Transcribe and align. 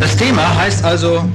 Das 0.00 0.16
Thema 0.16 0.56
heißt 0.56 0.82
also 0.82 1.28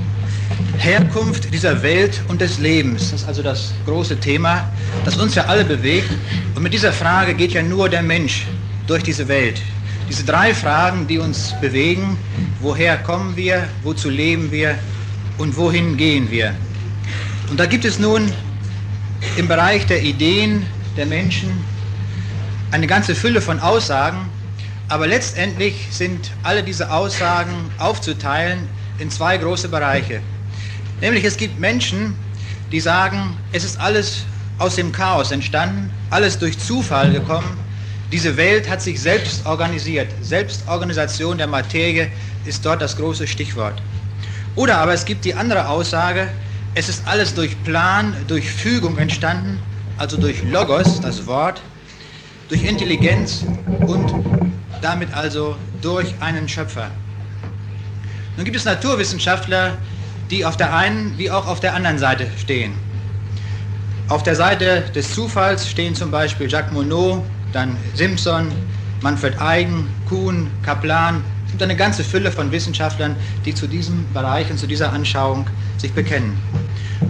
Herkunft 0.80 1.54
dieser 1.54 1.84
Welt 1.84 2.20
und 2.30 2.42
des 2.42 2.58
Lebens. 2.58 3.12
Das 3.12 3.22
ist 3.22 3.28
also 3.28 3.44
das 3.44 3.74
große 3.86 4.20
Thema, 4.20 4.72
das 5.06 5.18
uns 5.18 5.36
ja 5.36 5.46
alle 5.46 5.64
bewegt. 5.64 6.10
Und 6.56 6.64
mit 6.64 6.74
dieser 6.74 6.92
Frage 6.92 7.36
geht 7.36 7.52
ja 7.52 7.62
nur 7.62 7.90
der 7.90 8.02
Mensch 8.02 8.48
durch 8.88 9.04
diese 9.04 9.28
Welt. 9.28 9.62
Diese 10.10 10.24
drei 10.24 10.52
Fragen, 10.56 11.06
die 11.06 11.20
uns 11.20 11.54
bewegen, 11.62 12.18
woher 12.60 12.98
kommen 12.98 13.36
wir, 13.36 13.70
wozu 13.84 14.10
leben 14.10 14.52
wir 14.52 14.74
und 15.38 15.56
wohin 15.56 15.96
gehen 15.96 16.32
wir. 16.32 16.56
Und 17.52 17.60
da 17.60 17.68
gibt 17.68 17.86
es 17.86 18.00
nun 18.00 18.34
im 19.38 19.48
Bereich 19.48 19.86
der 19.86 20.02
Ideen 20.02 20.66
der 20.98 21.06
Menschen 21.06 21.52
eine 22.72 22.88
ganze 22.88 23.14
Fülle 23.14 23.42
von 23.42 23.60
Aussagen, 23.60 24.28
aber 24.88 25.08
letztendlich 25.08 25.88
sind 25.90 26.32
alle 26.44 26.64
diese 26.64 26.92
Aussagen 26.92 27.72
aufzuteilen 27.80 28.68
in 29.00 29.10
zwei 29.10 29.38
große 29.38 29.68
Bereiche. 29.70 30.22
Nämlich 31.02 31.24
es 31.24 31.38
gibt 31.38 31.60
Menschen, 31.60 32.16
die 32.72 32.80
sagen, 32.80 33.38
es 33.52 33.64
ist 33.64 33.80
alles 33.80 34.24
aus 34.58 34.76
dem 34.76 34.92
Chaos 34.92 35.32
entstanden, 35.32 35.90
alles 36.10 36.38
durch 36.38 36.58
Zufall 36.58 37.12
gekommen. 37.12 37.58
Diese 38.12 38.38
Welt 38.38 38.70
hat 38.70 38.82
sich 38.82 39.02
selbst 39.02 39.46
organisiert. 39.46 40.08
Selbstorganisation 40.22 41.38
der 41.38 41.48
Materie 41.48 42.10
ist 42.46 42.66
dort 42.66 42.82
das 42.82 42.96
große 42.96 43.28
Stichwort. 43.28 43.82
Oder 44.56 44.78
aber 44.78 44.94
es 44.94 45.04
gibt 45.04 45.26
die 45.26 45.34
andere 45.34 45.68
Aussage, 45.68 46.30
es 46.76 46.88
ist 46.88 47.06
alles 47.08 47.34
durch 47.34 47.62
Plan, 47.64 48.16
durch 48.28 48.50
Fügung 48.50 48.98
entstanden, 48.98 49.60
also 49.98 50.18
durch 50.18 50.44
Logos, 50.44 51.02
das 51.02 51.26
Wort, 51.26 51.62
durch 52.50 52.64
Intelligenz 52.64 53.46
und 53.88 54.14
damit 54.82 55.14
also 55.14 55.56
durch 55.82 56.14
einen 56.20 56.48
Schöpfer. 56.48 56.92
Nun 58.36 58.46
gibt 58.46 58.58
es 58.58 58.66
Naturwissenschaftler, 58.66 59.78
die 60.30 60.46
auf 60.46 60.58
der 60.58 60.76
einen 60.76 61.18
wie 61.18 61.32
auch 61.32 61.48
auf 61.48 61.60
der 61.60 61.74
anderen 61.74 61.98
Seite 61.98 62.28
stehen. 62.38 62.74
Auf 64.10 64.24
der 64.24 64.36
Seite 64.36 64.84
des 64.94 65.14
Zufalls 65.14 65.68
stehen 65.68 65.96
zum 65.96 66.12
Beispiel 66.12 66.50
Jacques 66.50 66.72
Monod, 66.72 67.24
dann 67.54 67.76
Simpson, 67.96 68.52
Manfred 69.02 69.40
Eigen, 69.42 69.88
Kuhn, 70.08 70.50
Kaplan. 70.64 71.24
Es 71.46 71.52
gibt 71.52 71.64
eine 71.64 71.76
ganze 71.76 72.04
Fülle 72.04 72.32
von 72.32 72.52
Wissenschaftlern, 72.52 73.16
die 73.46 73.56
zu 73.56 73.66
diesem 73.68 74.06
Bereich 74.14 74.50
und 74.52 74.60
zu 74.60 74.68
dieser 74.68 74.92
Anschauung 74.94 75.48
sich 75.78 75.94
bekennen. 75.94 76.38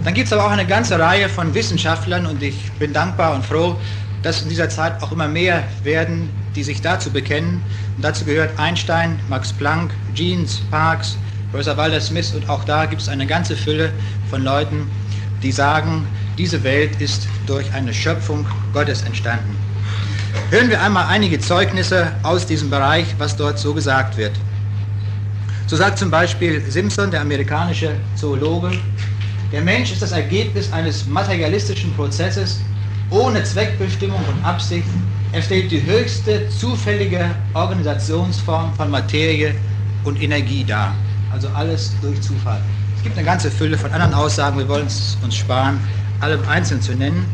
Dann 0.04 0.14
gibt 0.14 0.28
es 0.28 0.32
aber 0.32 0.46
auch 0.46 0.50
eine 0.50 0.66
ganze 0.66 0.98
Reihe 0.98 1.28
von 1.28 1.54
Wissenschaftlern 1.54 2.26
und 2.26 2.42
ich 2.42 2.70
bin 2.78 2.92
dankbar 2.92 3.34
und 3.34 3.44
froh, 3.44 3.76
dass 4.26 4.42
in 4.42 4.48
dieser 4.48 4.68
Zeit 4.68 5.00
auch 5.04 5.12
immer 5.12 5.28
mehr 5.28 5.62
werden, 5.84 6.28
die 6.56 6.64
sich 6.64 6.82
dazu 6.82 7.10
bekennen. 7.10 7.62
Und 7.96 8.04
dazu 8.04 8.24
gehört 8.24 8.58
Einstein, 8.58 9.20
Max 9.28 9.52
Planck, 9.52 9.92
Jeans, 10.14 10.60
Parks, 10.68 11.16
Professor 11.52 11.76
Walter 11.76 12.00
Smith 12.00 12.34
und 12.34 12.48
auch 12.48 12.64
da 12.64 12.86
gibt 12.86 13.00
es 13.00 13.08
eine 13.08 13.24
ganze 13.24 13.54
Fülle 13.54 13.92
von 14.28 14.42
Leuten, 14.42 14.90
die 15.44 15.52
sagen, 15.52 16.08
diese 16.36 16.64
Welt 16.64 17.00
ist 17.00 17.28
durch 17.46 17.72
eine 17.72 17.94
Schöpfung 17.94 18.44
Gottes 18.72 19.02
entstanden. 19.02 19.56
Hören 20.50 20.70
wir 20.70 20.82
einmal 20.82 21.06
einige 21.06 21.38
Zeugnisse 21.38 22.10
aus 22.24 22.46
diesem 22.46 22.68
Bereich, 22.68 23.06
was 23.18 23.36
dort 23.36 23.60
so 23.60 23.74
gesagt 23.74 24.16
wird. 24.16 24.32
So 25.68 25.76
sagt 25.76 25.98
zum 25.98 26.10
Beispiel 26.10 26.60
Simpson, 26.68 27.12
der 27.12 27.20
amerikanische 27.20 27.92
Zoologe, 28.16 28.72
der 29.52 29.62
Mensch 29.62 29.92
ist 29.92 30.02
das 30.02 30.10
Ergebnis 30.10 30.72
eines 30.72 31.06
materialistischen 31.06 31.94
Prozesses 31.94 32.60
ohne 33.10 33.42
Zweckbestimmung 33.44 34.20
und 34.26 34.44
Absicht. 34.44 34.86
Er 35.32 35.42
stellt 35.42 35.70
die 35.70 35.84
höchste 35.84 36.48
zufällige 36.48 37.30
Organisationsform 37.54 38.72
von 38.74 38.90
Materie 38.90 39.54
und 40.04 40.20
Energie 40.20 40.64
dar. 40.64 40.94
Also 41.32 41.48
alles 41.48 41.92
durch 42.00 42.20
Zufall. 42.20 42.60
Es 42.96 43.02
gibt 43.02 43.16
eine 43.16 43.26
ganze 43.26 43.50
Fülle 43.50 43.76
von 43.76 43.90
anderen 43.92 44.14
Aussagen, 44.14 44.58
wir 44.58 44.68
wollen 44.68 44.86
es 44.86 45.16
uns 45.22 45.36
sparen, 45.36 45.78
alle 46.20 46.38
einzeln 46.48 46.80
zu 46.80 46.94
nennen. 46.94 47.26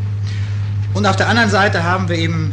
Und 0.95 1.07
auf 1.07 1.17
der 1.17 1.29
anderen 1.29 1.51
Seite 1.51 1.83
haben 1.83 2.09
wir 2.09 2.17
eben 2.17 2.53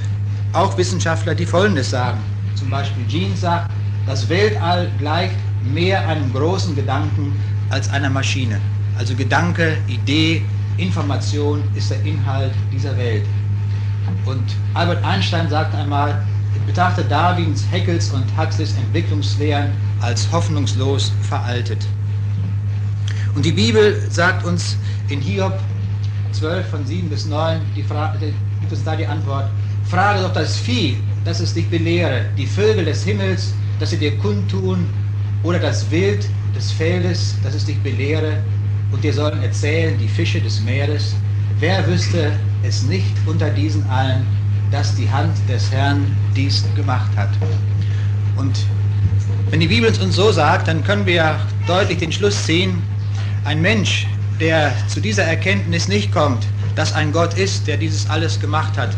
auch 0.54 0.78
Wissenschaftler, 0.78 1.36
die 1.36 1.46
Folgendes 1.46 1.90
sagen. 1.90 2.20
Zum 2.56 2.70
Beispiel 2.70 3.06
Jean 3.08 3.36
sagt, 3.36 3.72
das 4.06 4.28
Weltall 4.30 4.90
gleicht 5.00 5.36
mehr 5.64 6.08
einem 6.08 6.32
großen 6.34 6.76
Gedanken 6.76 7.34
als 7.70 7.90
einer 7.90 8.10
Maschine. 8.10 8.60
Also 8.98 9.16
Gedanke, 9.16 9.78
Idee, 9.88 10.44
Information 10.80 11.64
ist 11.76 11.92
der 11.92 12.02
Inhalt 12.04 12.54
dieser 12.72 12.98
Welt. 12.98 13.26
Und 14.26 14.44
Albert 14.74 15.04
Einstein 15.04 15.50
sagt 15.50 15.76
einmal, 15.76 16.26
betrachte 16.70 17.04
Darwins, 17.04 17.66
Haeckels 17.72 18.12
und 18.12 18.26
Huxleys 18.38 18.76
Entwicklungslehren 18.78 19.72
als 20.02 20.32
hoffnungslos 20.32 21.12
veraltet. 21.24 21.86
Und 23.34 23.44
die 23.44 23.52
Bibel 23.52 24.00
sagt 24.12 24.46
uns 24.46 24.78
in 25.10 25.20
Hiob 25.20 25.60
12 26.32 26.70
von 26.70 26.86
7 26.86 27.10
bis 27.10 27.26
9, 27.26 27.60
die 27.76 27.82
Frage, 27.82 28.34
gibt 28.60 28.72
uns 28.72 28.84
da 28.84 28.96
die 28.96 29.08
Antwort, 29.08 29.50
frage 29.86 30.22
doch 30.22 30.34
das 30.34 30.58
Vieh, 30.58 30.98
dass 31.26 31.40
es 31.40 31.56
dich 31.56 31.68
belehre, 31.70 32.26
die 32.38 32.46
Vögel 32.46 32.86
des 32.86 33.04
Himmels, 33.04 33.54
dass 33.80 33.90
sie 33.90 33.98
dir 33.98 34.16
kundtun, 34.18 34.86
oder 35.42 35.58
das 35.58 35.90
Wild 35.90 36.30
des 36.56 36.72
Feldes, 36.72 37.36
dass 37.44 37.56
es 37.56 37.66
dich 37.66 37.80
belehre, 37.80 38.44
und 38.92 39.04
dir 39.04 39.14
sollen 39.14 39.42
erzählen 39.44 39.98
die 39.98 40.08
Fische 40.08 40.42
des 40.42 40.62
Meeres. 40.62 41.16
Wer 41.60 41.86
wüsste 41.88 42.32
es 42.64 42.84
nicht 42.84 43.16
unter 43.26 43.50
diesen 43.50 43.88
allen, 43.90 44.26
dass 44.72 44.96
die 44.96 45.10
Hand 45.10 45.36
des 45.48 45.72
Herrn 45.72 46.16
dies 46.36 46.64
gemacht 46.76 47.12
hat? 47.16 47.30
Und 48.36 48.58
wenn 49.50 49.60
die 49.60 49.68
Bibel 49.68 49.90
uns 49.90 50.16
so 50.16 50.32
sagt, 50.32 50.68
dann 50.68 50.84
können 50.84 51.06
wir 51.06 51.40
deutlich 51.68 52.00
den 52.00 52.12
Schluss 52.12 52.46
ziehen, 52.46 52.82
ein 53.46 53.62
Mensch, 53.62 54.08
der 54.40 54.74
zu 54.88 55.00
dieser 55.00 55.24
Erkenntnis 55.24 55.88
nicht 55.88 56.12
kommt, 56.12 56.46
dass 56.76 56.94
ein 56.94 57.12
Gott 57.12 57.34
ist, 57.34 57.68
der 57.68 57.78
dieses 57.78 58.10
alles 58.10 58.40
gemacht 58.40 58.78
hat, 58.78 58.96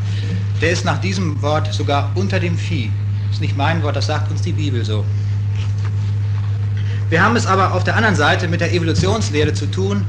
der 0.62 0.72
ist 0.72 0.86
nach 0.86 1.00
diesem 1.00 1.42
Wort 1.42 1.74
sogar 1.74 2.12
unter 2.16 2.40
dem 2.40 2.58
Vieh. 2.58 2.92
Das 3.28 3.38
ist 3.38 3.42
nicht 3.42 3.58
mein 3.58 3.82
Wort, 3.82 3.96
das 3.96 4.08
sagt 4.08 4.30
uns 4.30 4.42
die 4.42 4.52
Bibel 4.52 4.86
so. 4.86 5.04
Wir 7.12 7.22
haben 7.22 7.36
es 7.36 7.46
aber 7.46 7.74
auf 7.74 7.84
der 7.84 7.98
anderen 7.98 8.16
Seite 8.16 8.48
mit 8.48 8.62
der 8.62 8.74
Evolutionslehre 8.74 9.52
zu 9.52 9.66
tun 9.66 10.06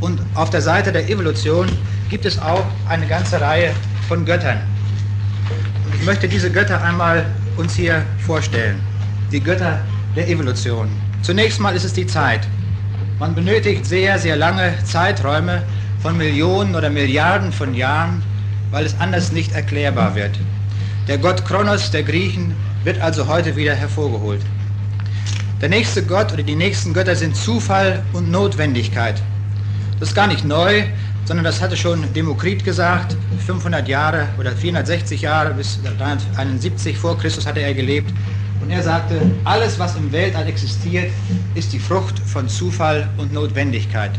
und 0.00 0.18
auf 0.32 0.48
der 0.48 0.62
Seite 0.62 0.90
der 0.90 1.06
Evolution 1.06 1.66
gibt 2.08 2.24
es 2.24 2.38
auch 2.38 2.64
eine 2.88 3.06
ganze 3.06 3.38
Reihe 3.38 3.74
von 4.08 4.24
Göttern. 4.24 4.62
Und 5.84 5.94
ich 5.94 6.06
möchte 6.06 6.26
diese 6.26 6.50
Götter 6.50 6.82
einmal 6.82 7.26
uns 7.58 7.74
hier 7.74 8.06
vorstellen. 8.24 8.80
Die 9.30 9.40
Götter 9.40 9.80
der 10.16 10.30
Evolution. 10.30 10.88
Zunächst 11.20 11.60
mal 11.60 11.76
ist 11.76 11.84
es 11.84 11.92
die 11.92 12.06
Zeit. 12.06 12.48
Man 13.18 13.34
benötigt 13.34 13.84
sehr, 13.84 14.18
sehr 14.18 14.36
lange 14.36 14.72
Zeiträume 14.82 15.62
von 16.00 16.16
Millionen 16.16 16.74
oder 16.74 16.88
Milliarden 16.88 17.52
von 17.52 17.74
Jahren, 17.74 18.22
weil 18.70 18.86
es 18.86 18.98
anders 18.98 19.30
nicht 19.30 19.52
erklärbar 19.52 20.14
wird. 20.14 20.38
Der 21.06 21.18
Gott 21.18 21.44
Kronos 21.44 21.90
der 21.90 22.02
Griechen 22.02 22.54
wird 22.82 22.98
also 23.02 23.28
heute 23.28 23.56
wieder 23.56 23.74
hervorgeholt. 23.74 24.40
Der 25.62 25.70
nächste 25.70 26.02
Gott 26.02 26.34
oder 26.34 26.42
die 26.42 26.54
nächsten 26.54 26.92
Götter 26.92 27.16
sind 27.16 27.34
Zufall 27.34 28.02
und 28.12 28.30
Notwendigkeit. 28.30 29.22
Das 29.98 30.10
ist 30.10 30.14
gar 30.14 30.26
nicht 30.26 30.44
neu, 30.44 30.82
sondern 31.24 31.46
das 31.46 31.62
hatte 31.62 31.78
schon 31.78 32.12
Demokrit 32.12 32.62
gesagt, 32.62 33.16
500 33.46 33.88
Jahre 33.88 34.28
oder 34.38 34.52
460 34.52 35.22
Jahre 35.22 35.54
bis 35.54 35.78
371 35.82 36.98
vor 36.98 37.16
Christus 37.16 37.46
hatte 37.46 37.60
er 37.60 37.72
gelebt. 37.72 38.12
Und 38.60 38.68
er 38.68 38.82
sagte, 38.82 39.18
alles, 39.44 39.78
was 39.78 39.96
im 39.96 40.12
Weltall 40.12 40.46
existiert, 40.46 41.10
ist 41.54 41.72
die 41.72 41.78
Frucht 41.78 42.18
von 42.18 42.46
Zufall 42.50 43.08
und 43.16 43.32
Notwendigkeit. 43.32 44.12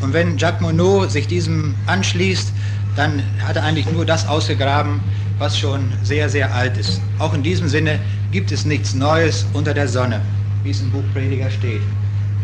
Und 0.00 0.14
wenn 0.14 0.38
Jacques 0.38 0.62
Monod 0.62 1.10
sich 1.10 1.26
diesem 1.26 1.74
anschließt, 1.86 2.50
dann 2.96 3.22
hat 3.46 3.56
er 3.56 3.64
eigentlich 3.64 3.92
nur 3.92 4.06
das 4.06 4.26
ausgegraben, 4.26 5.00
was 5.36 5.58
schon 5.58 5.92
sehr, 6.02 6.30
sehr 6.30 6.54
alt 6.54 6.78
ist. 6.78 7.02
Auch 7.18 7.34
in 7.34 7.42
diesem 7.42 7.68
Sinne 7.68 7.98
gibt 8.30 8.50
es 8.52 8.64
nichts 8.64 8.94
Neues 8.94 9.44
unter 9.52 9.74
der 9.74 9.86
Sonne 9.86 10.22
wie 10.62 10.70
es 10.70 10.80
im 10.80 10.90
Buch 10.90 11.04
Prediger 11.12 11.50
steht. 11.50 11.82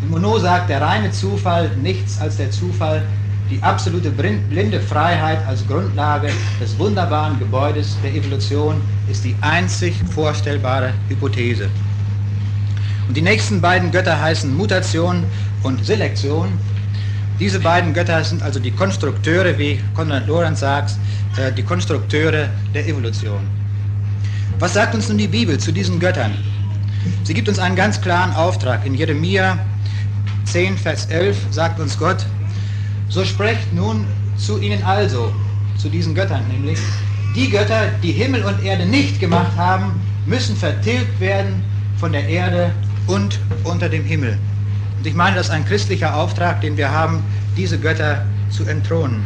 Und 0.03 0.11
Monod 0.11 0.43
sagt, 0.43 0.71
der 0.71 0.81
reine 0.81 1.11
Zufall, 1.11 1.71
nichts 1.83 2.21
als 2.21 2.37
der 2.37 2.51
Zufall, 2.51 3.03
die 3.51 3.63
absolute 3.63 4.11
blinde 4.11 4.81
Freiheit 4.81 5.39
als 5.47 5.67
Grundlage 5.67 6.29
des 6.61 6.79
wunderbaren 6.79 7.39
Gebäudes 7.39 7.97
der 8.03 8.15
Evolution 8.15 8.81
ist 9.11 9.25
die 9.25 9.35
einzig 9.41 9.95
vorstellbare 10.11 10.93
Hypothese. 11.09 11.69
Und 13.09 13.17
die 13.17 13.23
nächsten 13.23 13.61
beiden 13.61 13.91
Götter 13.91 14.21
heißen 14.21 14.55
Mutation 14.55 15.25
und 15.63 15.85
Selektion. 15.85 16.49
Diese 17.41 17.59
beiden 17.59 17.95
Götter 17.95 18.23
sind 18.23 18.43
also 18.43 18.61
die 18.61 18.71
Konstrukteure, 18.71 19.57
wie 19.57 19.81
Konrad 19.95 20.27
Lorenz 20.27 20.61
sagt, 20.61 20.91
äh, 21.39 21.51
die 21.51 21.63
Konstrukteure 21.63 22.51
der 22.75 22.87
Evolution. 22.87 23.41
Was 24.59 24.75
sagt 24.75 24.95
uns 24.95 25.09
nun 25.09 25.17
die 25.19 25.29
Bibel 25.29 25.57
zu 25.57 25.73
diesen 25.73 25.99
Göttern? 25.99 26.33
Sie 27.25 27.35
gibt 27.35 27.49
uns 27.49 27.59
einen 27.59 27.77
ganz 27.77 28.01
klaren 28.01 28.33
Auftrag. 28.35 28.87
In 28.87 28.95
Jeremia 28.95 29.59
10, 30.45 30.79
Vers 30.79 31.07
11 31.07 31.37
sagt 31.51 31.81
uns 31.81 31.99
Gott, 31.99 32.25
so 33.09 33.25
sprecht 33.25 33.73
nun 33.73 34.07
zu 34.37 34.59
ihnen 34.61 34.83
also, 34.83 35.33
zu 35.77 35.89
diesen 35.89 36.15
Göttern 36.15 36.47
nämlich, 36.49 36.79
die 37.35 37.51
Götter, 37.51 37.89
die 38.03 38.13
Himmel 38.13 38.45
und 38.45 38.63
Erde 38.65 38.87
nicht 38.87 39.21
gemacht 39.21 39.57
haben, 39.57 40.01
müssen 40.27 40.57
vertilgt 40.57 41.21
werden 41.21 41.63
von 41.99 42.13
der 42.13 42.27
Erde 42.29 42.73
und 43.07 43.39
unter 43.65 43.89
dem 43.89 44.05
Himmel. 44.05 44.39
Und 44.99 45.07
ich 45.07 45.15
meine, 45.15 45.37
das 45.37 45.47
ist 45.47 45.53
ein 45.53 45.65
christlicher 45.65 46.15
Auftrag, 46.17 46.61
den 46.61 46.77
wir 46.77 46.91
haben, 46.91 47.23
diese 47.57 47.79
Götter 47.79 48.25
zu 48.51 48.65
entthronen. 48.65 49.25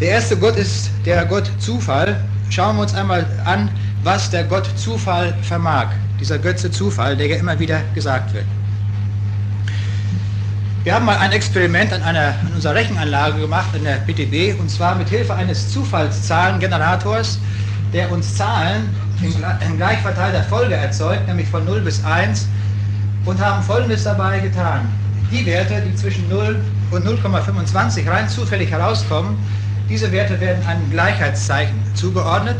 Der 0.00 0.10
erste 0.10 0.36
Gott 0.36 0.56
ist 0.56 0.90
der 1.04 1.24
Gott 1.26 1.50
Zufall. 1.58 2.24
Schauen 2.50 2.74
wir 2.76 2.82
uns 2.82 2.94
einmal 2.94 3.24
an, 3.44 3.70
was 4.02 4.28
der 4.28 4.42
Gott 4.42 4.68
Zufall 4.76 5.32
vermag. 5.42 5.86
Dieser 6.18 6.36
Götze 6.36 6.68
Zufall, 6.68 7.16
der 7.16 7.28
ja 7.28 7.36
immer 7.36 7.56
wieder 7.60 7.80
gesagt 7.94 8.34
wird. 8.34 8.44
Wir 10.82 10.94
haben 10.94 11.04
mal 11.04 11.16
ein 11.18 11.30
Experiment 11.30 11.92
an, 11.92 12.02
einer, 12.02 12.34
an 12.40 12.50
unserer 12.52 12.74
Rechenanlage 12.74 13.40
gemacht, 13.40 13.68
in 13.76 13.84
der 13.84 13.98
PTB, 13.98 14.58
und 14.58 14.68
zwar 14.68 14.96
mit 14.96 15.08
Hilfe 15.08 15.32
eines 15.32 15.70
Zufallszahlengenerators, 15.72 17.38
der 17.92 18.10
uns 18.10 18.34
Zahlen 18.34 18.88
in, 19.22 19.32
in 19.68 19.76
gleich 19.76 19.98
Folge 20.48 20.74
erzeugt, 20.74 21.28
nämlich 21.28 21.46
von 21.46 21.64
0 21.64 21.82
bis 21.82 22.02
1, 22.04 22.48
und 23.26 23.38
haben 23.38 23.62
Folgendes 23.62 24.02
dabei 24.02 24.40
getan. 24.40 24.88
Die 25.30 25.46
Werte, 25.46 25.82
die 25.86 25.94
zwischen 25.94 26.28
0 26.28 26.60
und 26.90 27.06
0,25 27.06 28.10
rein 28.10 28.28
zufällig 28.28 28.72
herauskommen, 28.72 29.38
diese 29.90 30.12
Werte 30.12 30.40
werden 30.40 30.64
einem 30.66 30.88
Gleichheitszeichen 30.90 31.74
zugeordnet. 31.94 32.56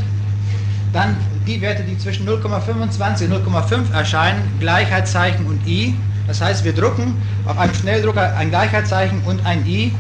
Dann 0.93 1.17
die 1.47 1.61
Werte, 1.61 1.85
die 1.85 1.97
zwischen 1.97 2.29
0,25 2.29 3.27
und 3.27 3.47
0,5 3.47 3.93
erscheinen, 3.95 4.43
Gleichheitszeichen 4.59 5.47
und 5.47 5.65
i. 5.67 5.95
Das 6.27 6.41
heißt, 6.41 6.65
wir 6.65 6.73
drucken 6.73 7.15
auf 7.47 7.57
einem 7.57 7.73
Schnelldrucker 7.73 8.37
ein 8.37 8.51
Gleichheitszeichen 8.51 9.23
und 9.25 9.47
ein 9.47 9.65
i, 9.65 9.93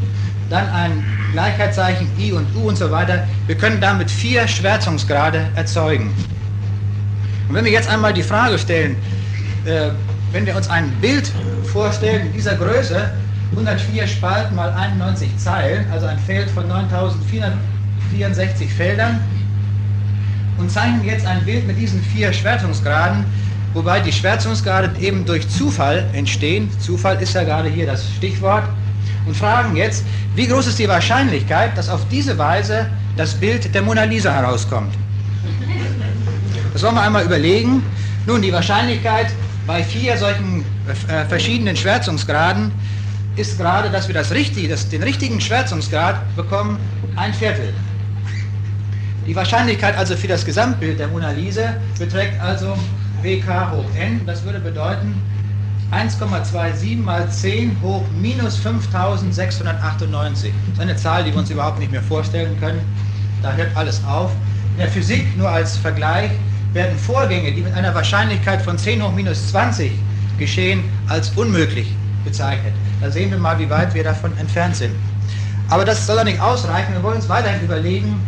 dann 0.51 0.69
ein 0.71 1.05
Gleichheitszeichen 1.33 2.09
i 2.19 2.33
und 2.33 2.47
u 2.57 2.69
und 2.69 2.77
so 2.77 2.91
weiter. 2.91 3.27
Wir 3.47 3.55
können 3.55 3.81
damit 3.81 4.11
vier 4.11 4.49
Schwärzungsgrade 4.49 5.47
erzeugen. 5.55 6.13
Und 7.49 7.55
wenn 7.55 7.65
wir 7.65 7.73
jetzt 7.73 7.89
einmal 7.89 8.13
die 8.13 8.25
Frage 8.25 8.59
stellen, 8.59 8.97
äh, 9.65 9.91
wenn 10.33 10.47
wir 10.47 10.57
uns 10.57 10.69
ein 10.69 10.91
Bild 11.01 11.31
vorstellen 11.73 12.33
dieser 12.33 12.57
Größe, 12.57 13.11
104 13.53 14.07
Spalten 14.07 14.55
mal 14.55 14.73
91 14.73 15.37
Zeilen, 15.37 15.85
also 15.91 16.07
ein 16.07 16.19
Feld 16.19 16.51
von 16.51 16.67
9464 16.69 18.73
Feldern, 18.73 19.21
und 20.59 20.71
zeichnen 20.71 21.05
jetzt 21.05 21.27
ein 21.27 21.45
Bild 21.45 21.67
mit 21.67 21.79
diesen 21.79 22.03
vier 22.03 22.33
Schwärzungsgraden, 22.33 23.25
wobei 23.73 24.01
die 24.01 24.13
Schwärzungsgrade 24.13 24.91
eben 25.01 25.25
durch 25.25 25.49
Zufall 25.49 26.05
entstehen. 26.13 26.69
Zufall 26.79 27.21
ist 27.21 27.35
ja 27.35 27.45
gerade 27.45 27.69
hier 27.69 27.87
das 27.87 28.05
Stichwort. 28.17 28.65
Und 29.27 29.37
fragen 29.37 29.77
jetzt, 29.77 30.05
wie 30.35 30.47
groß 30.47 30.69
ist 30.69 30.79
die 30.79 30.89
Wahrscheinlichkeit, 30.89 31.77
dass 31.77 31.89
auf 31.89 32.01
diese 32.11 32.37
Weise 32.39 32.87
das 33.17 33.35
Bild 33.35 33.75
der 33.75 33.83
Mona 33.83 34.05
Lisa 34.05 34.33
herauskommt? 34.33 34.95
Das 36.73 36.83
wollen 36.83 36.95
wir 36.95 37.03
einmal 37.03 37.25
überlegen. 37.25 37.83
Nun, 38.27 38.43
die 38.43 38.53
Wahrscheinlichkeit 38.53 39.29
bei 39.67 39.83
vier 39.83 40.17
solchen 40.17 40.65
äh, 41.09 41.25
verschiedenen 41.27 41.77
Schwärzungsgraden 41.77 42.73
ist 43.41 43.57
gerade, 43.57 43.91
dass 43.91 44.07
wir 44.07 44.15
das 44.15 44.31
richtige, 44.31 44.69
das, 44.69 44.89
den 44.89 45.03
richtigen 45.03 45.41
Schwärzungsgrad 45.41 46.37
bekommen, 46.37 46.79
ein 47.17 47.33
Viertel. 47.33 47.73
Die 49.27 49.35
Wahrscheinlichkeit 49.35 49.97
also 49.97 50.15
für 50.15 50.29
das 50.29 50.45
Gesamtbild 50.45 50.99
der 50.99 51.09
Mona 51.09 51.31
Lisa 51.31 51.75
beträgt 51.99 52.41
also 52.41 52.77
WK 53.23 53.71
hoch 53.73 53.85
n. 53.97 54.21
Das 54.27 54.45
würde 54.45 54.61
bedeuten 54.61 55.15
1,27 55.91 57.03
mal 57.03 57.29
10 57.31 57.77
hoch 57.83 58.05
minus 58.21 58.57
5698. 58.59 60.53
Das 60.67 60.75
ist 60.75 60.81
eine 60.81 60.97
Zahl, 60.97 61.25
die 61.25 61.33
wir 61.33 61.39
uns 61.39 61.51
überhaupt 61.51 61.79
nicht 61.79 61.93
mehr 61.93 62.03
vorstellen 62.03 62.59
können. 62.61 62.81
Da 63.43 63.53
hört 63.53 63.75
alles 63.75 64.03
auf. 64.05 64.33
In 64.73 64.79
der 64.79 64.89
Physik, 64.89 65.37
nur 65.37 65.49
als 65.49 65.77
Vergleich, 65.79 66.31
werden 66.73 66.97
Vorgänge, 66.99 67.53
die 67.53 67.63
mit 67.63 67.73
einer 67.75 67.95
Wahrscheinlichkeit 67.95 68.63
von 68.63 68.77
10 68.77 69.03
hoch 69.03 69.13
minus 69.13 69.49
20 69.49 69.93
geschehen, 70.39 70.85
als 71.09 71.31
unmöglich 71.31 71.95
bezeichnet. 72.31 72.73
Da 73.01 73.11
sehen 73.11 73.31
wir 73.31 73.39
mal, 73.39 73.59
wie 73.59 73.69
weit 73.69 73.95
wir 73.95 74.05
davon 74.05 74.37
entfernt 74.39 74.77
sind. 74.77 74.95
Aber 75.69 75.85
das 75.85 76.07
soll 76.07 76.17
doch 76.17 76.25
nicht 76.25 76.41
ausreichen. 76.41 76.93
Wir 76.95 77.03
wollen 77.03 77.17
uns 77.17 77.29
weiterhin 77.29 77.63
überlegen, 77.63 78.21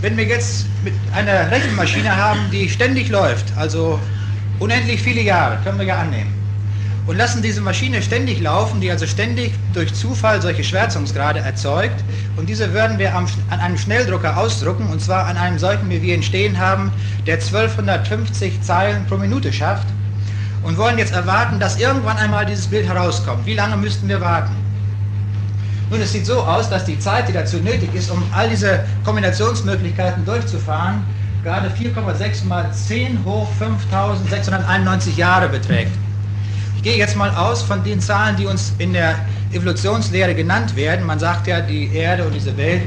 wenn 0.00 0.16
wir 0.16 0.24
jetzt 0.24 0.66
mit 0.84 0.94
einer 1.14 1.50
Rechenmaschine 1.50 2.14
haben, 2.14 2.40
die 2.50 2.68
ständig 2.68 3.08
läuft, 3.08 3.46
also 3.56 3.98
unendlich 4.58 5.02
viele 5.02 5.20
Jahre, 5.20 5.58
können 5.62 5.78
wir 5.78 5.86
ja 5.86 5.98
annehmen, 5.98 6.32
und 7.06 7.16
lassen 7.16 7.42
diese 7.42 7.60
Maschine 7.60 8.00
ständig 8.02 8.40
laufen, 8.40 8.80
die 8.80 8.90
also 8.90 9.06
ständig 9.06 9.52
durch 9.74 9.92
Zufall 9.92 10.40
solche 10.40 10.64
Schwärzungsgrade 10.64 11.40
erzeugt. 11.40 12.04
Und 12.36 12.48
diese 12.48 12.72
würden 12.72 12.98
wir 12.98 13.14
am, 13.14 13.26
an 13.50 13.60
einem 13.60 13.76
Schnelldrucker 13.76 14.36
ausdrucken, 14.36 14.86
und 14.90 15.00
zwar 15.00 15.26
an 15.26 15.36
einem 15.36 15.58
solchen, 15.58 15.90
wie 15.90 16.00
wir 16.00 16.14
ihn 16.14 16.22
stehen 16.22 16.58
haben, 16.58 16.92
der 17.26 17.34
1250 17.34 18.62
Zeilen 18.62 19.06
pro 19.06 19.16
Minute 19.16 19.52
schafft. 19.52 19.86
Und 20.62 20.76
wollen 20.76 20.98
jetzt 20.98 21.12
erwarten, 21.12 21.58
dass 21.58 21.78
irgendwann 21.78 22.18
einmal 22.18 22.44
dieses 22.44 22.66
Bild 22.66 22.86
herauskommt. 22.86 23.46
Wie 23.46 23.54
lange 23.54 23.76
müssten 23.76 24.08
wir 24.08 24.20
warten? 24.20 24.54
Nun, 25.90 26.00
es 26.00 26.12
sieht 26.12 26.26
so 26.26 26.40
aus, 26.40 26.70
dass 26.70 26.84
die 26.84 26.98
Zeit, 26.98 27.28
die 27.28 27.32
dazu 27.32 27.56
nötig 27.56 27.92
ist, 27.94 28.10
um 28.10 28.22
all 28.32 28.48
diese 28.48 28.84
Kombinationsmöglichkeiten 29.04 30.24
durchzufahren, 30.24 31.02
gerade 31.42 31.68
4,6 31.68 32.46
mal 32.46 32.70
10 32.72 33.24
hoch 33.24 33.48
5691 33.58 35.16
Jahre 35.16 35.48
beträgt. 35.48 35.92
Ich 36.76 36.82
gehe 36.82 36.96
jetzt 36.96 37.16
mal 37.16 37.30
aus 37.30 37.62
von 37.62 37.82
den 37.82 38.00
Zahlen, 38.00 38.36
die 38.36 38.46
uns 38.46 38.72
in 38.78 38.92
der 38.92 39.16
Evolutionslehre 39.52 40.34
genannt 40.34 40.76
werden. 40.76 41.04
Man 41.04 41.18
sagt 41.18 41.46
ja, 41.46 41.60
die 41.60 41.94
Erde 41.94 42.24
und 42.24 42.34
diese 42.34 42.56
Welt 42.56 42.82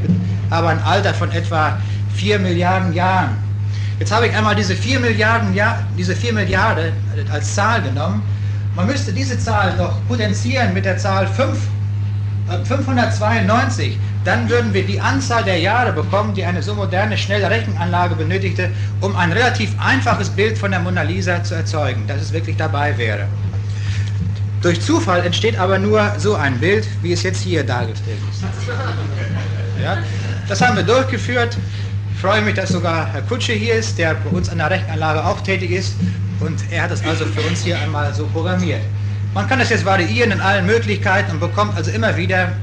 haben 0.50 0.68
ein 0.68 0.82
Alter 0.84 1.14
von 1.14 1.30
etwa 1.32 1.78
4 2.16 2.40
Milliarden 2.40 2.94
Jahren. 2.94 3.43
Jetzt 4.04 4.12
habe 4.12 4.28
ich 4.28 4.36
einmal 4.36 4.54
diese 4.54 4.76
4 4.76 5.00
Milliarden, 5.00 5.54
Jahr, 5.54 5.82
diese 5.98 6.14
4 6.14 6.34
Milliarden 6.34 6.92
als 7.32 7.56
Zahl 7.56 7.82
genommen. 7.82 8.22
Man 8.76 8.86
müsste 8.86 9.14
diese 9.14 9.40
Zahl 9.40 9.78
noch 9.78 10.06
potenzieren 10.10 10.74
mit 10.74 10.84
der 10.84 10.98
Zahl 10.98 11.26
5, 11.26 11.58
äh, 12.50 12.66
592. 12.66 13.98
Dann 14.26 14.50
würden 14.50 14.74
wir 14.74 14.86
die 14.86 15.00
Anzahl 15.00 15.46
der 15.46 15.58
Jahre 15.58 15.94
bekommen, 15.94 16.34
die 16.34 16.44
eine 16.44 16.62
so 16.62 16.76
moderne, 16.76 17.18
schnelle 17.18 17.50
Rechenanlage 17.50 18.16
benötigte, 18.16 18.72
um 19.00 19.16
ein 19.16 19.32
relativ 19.32 19.74
einfaches 19.80 20.30
Bild 20.30 20.58
von 20.58 20.72
der 20.72 20.82
Mona 20.82 21.04
Lisa 21.04 21.42
zu 21.42 21.56
erzeugen, 21.56 22.06
dass 22.06 22.22
es 22.22 22.34
wirklich 22.34 22.58
dabei 22.58 22.98
wäre. 22.98 23.26
Durch 24.62 24.82
Zufall 24.82 25.26
entsteht 25.26 25.58
aber 25.58 25.80
nur 25.80 26.12
so 26.18 26.36
ein 26.36 26.60
Bild, 26.60 26.86
wie 27.04 27.14
es 27.14 27.24
jetzt 27.24 27.42
hier 27.42 27.64
dargestellt 27.64 28.20
ist. 28.30 28.44
Ja, 29.82 29.98
das 30.50 30.62
haben 30.62 30.76
wir 30.76 30.84
durchgeführt. 30.84 31.58
Ich 32.24 32.30
freue 32.30 32.42
mich, 32.42 32.54
dass 32.54 32.70
sogar 32.70 33.12
Herr 33.12 33.22
Kutsche 33.24 33.52
hier 33.52 33.74
ist, 33.74 33.98
der 33.98 34.14
bei 34.14 34.30
uns 34.30 34.48
an 34.48 34.58
der 34.58 34.70
Rechenanlage 34.70 35.26
auch 35.26 35.42
tätig 35.42 35.72
ist. 35.72 35.94
Und 36.40 36.56
er 36.72 36.84
hat 36.84 36.92
das 36.92 37.04
also 37.04 37.26
für 37.26 37.42
uns 37.42 37.66
hier 37.66 37.78
einmal 37.78 38.14
so 38.14 38.26
programmiert. 38.28 38.80
Man 39.34 39.46
kann 39.50 39.60
das 39.60 39.70
jetzt 39.70 39.84
variieren 39.84 40.32
in 40.32 40.40
allen 40.40 40.66
Möglichkeiten 40.66 41.32
und 41.32 41.42
bekommt 41.42 41.76
also 41.76 41.92
immer 41.92 42.16
wieder 42.16 42.54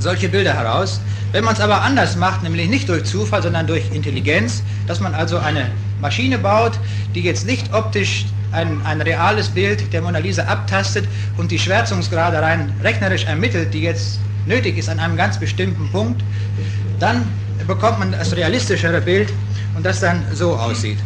solche 0.00 0.28
Bilder 0.28 0.54
heraus. 0.54 1.00
Wenn 1.30 1.44
man 1.44 1.54
es 1.54 1.60
aber 1.60 1.82
anders 1.82 2.16
macht, 2.16 2.42
nämlich 2.42 2.68
nicht 2.68 2.88
durch 2.88 3.04
Zufall, 3.04 3.44
sondern 3.44 3.68
durch 3.68 3.84
Intelligenz, 3.92 4.64
dass 4.88 4.98
man 4.98 5.14
also 5.14 5.38
eine 5.38 5.70
Maschine 6.00 6.36
baut, 6.36 6.72
die 7.14 7.20
jetzt 7.20 7.46
nicht 7.46 7.72
optisch 7.72 8.26
ein, 8.50 8.84
ein 8.84 9.00
reales 9.00 9.50
Bild 9.50 9.92
der 9.92 10.02
Mona 10.02 10.18
Lisa 10.18 10.42
abtastet 10.46 11.06
und 11.36 11.52
die 11.52 11.60
Schwärzungsgrade 11.60 12.42
rein 12.42 12.72
rechnerisch 12.82 13.24
ermittelt, 13.24 13.72
die 13.72 13.82
jetzt 13.82 14.18
nötig 14.46 14.78
ist 14.78 14.88
an 14.88 14.98
einem 14.98 15.16
ganz 15.16 15.38
bestimmten 15.38 15.88
Punkt, 15.92 16.24
dann 16.98 17.24
bekommt 17.68 18.00
man 18.00 18.10
das 18.10 18.34
realistischere 18.34 19.00
Bild 19.00 19.32
und 19.76 19.86
das 19.86 20.00
dann 20.00 20.24
so 20.32 20.56
aussieht. 20.56 20.98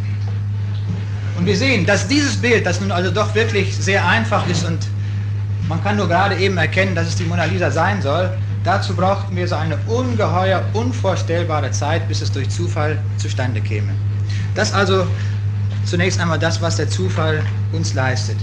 Und 1.37 1.45
wir 1.45 1.57
sehen, 1.57 1.85
dass 1.85 2.07
dieses 2.07 2.37
Bild, 2.37 2.65
das 2.65 2.79
nun 2.79 2.91
also 2.91 3.11
doch 3.11 3.35
wirklich 3.35 3.75
sehr 3.75 4.07
einfach 4.07 4.47
ist 4.47 4.65
und 4.65 4.79
man 5.67 5.83
kann 5.83 5.97
nur 5.97 6.07
gerade 6.07 6.35
eben 6.37 6.57
erkennen, 6.57 6.95
dass 6.95 7.07
es 7.07 7.15
die 7.15 7.25
Mona 7.25 7.45
Lisa 7.45 7.69
sein 7.69 8.01
soll, 8.01 8.29
dazu 8.63 8.95
brauchten 8.95 9.35
wir 9.35 9.47
so 9.47 9.55
eine 9.55 9.77
ungeheuer, 9.87 10.63
unvorstellbare 10.73 11.71
Zeit, 11.71 12.07
bis 12.07 12.21
es 12.21 12.31
durch 12.31 12.49
Zufall 12.49 12.97
zustande 13.17 13.59
käme. 13.61 13.91
Das 14.55 14.73
also 14.73 15.05
zunächst 15.85 16.19
einmal 16.19 16.39
das, 16.39 16.61
was 16.61 16.77
der 16.77 16.89
Zufall 16.89 17.43
uns 17.73 17.93
leistet. 17.93 18.37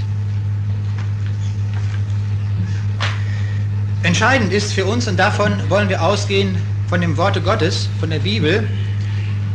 Entscheidend 4.02 4.52
ist 4.52 4.72
für 4.72 4.84
uns, 4.84 5.08
und 5.08 5.18
davon 5.18 5.52
wollen 5.68 5.88
wir 5.88 6.02
ausgehen, 6.02 6.56
von 6.90 7.00
dem 7.00 7.16
Worte 7.16 7.40
Gottes, 7.40 7.88
von 8.00 8.10
der 8.10 8.18
Bibel. 8.18 8.68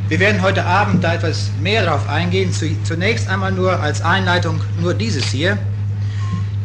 Wir 0.07 0.19
werden 0.21 0.41
heute 0.41 0.65
Abend 0.65 1.03
da 1.03 1.15
etwas 1.15 1.51
mehr 1.61 1.83
darauf 1.83 2.07
eingehen. 2.07 2.49
Zunächst 2.85 3.27
einmal 3.27 3.51
nur 3.51 3.77
als 3.77 4.01
Einleitung 4.01 4.61
nur 4.81 4.93
dieses 4.93 5.25
hier. 5.25 5.57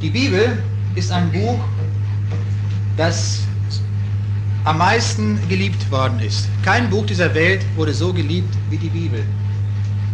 Die 0.01 0.11
Bibel 0.11 0.63
ist 0.95 1.11
ein 1.11 1.33
Buch, 1.33 1.59
das 2.97 3.41
am 4.63 4.79
meisten 4.79 5.41
geliebt 5.49 5.91
worden 5.91 6.21
ist. 6.21 6.49
Kein 6.65 6.89
Buch 6.89 7.05
dieser 7.05 7.35
Welt 7.35 7.63
wurde 7.75 7.93
so 7.93 8.13
geliebt 8.13 8.55
wie 8.71 8.79
die 8.79 8.91
Bibel. 8.91 9.25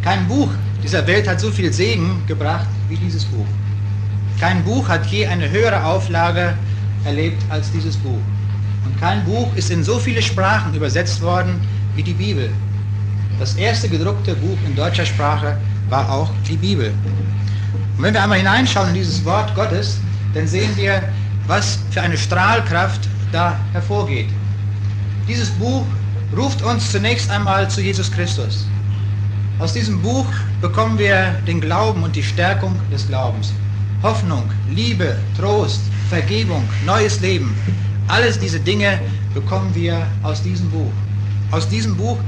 Kein 0.02 0.26
Buch 0.26 0.48
dieser 0.82 1.06
Welt 1.06 1.28
hat 1.28 1.38
so 1.38 1.50
viel 1.50 1.70
Segen 1.70 2.22
gebracht 2.26 2.68
wie 2.88 2.96
dieses 2.96 3.26
Buch. 3.26 3.46
Kein 4.40 4.64
Buch 4.64 4.88
hat 4.88 5.04
je 5.08 5.26
eine 5.26 5.50
höhere 5.50 5.84
Auflage 5.84 6.54
erlebt 7.04 7.42
als 7.50 7.70
dieses 7.72 7.98
Buch. 7.98 8.20
Und 8.86 9.00
kein 9.00 9.24
Buch 9.24 9.54
ist 9.56 9.70
in 9.70 9.82
so 9.82 9.98
viele 9.98 10.22
Sprachen 10.22 10.72
übersetzt 10.74 11.20
worden 11.20 11.60
wie 11.96 12.02
die 12.02 12.14
Bibel. 12.14 12.50
Das 13.38 13.56
erste 13.56 13.88
gedruckte 13.88 14.34
Buch 14.34 14.56
in 14.64 14.76
deutscher 14.76 15.04
Sprache 15.04 15.58
war 15.90 16.10
auch 16.10 16.30
die 16.48 16.56
Bibel. 16.56 16.92
Und 17.96 18.02
wenn 18.02 18.14
wir 18.14 18.22
einmal 18.22 18.38
hineinschauen 18.38 18.88
in 18.90 18.94
dieses 18.94 19.24
Wort 19.24 19.54
Gottes, 19.54 19.98
dann 20.34 20.46
sehen 20.46 20.70
wir, 20.76 21.02
was 21.46 21.78
für 21.90 22.00
eine 22.00 22.16
Strahlkraft 22.16 23.08
da 23.32 23.58
hervorgeht. 23.72 24.28
Dieses 25.28 25.50
Buch 25.50 25.84
ruft 26.36 26.62
uns 26.62 26.90
zunächst 26.92 27.30
einmal 27.30 27.68
zu 27.68 27.80
Jesus 27.80 28.10
Christus. 28.10 28.66
Aus 29.58 29.72
diesem 29.72 30.00
Buch 30.00 30.26
bekommen 30.60 30.98
wir 30.98 31.34
den 31.46 31.60
Glauben 31.60 32.02
und 32.02 32.14
die 32.14 32.22
Stärkung 32.22 32.74
des 32.92 33.08
Glaubens. 33.08 33.52
Hoffnung, 34.02 34.44
Liebe, 34.70 35.16
Trost, 35.36 35.80
Vergebung, 36.08 36.62
neues 36.84 37.20
Leben. 37.20 37.54
Alles 38.08 38.38
diese 38.38 38.60
Dinge 38.60 39.00
bekommen 39.34 39.74
wir 39.74 40.06
aus 40.22 40.42
diesem 40.42 40.70
Buch. 40.70 40.92
Aus 41.50 41.68
diesem 41.68 41.96
Buch 41.96 42.18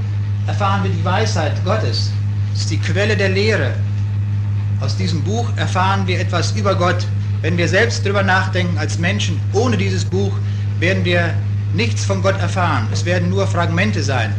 erfahren 0.47 0.83
wir 0.83 0.91
die 0.91 1.05
Weisheit 1.05 1.53
Gottes. 1.65 2.11
Es 2.53 2.61
ist 2.61 2.71
die 2.71 2.79
Quelle 2.79 3.17
der 3.17 3.29
Lehre. 3.29 3.75
Aus 4.81 4.97
diesem 4.97 5.23
Buch 5.23 5.49
erfahren 5.57 6.07
wir 6.07 6.19
etwas 6.19 6.53
über 6.53 6.75
Gott. 6.75 7.07
Wenn 7.43 7.57
wir 7.57 7.69
selbst 7.69 8.05
darüber 8.05 8.25
nachdenken 8.25 8.77
als 8.77 8.99
Menschen, 8.99 9.41
ohne 9.53 9.77
dieses 9.77 10.05
Buch 10.05 10.33
werden 10.81 11.05
wir 11.05 11.33
nichts 11.75 12.05
von 12.05 12.23
Gott 12.23 12.41
erfahren. 12.41 12.89
Es 12.93 13.05
werden 13.05 13.31
nur 13.31 13.47
Fragmente 13.47 14.03
sein. 14.03 14.35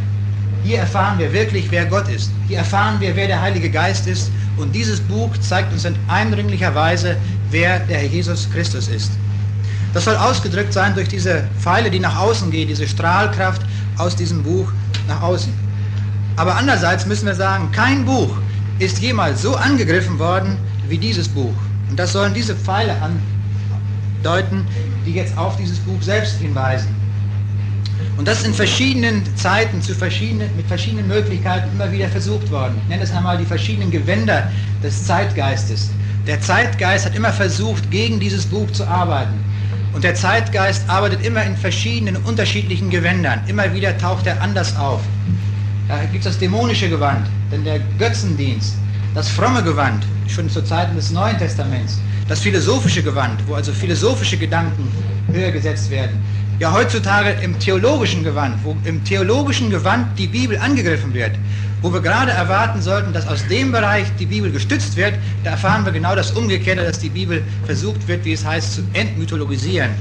Hier 0.63 0.79
erfahren 0.79 1.19
wir 1.19 1.31
wirklich, 1.31 1.71
wer 1.71 1.85
Gott 1.85 2.09
ist. 2.09 2.31
Hier 2.49 2.57
erfahren 2.57 2.99
wir, 2.99 3.15
wer 3.15 3.27
der 3.27 3.41
Heilige 3.41 3.69
Geist 3.69 4.07
ist. 4.07 4.29
Und 4.57 4.75
dieses 4.75 4.99
Buch 4.99 5.29
zeigt 5.37 5.71
uns 5.71 5.85
in 5.85 5.95
eindringlicher 6.09 6.75
Weise, 6.75 7.15
wer 7.49 7.79
der 7.79 7.99
Herr 7.99 8.07
Jesus 8.07 8.49
Christus 8.51 8.89
ist. 8.89 9.11
Das 9.93 10.05
soll 10.05 10.15
ausgedrückt 10.15 10.73
sein 10.73 10.93
durch 10.93 11.07
diese 11.07 11.47
Pfeile, 11.59 11.89
die 11.89 11.99
nach 11.99 12.17
außen 12.17 12.51
gehen, 12.51 12.67
diese 12.67 12.87
Strahlkraft 12.87 13.61
aus 13.97 14.15
diesem 14.15 14.43
Buch 14.43 14.71
nach 15.07 15.21
außen. 15.21 15.51
Aber 16.35 16.55
andererseits 16.55 17.05
müssen 17.05 17.25
wir 17.25 17.35
sagen, 17.35 17.71
kein 17.71 18.05
Buch 18.05 18.37
ist 18.77 18.99
jemals 18.99 19.41
so 19.41 19.55
angegriffen 19.55 20.19
worden 20.19 20.57
wie 20.87 20.97
dieses 20.97 21.27
Buch. 21.27 21.53
Und 21.89 21.97
das 21.97 22.13
sollen 22.13 22.33
diese 22.33 22.55
Pfeile 22.55 22.95
andeuten, 23.01 24.65
die 25.05 25.13
jetzt 25.13 25.37
auf 25.37 25.57
dieses 25.57 25.79
Buch 25.79 26.01
selbst 26.01 26.37
hinweisen. 26.37 26.95
Und 28.17 28.27
das 28.27 28.39
ist 28.39 28.47
in 28.47 28.53
verschiedenen 28.53 29.23
Zeiten 29.35 29.81
zu 29.81 29.93
verschiedenen, 29.95 30.55
mit 30.55 30.67
verschiedenen 30.67 31.07
Möglichkeiten 31.07 31.69
immer 31.73 31.91
wieder 31.91 32.07
versucht 32.09 32.49
worden. 32.51 32.75
Ich 32.83 32.89
nenne 32.89 33.03
es 33.03 33.11
einmal 33.11 33.37
die 33.37 33.45
verschiedenen 33.45 33.91
Gewänder 33.91 34.51
des 34.83 35.05
Zeitgeistes. 35.05 35.89
Der 36.27 36.39
Zeitgeist 36.41 37.05
hat 37.05 37.15
immer 37.15 37.33
versucht, 37.33 37.89
gegen 37.91 38.19
dieses 38.19 38.45
Buch 38.45 38.69
zu 38.71 38.85
arbeiten. 38.85 39.33
Und 39.93 40.03
der 40.03 40.15
Zeitgeist 40.15 40.87
arbeitet 40.87 41.25
immer 41.25 41.43
in 41.43 41.57
verschiedenen, 41.57 42.17
unterschiedlichen 42.17 42.89
Gewändern. 42.89 43.41
Immer 43.47 43.73
wieder 43.73 43.97
taucht 43.97 44.27
er 44.27 44.41
anders 44.41 44.75
auf. 44.77 45.01
Da 45.87 45.99
gibt 46.11 46.25
es 46.25 46.31
das 46.31 46.37
dämonische 46.39 46.89
Gewand, 46.89 47.25
denn 47.51 47.63
der 47.63 47.79
Götzendienst, 47.97 48.75
das 49.15 49.27
fromme 49.29 49.63
Gewand, 49.63 50.05
schon 50.27 50.49
zu 50.49 50.63
Zeiten 50.63 50.95
des 50.95 51.09
Neuen 51.09 51.37
Testaments, 51.37 51.99
das 52.27 52.41
philosophische 52.41 53.01
Gewand, 53.01 53.41
wo 53.47 53.55
also 53.55 53.73
philosophische 53.73 54.37
Gedanken 54.37 54.87
höher 55.31 55.51
gesetzt 55.51 55.89
werden. 55.89 56.23
Ja, 56.59 56.71
heutzutage 56.71 57.31
im 57.41 57.57
theologischen 57.57 58.23
Gewand, 58.23 58.55
wo 58.63 58.75
im 58.83 59.03
theologischen 59.03 59.71
Gewand 59.71 60.19
die 60.19 60.27
Bibel 60.27 60.57
angegriffen 60.59 61.13
wird, 61.13 61.31
wo 61.81 61.93
wir 61.93 62.01
gerade 62.01 62.31
erwarten 62.31 62.81
sollten, 62.81 63.13
dass 63.13 63.27
aus 63.27 63.45
dem 63.47 63.71
Bereich 63.71 64.07
die 64.19 64.25
Bibel 64.25 64.51
gestützt 64.51 64.97
wird, 64.97 65.13
da 65.43 65.51
erfahren 65.51 65.85
wir 65.85 65.91
genau 65.91 66.15
das 66.15 66.31
Umgekehrte, 66.31 66.83
dass 66.83 66.99
die 66.99 67.09
Bibel 67.09 67.43
versucht 67.65 68.05
wird, 68.07 68.25
wie 68.25 68.33
es 68.33 68.45
heißt, 68.45 68.73
zu 68.73 68.81
entmythologisieren. 68.93 69.91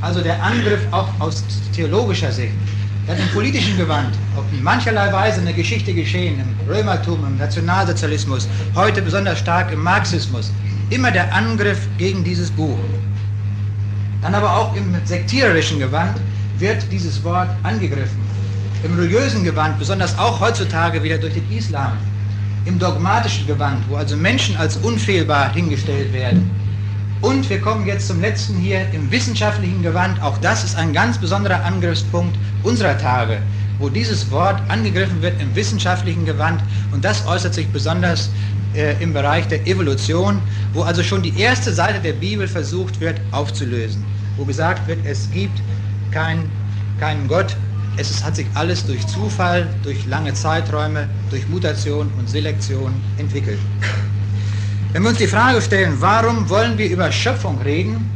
Also 0.00 0.20
der 0.20 0.42
Angriff 0.42 0.80
auch 0.90 1.08
aus 1.20 1.44
theologischer 1.74 2.32
Sicht. 2.32 2.52
Dann 3.06 3.18
im 3.18 3.28
politischen 3.28 3.76
Gewand, 3.76 4.14
auf 4.36 4.44
mancherlei 4.60 5.12
Weise 5.12 5.40
in 5.40 5.46
der 5.46 5.54
Geschichte 5.54 5.92
geschehen, 5.92 6.40
im 6.40 6.72
Römertum, 6.72 7.24
im 7.26 7.36
Nationalsozialismus, 7.36 8.48
heute 8.74 9.02
besonders 9.02 9.38
stark 9.38 9.72
im 9.72 9.82
Marxismus. 9.82 10.52
Immer 10.90 11.10
der 11.10 11.32
Angriff 11.34 11.88
gegen 11.98 12.22
dieses 12.22 12.50
Buch. 12.50 12.78
Dann 14.20 14.34
aber 14.34 14.56
auch 14.56 14.74
im 14.76 14.94
sektiererischen 15.04 15.78
Gewand 15.78 16.16
wird 16.58 16.84
dieses 16.92 17.22
Wort 17.24 17.50
angegriffen 17.64 18.31
im 18.84 18.94
religiösen 18.94 19.44
Gewand, 19.44 19.78
besonders 19.78 20.18
auch 20.18 20.40
heutzutage 20.40 21.02
wieder 21.02 21.18
durch 21.18 21.34
den 21.34 21.50
Islam, 21.56 21.92
im 22.64 22.78
dogmatischen 22.78 23.46
Gewand, 23.46 23.84
wo 23.88 23.96
also 23.96 24.16
Menschen 24.16 24.56
als 24.56 24.76
unfehlbar 24.78 25.52
hingestellt 25.52 26.12
werden. 26.12 26.50
Und 27.20 27.48
wir 27.48 27.60
kommen 27.60 27.86
jetzt 27.86 28.08
zum 28.08 28.20
letzten 28.20 28.56
hier 28.56 28.84
im 28.92 29.10
wissenschaftlichen 29.10 29.82
Gewand. 29.82 30.20
Auch 30.22 30.38
das 30.38 30.64
ist 30.64 30.76
ein 30.76 30.92
ganz 30.92 31.18
besonderer 31.18 31.64
Angriffspunkt 31.64 32.36
unserer 32.64 32.98
Tage, 32.98 33.38
wo 33.78 33.88
dieses 33.88 34.28
Wort 34.32 34.60
angegriffen 34.68 35.22
wird 35.22 35.40
im 35.40 35.54
wissenschaftlichen 35.54 36.24
Gewand. 36.24 36.60
Und 36.90 37.04
das 37.04 37.24
äußert 37.26 37.54
sich 37.54 37.68
besonders 37.68 38.30
äh, 38.74 39.00
im 39.00 39.12
Bereich 39.12 39.46
der 39.46 39.64
Evolution, 39.68 40.40
wo 40.72 40.82
also 40.82 41.04
schon 41.04 41.22
die 41.22 41.38
erste 41.38 41.72
Seite 41.72 42.00
der 42.00 42.14
Bibel 42.14 42.48
versucht 42.48 43.00
wird 43.00 43.20
aufzulösen, 43.30 44.04
wo 44.36 44.44
gesagt 44.44 44.88
wird, 44.88 44.98
es 45.04 45.30
gibt 45.30 45.60
keinen 46.10 46.50
kein 46.98 47.26
Gott, 47.26 47.56
es 47.96 48.24
hat 48.24 48.36
sich 48.36 48.46
alles 48.54 48.86
durch 48.86 49.06
Zufall, 49.06 49.68
durch 49.82 50.06
lange 50.06 50.32
Zeiträume, 50.34 51.08
durch 51.30 51.46
Mutation 51.48 52.10
und 52.18 52.28
Selektion 52.28 52.92
entwickelt. 53.18 53.58
Wenn 54.92 55.02
wir 55.02 55.10
uns 55.10 55.18
die 55.18 55.26
Frage 55.26 55.60
stellen, 55.60 55.94
warum 55.98 56.48
wollen 56.48 56.76
wir 56.76 56.88
über 56.88 57.10
Schöpfung 57.12 57.60
reden, 57.62 58.10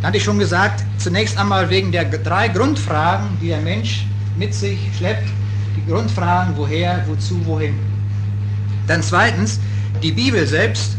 dann 0.00 0.08
hatte 0.08 0.18
ich 0.18 0.24
schon 0.24 0.38
gesagt, 0.38 0.84
zunächst 0.98 1.38
einmal 1.38 1.70
wegen 1.70 1.92
der 1.92 2.04
drei 2.04 2.48
Grundfragen, 2.48 3.28
die 3.40 3.48
der 3.48 3.60
Mensch 3.60 4.04
mit 4.36 4.52
sich 4.54 4.78
schleppt. 4.96 5.28
Die 5.76 5.90
Grundfragen, 5.90 6.56
woher, 6.56 7.04
wozu, 7.06 7.44
wohin. 7.46 7.74
Dann 8.86 9.02
zweitens, 9.02 9.60
die 10.02 10.12
Bibel 10.12 10.46
selbst 10.46 10.96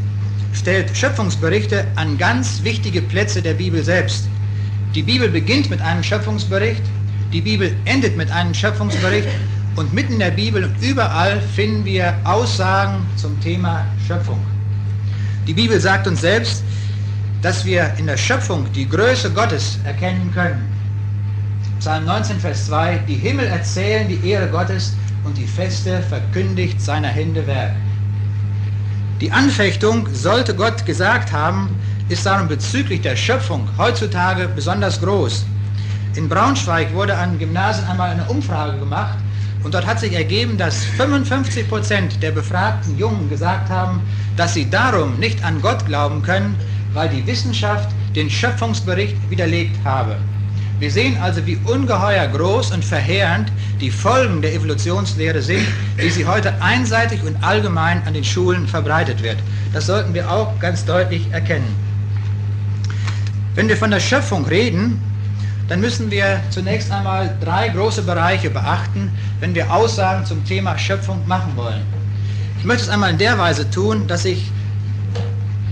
stellt 0.53 0.95
Schöpfungsberichte 0.95 1.85
an 1.95 2.17
ganz 2.17 2.63
wichtige 2.63 3.01
Plätze 3.01 3.41
der 3.41 3.53
Bibel 3.55 3.83
selbst. 3.83 4.27
Die 4.95 5.03
Bibel 5.03 5.27
beginnt 5.27 5.69
mit 5.69 5.81
einem 5.81 6.03
Schöpfungsbericht, 6.03 6.83
die 7.33 7.41
Bibel 7.41 7.75
endet 7.85 8.15
mit 8.15 8.31
einem 8.31 8.53
Schöpfungsbericht 8.53 9.27
und 9.75 9.91
mitten 9.91 10.13
in 10.13 10.19
der 10.19 10.31
Bibel 10.31 10.63
und 10.63 10.75
überall 10.81 11.41
finden 11.41 11.83
wir 11.83 12.15
Aussagen 12.23 13.03
zum 13.15 13.39
Thema 13.41 13.85
Schöpfung. 14.07 14.39
Die 15.47 15.53
Bibel 15.53 15.79
sagt 15.79 16.07
uns 16.07 16.21
selbst, 16.21 16.63
dass 17.41 17.65
wir 17.65 17.91
in 17.97 18.05
der 18.05 18.17
Schöpfung 18.17 18.71
die 18.73 18.87
Größe 18.87 19.31
Gottes 19.31 19.79
erkennen 19.83 20.31
können. 20.31 20.61
Psalm 21.79 22.05
19, 22.05 22.39
Vers 22.39 22.67
2, 22.67 22.99
die 23.07 23.15
Himmel 23.15 23.47
erzählen 23.47 24.07
die 24.07 24.29
Ehre 24.29 24.47
Gottes 24.47 24.93
und 25.23 25.35
die 25.35 25.47
Feste 25.47 26.01
verkündigt 26.03 26.79
seiner 26.79 27.07
Hände 27.07 27.45
Werk. 27.47 27.75
Die 29.19 29.31
Anfechtung, 29.31 30.07
sollte 30.13 30.53
Gott 30.53 30.85
gesagt 30.85 31.31
haben, 31.31 31.69
ist 32.09 32.25
darum 32.25 32.47
bezüglich 32.47 33.01
der 33.01 33.15
Schöpfung 33.15 33.67
heutzutage 33.77 34.47
besonders 34.47 35.01
groß. 35.01 35.45
In 36.15 36.29
Braunschweig 36.29 36.93
wurde 36.93 37.17
an 37.17 37.39
Gymnasien 37.39 37.87
einmal 37.87 38.11
eine 38.11 38.25
Umfrage 38.25 38.77
gemacht 38.77 39.17
und 39.63 39.73
dort 39.73 39.87
hat 39.87 39.99
sich 39.99 40.13
ergeben, 40.13 40.59
dass 40.59 40.85
55 40.85 41.67
Prozent 41.67 42.21
der 42.21 42.29
befragten 42.29 42.95
Jungen 42.99 43.29
gesagt 43.29 43.69
haben, 43.71 43.99
dass 44.37 44.53
sie 44.53 44.69
darum 44.69 45.17
nicht 45.17 45.43
an 45.43 45.59
Gott 45.59 45.83
glauben 45.87 46.21
können, 46.21 46.55
weil 46.93 47.09
die 47.09 47.25
Wissenschaft 47.25 47.89
den 48.15 48.29
Schöpfungsbericht 48.29 49.15
widerlegt 49.31 49.75
habe. 49.83 50.17
Wir 50.77 50.91
sehen 50.91 51.17
also, 51.19 51.43
wie 51.47 51.57
ungeheuer 51.65 52.27
groß 52.27 52.71
und 52.73 52.85
verheerend 52.85 53.51
die 53.81 53.89
Folgen 53.89 54.43
der 54.43 54.53
Evolutionslehre 54.53 55.41
sind, 55.41 55.65
wie 55.97 56.09
sie 56.11 56.27
heute 56.27 56.53
einseitig 56.61 57.23
und 57.23 57.43
allgemein 57.43 58.05
an 58.05 58.13
den 58.13 58.23
Schulen 58.23 58.67
verbreitet 58.67 59.23
wird. 59.23 59.37
Das 59.71 59.87
sollten 59.87 60.13
wir 60.13 60.29
auch 60.29 60.59
ganz 60.59 60.85
deutlich 60.85 61.25
erkennen. 61.31 61.73
Wenn 63.55 63.67
wir 63.67 63.77
von 63.77 63.89
der 63.89 63.99
Schöpfung 63.99 64.45
reden, 64.45 65.01
dann 65.73 65.81
müssen 65.81 66.11
wir 66.11 66.39
zunächst 66.51 66.91
einmal 66.91 67.35
drei 67.41 67.67
große 67.69 68.03
Bereiche 68.03 68.51
beachten, 68.51 69.11
wenn 69.39 69.55
wir 69.55 69.73
Aussagen 69.73 70.23
zum 70.23 70.45
Thema 70.45 70.77
Schöpfung 70.77 71.27
machen 71.27 71.51
wollen. 71.55 71.81
Ich 72.59 72.63
möchte 72.63 72.83
es 72.83 72.89
einmal 72.89 73.09
in 73.09 73.17
der 73.17 73.39
Weise 73.39 73.67
tun, 73.67 74.05
dass 74.05 74.23
ich 74.23 74.51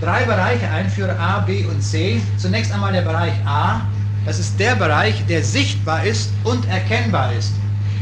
drei 0.01 0.23
Bereiche 0.23 0.67
einführe, 0.71 1.15
A, 1.19 1.41
B 1.41 1.65
und 1.65 1.83
C. 1.83 2.19
Zunächst 2.37 2.73
einmal 2.73 2.93
der 2.93 3.03
Bereich 3.03 3.33
A, 3.45 3.81
das 4.25 4.39
ist 4.39 4.59
der 4.59 4.73
Bereich, 4.75 5.23
der 5.27 5.43
sichtbar 5.43 6.03
ist 6.03 6.31
und 6.45 6.67
erkennbar 6.67 7.31
ist. 7.33 7.53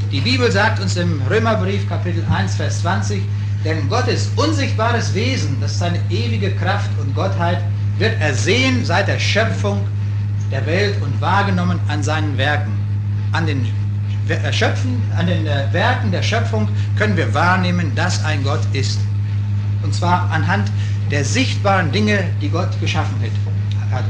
Die 0.10 0.22
Bibel 0.22 0.50
sagt 0.50 0.80
uns 0.80 0.96
im 0.96 1.22
Römerbrief 1.30 1.90
Kapitel 1.90 2.24
1, 2.34 2.56
Vers 2.56 2.80
20, 2.80 3.22
denn 3.66 3.90
Gottes 3.90 4.30
unsichtbares 4.38 5.14
Wesen, 5.14 5.58
das 5.60 5.72
ist 5.72 5.80
seine 5.80 6.00
ewige 6.10 6.52
Kraft 6.52 6.92
und 7.02 7.14
Gottheit, 7.14 7.62
wird 7.98 8.22
ersehen 8.22 8.86
seit 8.86 9.10
der 9.10 9.20
Schöpfung 9.20 9.86
der 10.52 10.66
Welt 10.66 11.02
und 11.02 11.20
wahrgenommen 11.22 11.80
an 11.88 12.04
seinen 12.04 12.38
Werken. 12.38 12.72
An 13.32 13.46
den 13.46 13.68
Schöpfen, 14.52 15.02
an 15.18 15.28
den 15.28 15.46
äh, 15.48 15.66
Werken 15.72 16.12
der 16.12 16.22
Schöpfung 16.22 16.68
können 16.96 17.18
wir 17.18 17.34
wahrnehmen, 17.34 17.94
dass 17.96 18.24
ein 18.24 18.44
Gott 18.44 18.62
ist. 18.74 19.00
Und 19.84 19.94
zwar 19.94 20.30
anhand 20.32 20.72
der 21.10 21.24
sichtbaren 21.24 21.92
Dinge, 21.92 22.24
die 22.42 22.50
Gott 22.50 22.70
geschaffen 22.80 23.16
hat. 23.92 24.04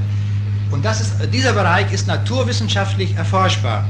Und 0.72 0.84
das 0.84 1.02
ist, 1.02 1.14
dieser 1.34 1.54
Bereich 1.54 1.92
ist 1.92 2.08
naturwissenschaftlich 2.08 3.16
erforschbar. 3.16 3.86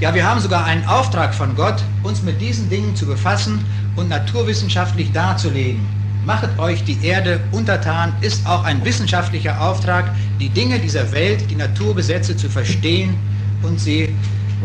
Ja, 0.00 0.14
wir 0.14 0.28
haben 0.28 0.40
sogar 0.40 0.64
einen 0.64 0.86
Auftrag 0.86 1.34
von 1.34 1.54
Gott, 1.56 1.82
uns 2.02 2.22
mit 2.22 2.40
diesen 2.40 2.68
Dingen 2.68 2.94
zu 2.94 3.06
befassen 3.06 3.64
und 3.96 4.08
naturwissenschaftlich 4.08 5.10
darzulegen. 5.12 5.86
Machet 6.26 6.58
euch 6.58 6.82
die 6.82 6.98
Erde 7.02 7.40
untertan, 7.52 8.12
ist 8.20 8.44
auch 8.46 8.64
ein 8.64 8.84
wissenschaftlicher 8.84 9.60
Auftrag, 9.60 10.10
die 10.40 10.48
Dinge 10.48 10.78
dieser 10.80 11.10
Welt, 11.12 11.48
die 11.48 11.54
Naturgesetze 11.54 12.36
zu 12.36 12.50
verstehen 12.50 13.14
und 13.62 13.78
sie 13.80 14.08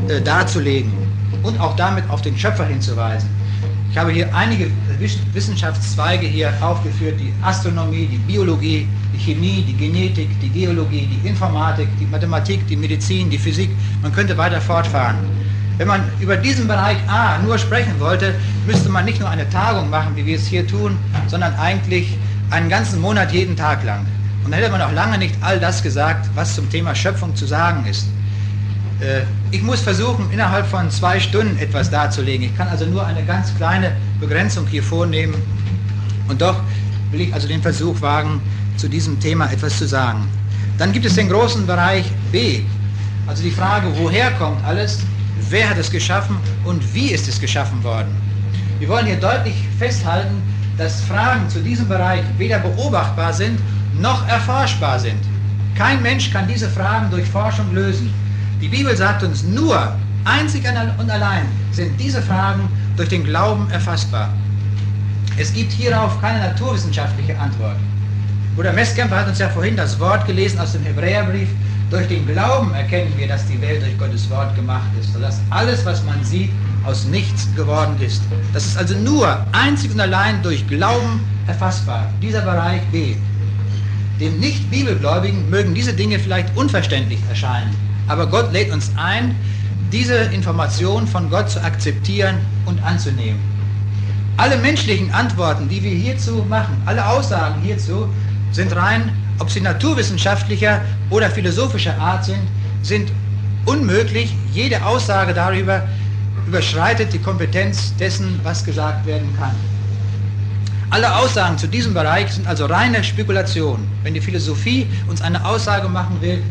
äh, 0.09 0.21
darzulegen 0.23 0.91
und 1.43 1.59
auch 1.59 1.75
damit 1.75 2.09
auf 2.09 2.21
den 2.21 2.35
Schöpfer 2.35 2.65
hinzuweisen. 2.65 3.29
Ich 3.91 3.97
habe 3.97 4.11
hier 4.11 4.33
einige 4.33 4.71
Wissenschaftszweige 5.33 6.25
hier 6.25 6.53
aufgeführt, 6.61 7.19
die 7.19 7.33
Astronomie, 7.43 8.07
die 8.07 8.17
Biologie, 8.17 8.87
die 9.13 9.19
Chemie, 9.19 9.63
die 9.67 9.73
Genetik, 9.73 10.29
die 10.39 10.49
Geologie, 10.49 11.07
die 11.11 11.27
Informatik, 11.27 11.89
die 11.99 12.05
Mathematik, 12.05 12.65
die 12.67 12.77
Medizin, 12.77 13.29
die 13.29 13.37
Physik. 13.37 13.69
Man 14.01 14.13
könnte 14.13 14.37
weiter 14.37 14.61
fortfahren. 14.61 15.17
Wenn 15.77 15.87
man 15.87 16.01
über 16.19 16.37
diesen 16.37 16.67
Bereich 16.67 16.97
A 17.07 17.39
nur 17.39 17.57
sprechen 17.57 17.99
wollte, 17.99 18.35
müsste 18.67 18.89
man 18.89 19.05
nicht 19.05 19.19
nur 19.19 19.29
eine 19.29 19.49
Tagung 19.49 19.89
machen, 19.89 20.15
wie 20.15 20.25
wir 20.25 20.35
es 20.35 20.45
hier 20.45 20.67
tun, 20.67 20.97
sondern 21.27 21.53
eigentlich 21.55 22.17
einen 22.49 22.69
ganzen 22.69 23.01
Monat 23.01 23.31
jeden 23.31 23.55
Tag 23.55 23.83
lang. 23.83 24.05
Und 24.43 24.51
dann 24.51 24.59
hätte 24.59 24.71
man 24.71 24.81
auch 24.81 24.91
lange 24.91 25.17
nicht 25.17 25.35
all 25.41 25.59
das 25.59 25.81
gesagt, 25.81 26.29
was 26.35 26.55
zum 26.55 26.69
Thema 26.69 26.93
Schöpfung 26.93 27.35
zu 27.35 27.45
sagen 27.45 27.85
ist. 27.85 28.07
Äh, 28.99 29.21
ich 29.51 29.61
muss 29.61 29.81
versuchen, 29.81 30.29
innerhalb 30.31 30.67
von 30.67 30.89
zwei 30.91 31.19
Stunden 31.19 31.57
etwas 31.57 31.89
darzulegen. 31.89 32.45
Ich 32.45 32.57
kann 32.57 32.67
also 32.67 32.85
nur 32.85 33.05
eine 33.05 33.23
ganz 33.23 33.55
kleine 33.55 33.95
Begrenzung 34.19 34.67
hier 34.67 34.83
vornehmen. 34.83 35.35
Und 36.27 36.41
doch 36.41 36.61
will 37.11 37.21
ich 37.21 37.33
also 37.33 37.47
den 37.47 37.61
Versuch 37.61 37.99
wagen, 38.01 38.41
zu 38.77 38.87
diesem 38.87 39.19
Thema 39.19 39.51
etwas 39.51 39.77
zu 39.77 39.87
sagen. 39.87 40.27
Dann 40.77 40.91
gibt 40.91 41.05
es 41.05 41.15
den 41.15 41.29
großen 41.29 41.67
Bereich 41.67 42.05
B, 42.31 42.61
also 43.27 43.43
die 43.43 43.51
Frage, 43.51 43.87
woher 43.97 44.31
kommt 44.31 44.63
alles, 44.65 44.99
wer 45.51 45.69
hat 45.69 45.77
es 45.77 45.91
geschaffen 45.91 46.37
und 46.65 46.81
wie 46.93 47.11
ist 47.11 47.27
es 47.27 47.39
geschaffen 47.39 47.83
worden. 47.83 48.15
Wir 48.79 48.87
wollen 48.87 49.05
hier 49.05 49.19
deutlich 49.19 49.55
festhalten, 49.77 50.41
dass 50.77 51.01
Fragen 51.01 51.47
zu 51.49 51.59
diesem 51.59 51.87
Bereich 51.87 52.23
weder 52.37 52.59
beobachtbar 52.59 53.33
sind 53.33 53.59
noch 53.99 54.27
erforschbar 54.27 54.99
sind. 54.99 55.19
Kein 55.75 56.01
Mensch 56.01 56.31
kann 56.31 56.47
diese 56.47 56.69
Fragen 56.69 57.09
durch 57.11 57.27
Forschung 57.27 57.73
lösen. 57.73 58.13
Die 58.61 58.67
Bibel 58.67 58.95
sagt 58.95 59.23
uns 59.23 59.43
nur, 59.43 59.95
einzig 60.25 60.63
und 60.97 61.09
allein 61.09 61.45
sind 61.71 61.99
diese 61.99 62.21
Fragen 62.21 62.67
durch 62.95 63.09
den 63.09 63.23
Glauben 63.23 63.69
erfassbar. 63.71 64.33
Es 65.37 65.53
gibt 65.53 65.71
hierauf 65.71 66.19
keine 66.21 66.39
naturwissenschaftliche 66.39 67.37
Antwort. 67.37 67.77
Bruder 68.55 68.73
Messkämper 68.73 69.17
hat 69.17 69.27
uns 69.27 69.39
ja 69.39 69.49
vorhin 69.49 69.75
das 69.75 69.99
Wort 69.99 70.25
gelesen 70.27 70.59
aus 70.59 70.73
dem 70.73 70.83
Hebräerbrief. 70.83 71.49
Durch 71.91 72.07
den 72.07 72.25
Glauben 72.25 72.73
erkennen 72.73 73.11
wir, 73.17 73.27
dass 73.27 73.45
die 73.47 73.59
Welt 73.61 73.81
durch 73.81 73.97
Gottes 73.97 74.29
Wort 74.29 74.55
gemacht 74.55 74.87
ist, 74.97 75.11
sodass 75.11 75.41
alles, 75.49 75.85
was 75.85 76.01
man 76.05 76.23
sieht, 76.23 76.49
aus 76.85 77.03
nichts 77.03 77.53
geworden 77.53 77.97
ist. 77.99 78.21
Das 78.53 78.65
ist 78.65 78.77
also 78.77 78.97
nur 78.97 79.45
einzig 79.51 79.91
und 79.91 79.99
allein 79.99 80.41
durch 80.41 80.65
Glauben 80.69 81.19
erfassbar. 81.47 82.09
Dieser 82.21 82.43
Bereich 82.43 82.81
B. 82.93 83.15
Dem 84.21 84.39
Nicht-Bibelgläubigen 84.39 85.49
mögen 85.49 85.73
diese 85.73 85.91
Dinge 85.91 86.17
vielleicht 86.17 86.55
unverständlich 86.55 87.19
erscheinen. 87.27 87.75
Aber 88.07 88.25
Gott 88.25 88.53
lädt 88.53 88.71
uns 88.71 88.89
ein, 88.95 89.35
diese 89.91 90.15
Information 90.15 91.05
von 91.05 91.29
Gott 91.29 91.49
zu 91.49 91.61
akzeptieren 91.61 92.37
und 92.67 92.81
anzunehmen. 92.83 93.41
Alle 94.37 94.55
menschlichen 94.55 95.11
Antworten, 95.11 95.67
die 95.67 95.83
wir 95.83 95.91
hierzu 95.91 96.45
machen, 96.47 96.81
alle 96.85 97.05
Aussagen 97.05 97.61
hierzu, 97.61 98.07
sind 98.53 98.73
rein, 98.73 99.11
ob 99.41 99.49
sie 99.49 99.59
naturwissenschaftlicher 99.59 100.81
oder 101.09 101.29
philosophischer 101.31 101.97
Art 101.97 102.25
sind, 102.25 102.43
sind 102.83 103.11
unmöglich. 103.65 104.31
Jede 104.53 104.85
Aussage 104.85 105.33
darüber 105.33 105.81
überschreitet 106.47 107.11
die 107.11 107.17
Kompetenz 107.17 107.95
dessen, 107.97 108.39
was 108.43 108.63
gesagt 108.63 109.05
werden 109.07 109.27
kann. 109.39 109.55
Alle 110.91 111.15
Aussagen 111.15 111.57
zu 111.57 111.67
diesem 111.67 111.93
Bereich 111.93 112.31
sind 112.31 112.45
also 112.45 112.67
reine 112.67 113.03
Spekulation. 113.03 113.87
Wenn 114.03 114.13
die 114.13 114.21
Philosophie 114.21 114.87
uns 115.07 115.21
eine 115.21 115.43
Aussage 115.43 115.89
machen 115.89 116.21
will, 116.21 116.43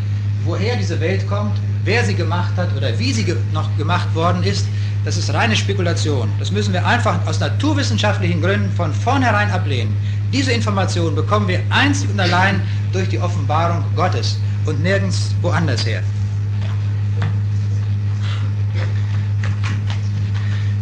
woher 0.45 0.75
diese 0.77 0.99
Welt 0.99 1.29
kommt, 1.29 1.57
wer 1.85 2.05
sie 2.05 2.15
gemacht 2.15 2.53
hat 2.57 2.77
oder 2.77 2.99
wie 2.99 3.13
sie 3.13 3.23
ge 3.23 3.37
noch 3.53 3.69
gemacht 3.79 4.13
worden 4.17 4.43
ist, 4.43 4.67
das 5.05 5.17
ist 5.17 5.33
reine 5.33 5.57
Spekulation. 5.57 6.29
Das 6.39 6.51
müssen 6.51 6.73
wir 6.73 6.85
einfach 6.87 7.27
aus 7.27 7.41
naturwissenschaftlichen 7.41 8.43
Gründen 8.43 8.71
von 8.73 8.93
vornherein 8.93 9.51
ablehnen. 9.51 9.97
Diese 10.33 10.53
Information 10.53 11.15
bekommen 11.15 11.49
wir 11.49 11.61
einzig 11.71 12.11
und 12.11 12.21
allein 12.21 12.61
durch 12.93 13.09
die 13.09 13.19
Offenbarung 13.19 13.83
Gottes 13.97 14.39
und 14.67 14.83
nirgends 14.83 15.35
woanders 15.41 15.87
her. 15.87 16.03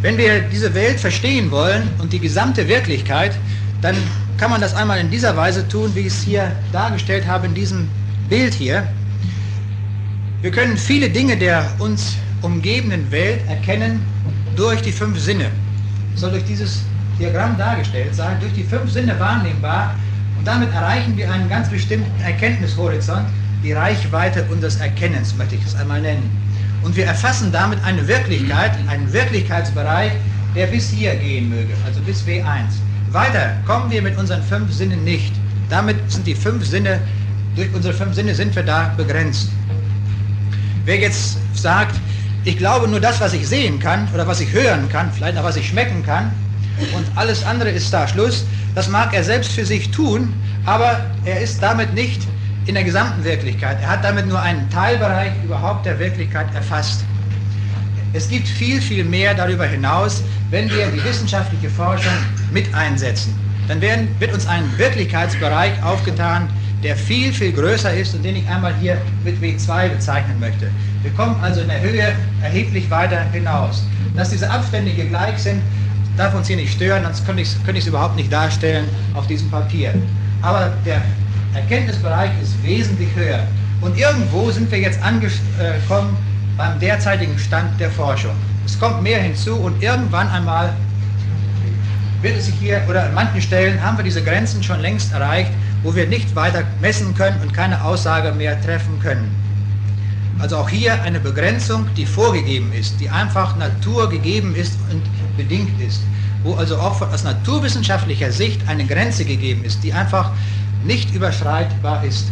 Wenn 0.01 0.17
wir 0.17 0.41
diese 0.41 0.73
Welt 0.73 0.99
verstehen 0.99 1.51
wollen 1.51 1.89
und 1.97 2.13
die 2.13 2.19
gesamte 2.19 2.67
Wirklichkeit, 2.67 3.37
dann 3.81 3.95
kann 4.37 4.49
man 4.49 4.61
das 4.61 4.73
einmal 4.73 4.99
in 4.99 5.09
dieser 5.09 5.35
Weise 5.35 5.67
tun, 5.67 5.91
wie 5.93 6.01
ich 6.01 6.07
es 6.07 6.21
hier 6.21 6.51
dargestellt 6.71 7.27
habe 7.27 7.47
in 7.47 7.53
diesem 7.53 7.87
Bild 8.29 8.53
hier. 8.53 8.87
Wir 10.41 10.51
können 10.51 10.77
viele 10.77 11.09
Dinge 11.09 11.35
der 11.35 11.69
uns 11.79 12.15
umgebenden 12.41 13.09
Welt 13.11 13.41
erkennen 13.47 14.01
durch 14.55 14.81
die 14.81 14.91
fünf 14.91 15.19
Sinne. 15.19 15.51
soll 16.15 16.31
durch 16.31 16.45
dieses 16.45 16.81
Diagramm 17.19 17.57
dargestellt 17.57 18.15
sein, 18.15 18.37
durch 18.39 18.53
die 18.53 18.63
fünf 18.63 18.91
Sinne 18.91 19.19
wahrnehmbar 19.19 19.95
und 20.37 20.47
damit 20.47 20.73
erreichen 20.73 21.17
wir 21.17 21.31
einen 21.31 21.49
ganz 21.49 21.69
bestimmten 21.69 22.09
Erkenntnishorizont, 22.21 23.25
die 23.61 23.73
Reichweite 23.73 24.45
unseres 24.49 24.77
Erkennens, 24.77 25.35
möchte 25.35 25.55
ich 25.55 25.65
es 25.65 25.75
einmal 25.75 26.01
nennen. 26.01 26.29
Und 26.81 26.95
wir 26.95 27.05
erfassen 27.05 27.51
damit 27.51 27.83
eine 27.83 28.07
Wirklichkeit, 28.07 28.71
einen 28.87 29.11
Wirklichkeitsbereich, 29.11 30.13
der 30.55 30.67
bis 30.67 30.89
hier 30.89 31.15
gehen 31.15 31.49
möge, 31.49 31.73
also 31.85 31.99
bis 32.01 32.23
W1. 32.23 32.71
Weiter 33.11 33.57
kommen 33.65 33.91
wir 33.91 34.01
mit 34.01 34.17
unseren 34.17 34.41
fünf 34.43 34.71
Sinnen 34.71 35.03
nicht. 35.03 35.33
Damit 35.69 35.97
sind 36.09 36.25
die 36.25 36.35
fünf 36.35 36.65
Sinne, 36.65 37.01
durch 37.55 37.67
unsere 37.73 37.93
fünf 37.93 38.15
Sinne 38.15 38.33
sind 38.33 38.55
wir 38.55 38.63
da 38.63 38.93
begrenzt. 38.95 39.49
Wer 40.85 40.99
jetzt 40.99 41.37
sagt, 41.53 41.99
ich 42.45 42.57
glaube 42.57 42.87
nur 42.87 42.99
das, 42.99 43.19
was 43.19 43.33
ich 43.33 43.47
sehen 43.47 43.79
kann 43.79 44.07
oder 44.13 44.27
was 44.27 44.39
ich 44.39 44.51
hören 44.51 44.89
kann, 44.89 45.11
vielleicht 45.11 45.37
auch 45.37 45.43
was 45.43 45.57
ich 45.57 45.67
schmecken 45.67 46.03
kann 46.05 46.31
und 46.95 47.05
alles 47.15 47.43
andere 47.43 47.69
ist 47.69 47.93
da 47.93 48.07
Schluss, 48.07 48.45
das 48.75 48.87
mag 48.87 49.13
er 49.13 49.23
selbst 49.23 49.51
für 49.51 49.65
sich 49.65 49.91
tun, 49.91 50.33
aber 50.65 50.99
er 51.25 51.41
ist 51.41 51.61
damit 51.61 51.93
nicht 51.93 52.21
in 52.65 52.75
der 52.75 52.83
gesamten 52.83 53.23
Wirklichkeit. 53.23 53.79
Er 53.81 53.89
hat 53.89 54.03
damit 54.03 54.27
nur 54.27 54.39
einen 54.41 54.69
Teilbereich 54.69 55.31
überhaupt 55.43 55.85
der 55.85 55.97
Wirklichkeit 55.99 56.53
erfasst. 56.53 57.03
Es 58.13 58.29
gibt 58.29 58.47
viel, 58.47 58.81
viel 58.81 59.03
mehr 59.03 59.33
darüber 59.33 59.65
hinaus, 59.65 60.23
wenn 60.49 60.69
wir 60.69 60.87
die 60.87 61.03
wissenschaftliche 61.03 61.69
Forschung 61.69 62.13
mit 62.51 62.73
einsetzen. 62.73 63.35
Dann 63.67 63.81
werden, 63.81 64.07
wird 64.19 64.33
uns 64.33 64.47
ein 64.47 64.63
Wirklichkeitsbereich 64.77 65.83
aufgetan, 65.83 66.49
der 66.83 66.95
viel, 66.95 67.33
viel 67.33 67.51
größer 67.51 67.93
ist 67.93 68.15
und 68.15 68.23
den 68.23 68.37
ich 68.37 68.47
einmal 68.47 68.73
hier 68.75 68.97
mit 69.23 69.41
W2 69.41 69.89
bezeichnen 69.89 70.39
möchte. 70.39 70.71
Wir 71.01 71.11
kommen 71.11 71.35
also 71.41 71.61
in 71.61 71.67
der 71.67 71.81
Höhe 71.81 72.13
erheblich 72.41 72.89
weiter 72.89 73.21
hinaus. 73.31 73.83
Dass 74.15 74.29
diese 74.29 74.49
Abstände 74.49 74.91
hier 74.91 75.05
gleich 75.05 75.37
sind, 75.37 75.61
darf 76.17 76.33
uns 76.33 76.47
hier 76.47 76.57
nicht 76.57 76.73
stören, 76.73 77.03
sonst 77.03 77.25
könnte 77.25 77.41
ich, 77.41 77.63
könnte 77.63 77.79
es 77.79 77.87
überhaupt 77.87 78.15
nicht 78.15 78.31
darstellen 78.31 78.85
auf 79.13 79.27
diesem 79.27 79.49
Papier. 79.49 79.93
Aber 80.41 80.73
der 80.85 81.01
Erkenntnisbereich 81.53 82.31
ist 82.41 82.61
wesentlich 82.63 83.09
höher. 83.15 83.45
Und 83.81 83.97
irgendwo 83.97 84.51
sind 84.51 84.71
wir 84.71 84.79
jetzt 84.79 85.01
angekommen 85.01 86.17
beim 86.57 86.79
derzeitigen 86.79 87.37
Stand 87.39 87.79
der 87.79 87.89
Forschung. 87.89 88.33
Es 88.65 88.77
kommt 88.79 89.01
mehr 89.01 89.21
hinzu 89.21 89.55
und 89.55 89.81
irgendwann 89.81 90.27
einmal 90.29 90.73
wird 92.21 92.37
es 92.37 92.47
sich 92.47 92.55
hier, 92.55 92.81
oder 92.89 93.05
an 93.05 93.13
manchen 93.13 93.41
Stellen 93.41 93.81
haben 93.81 93.97
wir 93.97 94.03
diese 94.03 94.21
Grenzen 94.21 94.61
schon 94.61 94.81
längst 94.81 95.13
erreicht, 95.13 95.51
wo 95.83 95.95
wir 95.95 96.07
nicht 96.07 96.35
weiter 96.35 96.63
messen 96.81 97.15
können 97.15 97.39
und 97.41 97.53
keine 97.53 97.83
Aussage 97.83 98.31
mehr 98.31 98.61
treffen 98.61 98.99
können. 99.01 99.29
Also 100.39 100.57
auch 100.57 100.69
hier 100.69 101.01
eine 101.03 101.19
Begrenzung, 101.19 101.85
die 101.97 102.05
vorgegeben 102.05 102.71
ist, 102.71 102.99
die 102.99 103.09
einfach 103.09 103.57
naturgegeben 103.57 104.55
ist 104.55 104.77
und 104.89 105.01
bedingt 105.35 105.79
ist, 105.81 106.01
wo 106.43 106.55
also 106.55 106.77
auch 106.77 107.01
aus 107.01 107.23
naturwissenschaftlicher 107.23 108.31
Sicht 108.31 108.61
eine 108.67 108.85
Grenze 108.85 109.25
gegeben 109.25 109.65
ist, 109.65 109.83
die 109.83 109.91
einfach 109.91 110.31
nicht 110.85 111.13
überschreitbar 111.13 112.03
ist. 112.05 112.27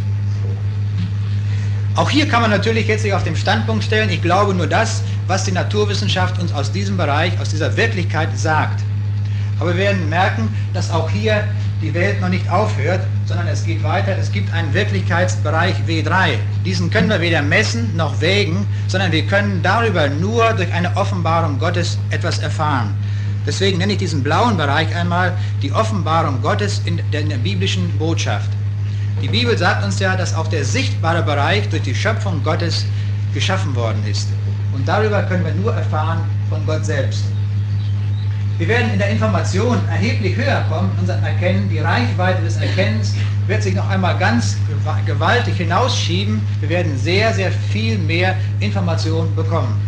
Auch 1.95 2.09
hier 2.09 2.27
kann 2.27 2.43
man 2.43 2.51
natürlich 2.51 2.87
jetzt 2.87 3.01
sich 3.01 3.13
auf 3.13 3.23
den 3.23 3.35
Standpunkt 3.35 3.83
stellen, 3.83 4.09
ich 4.09 4.21
glaube 4.21 4.53
nur 4.53 4.67
das, 4.67 5.01
was 5.25 5.43
die 5.43 5.51
Naturwissenschaft 5.51 6.39
uns 6.39 6.53
aus 6.53 6.71
diesem 6.71 6.95
Bereich, 6.95 7.37
aus 7.41 7.49
dieser 7.49 7.75
Wirklichkeit 7.75 8.29
sagt. 8.37 8.83
Aber 9.59 9.71
wir 9.71 9.77
werden 9.77 10.07
merken, 10.07 10.47
dass 10.73 10.91
auch 10.91 11.09
hier 11.09 11.43
die 11.81 11.93
Welt 11.93 12.21
noch 12.21 12.29
nicht 12.29 12.47
aufhört, 12.49 13.01
sondern 13.27 13.47
es 13.47 13.65
geht 13.65 13.83
weiter. 13.83 14.17
Es 14.17 14.31
gibt 14.31 14.51
einen 14.53 14.73
Wirklichkeitsbereich 14.73 15.75
W3. 15.85 16.35
Diesen 16.65 16.89
können 16.89 17.09
wir 17.09 17.19
weder 17.19 17.41
messen 17.41 17.95
noch 17.95 18.19
wägen, 18.21 18.65
sondern 18.87 19.11
wir 19.11 19.25
können 19.25 19.61
darüber 19.61 20.07
nur 20.07 20.53
durch 20.53 20.71
eine 20.71 20.95
Offenbarung 20.95 21.59
Gottes 21.59 21.97
etwas 22.09 22.39
erfahren. 22.39 22.95
Deswegen 23.45 23.77
nenne 23.77 23.93
ich 23.93 23.99
diesen 23.99 24.23
blauen 24.23 24.57
Bereich 24.57 24.93
einmal 24.95 25.37
die 25.61 25.71
Offenbarung 25.71 26.41
Gottes 26.41 26.81
in 26.85 26.99
der, 27.11 27.21
in 27.21 27.29
der 27.29 27.37
biblischen 27.37 27.89
Botschaft. 27.97 28.49
Die 29.21 29.27
Bibel 29.27 29.57
sagt 29.57 29.83
uns 29.83 29.99
ja, 29.99 30.15
dass 30.15 30.33
auch 30.33 30.47
der 30.47 30.63
sichtbare 30.63 31.23
Bereich 31.23 31.67
durch 31.69 31.81
die 31.81 31.95
Schöpfung 31.95 32.43
Gottes 32.43 32.85
geschaffen 33.33 33.75
worden 33.75 34.03
ist. 34.09 34.29
Und 34.73 34.87
darüber 34.87 35.23
können 35.23 35.45
wir 35.45 35.53
nur 35.53 35.73
erfahren 35.73 36.19
von 36.49 36.65
Gott 36.65 36.85
selbst. 36.85 37.23
Wir 38.57 38.67
werden 38.69 38.91
in 38.91 38.97
der 38.97 39.11
Information 39.11 39.77
erheblich 39.87 40.35
höher 40.35 40.65
kommen, 40.67 40.89
unser 40.99 41.13
Erkennen, 41.19 41.69
die 41.69 41.77
Reichweite 41.77 42.41
des 42.41 42.57
Erkennens 42.57 43.13
wird 43.45 43.61
sich 43.61 43.75
noch 43.75 43.87
einmal 43.87 44.17
ganz 44.17 44.57
gewaltig 45.05 45.57
hinausschieben. 45.57 46.41
Wir 46.59 46.69
werden 46.69 46.97
sehr, 46.97 47.31
sehr 47.35 47.51
viel 47.51 47.99
mehr 47.99 48.35
Information 48.59 49.35
bekommen. 49.35 49.79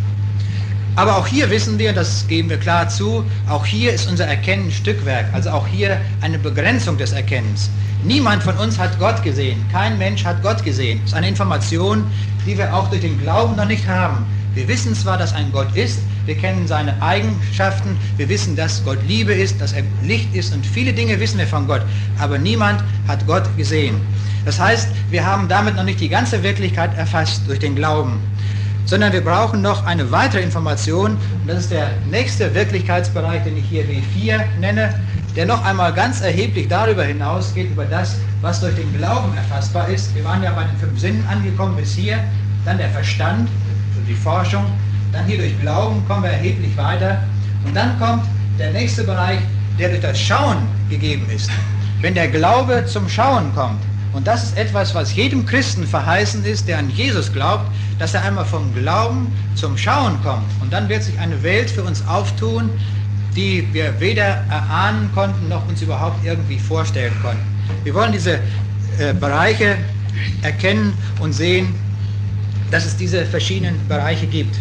Aber 0.95 1.17
auch 1.17 1.25
hier 1.25 1.49
wissen 1.49 1.79
wir, 1.79 1.93
das 1.93 2.27
geben 2.27 2.51
wir 2.51 2.57
klar 2.57 2.87
zu, 2.87 3.23
auch 3.49 3.65
hier 3.65 3.91
ist 3.91 4.07
unser 4.07 4.27
Erkennen 4.27 4.71
Stückwerk, 4.71 5.25
also 5.33 5.49
auch 5.49 5.65
hier 5.65 5.99
eine 6.21 6.37
Begrenzung 6.37 6.95
des 6.95 7.11
Erkennens. 7.11 7.71
Niemand 8.03 8.43
von 8.43 8.55
uns 8.57 8.77
hat 8.77 8.99
Gott 8.99 9.23
gesehen, 9.23 9.65
kein 9.71 9.97
Mensch 9.97 10.23
hat 10.25 10.43
Gott 10.43 10.63
gesehen. 10.63 10.99
Das 11.01 11.11
ist 11.11 11.17
eine 11.17 11.29
Information, 11.29 12.03
die 12.45 12.55
wir 12.55 12.71
auch 12.71 12.87
durch 12.89 13.01
den 13.01 13.19
Glauben 13.19 13.55
noch 13.55 13.65
nicht 13.65 13.87
haben. 13.87 14.27
Wir 14.55 14.67
wissen 14.67 14.95
zwar, 14.95 15.17
dass 15.17 15.33
ein 15.33 15.51
Gott 15.51 15.75
ist, 15.75 15.99
wir 16.25 16.35
kennen 16.35 16.67
seine 16.67 16.99
Eigenschaften, 17.01 17.97
wir 18.17 18.29
wissen, 18.29 18.55
dass 18.55 18.83
Gott 18.83 18.99
Liebe 19.07 19.33
ist, 19.33 19.61
dass 19.61 19.73
er 19.73 19.83
Licht 20.03 20.33
ist 20.33 20.53
und 20.53 20.65
viele 20.65 20.91
Dinge 20.91 21.19
wissen 21.19 21.37
wir 21.37 21.47
von 21.47 21.67
Gott, 21.67 21.81
aber 22.17 22.37
niemand 22.37 22.83
hat 23.07 23.25
Gott 23.27 23.43
gesehen. 23.57 23.99
Das 24.45 24.59
heißt, 24.59 24.89
wir 25.11 25.25
haben 25.25 25.47
damit 25.47 25.75
noch 25.75 25.83
nicht 25.83 25.99
die 25.99 26.09
ganze 26.09 26.41
Wirklichkeit 26.41 26.97
erfasst 26.97 27.43
durch 27.47 27.59
den 27.59 27.75
Glauben, 27.75 28.19
sondern 28.85 29.13
wir 29.13 29.21
brauchen 29.21 29.61
noch 29.61 29.85
eine 29.85 30.11
weitere 30.11 30.41
Information 30.41 31.11
und 31.11 31.47
das 31.47 31.59
ist 31.59 31.71
der 31.71 31.91
nächste 32.09 32.53
Wirklichkeitsbereich, 32.55 33.43
den 33.43 33.57
ich 33.57 33.65
hier 33.65 33.83
W4 33.85 34.41
nenne, 34.59 34.99
der 35.35 35.45
noch 35.45 35.63
einmal 35.63 35.93
ganz 35.93 36.21
erheblich 36.21 36.67
darüber 36.67 37.03
hinausgeht, 37.03 37.69
über 37.69 37.85
das, 37.85 38.15
was 38.41 38.61
durch 38.61 38.75
den 38.75 38.91
Glauben 38.97 39.35
erfassbar 39.37 39.89
ist. 39.89 40.13
Wir 40.15 40.23
waren 40.23 40.41
ja 40.41 40.51
bei 40.51 40.63
den 40.63 40.77
fünf 40.77 40.99
Sinnen 40.99 41.23
angekommen 41.27 41.75
bis 41.75 41.93
hier, 41.93 42.17
dann 42.65 42.77
der 42.77 42.89
Verstand, 42.89 43.47
die 44.09 44.15
Forschung. 44.15 44.65
Dann 45.11 45.25
hier 45.25 45.37
durch 45.37 45.59
Glauben 45.61 46.05
kommen 46.07 46.23
wir 46.23 46.31
erheblich 46.31 46.75
weiter. 46.75 47.23
Und 47.65 47.75
dann 47.75 47.97
kommt 47.99 48.23
der 48.57 48.71
nächste 48.71 49.03
Bereich, 49.03 49.39
der 49.77 49.89
durch 49.89 50.01
das 50.01 50.19
Schauen 50.19 50.57
gegeben 50.89 51.25
ist. 51.33 51.49
Wenn 52.01 52.13
der 52.13 52.27
Glaube 52.27 52.85
zum 52.85 53.07
Schauen 53.07 53.53
kommt, 53.55 53.79
und 54.11 54.25
das 54.25 54.43
ist 54.43 54.57
etwas, 54.57 54.95
was 54.95 55.15
jedem 55.15 55.45
Christen 55.45 55.85
verheißen 55.85 56.43
ist, 56.43 56.67
der 56.67 56.79
an 56.79 56.89
Jesus 56.89 57.31
glaubt, 57.31 57.65
dass 57.99 58.15
er 58.15 58.23
einmal 58.23 58.45
vom 58.45 58.73
Glauben 58.73 59.31
zum 59.55 59.77
Schauen 59.77 60.21
kommt. 60.23 60.47
Und 60.61 60.73
dann 60.73 60.89
wird 60.89 61.03
sich 61.03 61.17
eine 61.19 61.41
Welt 61.43 61.69
für 61.69 61.83
uns 61.83 62.05
auftun, 62.07 62.69
die 63.35 63.67
wir 63.71 63.99
weder 63.99 64.43
erahnen 64.49 65.11
konnten 65.13 65.47
noch 65.47 65.67
uns 65.67 65.81
überhaupt 65.81 66.25
irgendwie 66.25 66.57
vorstellen 66.57 67.13
konnten. 67.21 67.43
Wir 67.83 67.93
wollen 67.93 68.11
diese 68.11 68.39
äh, 68.97 69.13
Bereiche 69.13 69.77
erkennen 70.41 70.93
und 71.19 71.33
sehen, 71.33 71.75
dass 72.71 72.85
es 72.85 72.95
diese 72.95 73.25
verschiedenen 73.25 73.75
Bereiche 73.87 74.27
gibt. 74.27 74.55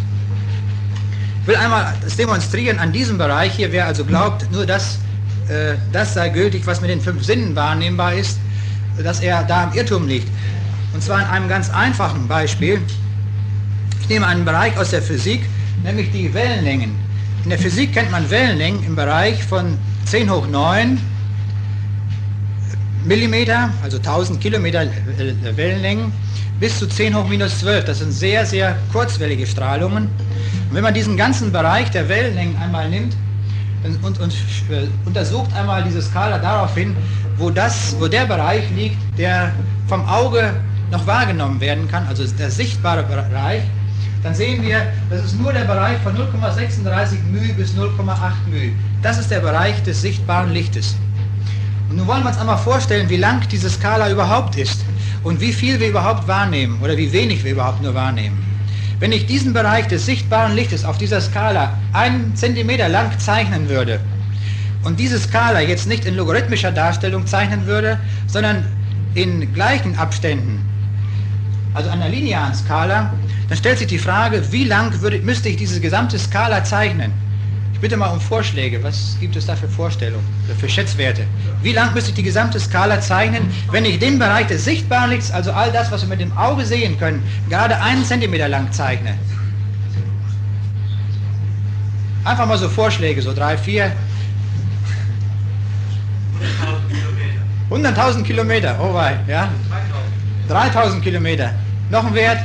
Ich 1.42 1.48
will 1.48 1.56
einmal 1.56 1.94
das 2.02 2.16
demonstrieren 2.16 2.78
an 2.78 2.92
diesem 2.92 3.18
Bereich 3.18 3.54
hier, 3.54 3.72
wer 3.72 3.86
also 3.86 4.04
glaubt, 4.04 4.50
nur 4.52 4.66
das, 4.66 4.98
äh, 5.48 5.74
das 5.92 6.14
sei 6.14 6.28
gültig, 6.28 6.66
was 6.66 6.80
mit 6.80 6.90
den 6.90 7.00
fünf 7.00 7.24
Sinnen 7.24 7.56
wahrnehmbar 7.56 8.14
ist, 8.14 8.38
dass 9.02 9.20
er 9.20 9.44
da 9.44 9.64
im 9.64 9.72
Irrtum 9.72 10.06
liegt. 10.06 10.28
Und 10.92 11.02
zwar 11.02 11.20
in 11.20 11.26
einem 11.26 11.48
ganz 11.48 11.70
einfachen 11.70 12.28
Beispiel. 12.28 12.80
Ich 14.00 14.08
nehme 14.08 14.26
einen 14.26 14.44
Bereich 14.44 14.76
aus 14.78 14.90
der 14.90 15.02
Physik, 15.02 15.42
nämlich 15.84 16.10
die 16.10 16.32
Wellenlängen. 16.32 16.94
In 17.44 17.50
der 17.50 17.58
Physik 17.58 17.92
kennt 17.92 18.10
man 18.10 18.28
Wellenlängen 18.30 18.84
im 18.84 18.96
Bereich 18.96 19.42
von 19.44 19.78
10 20.06 20.30
hoch 20.30 20.46
9 20.46 20.98
Millimeter, 23.08 23.70
also 23.82 23.96
1000 23.96 24.38
Kilometer 24.38 24.86
Wellenlängen, 25.56 26.12
bis 26.60 26.78
zu 26.78 26.86
10 26.86 27.16
hoch 27.16 27.26
minus 27.26 27.60
12. 27.60 27.86
Das 27.86 28.00
sind 28.00 28.12
sehr, 28.12 28.44
sehr 28.44 28.76
kurzwellige 28.92 29.46
Strahlungen. 29.46 30.04
Und 30.68 30.74
wenn 30.74 30.82
man 30.82 30.92
diesen 30.92 31.16
ganzen 31.16 31.50
Bereich 31.50 31.90
der 31.90 32.06
Wellenlängen 32.06 32.54
einmal 32.58 32.90
nimmt 32.90 33.16
und, 34.02 34.20
und 34.20 34.32
äh, 34.70 34.88
untersucht 35.06 35.50
einmal 35.54 35.82
diese 35.84 36.02
Skala 36.02 36.38
darauf 36.38 36.74
hin, 36.74 36.94
wo, 37.38 37.48
das, 37.48 37.96
wo 37.98 38.08
der 38.08 38.26
Bereich 38.26 38.64
liegt, 38.76 38.98
der 39.16 39.52
vom 39.86 40.06
Auge 40.06 40.52
noch 40.90 41.06
wahrgenommen 41.06 41.62
werden 41.62 41.88
kann, 41.88 42.06
also 42.08 42.26
der 42.26 42.50
sichtbare 42.50 43.04
Bereich, 43.04 43.62
dann 44.22 44.34
sehen 44.34 44.62
wir, 44.62 44.82
das 45.08 45.24
ist 45.24 45.40
nur 45.40 45.54
der 45.54 45.64
Bereich 45.64 45.96
von 46.02 46.14
0,36 46.14 47.22
μ 47.32 47.54
bis 47.56 47.70
0,8 47.70 47.88
μ. 48.50 48.72
Das 49.00 49.16
ist 49.16 49.30
der 49.30 49.40
Bereich 49.40 49.82
des 49.84 50.02
sichtbaren 50.02 50.52
Lichtes. 50.52 50.94
Und 51.88 51.96
nun 51.96 52.06
wollen 52.06 52.22
wir 52.22 52.28
uns 52.28 52.38
einmal 52.38 52.58
vorstellen, 52.58 53.08
wie 53.08 53.16
lang 53.16 53.48
diese 53.48 53.70
Skala 53.70 54.10
überhaupt 54.10 54.56
ist 54.56 54.84
und 55.24 55.40
wie 55.40 55.52
viel 55.52 55.80
wir 55.80 55.88
überhaupt 55.88 56.28
wahrnehmen 56.28 56.78
oder 56.82 56.96
wie 56.96 57.12
wenig 57.12 57.44
wir 57.44 57.52
überhaupt 57.52 57.82
nur 57.82 57.94
wahrnehmen. 57.94 58.44
Wenn 59.00 59.12
ich 59.12 59.26
diesen 59.26 59.52
Bereich 59.52 59.86
des 59.86 60.04
sichtbaren 60.04 60.54
Lichtes 60.54 60.84
auf 60.84 60.98
dieser 60.98 61.20
Skala 61.20 61.72
einen 61.92 62.34
Zentimeter 62.36 62.88
lang 62.88 63.18
zeichnen 63.18 63.68
würde 63.68 64.00
und 64.84 64.98
diese 65.00 65.18
Skala 65.18 65.60
jetzt 65.60 65.86
nicht 65.86 66.04
in 66.04 66.16
logarithmischer 66.16 66.72
Darstellung 66.72 67.26
zeichnen 67.26 67.66
würde, 67.66 67.98
sondern 68.26 68.64
in 69.14 69.52
gleichen 69.54 69.96
Abständen, 69.96 70.64
also 71.74 71.90
einer 71.90 72.08
linearen 72.08 72.54
Skala, 72.54 73.12
dann 73.48 73.56
stellt 73.56 73.78
sich 73.78 73.86
die 73.86 73.98
Frage, 73.98 74.42
wie 74.52 74.64
lang 74.64 75.00
würde, 75.00 75.20
müsste 75.20 75.48
ich 75.48 75.56
diese 75.56 75.80
gesamte 75.80 76.18
Skala 76.18 76.64
zeichnen? 76.64 77.12
Ich 77.78 77.82
bitte 77.82 77.96
mal 77.96 78.08
um 78.08 78.20
Vorschläge. 78.20 78.82
Was 78.82 79.16
gibt 79.20 79.36
es 79.36 79.46
da 79.46 79.54
für 79.54 79.68
Vorstellungen, 79.68 80.26
für 80.58 80.68
Schätzwerte? 80.68 81.22
Wie 81.62 81.70
lang 81.70 81.94
müsste 81.94 82.10
ich 82.10 82.16
die 82.16 82.24
gesamte 82.24 82.58
Skala 82.58 83.00
zeichnen, 83.00 83.48
wenn 83.70 83.84
ich 83.84 84.00
den 84.00 84.18
Bereich 84.18 84.48
des 84.48 84.64
sichtbaren 84.64 85.10
Lichts, 85.10 85.30
also 85.30 85.52
all 85.52 85.70
das, 85.70 85.92
was 85.92 86.00
wir 86.00 86.08
mit 86.08 86.20
dem 86.20 86.36
Auge 86.36 86.66
sehen 86.66 86.98
können, 86.98 87.22
gerade 87.48 87.80
einen 87.80 88.04
Zentimeter 88.04 88.48
lang 88.48 88.72
zeichne? 88.72 89.14
Einfach 92.24 92.46
mal 92.46 92.58
so 92.58 92.68
Vorschläge, 92.68 93.22
so 93.22 93.32
drei, 93.32 93.56
vier. 93.56 93.92
100.000 97.70 98.24
Kilometer, 98.24 98.76
oh 98.82 98.92
wei, 98.92 99.20
ja? 99.28 99.50
3000 100.48 101.00
Kilometer. 101.00 101.52
Noch 101.90 102.04
ein 102.04 102.14
Wert? 102.16 102.40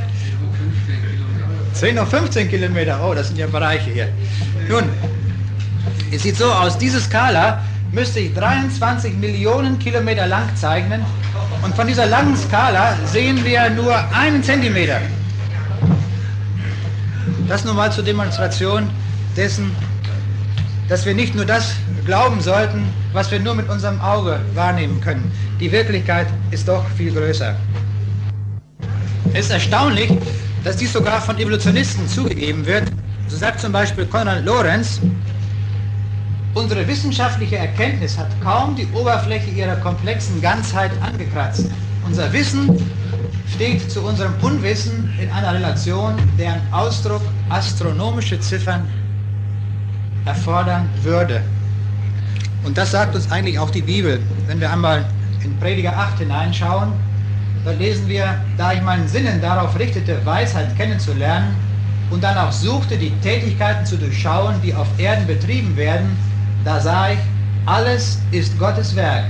10 1.74 1.96
noch 1.96 2.08
15 2.08 2.50
Kilometer, 2.50 3.00
oh, 3.04 3.16
das 3.16 3.30
sind 3.30 3.40
ja 3.40 3.48
Bereiche 3.48 3.90
hier. 3.90 4.10
Nun, 4.70 4.84
es 6.12 6.24
sieht 6.24 6.38
so 6.38 6.52
aus, 6.52 6.78
diese 6.78 7.00
Skala 7.00 7.62
müsste 7.92 8.20
ich 8.20 8.34
23 8.34 9.16
Millionen 9.16 9.78
Kilometer 9.80 10.28
lang 10.28 10.48
zeichnen 10.56 11.06
und 11.62 11.76
von 11.76 11.88
dieser 11.88 12.06
langen 12.06 12.36
Skala 12.36 12.96
sehen 13.06 13.44
wir 13.44 13.70
nur 13.70 13.96
einen 14.14 14.44
Zentimeter. 14.44 15.00
Das 17.48 17.66
nur 17.66 17.74
mal 17.74 17.92
zur 17.92 18.04
Demonstration 18.04 18.90
dessen, 19.36 19.76
dass 20.90 21.06
wir 21.06 21.14
nicht 21.14 21.36
nur 21.36 21.46
das 21.46 21.74
glauben 22.06 22.42
sollten, 22.42 22.84
was 23.14 23.32
wir 23.32 23.40
nur 23.40 23.56
mit 23.56 23.70
unserem 23.70 24.00
Auge 24.02 24.40
wahrnehmen 24.54 25.00
können. 25.02 25.32
Die 25.60 25.72
Wirklichkeit 25.72 26.28
ist 26.52 26.68
doch 26.68 26.86
viel 26.98 27.12
größer. 27.14 27.56
Es 29.34 29.46
ist 29.46 29.52
erstaunlich, 29.52 30.12
dass 30.64 30.78
dies 30.78 30.94
sogar 30.94 31.22
von 31.22 31.38
Evolutionisten 31.38 32.08
zugegeben 32.08 32.66
wird. 32.66 32.84
So 33.28 33.38
sagt 33.38 33.60
zum 33.60 33.72
Beispiel 33.72 34.06
Konrad 34.06 34.46
Lorenz, 34.46 35.00
Unsere 36.56 36.88
wissenschaftliche 36.88 37.58
Erkenntnis 37.58 38.16
hat 38.16 38.30
kaum 38.42 38.76
die 38.76 38.88
Oberfläche 38.94 39.50
ihrer 39.50 39.76
komplexen 39.78 40.40
Ganzheit 40.40 40.92
angekratzt. 41.02 41.66
Unser 42.06 42.32
Wissen 42.32 42.70
steht 43.56 43.90
zu 43.90 44.02
unserem 44.02 44.34
Unwissen 44.40 45.12
in 45.20 45.32
einer 45.32 45.56
Relation, 45.56 46.14
deren 46.38 46.62
Ausdruck 46.72 47.24
astronomische 47.50 48.40
Ziffern 48.40 48.88
erfordern 50.26 50.88
würde. 51.02 51.42
Und 52.64 52.78
das 52.78 52.92
sagt 52.92 53.16
uns 53.16 53.32
eigentlich 53.32 53.58
auch 53.58 53.72
die 53.72 53.82
Bibel. 53.82 54.22
Wenn 54.46 54.60
wir 54.60 54.72
einmal 54.72 55.06
in 55.44 55.58
Prediger 55.58 55.98
8 55.98 56.20
hineinschauen, 56.20 56.94
da 57.66 57.72
lesen 57.72 58.08
wir, 58.08 58.42
da 58.58 58.74
ich 58.74 58.82
meinen 58.84 59.08
Sinnen 59.08 59.42
darauf 59.42 59.78
richtete, 59.80 60.24
Weisheit 60.24 60.76
kennenzulernen 60.78 61.56
und 62.12 62.24
dann 62.24 62.38
auch 62.38 62.52
suchte, 62.52 62.96
die 62.96 63.10
Tätigkeiten 63.22 63.88
zu 63.88 63.98
durchschauen, 63.98 64.62
die 64.62 64.74
auf 64.76 64.88
Erden 65.00 65.26
betrieben 65.26 65.76
werden, 65.76 66.16
da 66.64 66.80
sah 66.80 67.12
ich, 67.12 67.20
alles 67.66 68.20
ist 68.32 68.58
Gottes 68.58 68.96
Werk. 68.96 69.26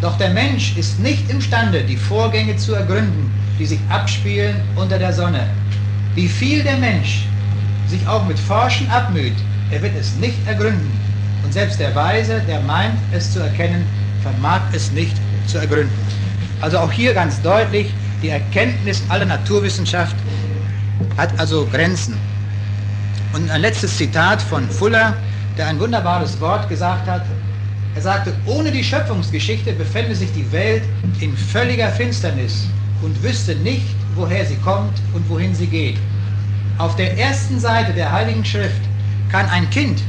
Doch 0.00 0.16
der 0.18 0.30
Mensch 0.30 0.76
ist 0.76 0.98
nicht 1.00 1.30
imstande, 1.30 1.82
die 1.82 1.96
Vorgänge 1.96 2.56
zu 2.56 2.74
ergründen, 2.74 3.30
die 3.58 3.66
sich 3.66 3.80
abspielen 3.88 4.56
unter 4.76 4.98
der 4.98 5.12
Sonne. 5.12 5.46
Wie 6.14 6.28
viel 6.28 6.62
der 6.62 6.76
Mensch 6.76 7.26
sich 7.88 8.06
auch 8.06 8.26
mit 8.26 8.38
Forschen 8.38 8.90
abmüht, 8.90 9.34
er 9.70 9.82
wird 9.82 9.94
es 9.98 10.14
nicht 10.16 10.36
ergründen. 10.46 10.90
Und 11.42 11.52
selbst 11.52 11.78
der 11.78 11.94
Weise, 11.94 12.42
der 12.48 12.60
meint, 12.60 12.94
es 13.12 13.32
zu 13.32 13.40
erkennen, 13.40 13.84
vermag 14.22 14.60
es 14.72 14.90
nicht 14.92 15.16
zu 15.46 15.58
ergründen. 15.58 15.94
Also 16.60 16.78
auch 16.78 16.90
hier 16.90 17.12
ganz 17.12 17.40
deutlich, 17.42 17.92
die 18.22 18.30
Erkenntnis 18.30 19.02
aller 19.08 19.26
Naturwissenschaft 19.26 20.16
hat 21.16 21.38
also 21.38 21.66
Grenzen. 21.66 22.16
Und 23.32 23.50
ein 23.50 23.60
letztes 23.60 23.96
Zitat 23.96 24.40
von 24.40 24.68
Fuller, 24.70 25.14
der 25.56 25.68
ein 25.68 25.78
wunderbares 25.78 26.40
Wort 26.40 26.68
gesagt 26.68 27.06
hat. 27.06 27.22
Er 27.94 28.02
sagte, 28.02 28.32
ohne 28.46 28.70
die 28.70 28.82
Schöpfungsgeschichte 28.82 29.72
befände 29.72 30.14
sich 30.14 30.32
die 30.32 30.50
Welt 30.50 30.82
in 31.20 31.36
völliger 31.36 31.88
Finsternis 31.90 32.66
und 33.02 33.22
wüsste 33.22 33.54
nicht, 33.56 33.94
woher 34.16 34.44
sie 34.44 34.56
kommt 34.56 34.98
und 35.12 35.28
wohin 35.28 35.54
sie 35.54 35.66
geht. 35.66 35.98
Auf 36.78 36.96
der 36.96 37.16
ersten 37.16 37.60
Seite 37.60 37.92
der 37.92 38.10
Heiligen 38.10 38.44
Schrift 38.44 38.80
kann 39.30 39.48
ein 39.50 39.68
Kind 39.70 40.02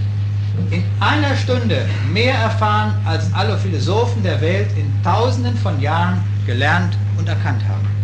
in 0.71 0.83
einer 0.99 1.35
Stunde 1.35 1.85
mehr 2.11 2.33
erfahren, 2.33 2.93
als 3.05 3.31
alle 3.33 3.57
Philosophen 3.57 4.23
der 4.23 4.39
Welt 4.41 4.69
in 4.77 4.91
tausenden 5.03 5.55
von 5.57 5.79
Jahren 5.79 6.21
gelernt 6.47 6.97
und 7.17 7.27
erkannt 7.27 7.61
haben. 7.67 7.94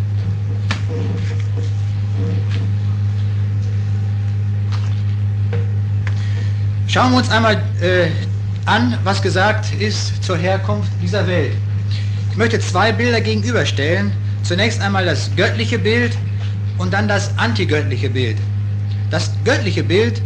Schauen 6.91 7.11
wir 7.13 7.19
uns 7.19 7.29
einmal 7.29 7.55
äh, 7.79 8.09
an, 8.65 8.97
was 9.05 9.21
gesagt 9.21 9.73
ist 9.79 10.21
zur 10.21 10.35
Herkunft 10.35 10.91
dieser 11.01 11.25
Welt. 11.25 11.53
Ich 12.31 12.35
möchte 12.35 12.59
zwei 12.59 12.91
Bilder 12.91 13.21
gegenüberstellen. 13.21 14.11
Zunächst 14.43 14.81
einmal 14.81 15.05
das 15.05 15.33
göttliche 15.37 15.79
Bild 15.79 16.17
und 16.77 16.91
dann 16.91 17.07
das 17.07 17.31
antigöttliche 17.37 18.09
Bild. 18.09 18.35
Das 19.09 19.31
göttliche 19.45 19.85
Bild 19.85 20.21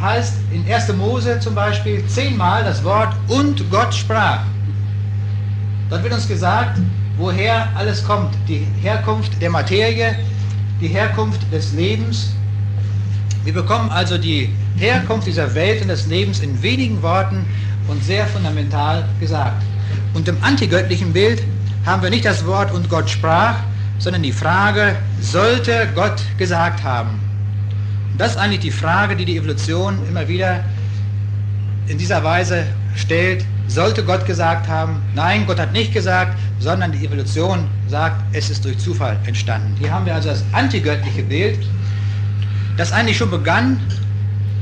heißt 0.00 0.36
in 0.52 0.64
1. 0.72 0.90
Mose 0.94 1.38
zum 1.38 1.54
Beispiel 1.54 2.02
zehnmal 2.06 2.64
das 2.64 2.82
Wort 2.82 3.14
und 3.28 3.70
Gott 3.70 3.94
sprach. 3.94 4.40
Dort 5.90 6.02
wird 6.02 6.14
uns 6.14 6.26
gesagt, 6.26 6.80
woher 7.18 7.68
alles 7.76 8.02
kommt. 8.02 8.34
Die 8.48 8.66
Herkunft 8.80 9.32
der 9.42 9.50
Materie, 9.50 10.18
die 10.80 10.88
Herkunft 10.88 11.40
des 11.52 11.74
Lebens. 11.74 12.30
Wir 13.44 13.52
bekommen 13.52 13.90
also 13.90 14.18
die 14.18 14.50
Herkunft 14.76 15.26
dieser 15.26 15.52
Welt 15.54 15.82
und 15.82 15.88
des 15.88 16.06
Lebens 16.06 16.40
in 16.40 16.62
wenigen 16.62 17.02
Worten 17.02 17.44
und 17.88 18.02
sehr 18.04 18.26
fundamental 18.26 19.04
gesagt. 19.18 19.62
Und 20.14 20.28
im 20.28 20.36
antigöttlichen 20.42 21.12
Bild 21.12 21.42
haben 21.84 22.02
wir 22.02 22.10
nicht 22.10 22.24
das 22.24 22.46
Wort 22.46 22.72
und 22.72 22.88
Gott 22.88 23.10
sprach, 23.10 23.56
sondern 23.98 24.22
die 24.22 24.32
Frage, 24.32 24.96
sollte 25.20 25.88
Gott 25.94 26.22
gesagt 26.38 26.84
haben? 26.84 27.20
Und 28.12 28.20
das 28.20 28.32
ist 28.32 28.36
eigentlich 28.36 28.60
die 28.60 28.70
Frage, 28.70 29.16
die 29.16 29.24
die 29.24 29.36
Evolution 29.36 29.98
immer 30.08 30.28
wieder 30.28 30.62
in 31.88 31.98
dieser 31.98 32.22
Weise 32.22 32.64
stellt. 32.94 33.44
Sollte 33.66 34.04
Gott 34.04 34.26
gesagt 34.26 34.68
haben? 34.68 35.02
Nein, 35.14 35.46
Gott 35.46 35.58
hat 35.58 35.72
nicht 35.72 35.92
gesagt, 35.92 36.36
sondern 36.60 36.92
die 36.92 37.04
Evolution 37.04 37.64
sagt, 37.88 38.22
es 38.32 38.50
ist 38.50 38.64
durch 38.64 38.78
Zufall 38.78 39.18
entstanden. 39.24 39.74
Hier 39.78 39.90
haben 39.90 40.06
wir 40.06 40.14
also 40.14 40.28
das 40.28 40.44
antigöttliche 40.52 41.22
Bild, 41.22 41.58
das 42.76 42.92
eigentlich 42.92 43.16
schon 43.16 43.30
begann 43.30 43.80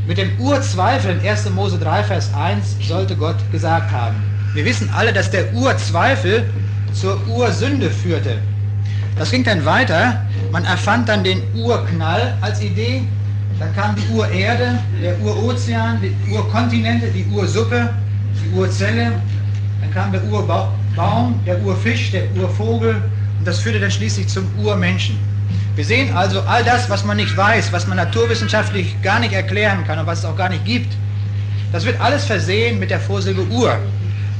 mit 0.06 0.18
dem 0.18 0.38
Urzweifel 0.38 1.18
in 1.18 1.28
1. 1.28 1.50
Mose 1.50 1.78
3, 1.78 2.04
Vers 2.04 2.30
1, 2.34 2.76
sollte 2.86 3.16
Gott 3.16 3.36
gesagt 3.52 3.90
haben. 3.92 4.16
Wir 4.54 4.64
wissen 4.64 4.90
alle, 4.92 5.12
dass 5.12 5.30
der 5.30 5.52
Urzweifel 5.54 6.44
zur 6.92 7.20
Ursünde 7.28 7.90
führte. 7.90 8.38
Das 9.16 9.30
ging 9.30 9.44
dann 9.44 9.64
weiter. 9.64 10.24
Man 10.50 10.64
erfand 10.64 11.08
dann 11.08 11.22
den 11.22 11.42
Urknall 11.54 12.36
als 12.40 12.60
Idee 12.60 13.04
dann 13.60 13.74
kam 13.74 13.94
die 13.94 14.08
Urerde, 14.14 14.78
der 15.02 15.20
Urozean, 15.20 16.00
die 16.00 16.32
Urkontinente, 16.32 17.08
die 17.08 17.26
Ursuppe, 17.26 17.90
die 18.42 18.56
Urzelle. 18.56 19.12
Dann 19.82 19.90
kam 19.92 20.10
der 20.10 20.24
Urbaum, 20.24 21.38
der 21.44 21.62
Urfisch, 21.62 22.10
der 22.10 22.24
Urvogel. 22.36 22.94
Und 23.38 23.46
das 23.46 23.58
führte 23.58 23.78
dann 23.78 23.90
schließlich 23.90 24.28
zum 24.28 24.46
Urmenschen. 24.58 25.18
Wir 25.76 25.84
sehen 25.84 26.14
also 26.16 26.40
all 26.42 26.64
das, 26.64 26.90
was 26.90 27.04
man 27.04 27.16
nicht 27.16 27.36
weiß, 27.36 27.72
was 27.72 27.86
man 27.86 27.96
naturwissenschaftlich 27.96 29.00
gar 29.02 29.20
nicht 29.20 29.32
erklären 29.32 29.84
kann 29.86 29.98
und 29.98 30.06
was 30.06 30.20
es 30.20 30.24
auch 30.24 30.36
gar 30.36 30.48
nicht 30.48 30.64
gibt. 30.64 30.92
Das 31.72 31.84
wird 31.84 32.00
alles 32.00 32.24
versehen 32.24 32.78
mit 32.78 32.90
der 32.90 33.00
Vorsilbe 33.00 33.46
Ur. 33.48 33.78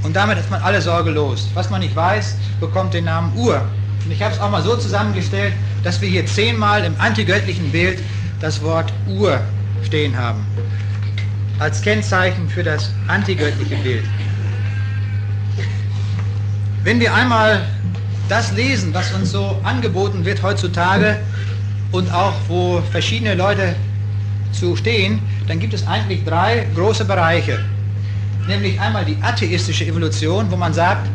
Und 0.02 0.16
damit 0.16 0.38
ist 0.38 0.50
man 0.50 0.60
alle 0.62 0.80
Sorge 0.80 1.10
los. 1.10 1.48
Was 1.54 1.70
man 1.70 1.80
nicht 1.80 1.94
weiß, 1.94 2.36
bekommt 2.58 2.94
den 2.94 3.04
Namen 3.04 3.32
Ur. 3.36 3.62
Und 4.04 4.10
ich 4.10 4.22
habe 4.22 4.34
es 4.34 4.40
auch 4.40 4.50
mal 4.50 4.62
so 4.62 4.76
zusammengestellt, 4.76 5.52
dass 5.84 6.00
wir 6.00 6.08
hier 6.08 6.26
zehnmal 6.26 6.84
im 6.84 6.94
antigöttlichen 6.98 7.70
Bild 7.70 7.98
das 8.40 8.62
Wort 8.62 8.92
Ur 9.06 9.40
stehen 9.84 10.16
haben, 10.16 10.44
als 11.58 11.80
Kennzeichen 11.82 12.48
für 12.48 12.62
das 12.62 12.90
antigöttliche 13.06 13.76
Bild. 13.76 14.04
Wenn 16.82 16.98
wir 16.98 17.14
einmal 17.14 17.62
das 18.30 18.52
lesen, 18.52 18.94
was 18.94 19.12
uns 19.12 19.32
so 19.32 19.58
angeboten 19.64 20.24
wird 20.24 20.42
heutzutage 20.42 21.18
und 21.90 22.12
auch 22.12 22.34
wo 22.48 22.80
verschiedene 22.92 23.34
Leute 23.34 23.74
zu 24.52 24.76
stehen, 24.76 25.20
dann 25.48 25.58
gibt 25.58 25.74
es 25.74 25.86
eigentlich 25.86 26.24
drei 26.24 26.66
große 26.74 27.04
Bereiche. 27.04 27.58
Nämlich 28.46 28.80
einmal 28.80 29.04
die 29.04 29.16
atheistische 29.20 29.84
Evolution, 29.84 30.50
wo 30.50 30.56
man 30.56 30.72
sagt, 30.72 31.08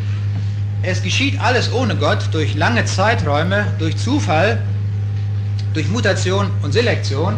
es 0.84 1.02
geschieht 1.02 1.40
alles 1.40 1.72
ohne 1.74 1.96
Gott 1.96 2.20
durch 2.32 2.56
lange 2.56 2.84
Zeiträume, 2.86 3.66
durch 3.80 3.96
Zufall 3.98 4.62
durch 5.76 5.90
Mutation 5.90 6.50
und 6.64 6.72
Selektion. 6.72 7.36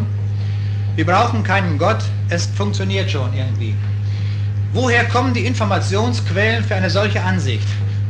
Wir 0.95 1.05
brauchen 1.05 1.43
keinen 1.43 1.77
Gott, 1.79 2.03
es 2.29 2.45
funktioniert 2.45 3.09
schon 3.09 3.33
irgendwie. 3.33 3.73
Woher 4.73 5.05
kommen 5.05 5.33
die 5.33 5.45
Informationsquellen 5.45 6.63
für 6.63 6.75
eine 6.75 6.89
solche 6.89 7.21
Ansicht? 7.21 7.67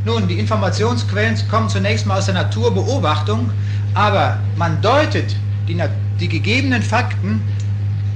Nun, 0.07 0.25
die 0.25 0.39
Informationsquellen 0.39 1.35
kommen 1.51 1.67
zunächst 1.67 2.05
mal 2.05 2.17
aus 2.17 2.27
der 2.27 2.35
Naturbeobachtung, 2.35 3.49
aber 3.93 4.39
man 4.55 4.81
deutet 4.81 5.35
die, 5.67 5.77
die 6.17 6.29
gegebenen 6.29 6.81
Fakten 6.81 7.41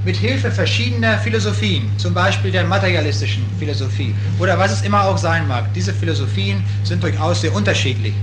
mit 0.02 0.16
Hilfe 0.16 0.50
verschiedener 0.50 1.18
Philosophien, 1.18 1.90
zum 1.98 2.14
Beispiel 2.14 2.50
der 2.50 2.64
materialistischen 2.64 3.44
Philosophie 3.58 4.14
oder 4.38 4.58
was 4.58 4.72
es 4.72 4.80
immer 4.80 5.04
auch 5.04 5.18
sein 5.18 5.46
mag. 5.46 5.64
Diese 5.74 5.92
Philosophien 5.92 6.64
sind 6.82 7.02
durchaus 7.02 7.42
sehr 7.42 7.54
unterschiedlich. 7.54 8.14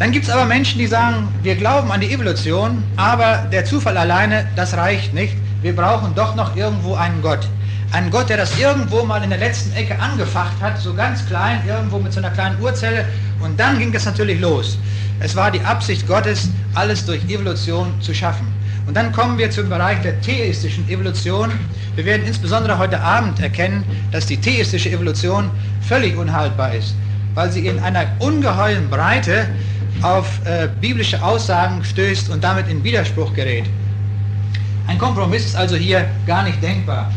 Dann 0.00 0.10
gibt 0.10 0.24
es 0.24 0.30
aber 0.32 0.44
Menschen, 0.44 0.80
die 0.80 0.88
sagen, 0.88 1.28
wir 1.44 1.54
glauben 1.54 1.92
an 1.92 2.00
die 2.00 2.12
Evolution, 2.12 2.82
aber 2.96 3.46
der 3.52 3.64
Zufall 3.64 3.96
alleine, 3.96 4.48
das 4.56 4.76
reicht 4.76 5.14
nicht. 5.14 5.36
Wir 5.62 5.76
brauchen 5.76 6.16
doch 6.16 6.34
noch 6.34 6.56
irgendwo 6.56 6.96
einen 6.96 7.22
Gott. 7.22 7.46
Einen 7.94 8.10
Gott, 8.10 8.28
der 8.28 8.38
das 8.38 8.58
irgendwo 8.58 9.04
mal 9.04 9.22
in 9.22 9.30
der 9.30 9.38
letzten 9.38 9.72
Ecke 9.72 9.96
angefacht 9.96 10.60
hat, 10.60 10.80
so 10.80 10.94
ganz 10.94 11.24
klein, 11.26 11.60
irgendwo 11.64 12.00
mit 12.00 12.12
so 12.12 12.18
einer 12.18 12.30
kleinen 12.30 12.60
Urzelle. 12.60 13.04
Und 13.40 13.60
dann 13.60 13.78
ging 13.78 13.94
es 13.94 14.04
natürlich 14.04 14.40
los. 14.40 14.78
Es 15.20 15.36
war 15.36 15.52
die 15.52 15.60
Absicht 15.60 16.04
Gottes, 16.08 16.48
alles 16.74 17.06
durch 17.06 17.22
Evolution 17.26 17.94
zu 18.00 18.12
schaffen. 18.12 18.48
Und 18.88 18.96
dann 18.96 19.12
kommen 19.12 19.38
wir 19.38 19.48
zum 19.48 19.68
Bereich 19.68 20.02
der 20.02 20.20
theistischen 20.22 20.88
Evolution. 20.88 21.52
Wir 21.94 22.04
werden 22.04 22.26
insbesondere 22.26 22.78
heute 22.78 23.00
Abend 23.00 23.38
erkennen, 23.38 23.84
dass 24.10 24.26
die 24.26 24.38
theistische 24.38 24.90
Evolution 24.90 25.48
völlig 25.80 26.16
unhaltbar 26.16 26.74
ist, 26.74 26.96
weil 27.34 27.52
sie 27.52 27.68
in 27.68 27.78
einer 27.78 28.06
ungeheuren 28.18 28.90
Breite 28.90 29.46
auf 30.02 30.40
äh, 30.44 30.68
biblische 30.80 31.22
Aussagen 31.22 31.84
stößt 31.84 32.28
und 32.30 32.42
damit 32.42 32.66
in 32.66 32.82
Widerspruch 32.82 33.32
gerät. 33.34 33.66
Ein 34.88 34.98
Kompromiss 34.98 35.44
ist 35.44 35.54
also 35.54 35.76
hier 35.76 36.06
gar 36.26 36.42
nicht 36.42 36.60
denkbar. 36.60 37.12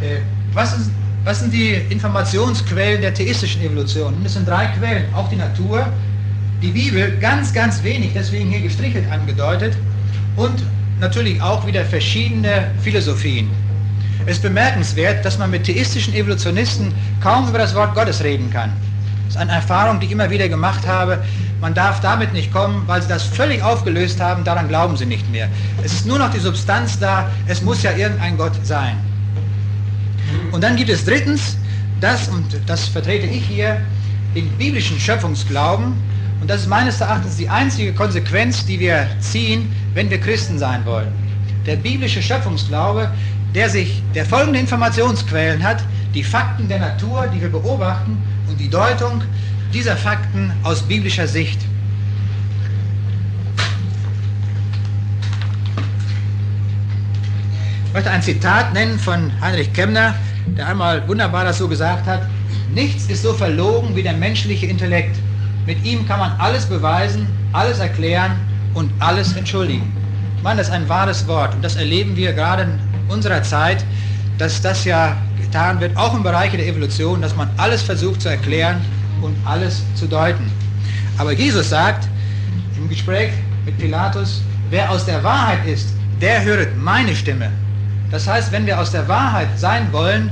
Äh, 0.00 0.18
was, 0.52 0.76
ist, 0.76 0.90
was 1.24 1.40
sind 1.40 1.52
die 1.52 1.74
Informationsquellen 1.90 3.00
der 3.00 3.14
theistischen 3.14 3.62
Evolution? 3.62 4.14
Das 4.22 4.34
sind 4.34 4.46
drei 4.46 4.66
Quellen, 4.66 5.04
auch 5.14 5.28
die 5.28 5.36
Natur, 5.36 5.86
die 6.62 6.70
Bibel 6.70 7.16
ganz, 7.18 7.52
ganz 7.52 7.82
wenig, 7.82 8.12
deswegen 8.14 8.50
hier 8.50 8.60
gestrichelt 8.60 9.10
angedeutet 9.10 9.76
und 10.36 10.62
natürlich 11.00 11.40
auch 11.40 11.66
wieder 11.66 11.84
verschiedene 11.84 12.70
Philosophien. 12.82 13.50
Es 14.26 14.36
ist 14.36 14.42
bemerkenswert, 14.42 15.24
dass 15.24 15.38
man 15.38 15.50
mit 15.50 15.64
theistischen 15.64 16.14
Evolutionisten 16.14 16.92
kaum 17.22 17.48
über 17.48 17.58
das 17.58 17.74
Wort 17.74 17.94
Gottes 17.94 18.22
reden 18.24 18.50
kann. 18.50 18.72
Das 19.26 19.36
ist 19.36 19.40
eine 19.40 19.52
Erfahrung, 19.52 20.00
die 20.00 20.06
ich 20.06 20.12
immer 20.12 20.30
wieder 20.30 20.48
gemacht 20.48 20.86
habe. 20.86 21.22
Man 21.60 21.74
darf 21.74 22.00
damit 22.00 22.32
nicht 22.32 22.52
kommen, 22.52 22.82
weil 22.86 23.02
sie 23.02 23.08
das 23.08 23.22
völlig 23.22 23.62
aufgelöst 23.62 24.20
haben, 24.20 24.44
daran 24.44 24.68
glauben 24.68 24.96
sie 24.96 25.06
nicht 25.06 25.30
mehr. 25.30 25.48
Es 25.82 25.92
ist 25.92 26.06
nur 26.06 26.18
noch 26.18 26.30
die 26.30 26.38
Substanz 26.38 26.98
da, 26.98 27.30
es 27.46 27.62
muss 27.62 27.82
ja 27.82 27.92
irgendein 27.92 28.36
Gott 28.36 28.52
sein. 28.62 28.96
Und 30.52 30.62
dann 30.62 30.76
gibt 30.76 30.90
es 30.90 31.04
drittens 31.04 31.56
das, 32.00 32.28
und 32.28 32.44
das 32.66 32.88
vertrete 32.88 33.26
ich 33.26 33.44
hier, 33.44 33.80
den 34.34 34.48
biblischen 34.58 34.98
Schöpfungsglauben. 34.98 35.94
Und 36.40 36.50
das 36.50 36.62
ist 36.62 36.68
meines 36.68 37.00
Erachtens 37.00 37.36
die 37.36 37.48
einzige 37.48 37.92
Konsequenz, 37.92 38.64
die 38.66 38.78
wir 38.78 39.06
ziehen, 39.20 39.72
wenn 39.94 40.10
wir 40.10 40.20
Christen 40.20 40.58
sein 40.58 40.84
wollen. 40.84 41.08
Der 41.64 41.76
biblische 41.76 42.22
Schöpfungsglaube, 42.22 43.10
der 43.54 43.70
sich 43.70 44.02
der 44.14 44.26
folgende 44.26 44.60
Informationsquellen 44.60 45.62
hat, 45.62 45.82
die 46.14 46.22
Fakten 46.22 46.68
der 46.68 46.78
Natur, 46.78 47.26
die 47.34 47.40
wir 47.40 47.48
beobachten, 47.48 48.18
und 48.48 48.60
die 48.60 48.68
Deutung 48.68 49.22
dieser 49.72 49.96
Fakten 49.96 50.52
aus 50.62 50.82
biblischer 50.82 51.26
Sicht. 51.26 51.60
Möchte 57.96 58.10
ein 58.10 58.20
Zitat 58.20 58.74
nennen 58.74 58.98
von 58.98 59.32
Heinrich 59.40 59.72
Kemner, 59.72 60.14
der 60.48 60.66
einmal 60.66 61.08
wunderbar 61.08 61.44
das 61.44 61.56
so 61.56 61.66
gesagt 61.66 62.06
hat, 62.06 62.20
nichts 62.74 63.06
ist 63.06 63.22
so 63.22 63.32
verlogen 63.32 63.96
wie 63.96 64.02
der 64.02 64.12
menschliche 64.12 64.66
Intellekt. 64.66 65.16
Mit 65.64 65.82
ihm 65.82 66.06
kann 66.06 66.20
man 66.20 66.32
alles 66.32 66.66
beweisen, 66.66 67.26
alles 67.54 67.78
erklären 67.78 68.32
und 68.74 68.92
alles 68.98 69.34
entschuldigen. 69.34 69.90
Ich 70.36 70.42
meine, 70.42 70.58
das 70.58 70.68
ist 70.68 70.74
ein 70.74 70.86
wahres 70.90 71.26
Wort 71.26 71.54
und 71.54 71.64
das 71.64 71.76
erleben 71.76 72.14
wir 72.16 72.34
gerade 72.34 72.64
in 72.64 72.78
unserer 73.08 73.42
Zeit, 73.42 73.82
dass 74.36 74.60
das 74.60 74.84
ja 74.84 75.16
getan 75.40 75.80
wird, 75.80 75.96
auch 75.96 76.14
im 76.14 76.22
Bereich 76.22 76.50
der 76.50 76.66
Evolution, 76.66 77.22
dass 77.22 77.34
man 77.34 77.48
alles 77.56 77.80
versucht 77.80 78.20
zu 78.20 78.28
erklären 78.28 78.76
und 79.22 79.34
alles 79.46 79.82
zu 79.94 80.06
deuten. 80.06 80.52
Aber 81.16 81.32
Jesus 81.32 81.70
sagt 81.70 82.06
im 82.76 82.90
Gespräch 82.90 83.30
mit 83.64 83.78
Pilatus, 83.78 84.42
wer 84.68 84.90
aus 84.90 85.06
der 85.06 85.24
Wahrheit 85.24 85.66
ist, 85.66 85.94
der 86.20 86.44
höret 86.44 86.76
meine 86.76 87.16
Stimme. 87.16 87.50
Das 88.10 88.26
heißt, 88.26 88.52
wenn 88.52 88.66
wir 88.66 88.80
aus 88.80 88.92
der 88.92 89.08
Wahrheit 89.08 89.48
sein 89.56 89.92
wollen, 89.92 90.30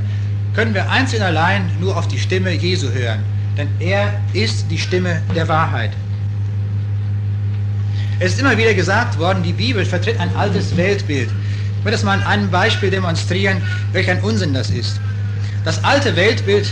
können 0.54 0.74
wir 0.74 0.88
einzeln 0.90 1.22
allein 1.22 1.70
nur 1.80 1.96
auf 1.96 2.06
die 2.06 2.18
Stimme 2.18 2.52
Jesu 2.52 2.88
hören. 2.90 3.20
Denn 3.56 3.68
er 3.80 4.12
ist 4.32 4.70
die 4.70 4.78
Stimme 4.78 5.20
der 5.34 5.48
Wahrheit. 5.48 5.90
Es 8.20 8.34
ist 8.34 8.40
immer 8.40 8.56
wieder 8.56 8.74
gesagt 8.74 9.18
worden, 9.18 9.42
die 9.42 9.52
Bibel 9.52 9.84
vertritt 9.84 10.20
ein 10.20 10.34
altes 10.36 10.76
Weltbild. 10.76 11.28
Ich 11.78 11.84
will 11.84 11.92
das 11.92 12.04
mal 12.04 12.18
an 12.18 12.22
einem 12.22 12.50
Beispiel 12.50 12.90
demonstrieren, 12.90 13.60
welch 13.92 14.08
ein 14.08 14.22
Unsinn 14.22 14.54
das 14.54 14.70
ist. 14.70 15.00
Das 15.64 15.82
alte 15.82 16.14
Weltbild 16.14 16.70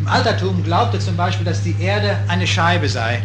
im 0.00 0.06
Altertum 0.06 0.62
glaubte 0.64 0.98
zum 0.98 1.16
Beispiel, 1.16 1.44
dass 1.46 1.62
die 1.62 1.74
Erde 1.80 2.16
eine 2.28 2.46
Scheibe 2.46 2.88
sei. 2.88 3.22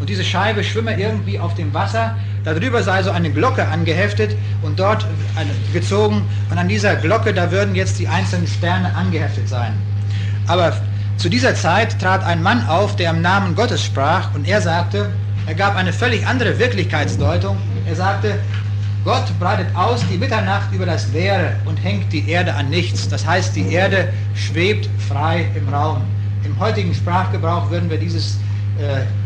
Und 0.00 0.08
diese 0.08 0.24
Scheibe 0.24 0.64
schwimme 0.64 0.98
irgendwie 0.98 1.38
auf 1.38 1.54
dem 1.54 1.72
Wasser. 1.72 2.16
Darüber 2.44 2.82
sei 2.82 3.02
so 3.02 3.10
eine 3.10 3.30
Glocke 3.30 3.66
angeheftet 3.66 4.36
und 4.62 4.78
dort 4.78 5.06
gezogen. 5.72 6.22
Und 6.50 6.58
an 6.58 6.68
dieser 6.68 6.94
Glocke, 6.96 7.32
da 7.32 7.50
würden 7.50 7.74
jetzt 7.74 7.98
die 7.98 8.06
einzelnen 8.06 8.46
Sterne 8.46 8.94
angeheftet 8.94 9.48
sein. 9.48 9.72
Aber 10.46 10.76
zu 11.16 11.30
dieser 11.30 11.54
Zeit 11.54 11.98
trat 12.00 12.22
ein 12.22 12.42
Mann 12.42 12.66
auf, 12.68 12.96
der 12.96 13.10
im 13.10 13.22
Namen 13.22 13.54
Gottes 13.54 13.82
sprach 13.82 14.34
und 14.34 14.46
er 14.46 14.60
sagte, 14.60 15.10
er 15.46 15.54
gab 15.54 15.76
eine 15.76 15.92
völlig 15.92 16.26
andere 16.26 16.58
Wirklichkeitsdeutung. 16.58 17.56
Er 17.86 17.96
sagte, 17.96 18.38
Gott 19.04 19.24
breitet 19.38 19.74
aus 19.74 20.02
die 20.10 20.16
Mitternacht 20.16 20.72
über 20.72 20.86
das 20.86 21.12
Leere 21.12 21.56
und 21.64 21.76
hängt 21.76 22.12
die 22.12 22.28
Erde 22.28 22.54
an 22.54 22.70
nichts. 22.70 23.08
Das 23.08 23.26
heißt, 23.26 23.54
die 23.54 23.72
Erde 23.72 24.08
schwebt 24.34 24.88
frei 25.08 25.46
im 25.54 25.68
Raum. 25.68 26.02
Im 26.44 26.58
heutigen 26.58 26.94
Sprachgebrauch 26.94 27.70
würden 27.70 27.90
wir 27.90 27.98
dieses 27.98 28.38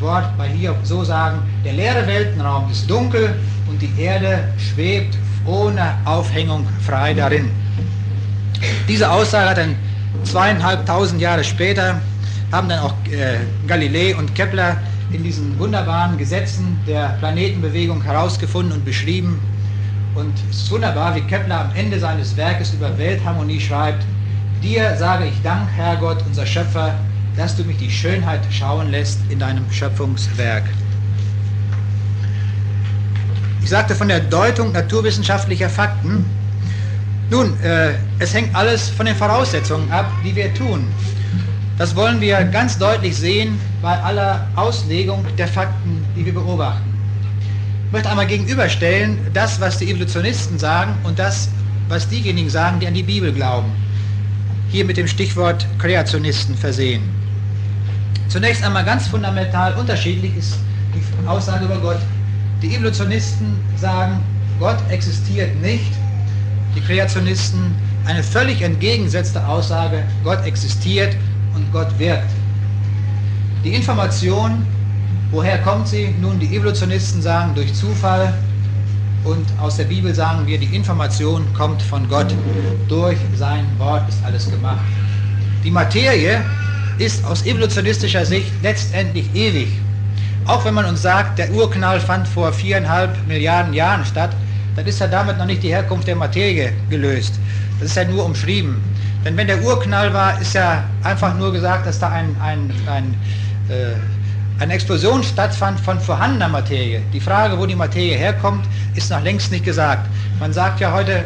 Wort 0.00 0.36
bei 0.36 0.48
Hiob 0.48 0.76
so 0.82 1.04
sagen, 1.04 1.38
der 1.64 1.72
leere 1.72 2.06
Weltenraum 2.06 2.70
ist 2.70 2.88
dunkel 2.88 3.34
und 3.68 3.80
die 3.80 3.90
Erde 4.00 4.44
schwebt 4.58 5.16
ohne 5.46 5.94
Aufhängung 6.04 6.66
frei 6.84 7.14
darin. 7.14 7.50
Diese 8.86 9.10
Aussage 9.10 9.50
hat 9.50 9.58
dann 9.58 9.74
zweieinhalbtausend 10.24 11.20
Jahre 11.20 11.44
später, 11.44 12.00
haben 12.52 12.68
dann 12.68 12.80
auch 12.80 12.94
äh, 13.10 13.38
Galilei 13.66 14.14
und 14.16 14.34
Kepler 14.34 14.76
in 15.12 15.22
diesen 15.22 15.58
wunderbaren 15.58 16.18
Gesetzen 16.18 16.78
der 16.86 17.16
Planetenbewegung 17.18 18.02
herausgefunden 18.02 18.72
und 18.72 18.84
beschrieben. 18.84 19.40
Und 20.14 20.32
es 20.50 20.62
ist 20.62 20.70
wunderbar, 20.70 21.14
wie 21.14 21.20
Kepler 21.22 21.60
am 21.60 21.70
Ende 21.74 21.98
seines 21.98 22.36
Werkes 22.36 22.74
über 22.74 22.96
Weltharmonie 22.98 23.60
schreibt, 23.60 24.04
dir 24.62 24.96
sage 24.96 25.26
ich 25.26 25.42
Dank, 25.42 25.68
Herrgott, 25.76 26.22
unser 26.26 26.44
Schöpfer, 26.44 26.94
dass 27.38 27.54
du 27.54 27.62
mich 27.62 27.76
die 27.76 27.90
Schönheit 27.90 28.40
schauen 28.50 28.90
lässt 28.90 29.20
in 29.28 29.38
deinem 29.38 29.64
Schöpfungswerk. 29.70 30.64
Ich 33.62 33.70
sagte 33.70 33.94
von 33.94 34.08
der 34.08 34.18
Deutung 34.18 34.72
naturwissenschaftlicher 34.72 35.70
Fakten. 35.70 36.24
Nun, 37.30 37.58
äh, 37.60 37.92
es 38.18 38.34
hängt 38.34 38.54
alles 38.56 38.88
von 38.88 39.06
den 39.06 39.14
Voraussetzungen 39.14 39.90
ab, 39.92 40.10
die 40.24 40.34
wir 40.34 40.52
tun. 40.52 40.88
Das 41.76 41.94
wollen 41.94 42.20
wir 42.20 42.42
ganz 42.44 42.76
deutlich 42.76 43.16
sehen 43.16 43.60
bei 43.82 43.96
aller 44.02 44.48
Auslegung 44.56 45.24
der 45.36 45.46
Fakten, 45.46 46.04
die 46.16 46.26
wir 46.26 46.34
beobachten. 46.34 46.92
Ich 47.86 47.92
möchte 47.92 48.10
einmal 48.10 48.26
gegenüberstellen, 48.26 49.16
das, 49.32 49.60
was 49.60 49.78
die 49.78 49.88
Evolutionisten 49.88 50.58
sagen 50.58 50.92
und 51.04 51.20
das, 51.20 51.48
was 51.88 52.08
diejenigen 52.08 52.50
sagen, 52.50 52.80
die 52.80 52.88
an 52.88 52.94
die 52.94 53.04
Bibel 53.04 53.32
glauben. 53.32 53.70
Hier 54.70 54.84
mit 54.84 54.96
dem 54.96 55.06
Stichwort 55.06 55.64
Kreationisten 55.78 56.56
versehen. 56.56 57.27
Zunächst 58.28 58.62
einmal 58.62 58.84
ganz 58.84 59.06
fundamental 59.06 59.74
unterschiedlich 59.74 60.36
ist 60.36 60.58
die 60.94 61.26
Aussage 61.26 61.64
über 61.64 61.78
Gott. 61.78 61.98
Die 62.60 62.74
Evolutionisten 62.74 63.56
sagen, 63.76 64.20
Gott 64.60 64.76
existiert 64.90 65.54
nicht. 65.62 65.92
Die 66.76 66.80
Kreationisten 66.80 67.74
eine 68.04 68.22
völlig 68.22 68.60
entgegengesetzte 68.62 69.46
Aussage, 69.46 70.02
Gott 70.24 70.44
existiert 70.44 71.16
und 71.54 71.70
Gott 71.72 71.98
wirkt. 71.98 72.30
Die 73.64 73.74
Information, 73.74 74.66
woher 75.30 75.58
kommt 75.58 75.88
sie? 75.88 76.14
Nun, 76.20 76.38
die 76.38 76.54
Evolutionisten 76.54 77.22
sagen 77.22 77.54
durch 77.54 77.72
Zufall 77.74 78.34
und 79.24 79.46
aus 79.60 79.76
der 79.76 79.84
Bibel 79.84 80.14
sagen 80.14 80.46
wir, 80.46 80.58
die 80.58 80.74
Information 80.74 81.44
kommt 81.54 81.80
von 81.82 82.08
Gott. 82.08 82.34
Durch 82.88 83.18
sein 83.36 83.66
Wort 83.78 84.08
ist 84.08 84.24
alles 84.24 84.50
gemacht. 84.50 84.84
Die 85.64 85.70
Materie 85.70 86.42
ist 86.98 87.24
aus 87.24 87.44
evolutionistischer 87.46 88.24
Sicht 88.24 88.52
letztendlich 88.62 89.32
ewig. 89.34 89.68
Auch 90.46 90.64
wenn 90.64 90.74
man 90.74 90.86
uns 90.86 91.02
sagt, 91.02 91.38
der 91.38 91.50
Urknall 91.52 92.00
fand 92.00 92.26
vor 92.26 92.52
viereinhalb 92.52 93.26
Milliarden 93.26 93.74
Jahren 93.74 94.04
statt, 94.04 94.30
dann 94.76 94.86
ist 94.86 95.00
ja 95.00 95.06
damit 95.06 95.38
noch 95.38 95.46
nicht 95.46 95.62
die 95.62 95.68
Herkunft 95.68 96.08
der 96.08 96.16
Materie 96.16 96.72
gelöst. 96.88 97.34
Das 97.80 97.90
ist 97.90 97.96
ja 97.96 98.04
nur 98.04 98.24
umschrieben. 98.24 98.76
Denn 99.24 99.36
wenn 99.36 99.46
der 99.46 99.62
Urknall 99.62 100.12
war, 100.12 100.40
ist 100.40 100.54
ja 100.54 100.84
einfach 101.02 101.36
nur 101.36 101.52
gesagt, 101.52 101.86
dass 101.86 101.98
da 101.98 102.10
ein, 102.10 102.34
ein, 102.40 102.72
ein, 102.86 103.14
äh, 103.68 104.62
eine 104.62 104.72
Explosion 104.72 105.22
stattfand 105.22 105.78
von 105.80 106.00
vorhandener 106.00 106.48
Materie. 106.48 107.02
Die 107.12 107.20
Frage, 107.20 107.58
wo 107.58 107.66
die 107.66 107.74
Materie 107.74 108.16
herkommt, 108.16 108.64
ist 108.94 109.10
noch 109.10 109.22
längst 109.22 109.52
nicht 109.52 109.64
gesagt. 109.64 110.08
Man 110.40 110.52
sagt 110.52 110.80
ja 110.80 110.92
heute, 110.92 111.24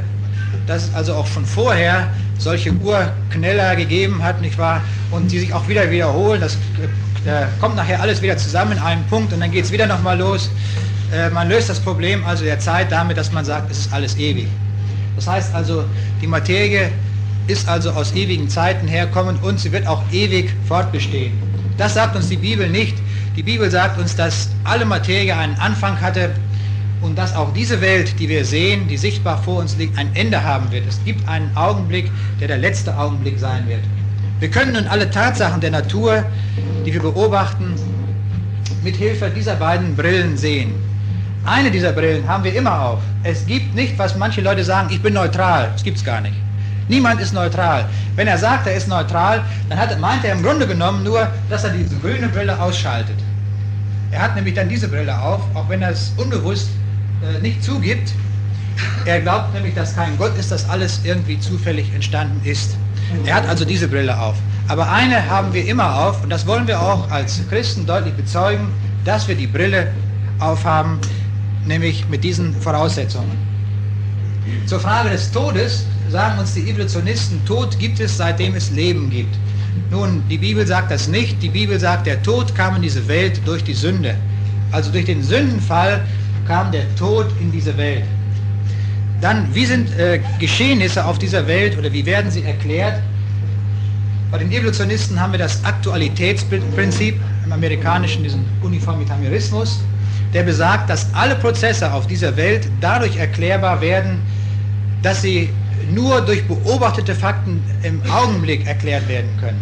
dass 0.66 0.84
es 0.84 0.94
also 0.94 1.14
auch 1.14 1.26
schon 1.26 1.44
vorher 1.44 2.08
solche 2.38 2.72
Urkneller 2.72 3.76
gegeben 3.76 4.22
hat, 4.22 4.40
nicht 4.40 4.58
wahr? 4.58 4.80
Und 5.10 5.30
die 5.30 5.38
sich 5.38 5.52
auch 5.52 5.68
wieder 5.68 5.90
wiederholen. 5.90 6.40
Das 6.40 6.54
äh, 6.54 7.46
kommt 7.60 7.76
nachher 7.76 8.00
alles 8.00 8.20
wieder 8.22 8.36
zusammen 8.36 8.72
in 8.72 8.78
einem 8.78 9.04
Punkt 9.04 9.32
und 9.32 9.40
dann 9.40 9.50
geht 9.50 9.64
es 9.64 9.72
wieder 9.72 9.86
nochmal 9.86 10.18
los. 10.18 10.50
Äh, 11.12 11.30
man 11.30 11.48
löst 11.48 11.68
das 11.68 11.78
Problem 11.78 12.24
also 12.24 12.44
der 12.44 12.58
Zeit 12.58 12.90
damit, 12.90 13.16
dass 13.16 13.32
man 13.32 13.44
sagt, 13.44 13.70
es 13.70 13.78
ist 13.80 13.92
alles 13.92 14.16
ewig. 14.16 14.48
Das 15.16 15.28
heißt 15.28 15.54
also, 15.54 15.84
die 16.20 16.26
Materie 16.26 16.90
ist 17.46 17.68
also 17.68 17.90
aus 17.90 18.12
ewigen 18.14 18.48
Zeiten 18.48 18.88
herkommen 18.88 19.36
und 19.42 19.60
sie 19.60 19.72
wird 19.72 19.86
auch 19.86 20.02
ewig 20.10 20.54
fortbestehen. 20.66 21.32
Das 21.76 21.94
sagt 21.94 22.16
uns 22.16 22.28
die 22.28 22.36
Bibel 22.36 22.68
nicht. 22.68 22.96
Die 23.36 23.42
Bibel 23.42 23.70
sagt 23.70 23.98
uns, 23.98 24.14
dass 24.14 24.50
alle 24.64 24.84
Materie 24.84 25.36
einen 25.36 25.56
Anfang 25.56 26.00
hatte 26.00 26.30
und 27.02 27.18
dass 27.18 27.34
auch 27.34 27.52
diese 27.52 27.80
Welt, 27.80 28.18
die 28.18 28.28
wir 28.28 28.44
sehen, 28.44 28.88
die 28.88 28.96
sichtbar 28.96 29.42
vor 29.42 29.58
uns 29.58 29.76
liegt, 29.76 29.98
ein 29.98 30.08
Ende 30.14 30.42
haben 30.42 30.70
wird. 30.70 30.86
Es 30.88 31.02
gibt 31.04 31.28
einen 31.28 31.54
Augenblick, 31.56 32.10
der 32.40 32.48
der 32.48 32.58
letzte 32.58 32.96
Augenblick 32.96 33.38
sein 33.38 33.68
wird. 33.68 33.82
Wir 34.38 34.50
können 34.50 34.72
nun 34.72 34.86
alle 34.86 35.10
Tatsachen 35.10 35.60
der 35.60 35.70
Natur, 35.70 36.24
die 36.86 36.92
wir 36.92 37.00
beobachten, 37.00 37.74
mit 38.82 38.96
Hilfe 38.96 39.30
dieser 39.30 39.56
beiden 39.56 39.94
Brillen 39.94 40.36
sehen. 40.36 40.74
Eine 41.44 41.70
dieser 41.70 41.92
Brillen 41.92 42.26
haben 42.26 42.44
wir 42.44 42.54
immer 42.54 42.80
auf. 42.80 43.00
Es 43.24 43.46
gibt 43.46 43.74
nicht, 43.74 43.98
was 43.98 44.16
manche 44.16 44.40
Leute 44.40 44.64
sagen, 44.64 44.88
ich 44.90 45.02
bin 45.02 45.14
neutral. 45.14 45.70
Das 45.72 45.82
gibt 45.82 45.98
es 45.98 46.04
gar 46.04 46.20
nicht. 46.20 46.34
Niemand 46.88 47.20
ist 47.20 47.32
neutral. 47.32 47.88
Wenn 48.16 48.26
er 48.26 48.38
sagt, 48.38 48.66
er 48.66 48.74
ist 48.74 48.88
neutral, 48.88 49.42
dann 49.68 49.78
hat, 49.78 49.98
meint 50.00 50.24
er 50.24 50.32
im 50.32 50.42
Grunde 50.42 50.66
genommen 50.66 51.04
nur, 51.04 51.28
dass 51.48 51.64
er 51.64 51.70
diese 51.70 51.96
grüne 51.96 52.28
Brille 52.28 52.58
ausschaltet. 52.60 53.16
Er 54.10 54.22
hat 54.22 54.34
nämlich 54.34 54.54
dann 54.54 54.68
diese 54.68 54.88
Brille 54.88 55.18
auf, 55.18 55.40
auch 55.54 55.68
wenn 55.68 55.82
er 55.82 55.90
es 55.90 56.12
unbewusst 56.16 56.68
äh, 57.22 57.40
nicht 57.40 57.62
zugibt. 57.62 58.12
Er 59.04 59.20
glaubt 59.20 59.52
nämlich, 59.54 59.74
dass 59.74 59.94
kein 59.94 60.16
Gott 60.18 60.36
ist, 60.38 60.50
dass 60.50 60.68
alles 60.68 61.00
irgendwie 61.04 61.38
zufällig 61.38 61.92
entstanden 61.94 62.40
ist. 62.44 62.76
Er 63.26 63.34
hat 63.34 63.48
also 63.48 63.64
diese 63.64 63.88
Brille 63.88 64.18
auf. 64.18 64.36
Aber 64.68 64.90
eine 64.90 65.28
haben 65.28 65.52
wir 65.52 65.66
immer 65.66 66.06
auf 66.06 66.22
und 66.22 66.30
das 66.30 66.46
wollen 66.46 66.66
wir 66.66 66.80
auch 66.80 67.10
als 67.10 67.40
Christen 67.48 67.84
deutlich 67.84 68.14
bezeugen, 68.14 68.68
dass 69.04 69.28
wir 69.28 69.34
die 69.34 69.46
Brille 69.46 69.92
aufhaben, 70.38 70.98
nämlich 71.66 72.08
mit 72.08 72.24
diesen 72.24 72.54
Voraussetzungen. 72.60 73.30
Zur 74.66 74.80
Frage 74.80 75.10
des 75.10 75.30
Todes 75.30 75.84
sagen 76.10 76.38
uns 76.38 76.54
die 76.54 76.68
Evolutionisten, 76.68 77.44
Tod 77.44 77.78
gibt 77.78 78.00
es, 78.00 78.16
seitdem 78.16 78.54
es 78.54 78.70
Leben 78.70 79.10
gibt. 79.10 79.34
Nun, 79.90 80.22
die 80.28 80.38
Bibel 80.38 80.66
sagt 80.66 80.90
das 80.90 81.08
nicht. 81.08 81.42
Die 81.42 81.48
Bibel 81.48 81.78
sagt, 81.78 82.06
der 82.06 82.22
Tod 82.22 82.54
kam 82.54 82.76
in 82.76 82.82
diese 82.82 83.06
Welt 83.08 83.40
durch 83.44 83.62
die 83.62 83.74
Sünde. 83.74 84.14
Also 84.70 84.90
durch 84.90 85.04
den 85.04 85.22
Sündenfall 85.22 86.04
kam 86.46 86.72
der 86.72 86.94
Tod 86.96 87.26
in 87.40 87.52
diese 87.52 87.76
Welt. 87.76 88.04
Dann, 89.20 89.46
wie 89.54 89.66
sind 89.66 89.96
äh, 89.98 90.20
Geschehnisse 90.40 91.04
auf 91.04 91.18
dieser 91.18 91.46
Welt 91.46 91.78
oder 91.78 91.92
wie 91.92 92.04
werden 92.04 92.30
sie 92.30 92.42
erklärt? 92.42 93.00
Bei 94.32 94.38
den 94.38 94.50
Evolutionisten 94.50 95.20
haben 95.20 95.32
wir 95.32 95.38
das 95.38 95.64
Aktualitätsprinzip, 95.64 97.20
im 97.44 97.52
amerikanischen 97.52 98.22
diesen 98.22 98.44
Uniformitarismus, 98.62 99.80
der 100.32 100.42
besagt, 100.42 100.88
dass 100.88 101.12
alle 101.14 101.34
Prozesse 101.36 101.92
auf 101.92 102.06
dieser 102.06 102.36
Welt 102.36 102.66
dadurch 102.80 103.16
erklärbar 103.16 103.80
werden, 103.80 104.22
dass 105.02 105.22
sie 105.22 105.50
nur 105.92 106.20
durch 106.22 106.46
beobachtete 106.46 107.14
Fakten 107.14 107.62
im 107.82 108.00
Augenblick 108.10 108.66
erklärt 108.66 109.06
werden 109.08 109.30
können. 109.38 109.60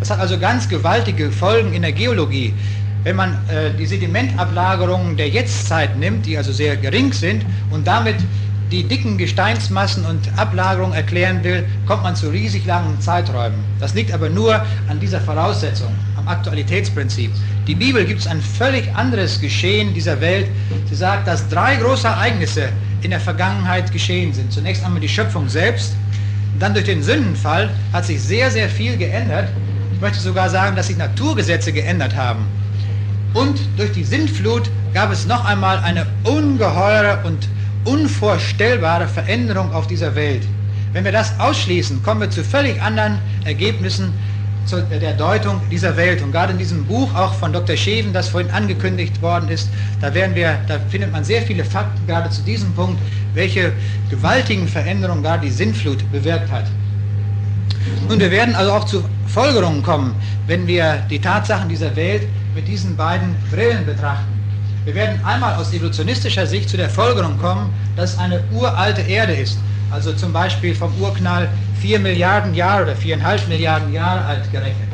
Das 0.00 0.10
hat 0.10 0.20
also 0.20 0.38
ganz 0.38 0.68
gewaltige 0.68 1.30
Folgen 1.32 1.72
in 1.72 1.82
der 1.82 1.92
Geologie. 1.92 2.54
Wenn 3.08 3.16
man 3.16 3.38
äh, 3.48 3.70
die 3.72 3.86
Sedimentablagerungen 3.86 5.16
der 5.16 5.30
Jetztzeit 5.30 5.96
nimmt, 5.96 6.26
die 6.26 6.36
also 6.36 6.52
sehr 6.52 6.76
gering 6.76 7.10
sind, 7.14 7.42
und 7.70 7.86
damit 7.86 8.16
die 8.70 8.82
dicken 8.82 9.16
Gesteinsmassen 9.16 10.04
und 10.04 10.28
Ablagerungen 10.36 10.92
erklären 10.92 11.42
will, 11.42 11.64
kommt 11.86 12.02
man 12.02 12.14
zu 12.14 12.28
riesig 12.28 12.66
langen 12.66 13.00
Zeiträumen. 13.00 13.60
Das 13.80 13.94
liegt 13.94 14.12
aber 14.12 14.28
nur 14.28 14.62
an 14.88 15.00
dieser 15.00 15.22
Voraussetzung. 15.22 15.88
Am 16.18 16.28
Aktualitätsprinzip. 16.28 17.30
Die 17.66 17.74
Bibel 17.74 18.04
gibt 18.04 18.20
es 18.20 18.26
ein 18.26 18.42
völlig 18.42 18.94
anderes 18.94 19.40
Geschehen 19.40 19.94
dieser 19.94 20.20
Welt. 20.20 20.48
Sie 20.90 20.94
sagt, 20.94 21.26
dass 21.26 21.48
drei 21.48 21.76
große 21.76 22.06
Ereignisse 22.06 22.68
in 23.00 23.08
der 23.08 23.20
Vergangenheit 23.20 23.90
geschehen 23.90 24.34
sind. 24.34 24.52
Zunächst 24.52 24.84
einmal 24.84 25.00
die 25.00 25.08
Schöpfung 25.08 25.48
selbst, 25.48 25.94
dann 26.58 26.74
durch 26.74 26.84
den 26.84 27.02
Sündenfall 27.02 27.70
hat 27.90 28.04
sich 28.04 28.20
sehr, 28.20 28.50
sehr 28.50 28.68
viel 28.68 28.98
geändert. 28.98 29.48
Ich 29.94 30.00
möchte 30.02 30.18
sogar 30.18 30.50
sagen, 30.50 30.76
dass 30.76 30.88
sich 30.88 30.98
Naturgesetze 30.98 31.72
geändert 31.72 32.14
haben. 32.14 32.44
Und 33.38 33.60
durch 33.76 33.92
die 33.92 34.02
Sintflut 34.02 34.68
gab 34.92 35.12
es 35.12 35.24
noch 35.24 35.44
einmal 35.44 35.78
eine 35.78 36.06
ungeheure 36.24 37.20
und 37.24 37.48
unvorstellbare 37.84 39.06
Veränderung 39.06 39.72
auf 39.72 39.86
dieser 39.86 40.16
Welt. 40.16 40.42
Wenn 40.92 41.04
wir 41.04 41.12
das 41.12 41.38
ausschließen, 41.38 42.02
kommen 42.02 42.22
wir 42.22 42.30
zu 42.30 42.42
völlig 42.42 42.82
anderen 42.82 43.18
Ergebnissen 43.44 44.12
der 45.00 45.12
Deutung 45.12 45.60
dieser 45.70 45.96
Welt. 45.96 46.20
Und 46.20 46.32
gerade 46.32 46.50
in 46.50 46.58
diesem 46.58 46.84
Buch 46.84 47.14
auch 47.14 47.32
von 47.34 47.52
Dr. 47.52 47.76
Scheven, 47.76 48.12
das 48.12 48.28
vorhin 48.28 48.50
angekündigt 48.50 49.22
worden 49.22 49.48
ist, 49.50 49.70
da, 50.00 50.12
wir, 50.12 50.58
da 50.66 50.80
findet 50.90 51.12
man 51.12 51.22
sehr 51.22 51.42
viele 51.42 51.64
Fakten 51.64 52.04
gerade 52.08 52.30
zu 52.30 52.42
diesem 52.42 52.72
Punkt, 52.74 53.00
welche 53.34 53.72
gewaltigen 54.10 54.66
Veränderungen 54.66 55.22
gerade 55.22 55.46
die 55.46 55.52
Sintflut 55.52 56.10
bewirkt 56.10 56.50
hat. 56.50 56.64
Und 58.08 58.18
wir 58.18 58.32
werden 58.32 58.56
also 58.56 58.72
auch 58.72 58.84
zu 58.84 59.04
Folgerungen 59.28 59.84
kommen, 59.84 60.16
wenn 60.48 60.66
wir 60.66 61.04
die 61.08 61.20
Tatsachen 61.20 61.68
dieser 61.68 61.94
Welt 61.94 62.22
mit 62.58 62.66
diesen 62.66 62.96
beiden 62.96 63.36
Brillen 63.52 63.86
betrachten. 63.86 64.26
Wir 64.84 64.92
werden 64.96 65.24
einmal 65.24 65.54
aus 65.54 65.72
evolutionistischer 65.72 66.44
Sicht 66.44 66.68
zu 66.68 66.76
der 66.76 66.90
Folgerung 66.90 67.38
kommen, 67.38 67.72
dass 67.94 68.14
es 68.14 68.18
eine 68.18 68.42
uralte 68.52 69.00
Erde 69.02 69.32
ist, 69.32 69.60
also 69.92 70.12
zum 70.12 70.32
Beispiel 70.32 70.74
vom 70.74 70.92
Urknall 71.00 71.48
4 71.80 72.00
Milliarden 72.00 72.54
Jahre 72.54 72.82
oder 72.82 72.94
4,5 72.94 73.46
Milliarden 73.46 73.92
Jahre 73.92 74.24
alt 74.24 74.50
gerechnet. 74.50 74.88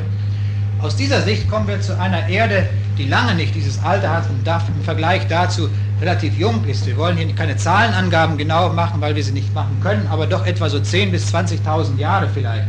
Aus 0.79 0.95
dieser 0.95 1.23
Sicht 1.23 1.49
kommen 1.49 1.67
wir 1.67 1.81
zu 1.81 1.97
einer 1.97 2.27
Erde, 2.29 2.69
die 2.99 3.07
lange 3.07 3.33
nicht 3.33 3.55
dieses 3.55 3.83
Alter 3.83 4.11
hat 4.11 4.29
und 4.29 4.47
im 4.47 4.83
Vergleich 4.83 5.25
dazu 5.27 5.67
relativ 5.99 6.37
jung 6.37 6.63
ist. 6.65 6.85
Wir 6.85 6.95
wollen 6.97 7.17
hier 7.17 7.33
keine 7.33 7.57
Zahlenangaben 7.57 8.37
genau 8.37 8.71
machen, 8.73 9.01
weil 9.01 9.15
wir 9.15 9.23
sie 9.23 9.31
nicht 9.31 9.51
machen 9.55 9.75
können, 9.81 10.05
aber 10.11 10.27
doch 10.27 10.45
etwa 10.45 10.69
so 10.69 10.77
10.000 10.77 11.09
bis 11.09 11.33
20.000 11.33 11.97
Jahre 11.97 12.29
vielleicht. 12.31 12.67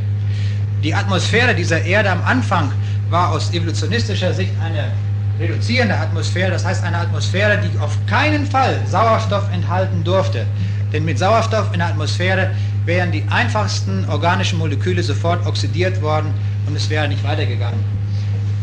Die 0.82 0.94
Atmosphäre 0.94 1.54
dieser 1.54 1.82
Erde 1.82 2.10
am 2.10 2.22
Anfang 2.24 2.72
war 3.10 3.30
aus 3.30 3.52
evolutionistischer 3.52 4.32
Sicht 4.32 4.52
eine 4.62 4.92
reduzierende 5.38 5.96
Atmosphäre, 5.96 6.50
das 6.50 6.64
heißt 6.64 6.82
eine 6.84 6.98
Atmosphäre, 6.98 7.58
die 7.58 7.78
auf 7.78 7.96
keinen 8.06 8.46
Fall 8.46 8.80
Sauerstoff 8.86 9.44
enthalten 9.52 10.02
durfte. 10.02 10.46
Denn 10.92 11.04
mit 11.04 11.18
Sauerstoff 11.18 11.72
in 11.72 11.78
der 11.78 11.88
Atmosphäre 11.88 12.50
wären 12.84 13.12
die 13.12 13.24
einfachsten 13.30 14.08
organischen 14.08 14.58
Moleküle 14.58 15.02
sofort 15.02 15.44
oxidiert 15.46 16.00
worden 16.00 16.32
und 16.66 16.76
es 16.76 16.88
wäre 16.88 17.08
nicht 17.08 17.22
weitergegangen. 17.24 17.80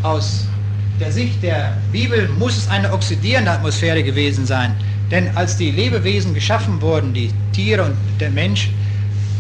Aus 0.02 0.48
der 1.00 1.12
Sicht 1.12 1.44
der 1.44 1.78
Bibel 1.92 2.30
muss 2.40 2.58
es 2.58 2.70
eine 2.70 2.92
oxidierende 2.92 3.52
Atmosphäre 3.52 4.04
gewesen 4.04 4.46
sein. 4.46 4.74
Denn 5.12 5.36
als 5.36 5.58
die 5.58 5.72
Lebewesen 5.72 6.34
geschaffen 6.34 6.82
wurden, 6.82 7.14
die 7.14 7.32
Tiere 7.52 7.84
und 7.84 7.98
der 8.20 8.32
Mensch, 8.32 8.72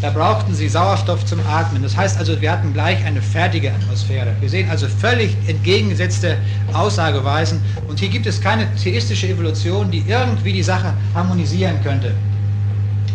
da 0.03 0.09
brauchten 0.09 0.53
sie 0.53 0.67
Sauerstoff 0.67 1.25
zum 1.25 1.39
Atmen. 1.47 1.81
Das 1.81 1.95
heißt 1.95 2.19
also, 2.19 2.39
wir 2.41 2.51
hatten 2.51 2.73
gleich 2.73 3.05
eine 3.05 3.21
fertige 3.21 3.71
Atmosphäre. 3.71 4.35
Wir 4.41 4.49
sehen 4.49 4.69
also 4.69 4.85
völlig 4.85 5.33
entgegengesetzte 5.47 6.37
Aussageweisen. 6.73 7.61
Und 7.87 8.01
hier 8.01 8.09
gibt 8.09 8.25
es 8.25 8.41
keine 8.41 8.67
theistische 8.75 9.29
Evolution, 9.29 9.89
die 9.89 10.03
irgendwie 10.05 10.51
die 10.51 10.61
Sache 10.61 10.93
harmonisieren 11.13 11.81
könnte. 11.81 12.13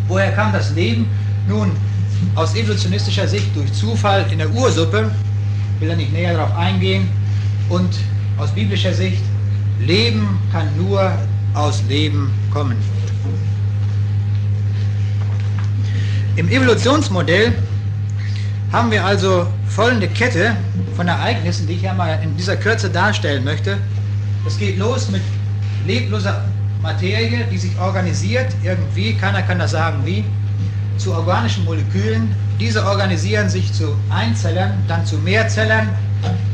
Woher 0.08 0.32
kam 0.32 0.50
das 0.50 0.70
Leben? 0.70 1.06
Nun, 1.46 1.72
aus 2.34 2.56
evolutionistischer 2.56 3.28
Sicht 3.28 3.54
durch 3.54 3.70
Zufall 3.74 4.24
in 4.32 4.38
der 4.38 4.50
Ursuppe, 4.50 5.10
will 5.80 5.90
er 5.90 5.96
nicht 5.96 6.14
näher 6.14 6.38
darauf 6.38 6.56
eingehen, 6.56 7.06
und 7.68 7.90
aus 8.38 8.50
biblischer 8.52 8.94
Sicht, 8.94 9.22
Leben 9.78 10.38
kann 10.50 10.66
nur 10.78 11.12
aus 11.52 11.82
Leben 11.86 12.32
kommen. 12.50 12.78
Im 16.38 16.48
Evolutionsmodell 16.48 17.52
haben 18.70 18.92
wir 18.92 19.04
also 19.04 19.48
folgende 19.66 20.06
Kette 20.06 20.54
von 20.94 21.08
Ereignissen, 21.08 21.66
die 21.66 21.72
ich 21.72 21.82
ja 21.82 21.92
mal 21.92 22.16
in 22.22 22.36
dieser 22.36 22.56
Kürze 22.56 22.88
darstellen 22.88 23.42
möchte. 23.42 23.76
Es 24.46 24.56
geht 24.56 24.78
los 24.78 25.10
mit 25.10 25.20
lebloser 25.84 26.44
Materie, 26.80 27.44
die 27.50 27.58
sich 27.58 27.76
organisiert, 27.80 28.54
irgendwie, 28.62 29.14
keiner 29.14 29.42
kann 29.42 29.58
das 29.58 29.72
sagen 29.72 29.98
wie, 30.04 30.24
zu 30.96 31.12
organischen 31.12 31.64
Molekülen. 31.64 32.32
Diese 32.60 32.86
organisieren 32.86 33.48
sich 33.48 33.72
zu 33.72 33.96
Einzellern, 34.08 34.74
dann 34.86 35.04
zu 35.04 35.16
Mehrzellern. 35.16 35.88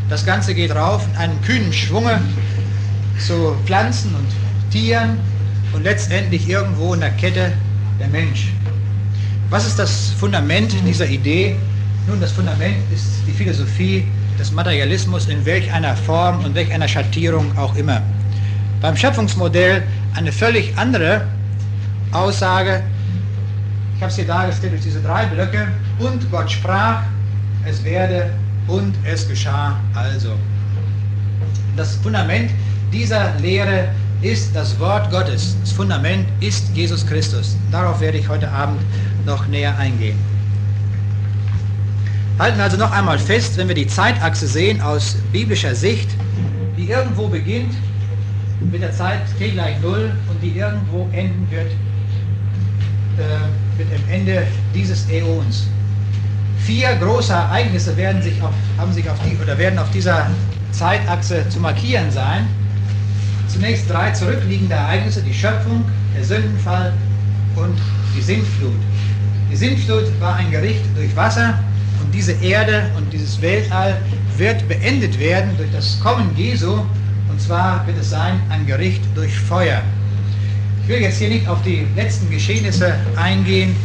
Das 0.09 0.25
Ganze 0.25 0.55
geht 0.55 0.75
rauf 0.75 1.07
in 1.13 1.19
einem 1.19 1.43
kühnen 1.43 1.75
Schwunge 1.75 2.23
zu 3.19 3.55
Pflanzen 3.67 4.15
und 4.15 4.73
Tieren 4.73 5.19
und 5.75 5.85
letztendlich 5.85 6.49
irgendwo 6.49 6.95
in 6.95 7.01
der 7.01 7.11
Kette 7.11 7.53
der 8.01 8.09
Mensch. 8.09 8.49
Was 9.55 9.69
ist 9.69 9.79
das 9.79 10.11
Fundament 10.19 10.75
dieser 10.85 11.07
Idee? 11.07 11.55
Nun, 12.09 12.21
das 12.21 12.33
Fundament 12.33 12.75
ist 12.93 13.23
die 13.25 13.31
Philosophie 13.31 14.05
des 14.37 14.51
Materialismus 14.51 15.29
in 15.29 15.47
welch 15.47 15.73
einer 15.73 15.95
Form 15.95 16.45
und 16.45 16.57
welch 16.57 16.73
einer 16.73 16.89
Schattierung 16.89 17.57
auch 17.57 17.77
immer. 17.77 18.03
Beim 18.81 18.97
Schöpfungsmodell 18.97 19.85
eine 20.17 20.33
völlig 20.33 20.77
andere 20.77 21.29
Aussage. 22.11 22.83
Ich 23.95 24.03
habe 24.03 24.11
es 24.11 24.17
hier 24.17 24.27
dargestellt 24.27 24.73
durch 24.73 24.83
diese 24.83 25.01
drei 25.01 25.25
Blöcke. 25.27 25.69
Und 26.01 26.29
Gott 26.33 26.51
sprach, 26.51 27.05
es 27.65 27.85
werde 27.85 28.33
und 28.67 28.93
es 29.05 29.29
geschah 29.29 29.79
also. 29.95 30.33
Das 31.77 31.95
Fundament 32.03 32.51
dieser 32.93 33.33
Lehre 33.39 33.83
ist 33.83 34.04
das 34.55 34.79
Wort 34.79 35.11
Gottes. 35.11 35.55
Das 35.61 35.73
Fundament 35.73 36.27
ist 36.41 36.75
Jesus 36.75 37.07
Christus. 37.07 37.59
Darauf 37.71 38.01
werde 38.01 38.17
ich 38.17 38.27
heute 38.27 38.51
Abend 38.51 38.81
noch 39.27 39.47
näher 39.49 39.77
eingehen. 39.77 40.19
Halten 42.39 42.59
also 42.59 42.79
noch 42.79 42.91
einmal 42.91 43.19
fest, 43.19 43.59
wenn 43.59 43.69
wir 43.69 43.75
die 43.75 43.87
Zeitachse 43.87 44.47
sehen 44.47 44.81
aus 44.81 45.19
biblischer 45.31 45.75
Sicht, 45.75 46.09
die 46.75 46.89
irgendwo 46.89 47.29
beginnt 47.29 47.75
mit 48.73 48.81
der 48.81 48.93
Zeit 48.93 49.21
t 49.39 49.51
gleich 49.51 49.79
0 49.83 50.11
und 50.31 50.43
die 50.43 50.59
irgendwo 50.59 51.07
enden 51.13 51.47
wird 51.51 51.71
äh, 53.19 53.77
mit 53.77 53.93
dem 53.93 54.09
Ende 54.11 54.47
dieses 54.75 55.07
Äons. 55.11 55.67
Vier 56.61 56.95
große 56.97 57.35
Ereignisse 57.35 57.95
werden 57.99 58.23
sich 58.23 58.41
auf, 58.41 58.55
haben 58.79 58.93
sich 58.95 59.09
auf 59.11 59.19
die, 59.21 59.37
oder 59.37 59.59
werden 59.59 59.79
auf 59.79 59.91
dieser 59.91 60.31
Zeitachse 60.73 61.47
zu 61.51 61.61
markieren 61.61 62.11
sein. 62.11 62.47
Zunächst 63.55 63.89
drei 63.89 64.11
zurückliegende 64.11 64.75
Ereignisse, 64.75 65.23
die 65.23 65.33
Schöpfung, 65.33 65.85
der 66.17 66.25
Sündenfall 66.25 66.93
und 67.55 67.79
die 68.17 68.21
Sintflut. 68.21 68.75
Die 69.51 69.57
Sintflut 69.57 70.05
war 70.21 70.35
ein 70.35 70.51
Gericht 70.51 70.85
durch 70.97 71.15
Wasser 71.15 71.61
und 72.03 72.13
diese 72.13 72.33
Erde 72.33 72.91
und 72.97 73.13
dieses 73.13 73.41
Weltall 73.41 73.97
wird 74.37 74.67
beendet 74.67 75.21
werden 75.21 75.51
durch 75.57 75.71
das 75.71 76.01
Kommen 76.01 76.37
Jesu 76.37 76.81
und 77.31 77.41
zwar 77.41 77.87
wird 77.87 77.97
es 77.97 78.11
sein 78.11 78.41
ein 78.51 78.67
Gericht 78.67 79.03
durch 79.15 79.39
Feuer. 79.39 79.83
Ich 80.83 80.89
will 80.89 81.01
jetzt 81.01 81.19
hier 81.19 81.29
nicht 81.29 81.47
auf 81.47 81.63
die 81.63 81.87
letzten 81.95 82.29
Geschehnisse 82.31 82.95
eingehen, 83.15 83.77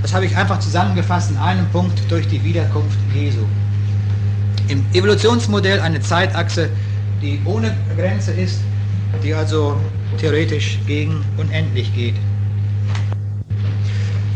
das 0.00 0.14
habe 0.14 0.24
ich 0.24 0.34
einfach 0.34 0.58
zusammengefasst 0.58 1.32
in 1.32 1.36
einem 1.36 1.66
Punkt 1.66 2.00
durch 2.10 2.26
die 2.28 2.42
Wiederkunft 2.42 2.98
Jesu. 3.14 3.44
Im 4.68 4.86
Evolutionsmodell 4.94 5.80
eine 5.80 6.00
Zeitachse, 6.00 6.70
die 7.20 7.38
ohne 7.44 7.76
Grenze 7.94 8.32
ist, 8.32 8.60
die 9.22 9.34
also 9.34 9.76
theoretisch 10.18 10.78
gegen 10.86 11.24
unendlich 11.36 11.94
geht. 11.94 12.14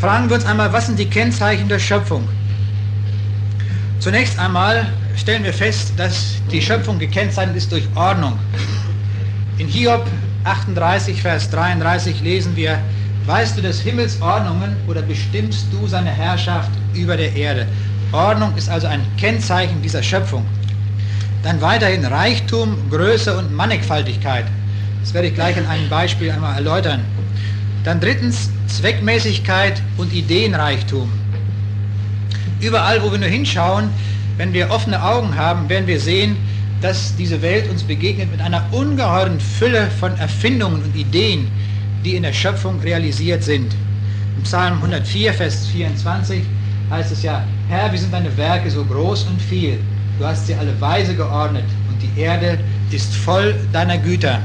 Fragen 0.00 0.28
wir 0.28 0.36
uns 0.36 0.44
einmal, 0.44 0.72
was 0.72 0.86
sind 0.86 0.98
die 0.98 1.06
Kennzeichen 1.06 1.68
der 1.68 1.78
Schöpfung? 1.78 2.28
Zunächst 4.00 4.38
einmal 4.38 4.92
stellen 5.16 5.44
wir 5.44 5.52
fest, 5.52 5.92
dass 5.96 6.36
die 6.50 6.60
Schöpfung 6.60 6.98
gekennzeichnet 6.98 7.56
ist 7.56 7.70
durch 7.70 7.86
Ordnung. 7.94 8.36
In 9.58 9.68
Hiob 9.68 10.04
38, 10.44 11.22
Vers 11.22 11.48
33 11.50 12.20
lesen 12.20 12.56
wir, 12.56 12.78
weißt 13.26 13.56
du 13.56 13.62
des 13.62 13.80
Himmels 13.80 14.20
Ordnungen 14.20 14.76
oder 14.88 15.02
bestimmst 15.02 15.66
du 15.70 15.86
seine 15.86 16.10
Herrschaft 16.10 16.70
über 16.94 17.16
der 17.16 17.32
Erde? 17.36 17.66
Ordnung 18.10 18.56
ist 18.56 18.68
also 18.68 18.88
ein 18.88 19.00
Kennzeichen 19.16 19.80
dieser 19.82 20.02
Schöpfung. 20.02 20.44
Dann 21.42 21.60
weiterhin 21.60 22.04
Reichtum, 22.04 22.76
Größe 22.90 23.36
und 23.36 23.54
Mannigfaltigkeit. 23.54 24.46
Das 25.02 25.12
werde 25.14 25.28
ich 25.28 25.34
gleich 25.34 25.56
an 25.58 25.66
einem 25.66 25.88
Beispiel 25.88 26.30
einmal 26.30 26.54
erläutern. 26.54 27.00
Dann 27.84 28.00
drittens 28.00 28.50
Zweckmäßigkeit 28.68 29.82
und 29.98 30.12
Ideenreichtum. 30.12 31.10
Überall, 32.60 33.02
wo 33.02 33.10
wir 33.10 33.18
nur 33.18 33.28
hinschauen, 33.28 33.90
wenn 34.36 34.52
wir 34.52 34.70
offene 34.70 35.02
Augen 35.02 35.36
haben, 35.36 35.68
werden 35.68 35.88
wir 35.88 36.00
sehen, 36.00 36.36
dass 36.80 37.14
diese 37.16 37.42
Welt 37.42 37.68
uns 37.68 37.82
begegnet 37.82 38.30
mit 38.30 38.40
einer 38.40 38.64
ungeheuren 38.70 39.40
Fülle 39.40 39.90
von 39.98 40.16
Erfindungen 40.18 40.82
und 40.82 40.96
Ideen, 40.96 41.48
die 42.04 42.14
in 42.14 42.22
der 42.22 42.32
Schöpfung 42.32 42.80
realisiert 42.80 43.42
sind. 43.42 43.74
Im 44.36 44.42
Psalm 44.44 44.74
104, 44.74 45.34
Vers 45.34 45.66
24 45.66 46.42
heißt 46.90 47.12
es 47.12 47.22
ja, 47.22 47.44
Herr, 47.68 47.92
wie 47.92 47.98
sind 47.98 48.12
deine 48.12 48.36
Werke 48.36 48.70
so 48.70 48.84
groß 48.84 49.24
und 49.24 49.42
viel. 49.42 49.78
Du 50.18 50.24
hast 50.24 50.46
sie 50.46 50.54
alle 50.54 50.80
weise 50.80 51.14
geordnet 51.14 51.64
und 51.88 52.00
die 52.00 52.20
Erde 52.20 52.58
ist 52.90 53.14
voll 53.14 53.54
deiner 53.72 53.98
Güter. 53.98 54.40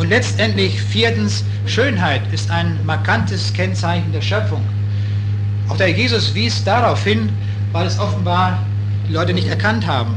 Und 0.00 0.08
letztendlich 0.08 0.80
viertens, 0.80 1.44
Schönheit 1.66 2.22
ist 2.32 2.50
ein 2.50 2.78
markantes 2.86 3.52
Kennzeichen 3.52 4.10
der 4.14 4.22
Schöpfung. 4.22 4.62
Auch 5.68 5.76
der 5.76 5.90
Jesus 5.90 6.34
wies 6.34 6.64
darauf 6.64 7.04
hin, 7.04 7.28
weil 7.72 7.86
es 7.86 7.98
offenbar 7.98 8.64
die 9.06 9.12
Leute 9.12 9.34
nicht 9.34 9.48
erkannt 9.48 9.86
haben. 9.86 10.14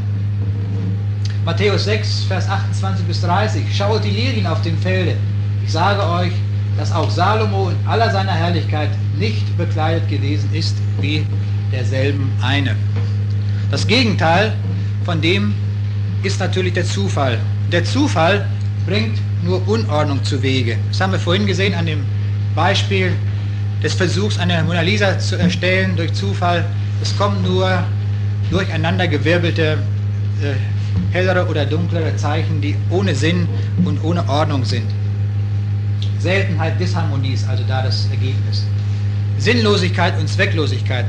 Matthäus 1.44 1.84
6, 1.84 2.24
Vers 2.30 2.48
28 2.48 3.06
bis 3.06 3.20
30. 3.24 3.66
Schaut 3.76 4.06
die 4.06 4.12
Lilien 4.12 4.48
auf 4.48 4.62
dem 4.62 4.78
Felde. 4.78 5.18
Ich 5.66 5.74
sage 5.74 6.02
euch, 6.02 6.32
dass 6.78 6.94
auch 6.94 7.10
Salomo 7.10 7.70
in 7.70 7.86
aller 7.86 8.10
seiner 8.10 8.32
Herrlichkeit 8.32 8.92
nicht 9.20 9.58
bekleidet 9.58 10.08
gewesen 10.08 10.50
ist 10.54 10.78
wie 11.02 11.26
derselben 11.74 12.32
eine. 12.42 12.78
Das 13.70 13.86
Gegenteil 13.86 14.54
von 15.04 15.20
dem 15.20 15.54
ist 16.24 16.40
natürlich 16.40 16.72
der 16.72 16.86
Zufall. 16.86 17.38
Der 17.70 17.84
Zufall 17.84 18.48
bringt 18.86 19.20
nur 19.44 19.66
Unordnung 19.68 20.24
zu 20.24 20.42
Wege. 20.42 20.78
Das 20.90 21.02
haben 21.02 21.12
wir 21.12 21.20
vorhin 21.20 21.46
gesehen 21.46 21.74
an 21.74 21.86
dem 21.86 22.04
Beispiel 22.56 23.12
des 23.82 23.94
Versuchs, 23.94 24.38
eine 24.38 24.64
Mona 24.64 24.82
Lisa 24.82 25.18
zu 25.20 25.38
erstellen 25.38 25.96
durch 25.96 26.14
Zufall. 26.14 26.64
Es 27.02 27.16
kommen 27.18 27.42
nur 27.44 27.84
durcheinandergewirbelte, 28.50 29.78
äh, 30.42 31.14
hellere 31.14 31.48
oder 31.48 31.66
dunklere 31.66 32.16
Zeichen, 32.16 32.62
die 32.62 32.76
ohne 32.90 33.16
Sinn 33.16 33.48
und 33.84 34.04
ohne 34.04 34.28
Ordnung 34.30 34.64
sind. 34.64 34.90
Seltenheit 36.20 36.80
Disharmonie 36.80 37.34
ist 37.34 37.48
also 37.48 37.64
da 37.68 37.84
das 37.84 38.08
Ergebnis. 38.10 38.66
Sinnlosigkeit 39.38 40.18
und 40.20 40.30
Zwecklosigkeit. 40.30 41.06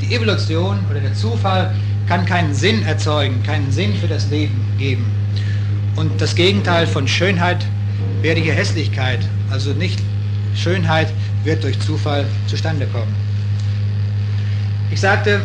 Die 0.00 0.14
Evolution 0.14 0.78
oder 0.90 1.00
der 1.00 1.14
Zufall 1.14 1.74
kann 2.06 2.24
keinen 2.24 2.54
Sinn 2.54 2.84
erzeugen, 2.84 3.42
keinen 3.42 3.72
Sinn 3.72 3.94
für 3.94 4.06
das 4.06 4.30
Leben 4.30 4.60
geben. 4.78 5.06
Und 5.96 6.20
das 6.20 6.34
Gegenteil 6.34 6.86
von 6.86 7.06
Schönheit 7.06 7.66
wäre 8.22 8.40
hier 8.40 8.54
Hässlichkeit. 8.54 9.20
Also 9.50 9.72
nicht 9.72 10.00
Schönheit 10.54 11.12
wird 11.44 11.62
durch 11.64 11.78
Zufall 11.80 12.24
zustande 12.46 12.86
kommen. 12.86 13.14
Ich 14.90 15.00
sagte, 15.00 15.40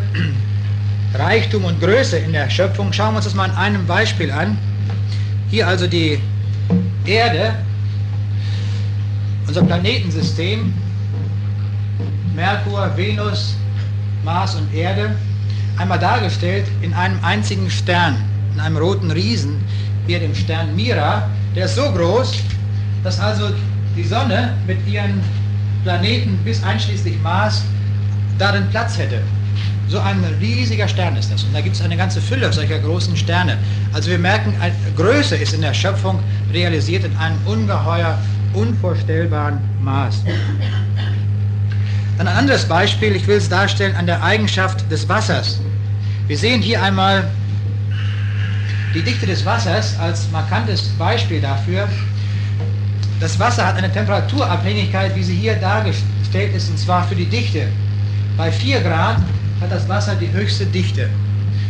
Reichtum 1.13 1.65
und 1.65 1.79
Größe 1.79 2.17
in 2.17 2.33
der 2.33 2.49
Schöpfung, 2.49 2.93
schauen 2.93 3.13
wir 3.13 3.17
uns 3.17 3.25
das 3.25 3.33
mal 3.33 3.49
an 3.49 3.55
einem 3.55 3.85
Beispiel 3.85 4.31
an. 4.31 4.57
Hier 5.49 5.67
also 5.67 5.87
die 5.87 6.19
Erde, 7.05 7.55
unser 9.47 9.63
Planetensystem, 9.63 10.73
Merkur, 12.35 12.91
Venus, 12.95 13.55
Mars 14.23 14.55
und 14.55 14.73
Erde, 14.73 15.15
einmal 15.77 15.99
dargestellt 15.99 16.65
in 16.81 16.93
einem 16.93 17.17
einzigen 17.23 17.69
Stern, 17.69 18.17
in 18.53 18.59
einem 18.59 18.77
roten 18.77 19.09
Riesen, 19.09 19.63
wie 20.07 20.17
dem 20.17 20.33
Stern 20.33 20.75
Mira. 20.75 21.29
Der 21.55 21.65
ist 21.65 21.75
so 21.75 21.91
groß, 21.91 22.33
dass 23.03 23.19
also 23.19 23.49
die 23.95 24.03
Sonne 24.03 24.53
mit 24.65 24.77
ihren 24.87 25.21
Planeten 25.83 26.37
bis 26.43 26.63
einschließlich 26.63 27.19
Mars 27.21 27.63
darin 28.37 28.67
Platz 28.69 28.97
hätte. 28.97 29.21
So 29.89 29.99
ein 29.99 30.21
riesiger 30.41 30.87
Stern 30.87 31.15
ist 31.15 31.31
das. 31.31 31.43
Und 31.43 31.53
da 31.53 31.61
gibt 31.61 31.75
es 31.75 31.81
eine 31.81 31.95
ganze 31.95 32.19
Fülle 32.19 32.51
solcher 32.51 32.79
großen 32.79 33.15
Sterne. 33.15 33.57
Also 33.93 34.09
wir 34.09 34.19
merken, 34.19 34.53
Größe 34.97 35.35
ist 35.35 35.53
in 35.53 35.61
der 35.61 35.73
Schöpfung 35.73 36.19
realisiert 36.51 37.05
in 37.05 37.15
einem 37.17 37.37
ungeheuer, 37.45 38.17
unvorstellbaren 38.53 39.59
Maß. 39.81 40.23
Dann 42.17 42.27
ein 42.27 42.35
anderes 42.35 42.65
Beispiel, 42.65 43.15
ich 43.15 43.27
will 43.27 43.37
es 43.37 43.47
darstellen 43.47 43.95
an 43.95 44.07
der 44.07 44.21
Eigenschaft 44.23 44.89
des 44.91 45.07
Wassers. 45.07 45.59
Wir 46.27 46.37
sehen 46.37 46.61
hier 46.61 46.81
einmal 46.83 47.29
die 48.97 49.03
Dichte 49.03 49.27
des 49.27 49.45
Wassers 49.45 49.95
als 49.99 50.27
markantes 50.31 50.89
Beispiel 50.97 51.39
dafür. 51.39 51.87
Das 53.19 53.39
Wasser 53.39 53.67
hat 53.67 53.75
eine 53.75 53.91
Temperaturabhängigkeit, 53.91 55.15
wie 55.15 55.23
sie 55.23 55.35
hier 55.35 55.53
dargestellt 55.55 56.55
ist, 56.55 56.71
und 56.71 56.79
zwar 56.79 57.07
für 57.07 57.15
die 57.15 57.27
Dichte. 57.27 57.67
Bei 58.37 58.51
4 58.51 58.81
Grad 58.81 59.17
hat 59.61 59.71
das 59.71 59.87
Wasser 59.87 60.15
die 60.15 60.31
höchste 60.31 60.65
Dichte. 60.65 61.09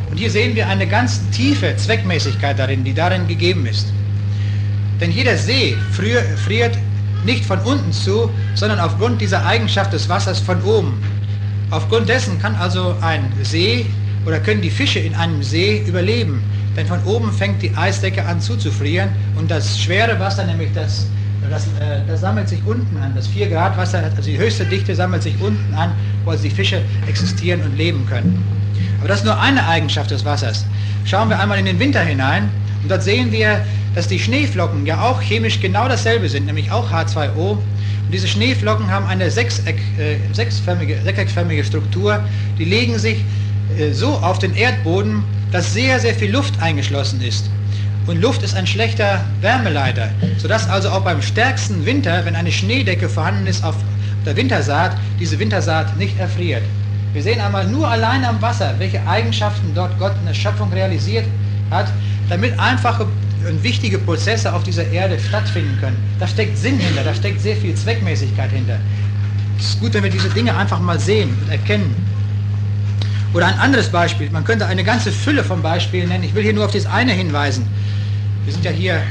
Und 0.09 0.17
hier 0.17 0.31
sehen 0.31 0.55
wir 0.55 0.69
eine 0.69 0.87
ganz 0.87 1.29
tiefe 1.31 1.75
Zweckmäßigkeit 1.75 2.57
darin, 2.57 2.85
die 2.85 2.93
darin 2.93 3.27
gegeben 3.27 3.65
ist. 3.65 3.87
Denn 5.01 5.11
jeder 5.11 5.35
See 5.35 5.75
friert 5.91 6.77
nicht 7.25 7.43
von 7.43 7.59
unten 7.59 7.91
zu, 7.91 8.29
sondern 8.55 8.79
aufgrund 8.79 9.19
dieser 9.19 9.45
Eigenschaft 9.45 9.91
des 9.91 10.07
Wassers 10.07 10.39
von 10.39 10.61
oben. 10.63 11.03
Aufgrund 11.71 12.07
dessen 12.07 12.39
kann 12.39 12.55
also 12.55 12.95
ein 13.01 13.33
See 13.43 13.85
oder 14.25 14.39
können 14.39 14.61
die 14.61 14.69
Fische 14.69 14.99
in 14.99 15.13
einem 15.13 15.43
See 15.43 15.83
überleben. 15.85 16.41
Denn 16.77 16.85
von 16.85 17.03
oben 17.05 17.33
fängt 17.33 17.63
die 17.63 17.75
Eisdecke 17.75 18.23
an 18.23 18.39
zuzufrieren 18.39 19.09
und 19.35 19.49
das 19.49 19.79
schwere 19.79 20.19
Wasser, 20.19 20.45
nämlich 20.45 20.69
das, 20.75 21.07
das, 21.49 21.65
äh, 21.79 22.01
das 22.07 22.21
sammelt 22.21 22.47
sich 22.47 22.59
unten 22.67 22.95
an. 22.97 23.13
Das 23.15 23.27
4 23.27 23.49
Grad 23.49 23.75
Wasser, 23.75 24.03
also 24.15 24.29
die 24.29 24.37
höchste 24.37 24.63
Dichte 24.63 24.93
sammelt 24.93 25.23
sich 25.23 25.33
unten 25.41 25.73
an, 25.73 25.91
wo 26.23 26.31
also 26.31 26.43
die 26.43 26.51
Fische 26.51 26.83
existieren 27.07 27.61
und 27.63 27.75
leben 27.75 28.05
können. 28.05 28.43
Aber 28.99 29.07
das 29.07 29.19
ist 29.19 29.25
nur 29.25 29.39
eine 29.39 29.67
Eigenschaft 29.67 30.11
des 30.11 30.23
Wassers. 30.23 30.65
Schauen 31.03 31.29
wir 31.29 31.39
einmal 31.39 31.57
in 31.57 31.65
den 31.65 31.79
Winter 31.79 32.01
hinein 32.01 32.47
und 32.83 32.91
dort 32.91 33.01
sehen 33.01 33.31
wir, 33.31 33.65
dass 33.95 34.07
die 34.07 34.19
Schneeflocken 34.19 34.85
ja 34.85 35.01
auch 35.01 35.19
chemisch 35.19 35.59
genau 35.59 35.87
dasselbe 35.87 36.29
sind, 36.29 36.45
nämlich 36.45 36.71
auch 36.71 36.91
H2O. 36.91 37.53
Und 37.53 37.61
diese 38.13 38.27
Schneeflocken 38.27 38.91
haben 38.91 39.07
eine 39.07 39.31
sechseck, 39.31 39.77
äh, 39.97 40.17
sechsförmige, 40.31 40.99
sechseckförmige 41.03 41.63
Struktur. 41.63 42.23
Die 42.59 42.65
legen 42.65 42.99
sich 42.99 43.23
äh, 43.79 43.91
so 43.93 44.09
auf 44.09 44.37
den 44.37 44.55
Erdboden, 44.55 45.23
dass 45.51 45.73
sehr, 45.73 45.99
sehr 45.99 46.13
viel 46.13 46.31
Luft 46.31 46.61
eingeschlossen 46.61 47.21
ist. 47.21 47.49
Und 48.07 48.21
Luft 48.21 48.41
ist 48.43 48.55
ein 48.55 48.67
schlechter 48.67 49.23
Wärmeleiter, 49.41 50.09
sodass 50.37 50.69
also 50.69 50.89
auch 50.89 51.01
beim 51.01 51.21
stärksten 51.21 51.85
Winter, 51.85 52.23
wenn 52.25 52.35
eine 52.35 52.51
Schneedecke 52.51 53.09
vorhanden 53.09 53.47
ist 53.47 53.63
auf 53.63 53.75
der 54.25 54.35
Wintersaat, 54.35 54.97
diese 55.19 55.37
Wintersaat 55.39 55.97
nicht 55.97 56.17
erfriert. 56.19 56.63
Wir 57.13 57.21
sehen 57.21 57.41
einmal 57.41 57.67
nur 57.67 57.87
allein 57.87 58.23
am 58.23 58.41
Wasser, 58.41 58.75
welche 58.77 59.05
Eigenschaften 59.07 59.71
dort 59.73 59.97
Gott 59.99 60.13
in 60.19 60.27
der 60.27 60.33
Schöpfung 60.33 60.71
realisiert 60.71 61.25
hat, 61.69 61.91
damit 62.29 62.57
einfache 62.59 63.07
und 63.47 63.63
wichtige 63.63 63.97
Prozesse 63.97 64.53
auf 64.53 64.63
dieser 64.63 64.87
Erde 64.91 65.17
stattfinden 65.19 65.77
können. 65.79 65.97
Da 66.19 66.27
steckt 66.27 66.57
Sinn 66.57 66.77
hinter, 66.79 67.03
da 67.03 67.13
steckt 67.13 67.41
sehr 67.41 67.55
viel 67.55 67.73
Zweckmäßigkeit 67.75 68.51
hinter. 68.51 68.77
Es 69.57 69.69
ist 69.69 69.79
gut, 69.79 69.93
wenn 69.93 70.03
wir 70.03 70.11
diese 70.11 70.29
Dinge 70.29 70.55
einfach 70.55 70.79
mal 70.79 70.99
sehen 70.99 71.35
und 71.41 71.51
erkennen. 71.51 71.95
Oder 73.33 73.47
ein 73.47 73.59
anderes 73.59 73.89
Beispiel, 73.89 74.29
man 74.29 74.43
könnte 74.43 74.65
eine 74.65 74.83
ganze 74.83 75.11
Fülle 75.11 75.43
von 75.43 75.61
Beispielen 75.61 76.09
nennen. 76.09 76.23
Ich 76.23 76.33
will 76.33 76.43
hier 76.43 76.53
nur 76.53 76.65
auf 76.65 76.71
das 76.71 76.85
eine 76.85 77.11
hinweisen. 77.11 77.67
Wir 78.45 78.53
sind 78.53 78.63
ja 78.63 78.71
hier 78.71 79.01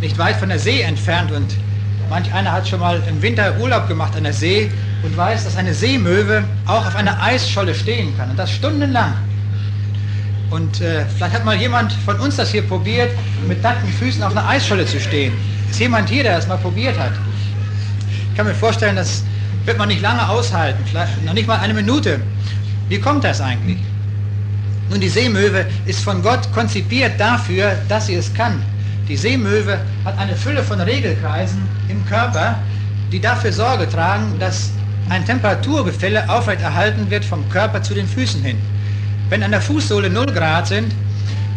nicht 0.00 0.18
weit 0.18 0.36
von 0.36 0.48
der 0.48 0.58
See 0.58 0.82
entfernt 0.82 1.32
und 1.32 1.56
manch 2.10 2.32
einer 2.34 2.52
hat 2.52 2.68
schon 2.68 2.80
mal 2.80 3.02
im 3.08 3.22
Winter 3.22 3.56
Urlaub 3.58 3.88
gemacht 3.88 4.14
an 4.16 4.24
der 4.24 4.32
See 4.32 4.70
und 5.02 5.16
weiß, 5.16 5.44
dass 5.44 5.56
eine 5.56 5.72
Seemöwe 5.72 6.44
auch 6.66 6.86
auf 6.86 6.94
einer 6.94 7.20
Eisscholle 7.22 7.74
stehen 7.74 8.16
kann 8.16 8.30
und 8.30 8.38
das 8.38 8.50
stundenlang. 8.50 9.14
Und 10.50 10.82
äh, 10.82 11.06
vielleicht 11.06 11.34
hat 11.34 11.44
mal 11.46 11.56
jemand 11.56 11.92
von 12.04 12.20
uns 12.20 12.36
das 12.36 12.50
hier 12.50 12.62
probiert, 12.62 13.10
mit 13.48 13.62
nackten 13.62 13.90
Füßen 13.94 14.22
auf 14.22 14.32
einer 14.36 14.46
Eisscholle 14.46 14.84
zu 14.84 15.00
stehen. 15.00 15.32
Ist 15.70 15.80
jemand 15.80 16.10
hier, 16.10 16.22
der 16.24 16.36
das 16.36 16.46
mal 16.46 16.58
probiert 16.58 16.98
hat? 16.98 17.12
Ich 18.30 18.36
kann 18.36 18.46
mir 18.46 18.54
vorstellen, 18.54 18.96
das 18.96 19.24
wird 19.64 19.78
man 19.78 19.88
nicht 19.88 20.02
lange 20.02 20.28
aushalten, 20.28 20.84
vielleicht 20.86 21.24
noch 21.24 21.32
nicht 21.32 21.46
mal 21.46 21.58
eine 21.58 21.72
Minute. 21.72 22.20
Wie 22.92 23.00
kommt 23.00 23.24
das 23.24 23.40
eigentlich? 23.40 23.78
Nun, 24.90 25.00
die 25.00 25.08
Seemöwe 25.08 25.64
ist 25.86 26.04
von 26.04 26.22
Gott 26.22 26.52
konzipiert 26.52 27.18
dafür, 27.18 27.72
dass 27.88 28.08
sie 28.08 28.16
es 28.16 28.34
kann. 28.34 28.62
Die 29.08 29.16
Seemöwe 29.16 29.80
hat 30.04 30.18
eine 30.18 30.36
Fülle 30.36 30.62
von 30.62 30.78
Regelkreisen 30.78 31.62
im 31.88 32.04
Körper, 32.04 32.58
die 33.10 33.18
dafür 33.18 33.50
Sorge 33.50 33.88
tragen, 33.88 34.38
dass 34.38 34.72
ein 35.08 35.24
Temperaturgefälle 35.24 36.28
aufrechterhalten 36.28 37.10
wird 37.10 37.24
vom 37.24 37.48
Körper 37.48 37.82
zu 37.82 37.94
den 37.94 38.06
Füßen 38.06 38.42
hin. 38.42 38.58
Wenn 39.30 39.42
an 39.42 39.52
der 39.52 39.62
Fußsohle 39.62 40.10
0 40.10 40.26
Grad 40.26 40.66
sind, 40.66 40.92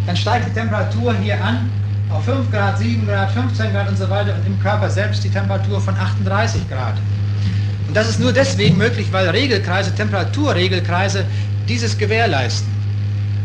dann 0.08 0.16
steigt 0.16 0.48
die 0.48 0.54
Temperatur 0.54 1.14
hier 1.16 1.44
an 1.44 1.70
auf 2.12 2.24
5 2.24 2.50
Grad, 2.50 2.78
7 2.78 3.06
Grad, 3.06 3.30
15 3.32 3.74
Grad 3.74 3.90
und 3.90 3.98
so 3.98 4.10
weiter 4.10 4.36
und 4.36 4.48
im 4.48 4.58
Körper 4.62 4.90
selbst 4.90 5.22
die 5.26 5.30
Temperatur 5.30 5.82
von 5.82 5.98
38 5.98 6.70
Grad. 6.70 6.96
Und 7.88 7.96
das 7.96 8.10
ist 8.10 8.20
nur 8.20 8.34
deswegen 8.34 8.78
möglich, 8.78 9.08
weil 9.12 9.30
Regelkreise, 9.30 9.94
Temperaturregelkreise 9.94 11.26
dieses 11.68 11.98
gewährleisten. 11.98 12.68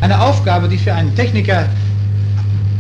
Eine 0.01 0.21
Aufgabe, 0.21 0.69
die 0.69 0.79
für 0.79 0.95
einen 0.95 1.15
Techniker 1.15 1.67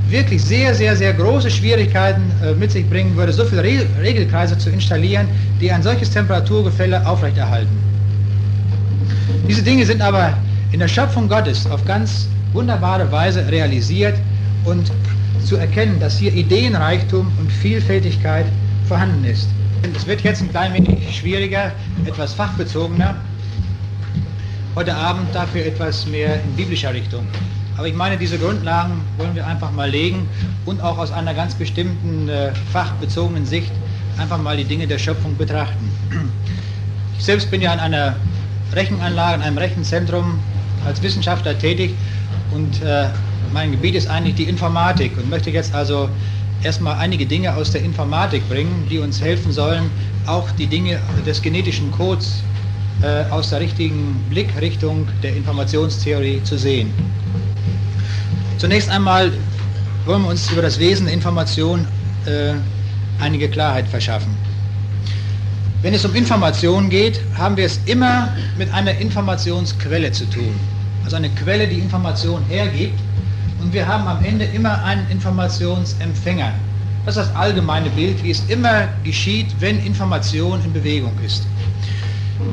wirklich 0.08 0.42
sehr, 0.42 0.74
sehr, 0.74 0.96
sehr 0.96 1.12
große 1.12 1.50
Schwierigkeiten 1.50 2.22
äh, 2.42 2.52
mit 2.54 2.72
sich 2.72 2.88
bringen 2.88 3.14
würde, 3.16 3.32
so 3.32 3.44
viele 3.44 3.62
Re 3.62 3.86
Regelkreise 4.00 4.58
zu 4.58 4.70
installieren, 4.70 5.28
die 5.61 5.70
ein 5.70 5.82
solches 5.82 6.11
Temperaturgefälle 6.11 7.06
aufrechterhalten. 7.06 7.78
Diese 9.48 9.62
Dinge 9.62 9.86
sind 9.86 10.02
aber 10.02 10.36
in 10.72 10.80
der 10.80 10.88
Schöpfung 10.88 11.28
Gottes 11.28 11.66
auf 11.70 11.84
ganz 11.84 12.26
wunderbare 12.52 13.11
Weise 13.12 13.46
realisiert 13.50 14.14
und 14.64 14.90
zu 15.44 15.56
erkennen, 15.56 15.98
dass 16.00 16.18
hier 16.18 16.32
Ideenreichtum 16.32 17.30
und 17.38 17.50
Vielfältigkeit 17.50 18.46
vorhanden 18.86 19.24
ist. 19.24 19.48
Es 19.83 20.07
wird 20.07 20.20
jetzt 20.22 20.43
ein 20.43 20.51
klein 20.51 20.74
wenig 20.74 21.16
schwieriger, 21.16 21.72
etwas 22.05 22.35
fachbezogener. 22.35 23.16
Heute 24.74 24.95
Abend 24.95 25.35
dafür 25.35 25.64
etwas 25.64 26.07
mehr 26.07 26.35
in 26.35 26.55
biblischer 26.55 26.93
Richtung. 26.93 27.26
Aber 27.76 27.89
ich 27.89 27.95
meine, 27.95 28.18
diese 28.18 28.39
Grundlagen 28.39 29.01
wollen 29.16 29.35
wir 29.35 29.47
einfach 29.47 29.72
mal 29.72 29.89
legen 29.89 30.28
und 30.66 30.83
auch 30.83 30.99
aus 30.99 31.11
einer 31.12 31.33
ganz 31.33 31.55
bestimmten 31.55 32.28
äh, 32.28 32.53
fachbezogenen 32.72 33.47
Sicht 33.47 33.72
einfach 34.18 34.41
mal 34.41 34.57
die 34.57 34.64
Dinge 34.64 34.87
der 34.87 34.99
Schöpfung 34.99 35.37
betrachten. 35.37 35.91
Ich 37.18 37.26
selbst 37.26 37.51
bin 37.51 37.61
ja 37.61 37.70
an 37.70 37.81
einer 37.81 38.16
Rechenanlage, 38.72 39.35
in 39.37 39.43
einem 39.43 39.59
Rechenzentrum 39.59 40.39
als 40.87 41.03
Wissenschaftler 41.03 41.59
tätig 41.59 41.95
und 42.53 42.83
äh, 42.83 43.09
mein 43.53 43.72
Gebiet 43.72 43.95
ist 43.95 44.09
eigentlich 44.09 44.37
die 44.37 44.45
Informatik 44.45 45.18
und 45.18 45.28
möchte 45.28 45.51
jetzt 45.51 45.74
also 45.74 46.09
erstmal 46.62 46.98
einige 46.98 47.26
Dinge 47.26 47.54
aus 47.54 47.70
der 47.70 47.82
Informatik 47.82 48.48
bringen, 48.48 48.86
die 48.90 48.98
uns 48.98 49.20
helfen 49.20 49.52
sollen, 49.52 49.90
auch 50.26 50.50
die 50.52 50.66
Dinge 50.66 51.00
des 51.26 51.40
genetischen 51.40 51.90
Codes 51.90 52.42
äh, 53.02 53.24
aus 53.30 53.50
der 53.50 53.61
richtigen 53.61 54.22
Blickrichtung 54.28 55.06
der 55.22 55.34
Informationstheorie 55.36 56.42
zu 56.44 56.58
sehen. 56.58 56.92
Zunächst 58.58 58.90
einmal 58.90 59.32
wollen 60.04 60.22
wir 60.22 60.28
uns 60.28 60.50
über 60.50 60.62
das 60.62 60.78
Wesen 60.78 61.06
der 61.06 61.14
Information 61.14 61.86
äh, 62.26 62.52
einige 63.20 63.48
Klarheit 63.48 63.88
verschaffen. 63.88 64.34
Wenn 65.82 65.94
es 65.94 66.04
um 66.04 66.14
Information 66.14 66.90
geht, 66.90 67.20
haben 67.38 67.56
wir 67.56 67.64
es 67.64 67.80
immer 67.86 68.36
mit 68.58 68.70
einer 68.72 68.98
Informationsquelle 68.98 70.12
zu 70.12 70.26
tun. 70.26 70.54
Also 71.04 71.16
eine 71.16 71.30
Quelle, 71.30 71.66
die 71.66 71.78
Information 71.78 72.42
hergibt. 72.48 72.98
Und 73.61 73.72
wir 73.72 73.86
haben 73.86 74.06
am 74.06 74.24
Ende 74.24 74.44
immer 74.46 74.82
einen 74.84 75.08
Informationsempfänger. 75.11 76.52
Das 77.04 77.16
ist 77.16 77.26
das 77.26 77.36
allgemeine 77.36 77.90
Bild, 77.90 78.22
wie 78.22 78.30
es 78.30 78.42
immer 78.48 78.88
geschieht, 79.04 79.48
wenn 79.61 79.84
Information 79.84 80.61
in 80.64 80.72
Bewegung 80.72 81.12
ist. 81.24 81.46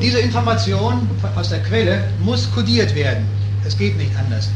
Diese 0.02 0.20
Information 0.20 1.08
aus 1.36 1.50
der 1.50 1.64
Quelle 1.64 2.04
muss 2.24 2.52
kodiert 2.52 2.94
werden. 2.96 3.26
Es 3.66 3.78
geht 3.78 3.98
nicht 3.98 4.12
anders. 4.18 4.50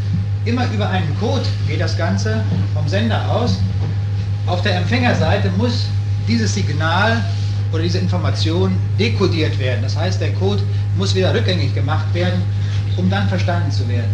Immer 0.45 0.65
über 0.73 0.89
einen 0.89 1.17
Code 1.19 1.45
geht 1.67 1.81
das 1.81 1.97
Ganze 1.97 2.43
vom 2.73 2.87
Sender 2.87 3.29
aus. 3.29 3.57
Auf 4.47 4.61
der 4.61 4.77
Empfängerseite 4.77 5.49
muss 5.57 5.87
dieses 6.27 6.53
Signal 6.53 7.23
oder 7.71 7.83
diese 7.83 7.99
Information 7.99 8.75
dekodiert 8.99 9.57
werden. 9.59 9.81
Das 9.81 9.95
heißt, 9.95 10.19
der 10.19 10.33
Code 10.33 10.61
muss 10.97 11.15
wieder 11.15 11.33
rückgängig 11.33 11.73
gemacht 11.73 12.13
werden, 12.13 12.41
um 12.97 13.09
dann 13.09 13.27
verstanden 13.29 13.71
zu 13.71 13.87
werden. 13.87 14.09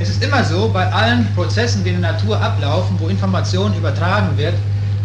Es 0.00 0.08
ist 0.10 0.22
immer 0.22 0.44
so, 0.44 0.68
bei 0.68 0.86
allen 0.92 1.26
Prozessen, 1.34 1.82
die 1.82 1.90
in 1.90 2.00
der 2.00 2.12
Natur 2.12 2.40
ablaufen, 2.40 2.96
wo 3.00 3.08
Information 3.08 3.74
übertragen 3.74 4.36
wird, 4.36 4.54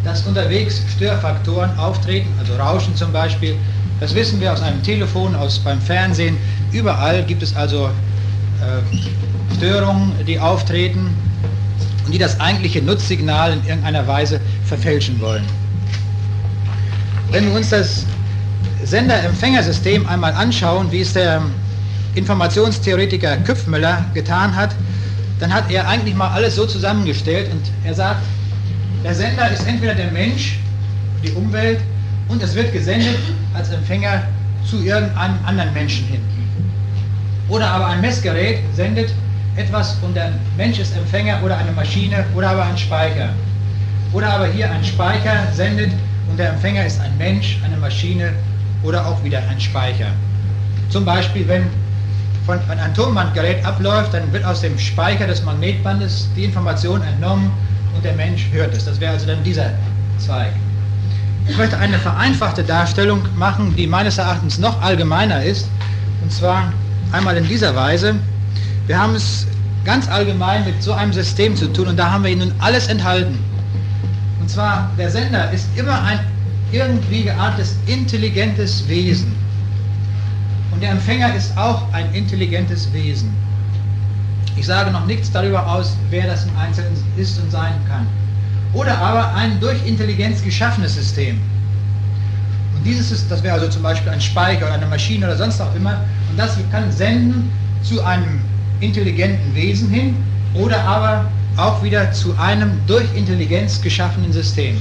dass 0.04 0.22
unterwegs 0.28 0.82
Störfaktoren 0.96 1.76
auftreten, 1.80 2.28
also 2.39 2.56
Rauschen 2.56 2.96
zum 2.96 3.12
Beispiel. 3.12 3.56
Das 4.00 4.14
wissen 4.14 4.39
wir 4.39 4.54
aus 4.54 4.62
einem 4.62 4.84
Telefon, 4.84 5.36
aus 5.36 5.58
beim 5.60 5.82
Fernsehen. 5.82 6.38
Überall 6.72 7.24
gibt 7.24 7.41
es 7.41 7.56
also 7.56 7.86
äh, 7.86 9.56
Störungen, 9.56 10.12
die 10.28 10.39
auftreten 10.39 11.16
und 12.06 12.14
die 12.14 12.20
das 12.20 12.39
eigentliche 12.39 12.82
Nutzsignal 12.82 13.54
in 13.54 13.66
irgendeiner 13.66 14.06
Weise 14.08 14.39
verfälschen 14.66 15.20
wollen. 15.20 15.46
Wenn 17.32 17.48
wir 17.50 17.56
uns 17.56 17.70
das 17.70 18.06
Sender-Empfängersystem 18.84 20.06
einmal 20.08 20.34
anschauen, 20.34 20.91
wie 20.91 21.02
es 21.02 21.14
der 21.14 21.41
Informationstheoretiker 22.16 23.38
Küpfmüller 23.38 24.05
getan 24.14 24.55
hat, 24.55 24.76
dann 25.39 25.53
hat 25.53 25.72
er 25.72 25.88
eigentlich 25.88 26.16
mal 26.16 26.30
alles 26.30 26.55
so 26.55 26.66
zusammengestellt 26.66 27.51
und 27.51 27.61
er 27.84 27.93
sagt, 27.93 28.22
der 29.03 29.16
Sender 29.16 29.51
ist 29.51 29.68
entweder 29.68 29.95
der 29.95 30.11
Mensch, 30.11 30.59
die 31.24 31.32
Umwelt 31.32 31.80
und 32.30 32.41
es 32.41 32.55
wird 32.55 32.72
gesendet 32.72 33.18
als 33.53 33.70
Empfänger 33.72 34.24
zu 34.70 34.78
irgendeinem 34.84 35.38
anderen 35.45 35.74
Menschen 35.74 36.05
hin. 36.07 36.22
Oder 37.49 37.68
aber 37.68 37.88
ein 37.88 38.01
Messgerät 38.01 38.59
sendet 38.74 39.14
etwas 39.55 39.97
und 40.01 40.16
der 40.16 40.32
Mensch 40.57 40.80
ist 40.80 40.95
Empfänger 40.95 41.41
oder 41.43 41.57
eine 41.57 41.72
Maschine 41.72 42.26
oder 42.36 42.51
aber 42.51 42.66
ein 42.66 42.78
Speicher. 42.78 43.30
Oder 44.14 44.34
aber 44.34 44.47
hier 44.47 44.72
ein 44.72 44.84
Speicher 44.84 45.47
sendet 45.53 45.91
und 46.30 46.38
der 46.38 46.51
Empfänger 46.51 46.86
ist 46.86 47.01
ein 47.01 47.18
Mensch, 47.18 47.59
eine 47.66 47.78
Maschine 47.78 48.34
oder 48.84 49.05
auch 49.05 49.22
wieder 49.24 49.41
ein 49.49 49.59
Speicher. 49.59 50.07
Zum 50.89 51.05
Beispiel, 51.05 51.47
wenn 51.47 51.68
von 52.46 52.60
ein 52.70 52.80
Atombandgerät 52.80 53.66
abläuft, 53.66 54.14
dann 54.14 54.32
wird 54.34 54.44
aus 54.44 54.62
dem 54.62 54.78
Speicher 54.78 55.28
des 55.28 55.44
Magnetbandes 55.44 56.28
die 56.36 56.44
Information 56.44 57.02
entnommen 57.02 57.52
und 57.96 58.04
der 58.04 58.14
Mensch 58.14 58.50
hört 58.52 58.76
es. 58.76 58.86
Das 58.86 59.00
wäre 59.00 59.14
also 59.14 59.28
dann 59.28 59.44
dieser 59.44 59.72
Zweig. 60.18 60.52
Ich 61.48 61.58
möchte 61.58 61.78
eine 61.78 61.98
vereinfachte 61.98 62.64
Darstellung 62.64 63.22
machen, 63.36 63.76
die 63.76 63.88
meines 63.88 64.18
Erachtens 64.18 64.60
noch 64.60 64.82
allgemeiner 64.82 65.44
ist. 65.44 65.68
Und 66.22 66.32
zwar 66.32 66.72
einmal 67.12 67.36
in 67.38 67.48
dieser 67.48 67.76
Weise. 67.76 68.16
Wir 68.88 68.98
haben 68.98 69.16
es 69.16 69.46
ganz 69.84 70.10
allgemein 70.10 70.66
mit 70.66 70.82
so 70.82 70.94
einem 70.94 71.12
System 71.12 71.56
zu 71.56 71.68
tun 71.68 71.88
und 71.88 71.98
da 71.98 72.12
haben 72.12 72.24
wir 72.24 72.36
nun 72.36 72.54
alles 72.60 72.88
enthalten. 72.88 73.38
Und 74.39 74.50
zwar, 74.50 74.89
der 74.98 75.10
Sender 75.10 75.52
ist 75.52 75.68
immer 75.76 76.02
ein 76.04 76.20
irgendwie 76.72 77.24
geartetes, 77.24 77.76
intelligentes 77.86 78.88
Wesen. 78.88 79.43
Und 80.74 80.82
der 80.82 80.91
Empfänger 80.91 81.34
ist 81.36 81.55
auch 81.55 81.84
ein 81.93 82.11
intelligentes 82.13 82.91
Wesen. 82.91 83.32
Ich 84.55 84.65
sage 84.65 84.91
noch 84.91 85.05
nichts 85.05 85.32
darüber 85.32 85.67
aus, 85.67 85.95
wer 86.09 86.28
das 86.28 86.45
im 86.45 86.57
Einzelnen 86.57 86.93
ist 87.15 87.39
und 87.39 87.51
sein 87.51 87.74
kann. 87.88 88.07
Oder 88.74 88.97
aber 88.97 89.34
ein 89.36 89.59
durch 89.59 89.86
Intelligenz 89.86 90.43
geschaffenes 90.43 90.95
System. 90.95 91.39
Und 92.76 92.84
dieses 92.84 93.11
ist, 93.11 93.30
das 93.30 93.43
wäre 93.43 93.53
also 93.53 93.67
zum 93.67 93.84
Beispiel 93.84 94.11
ein 94.11 94.21
Speicher 94.21 94.65
oder 94.65 94.74
eine 94.74 94.88
Maschine 94.88 95.28
oder 95.28 95.38
sonst 95.38 95.61
auch 95.61 95.74
immer. 95.76 96.01
Und 96.32 96.38
das 96.38 96.57
kann 96.71 96.91
senden 96.91 97.51
zu 97.84 98.03
einem 98.03 98.41
intelligenten 98.80 99.53
Wesen 99.53 99.89
hin 99.89 100.15
oder 100.55 100.82
aber 100.84 101.26
auch 101.55 101.84
wieder 101.84 102.11
zu 102.11 102.36
einem 102.38 102.71
durch 102.88 103.05
Intelligenz 103.15 103.80
geschaffenen 103.80 104.34
System. 104.34 104.78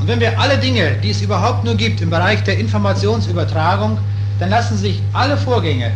Und 0.00 0.08
wenn 0.08 0.20
wir 0.20 0.38
alle 0.38 0.58
Dinge, 0.58 0.96
die 1.02 1.10
es 1.10 1.22
überhaupt 1.22 1.64
nur 1.64 1.76
gibt 1.76 2.00
im 2.00 2.10
Bereich 2.10 2.42
der 2.42 2.58
Informationsübertragung, 2.58 3.98
dann 4.42 4.50
lassen 4.50 4.76
sich 4.76 5.00
alle 5.12 5.36
Vorgänge 5.36 5.90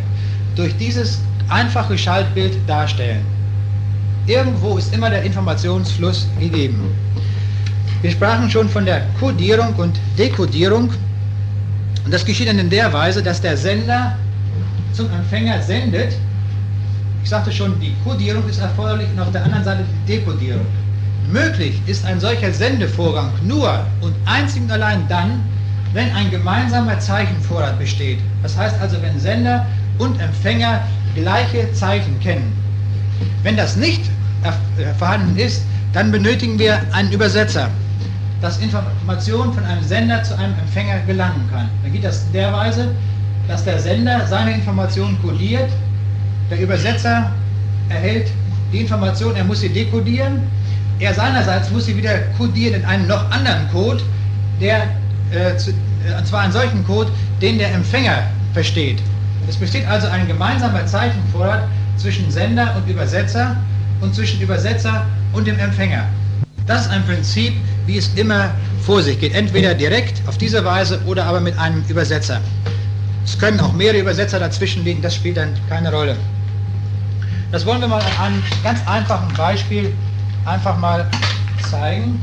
durch 0.54 0.76
dieses 0.76 1.20
einfache 1.48 1.98
Schaltbild 1.98 2.56
darstellen. 2.66 3.24
Irgendwo 4.26 4.78
ist 4.78 4.94
immer 4.94 5.10
der 5.10 5.22
Informationsfluss 5.22 6.26
gegeben. 6.40 6.94
Wir 8.02 8.10
sprachen 8.10 8.50
schon 8.50 8.68
von 8.68 8.84
der 8.84 9.02
Codierung 9.20 9.74
und 9.76 9.98
Dekodierung. 10.18 10.90
Und 12.04 12.14
das 12.14 12.24
geschieht 12.24 12.48
dann 12.48 12.58
in 12.58 12.70
der 12.70 12.92
Weise, 12.92 13.22
dass 13.22 13.40
der 13.40 13.56
Sender 13.56 14.16
zum 14.92 15.10
Empfänger 15.12 15.60
sendet 15.62 16.16
ich 17.26 17.30
sagte 17.30 17.50
schon, 17.50 17.80
die 17.80 17.92
Codierung 18.04 18.48
ist 18.48 18.60
erforderlich 18.60 19.08
und 19.12 19.18
auf 19.18 19.32
der 19.32 19.42
anderen 19.42 19.64
Seite 19.64 19.84
die 20.06 20.12
Dekodierung. 20.12 20.64
Möglich 21.28 21.82
ist 21.88 22.04
ein 22.04 22.20
solcher 22.20 22.52
Sendevorgang 22.52 23.32
nur 23.42 23.84
und 24.00 24.14
einzig 24.26 24.62
und 24.62 24.70
allein 24.70 25.08
dann, 25.08 25.42
wenn 25.92 26.10
ein 26.12 26.30
gemeinsamer 26.30 26.98
Zeichenvorrat 26.98 27.78
besteht. 27.78 28.18
Das 28.42 28.56
heißt 28.56 28.80
also, 28.80 29.00
wenn 29.02 29.18
Sender 29.18 29.66
und 29.98 30.20
Empfänger 30.20 30.82
gleiche 31.14 31.72
Zeichen 31.72 32.18
kennen. 32.20 32.52
Wenn 33.42 33.56
das 33.56 33.76
nicht 33.76 34.02
äh, 34.42 34.94
vorhanden 34.98 35.36
ist, 35.38 35.62
dann 35.92 36.12
benötigen 36.12 36.58
wir 36.58 36.80
einen 36.92 37.10
Übersetzer, 37.10 37.70
dass 38.42 38.58
Information 38.58 39.52
von 39.54 39.64
einem 39.64 39.82
Sender 39.82 40.22
zu 40.22 40.36
einem 40.36 40.54
Empfänger 40.58 40.98
gelangen 41.06 41.48
kann. 41.50 41.68
Dann 41.82 41.92
geht 41.92 42.04
das 42.04 42.30
der 42.32 42.52
Weise, 42.52 42.88
dass 43.48 43.64
der 43.64 43.78
Sender 43.78 44.26
seine 44.26 44.52
Information 44.52 45.16
kodiert 45.22 45.70
der 46.50 46.60
Übersetzer 46.60 47.32
erhält 47.88 48.30
die 48.72 48.80
Information, 48.80 49.34
er 49.36 49.44
muss 49.44 49.60
sie 49.60 49.68
dekodieren. 49.68 50.42
Er 50.98 51.12
seinerseits 51.12 51.70
muss 51.70 51.86
sie 51.86 51.96
wieder 51.96 52.18
kodieren 52.38 52.80
in 52.80 52.84
einen 52.84 53.06
noch 53.06 53.30
anderen 53.30 53.68
Code, 53.70 54.02
der, 54.60 54.88
äh, 55.32 55.50
äh, 55.50 56.18
und 56.18 56.26
zwar 56.26 56.40
einen 56.40 56.52
solchen 56.52 56.84
Code, 56.84 57.10
den 57.40 57.58
der 57.58 57.72
Empfänger 57.72 58.22
versteht. 58.52 59.00
Es 59.48 59.56
besteht 59.56 59.86
also 59.86 60.08
ein 60.08 60.26
gemeinsamer 60.26 60.86
Zeichenvorrat 60.86 61.64
zwischen 61.96 62.30
Sender 62.30 62.74
und 62.76 62.88
Übersetzer 62.90 63.56
und 64.00 64.14
zwischen 64.14 64.40
Übersetzer 64.40 65.06
und 65.32 65.46
dem 65.46 65.58
Empfänger. 65.58 66.04
Das 66.66 66.86
ist 66.86 66.90
ein 66.90 67.04
Prinzip, 67.04 67.54
wie 67.86 67.96
es 67.96 68.10
immer 68.14 68.50
vor 68.82 69.02
sich 69.02 69.20
geht. 69.20 69.34
Entweder 69.34 69.74
direkt 69.74 70.20
auf 70.26 70.36
diese 70.36 70.64
Weise 70.64 71.00
oder 71.06 71.24
aber 71.24 71.40
mit 71.40 71.56
einem 71.58 71.84
Übersetzer. 71.88 72.40
Es 73.24 73.38
können 73.38 73.60
auch 73.60 73.72
mehrere 73.72 74.00
Übersetzer 74.00 74.38
dazwischen 74.38 74.84
liegen, 74.84 75.02
das 75.02 75.14
spielt 75.14 75.36
dann 75.36 75.50
keine 75.68 75.92
Rolle. 75.92 76.16
Das 77.52 77.64
wollen 77.64 77.80
wir 77.80 77.88
mal 77.88 78.00
an 78.00 78.12
einem 78.18 78.42
ganz 78.64 78.80
einfachen 78.86 79.32
Beispiel 79.34 79.92
einfach 80.44 80.76
mal 80.78 81.08
zeigen. 81.70 82.20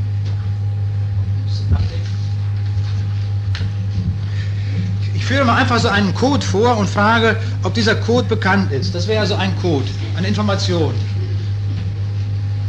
Ich 5.23 5.29
führe 5.29 5.45
mal 5.45 5.55
einfach 5.55 5.79
so 5.79 5.87
einen 5.87 6.13
Code 6.13 6.45
vor 6.45 6.75
und 6.75 6.89
frage, 6.89 7.37
ob 7.63 7.73
dieser 7.73 7.95
Code 7.95 8.27
bekannt 8.27 8.73
ist. 8.73 8.93
Das 8.93 9.07
wäre 9.07 9.21
also 9.21 9.35
ein 9.35 9.55
Code, 9.61 9.85
eine 10.17 10.27
Information. 10.27 10.93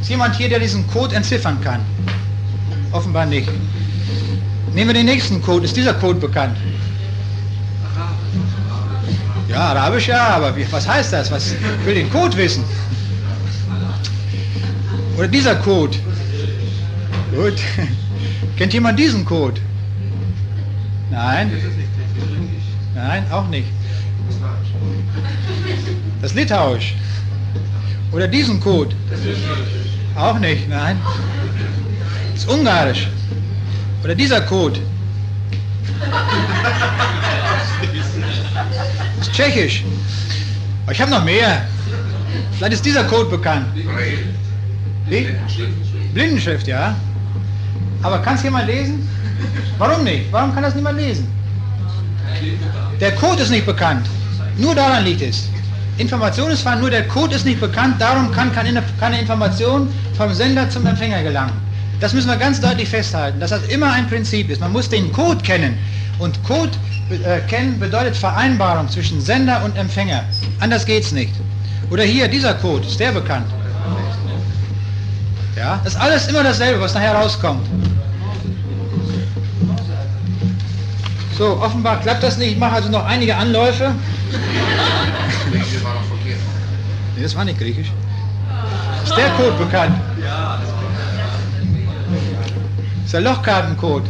Ist 0.00 0.08
jemand 0.08 0.36
hier, 0.36 0.48
der 0.48 0.60
diesen 0.60 0.86
Code 0.86 1.16
entziffern 1.16 1.60
kann? 1.64 1.80
Offenbar 2.92 3.26
nicht. 3.26 3.48
Nehmen 4.72 4.86
wir 4.86 4.94
den 4.94 5.06
nächsten 5.06 5.42
Code. 5.42 5.64
Ist 5.64 5.76
dieser 5.76 5.94
Code 5.94 6.20
bekannt? 6.20 6.56
Ja, 9.48 9.70
Arabisch 9.70 10.06
ja, 10.06 10.28
aber 10.36 10.54
wie, 10.54 10.64
was 10.70 10.86
heißt 10.86 11.12
das? 11.12 11.32
Was 11.32 11.56
will 11.84 11.96
den 11.96 12.08
Code 12.08 12.36
wissen? 12.36 12.62
Oder 15.18 15.26
dieser 15.26 15.56
Code. 15.56 15.98
Gut. 17.34 17.54
Kennt 18.56 18.72
jemand 18.72 18.96
diesen 18.96 19.24
Code? 19.24 19.60
Nein? 21.10 21.50
Nein, 23.06 23.26
auch 23.30 23.46
nicht. 23.48 23.68
Das 26.22 26.32
Litauisch. 26.32 26.94
Oder 28.12 28.26
diesen 28.26 28.58
Code? 28.60 28.96
Auch 30.16 30.38
nicht, 30.38 30.70
nein. 30.70 30.98
Das 32.34 32.46
Ungarisch. 32.46 33.08
Oder 34.02 34.14
dieser 34.14 34.40
Code? 34.40 34.80
Das 39.18 39.30
Tschechisch. 39.32 39.84
Aber 40.84 40.92
ich 40.92 41.00
habe 41.02 41.10
noch 41.10 41.24
mehr. 41.24 41.66
Vielleicht 42.52 42.72
ist 42.72 42.86
dieser 42.86 43.04
Code 43.04 43.28
bekannt. 43.28 43.66
Wie? 45.10 45.28
Blindenschrift, 46.14 46.66
ja. 46.66 46.96
Aber 48.02 48.20
kann 48.20 48.36
es 48.36 48.42
jemand 48.44 48.66
lesen? 48.66 49.06
Warum 49.76 50.04
nicht? 50.04 50.32
Warum 50.32 50.54
kann 50.54 50.62
das 50.62 50.74
niemand 50.74 50.98
lesen? 50.98 51.43
Der 53.00 53.12
Code 53.12 53.42
ist 53.42 53.50
nicht 53.50 53.66
bekannt. 53.66 54.06
Nur 54.56 54.74
daran 54.74 55.04
liegt 55.04 55.22
es. 55.22 55.48
Information 55.98 56.50
ist 56.50 56.62
zwar 56.62 56.76
nur 56.76 56.90
der 56.90 57.06
Code 57.06 57.34
ist 57.36 57.44
nicht 57.44 57.60
bekannt, 57.60 58.00
darum 58.00 58.30
kann 58.32 58.52
keine, 58.52 58.82
keine 58.98 59.20
Information 59.20 59.88
vom 60.16 60.32
Sender 60.34 60.68
zum 60.68 60.86
Empfänger 60.86 61.22
gelangen. 61.22 61.52
Das 62.00 62.12
müssen 62.12 62.28
wir 62.28 62.36
ganz 62.36 62.60
deutlich 62.60 62.88
festhalten, 62.88 63.38
dass 63.38 63.50
das 63.50 63.62
immer 63.68 63.92
ein 63.92 64.08
Prinzip 64.08 64.50
ist. 64.50 64.60
Man 64.60 64.72
muss 64.72 64.88
den 64.88 65.12
Code 65.12 65.42
kennen. 65.42 65.78
Und 66.18 66.42
Code 66.44 66.72
äh, 67.10 67.40
kennen 67.48 67.78
bedeutet 67.78 68.16
Vereinbarung 68.16 68.88
zwischen 68.88 69.20
Sender 69.20 69.64
und 69.64 69.76
Empfänger. 69.76 70.24
Anders 70.60 70.84
geht's 70.84 71.12
nicht. 71.12 71.32
Oder 71.90 72.02
hier, 72.04 72.28
dieser 72.28 72.54
Code, 72.54 72.86
ist 72.86 72.98
der 72.98 73.12
bekannt? 73.12 73.46
Ja, 75.56 75.80
das 75.84 75.94
ist 75.94 76.00
alles 76.00 76.26
immer 76.26 76.42
dasselbe, 76.42 76.80
was 76.80 76.94
nachher 76.94 77.14
rauskommt. 77.14 77.66
So, 81.36 81.60
offenbar 81.60 82.00
klappt 82.00 82.22
das 82.22 82.38
nicht. 82.38 82.52
Ich 82.52 82.58
mache 82.58 82.76
also 82.76 82.88
noch 82.88 83.04
einige 83.04 83.36
Anläufe. 83.36 83.92
Griechisch 85.50 85.82
war 85.82 85.94
noch 85.94 86.04
verkehrt. 86.04 86.38
Nee, 87.16 87.22
das 87.22 87.34
war 87.34 87.44
nicht 87.44 87.58
Griechisch. 87.58 87.90
Ist 89.04 89.16
der 89.16 89.30
Code 89.30 89.52
bekannt? 89.64 89.96
Ja, 90.22 90.58
das 90.60 90.70
ist 93.04 93.12
der 93.12 93.20
Lochkartencode. 93.20 94.04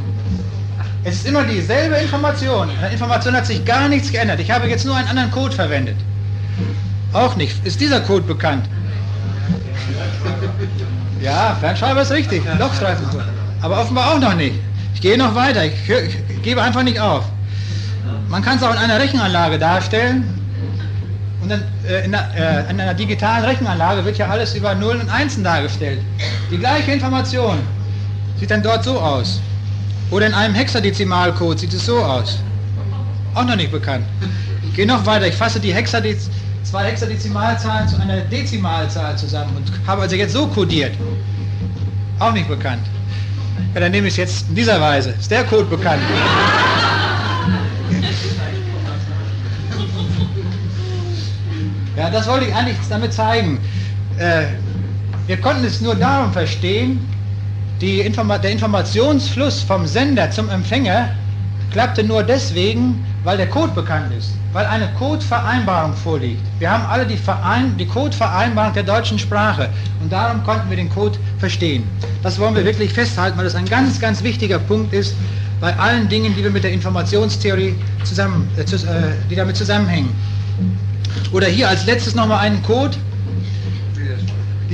Es 1.02 1.16
ist 1.16 1.26
immer 1.26 1.44
dieselbe 1.44 1.96
Information. 1.96 2.70
In 2.70 2.80
der 2.80 2.90
Information 2.90 3.34
hat 3.34 3.46
sich 3.46 3.64
gar 3.64 3.88
nichts 3.88 4.10
geändert. 4.10 4.40
Ich 4.40 4.50
habe 4.50 4.68
jetzt 4.68 4.84
nur 4.86 4.96
einen 4.96 5.08
anderen 5.08 5.30
Code 5.30 5.54
verwendet. 5.54 5.96
Auch 7.12 7.36
nicht. 7.36 7.66
Ist 7.66 7.80
dieser 7.80 8.00
Code 8.00 8.22
bekannt? 8.22 8.66
Ja, 11.20 11.56
Fernschreiber 11.60 12.02
ist 12.02 12.12
richtig. 12.12 12.42
Lochstreifencode. 12.58 13.24
Aber 13.60 13.80
offenbar 13.80 14.12
auch 14.12 14.18
noch 14.18 14.34
nicht. 14.34 14.56
Gehe 15.04 15.18
noch 15.18 15.34
weiter. 15.34 15.66
Ich, 15.66 15.74
ich 15.86 16.40
gebe 16.40 16.62
einfach 16.62 16.82
nicht 16.82 16.98
auf. 16.98 17.24
Man 18.30 18.40
kann 18.40 18.56
es 18.56 18.62
auch 18.62 18.72
in 18.72 18.78
einer 18.78 18.98
Rechenanlage 18.98 19.58
darstellen. 19.58 20.24
Und 21.42 21.50
dann, 21.50 21.62
äh, 21.86 22.06
in, 22.06 22.12
der, 22.12 22.30
äh, 22.34 22.70
in, 22.70 22.80
einer 22.80 22.94
digitalen 22.94 23.44
Rechenanlage 23.44 24.02
wird 24.06 24.16
ja 24.16 24.28
alles 24.28 24.54
über 24.54 24.74
Nullen 24.74 25.02
und 25.02 25.10
Einsen 25.10 25.44
dargestellt. 25.44 26.00
Die 26.50 26.56
gleiche 26.56 26.92
Information 26.92 27.58
sieht 28.40 28.50
dann 28.50 28.62
dort 28.62 28.82
so 28.82 28.98
aus. 28.98 29.42
Oder 30.10 30.28
in 30.28 30.32
einem 30.32 30.54
Hexadezimalcode 30.54 31.58
sieht 31.58 31.74
es 31.74 31.84
so 31.84 31.98
aus. 31.98 32.38
Auch 33.34 33.44
noch 33.44 33.56
nicht 33.56 33.72
bekannt. 33.72 34.06
Ich 34.66 34.72
gehe 34.72 34.86
noch 34.86 35.04
weiter. 35.04 35.26
Ich 35.26 35.34
fasse 35.34 35.60
die 35.60 35.74
Hexadez 35.74 36.30
zwei 36.62 36.84
Hexadezimalzahlen 36.84 37.86
zu 37.88 38.00
einer 38.00 38.20
Dezimalzahl 38.22 39.18
zusammen 39.18 39.54
und 39.54 39.70
habe 39.86 40.00
also 40.00 40.16
jetzt 40.16 40.32
so 40.32 40.46
kodiert. 40.46 40.92
Auch 42.20 42.32
nicht 42.32 42.48
bekannt. 42.48 42.86
Ja, 43.74 43.80
dann 43.80 43.90
nehme 43.92 44.08
ich 44.08 44.14
es 44.14 44.18
jetzt 44.18 44.48
in 44.48 44.54
dieser 44.54 44.80
Weise. 44.80 45.14
Ist 45.18 45.30
der 45.30 45.44
Code 45.44 45.64
bekannt? 45.64 46.02
Ja, 51.96 52.10
das 52.10 52.26
wollte 52.26 52.46
ich 52.46 52.54
eigentlich 52.54 52.76
damit 52.88 53.12
zeigen. 53.12 53.58
Äh, 54.18 54.46
wir 55.26 55.36
konnten 55.38 55.64
es 55.64 55.80
nur 55.80 55.94
darum 55.94 56.32
verstehen, 56.32 57.00
Informa 58.00 58.38
der 58.38 58.52
Informationsfluss 58.52 59.62
vom 59.62 59.86
Sender 59.86 60.30
zum 60.30 60.48
Empfänger 60.48 61.10
klappte 61.74 62.04
nur 62.04 62.22
deswegen, 62.22 63.04
weil 63.24 63.36
der 63.36 63.48
Code 63.48 63.72
bekannt 63.72 64.12
ist, 64.16 64.30
weil 64.52 64.64
eine 64.64 64.88
Codevereinbarung 64.96 65.92
vorliegt. 65.92 66.40
Wir 66.60 66.70
haben 66.70 66.86
alle 66.86 67.04
die, 67.04 67.16
Verein 67.16 67.76
die 67.76 67.84
Codevereinbarung 67.84 68.72
der 68.74 68.84
deutschen 68.84 69.18
Sprache 69.18 69.68
und 70.00 70.12
darum 70.12 70.44
konnten 70.44 70.70
wir 70.70 70.76
den 70.76 70.88
Code 70.88 71.18
verstehen. 71.40 71.82
Das 72.22 72.38
wollen 72.38 72.54
wir 72.54 72.64
wirklich 72.64 72.92
festhalten, 72.92 73.36
weil 73.36 73.44
das 73.44 73.56
ein 73.56 73.64
ganz, 73.64 73.98
ganz 73.98 74.22
wichtiger 74.22 74.60
Punkt 74.60 74.94
ist 74.94 75.16
bei 75.60 75.74
allen 75.76 76.08
Dingen, 76.08 76.32
die 76.36 76.44
wir 76.44 76.50
mit 76.52 76.62
der 76.62 76.70
Informationstheorie 76.70 77.74
zusammen, 78.04 78.48
äh, 78.56 78.60
äh 78.60 78.66
die 79.28 79.34
damit 79.34 79.56
zusammenhängen. 79.56 80.14
Oder 81.32 81.48
hier 81.48 81.68
als 81.68 81.86
letztes 81.86 82.14
nochmal 82.14 82.38
einen 82.38 82.62
Code. 82.62 82.96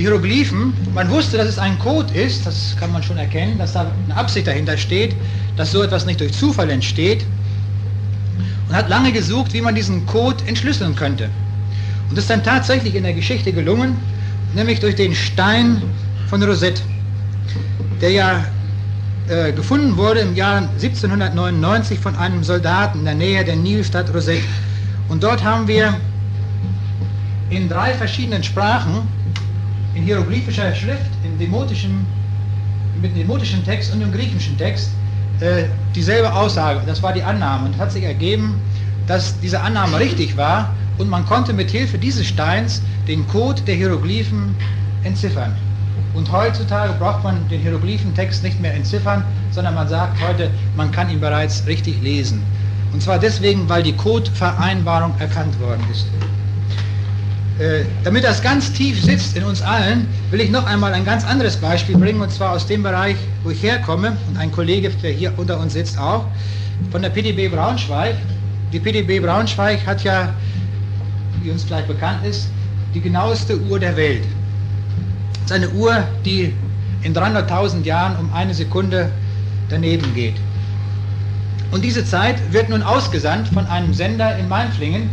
Die 0.00 0.06
Hieroglyphen, 0.06 0.72
man 0.94 1.10
wusste, 1.10 1.36
dass 1.36 1.46
es 1.46 1.58
ein 1.58 1.78
Code 1.78 2.10
ist, 2.14 2.46
das 2.46 2.74
kann 2.80 2.90
man 2.90 3.02
schon 3.02 3.18
erkennen, 3.18 3.58
dass 3.58 3.74
da 3.74 3.92
eine 4.06 4.16
Absicht 4.16 4.46
dahinter 4.46 4.78
steht, 4.78 5.14
dass 5.58 5.72
so 5.72 5.82
etwas 5.82 6.06
nicht 6.06 6.20
durch 6.20 6.32
Zufall 6.32 6.70
entsteht. 6.70 7.26
Und 8.66 8.74
hat 8.74 8.88
lange 8.88 9.12
gesucht, 9.12 9.52
wie 9.52 9.60
man 9.60 9.74
diesen 9.74 10.06
Code 10.06 10.42
entschlüsseln 10.46 10.96
könnte. 10.96 11.28
Und 12.08 12.16
ist 12.16 12.30
dann 12.30 12.42
tatsächlich 12.42 12.94
in 12.94 13.02
der 13.02 13.12
Geschichte 13.12 13.52
gelungen, 13.52 13.94
nämlich 14.54 14.80
durch 14.80 14.94
den 14.94 15.14
Stein 15.14 15.82
von 16.30 16.42
Rosette, 16.42 16.80
der 18.00 18.10
ja 18.12 18.44
äh, 19.28 19.52
gefunden 19.52 19.98
wurde 19.98 20.20
im 20.20 20.34
Jahr 20.34 20.62
1799 20.80 21.98
von 21.98 22.16
einem 22.16 22.42
Soldaten 22.42 23.00
in 23.00 23.04
der 23.04 23.14
Nähe 23.16 23.44
der 23.44 23.56
Nilstadt 23.56 24.14
Rosette. 24.14 24.44
Und 25.10 25.22
dort 25.22 25.44
haben 25.44 25.68
wir 25.68 25.94
in 27.50 27.68
drei 27.68 27.92
verschiedenen 27.92 28.42
Sprachen, 28.42 29.19
in 29.94 30.02
hieroglyphischer 30.04 30.74
Schrift, 30.74 31.10
in 31.24 31.38
demotischen, 31.38 32.06
mit 33.00 33.16
demotischem 33.16 33.64
Text 33.64 33.92
und 33.92 34.00
im 34.00 34.12
griechischen 34.12 34.56
Text, 34.56 34.90
äh, 35.40 35.64
dieselbe 35.94 36.32
Aussage. 36.32 36.80
Das 36.86 37.02
war 37.02 37.12
die 37.12 37.22
Annahme. 37.22 37.66
Und 37.66 37.78
hat 37.78 37.92
sich 37.92 38.04
ergeben, 38.04 38.60
dass 39.06 39.38
diese 39.40 39.60
Annahme 39.60 39.98
richtig 39.98 40.36
war 40.36 40.74
und 40.98 41.08
man 41.08 41.24
konnte 41.26 41.52
mit 41.52 41.70
Hilfe 41.70 41.98
dieses 41.98 42.26
Steins 42.26 42.82
den 43.08 43.26
Code 43.26 43.62
der 43.62 43.74
Hieroglyphen 43.74 44.54
entziffern. 45.02 45.56
Und 46.14 46.30
heutzutage 46.30 46.92
braucht 46.98 47.24
man 47.24 47.48
den 47.48 47.60
Hieroglyphentext 47.60 48.42
nicht 48.42 48.60
mehr 48.60 48.74
entziffern, 48.74 49.24
sondern 49.50 49.74
man 49.74 49.88
sagt 49.88 50.20
heute, 50.20 50.50
man 50.76 50.90
kann 50.90 51.08
ihn 51.08 51.20
bereits 51.20 51.66
richtig 51.66 52.02
lesen. 52.02 52.42
Und 52.92 53.02
zwar 53.02 53.18
deswegen, 53.18 53.68
weil 53.68 53.82
die 53.82 53.94
Codevereinbarung 53.94 55.14
erkannt 55.18 55.58
worden 55.60 55.82
ist. 55.90 56.06
Äh, 57.60 57.84
damit 58.04 58.24
das 58.24 58.40
ganz 58.40 58.72
tief 58.72 59.04
sitzt 59.04 59.36
in 59.36 59.44
uns 59.44 59.60
allen, 59.60 60.08
will 60.30 60.40
ich 60.40 60.50
noch 60.50 60.64
einmal 60.64 60.94
ein 60.94 61.04
ganz 61.04 61.26
anderes 61.26 61.58
Beispiel 61.58 61.94
bringen, 61.98 62.22
und 62.22 62.32
zwar 62.32 62.52
aus 62.52 62.66
dem 62.66 62.82
Bereich, 62.82 63.16
wo 63.44 63.50
ich 63.50 63.62
herkomme, 63.62 64.16
und 64.28 64.38
ein 64.38 64.50
Kollege, 64.50 64.88
der 64.88 65.10
hier 65.10 65.34
unter 65.36 65.60
uns 65.60 65.74
sitzt 65.74 65.98
auch, 65.98 66.24
von 66.90 67.02
der 67.02 67.10
PDB 67.10 67.48
Braunschweig. 67.54 68.16
Die 68.72 68.80
PDB 68.80 69.20
Braunschweig 69.20 69.84
hat 69.84 70.02
ja, 70.04 70.32
wie 71.42 71.50
uns 71.50 71.64
vielleicht 71.64 71.86
bekannt 71.86 72.24
ist, 72.24 72.48
die 72.94 73.00
genaueste 73.02 73.60
Uhr 73.60 73.78
der 73.78 73.94
Welt. 73.94 74.24
Es 75.44 75.50
ist 75.50 75.52
eine 75.52 75.68
Uhr, 75.68 76.02
die 76.24 76.54
in 77.02 77.14
300.000 77.14 77.84
Jahren 77.84 78.16
um 78.16 78.32
eine 78.32 78.54
Sekunde 78.54 79.10
daneben 79.68 80.14
geht. 80.14 80.36
Und 81.72 81.84
diese 81.84 82.06
Zeit 82.06 82.36
wird 82.54 82.70
nun 82.70 82.82
ausgesandt 82.82 83.48
von 83.48 83.66
einem 83.66 83.92
Sender 83.92 84.38
in 84.38 84.48
Mainflingen. 84.48 85.10